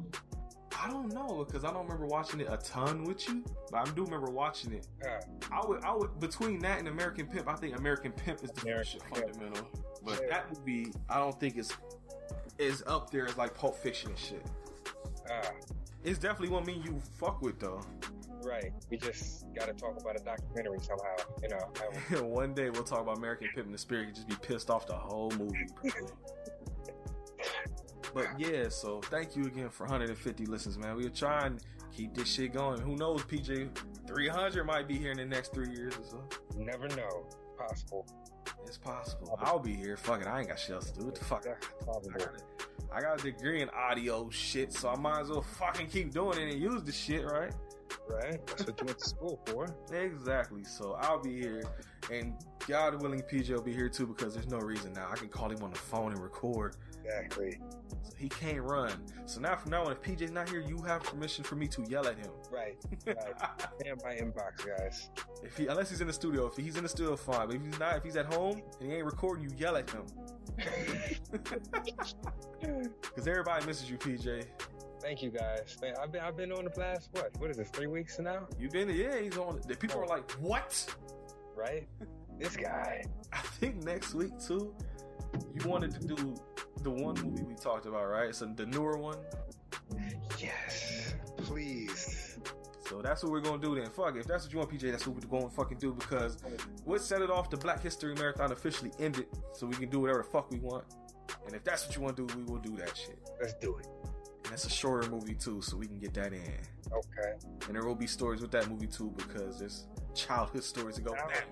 [0.82, 3.92] I don't know because I don't remember watching it a ton with you, but I
[3.92, 4.88] do remember watching it.
[5.06, 5.20] Uh,
[5.52, 8.62] I would, I would between that and American Pimp, I think American Pimp is the
[8.64, 9.36] American friendship Pimp.
[9.36, 9.70] fundamental.
[10.04, 10.30] But Yeah.
[10.30, 11.72] that movie, I don't think is
[12.58, 14.46] is up there as like Pulp Fiction and shit.
[15.30, 15.52] ah,
[16.04, 17.82] It's definitely one me you fuck with though.
[18.46, 18.72] Right.
[18.90, 21.16] We just got to talk about a documentary somehow.
[21.42, 22.20] You know.
[22.20, 24.08] I- one day we'll talk about American Pimp and the Spirit.
[24.10, 25.68] You just be pissed off the whole movie.
[28.14, 30.96] But yeah, so thank you again for 150 listens, man.
[30.96, 31.64] We're trying to
[31.96, 32.82] keep this shit going.
[32.82, 33.70] Who knows, PJ?
[34.08, 36.24] 300 might be here in the next three years or so.
[36.58, 37.30] You never know.
[37.58, 38.06] Possible.
[38.66, 39.38] It's possible.
[39.42, 39.96] I'll be here.
[39.96, 40.28] Fuck it.
[40.28, 41.06] I ain't got shit else to do.
[41.06, 41.46] What the fuck?
[41.48, 41.50] I
[42.20, 42.42] got,
[42.94, 46.38] I got a degree in audio shit, so I might as well fucking keep doing
[46.40, 47.54] it and use the shit, right?
[48.10, 48.46] Right.
[48.48, 49.68] That's what you went to school for.
[49.94, 50.64] Exactly.
[50.64, 51.64] So I'll be here,
[52.12, 52.34] and
[52.68, 55.08] God willing, PJ will be here too because there's no reason now.
[55.12, 56.76] I can call him on the phone and record.
[57.04, 57.60] Exactly.
[58.04, 58.92] So he can't run.
[59.26, 61.84] So now from now on, if PJ's not here, you have permission for me to
[61.90, 62.32] yell at him.
[62.52, 62.78] Right.
[63.06, 63.18] Right.
[63.84, 65.10] Damn my inbox, guys.
[65.44, 67.48] If he, unless he's in the studio, if he's in the studio, fine.
[67.48, 69.90] But if he's not, if he's at home and he ain't recording, you yell at
[69.90, 70.06] him.
[73.02, 74.46] Because everybody misses you, PJ.
[75.02, 75.78] Thank you guys.
[76.00, 77.32] I've been I've been on the last what?
[77.40, 77.70] What is this?
[77.70, 78.48] Three weeks now?
[78.60, 79.20] You've been yeah.
[79.20, 79.60] He's on.
[79.68, 80.86] The people are like, what?
[81.56, 81.88] Right?
[82.40, 83.04] This guy.
[83.34, 84.74] I think next week too.
[85.54, 86.36] You wanted to do
[86.84, 88.36] the one movie we talked about, right?
[88.36, 89.18] So the newer one.
[90.38, 91.16] Yes.
[91.38, 92.38] Please.
[92.88, 93.90] So that's what we're gonna do then.
[93.90, 94.18] Fuck.
[94.18, 96.38] If that's what you want, PJ, that's what we're going to fucking do because
[96.84, 100.22] what set it off the Black History Marathon officially ended, so we can do whatever
[100.24, 100.84] the fuck we want.
[101.46, 103.18] And if that's what you want to do, we will do that shit.
[103.40, 103.88] Let's do it.
[104.52, 106.42] That's a shorter movie too, so we can get that in.
[106.92, 107.32] Okay.
[107.68, 111.14] And there will be stories with that movie too because there's childhood stories to go
[111.14, 111.48] back.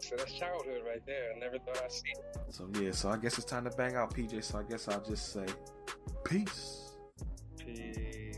[0.00, 1.32] So that's childhood right there.
[1.34, 2.36] I never thought I'd see it.
[2.50, 5.02] So yeah, so I guess it's time to bang out PJ, so I guess I'll
[5.02, 5.46] just say
[6.24, 6.90] peace.
[7.56, 8.36] Peace.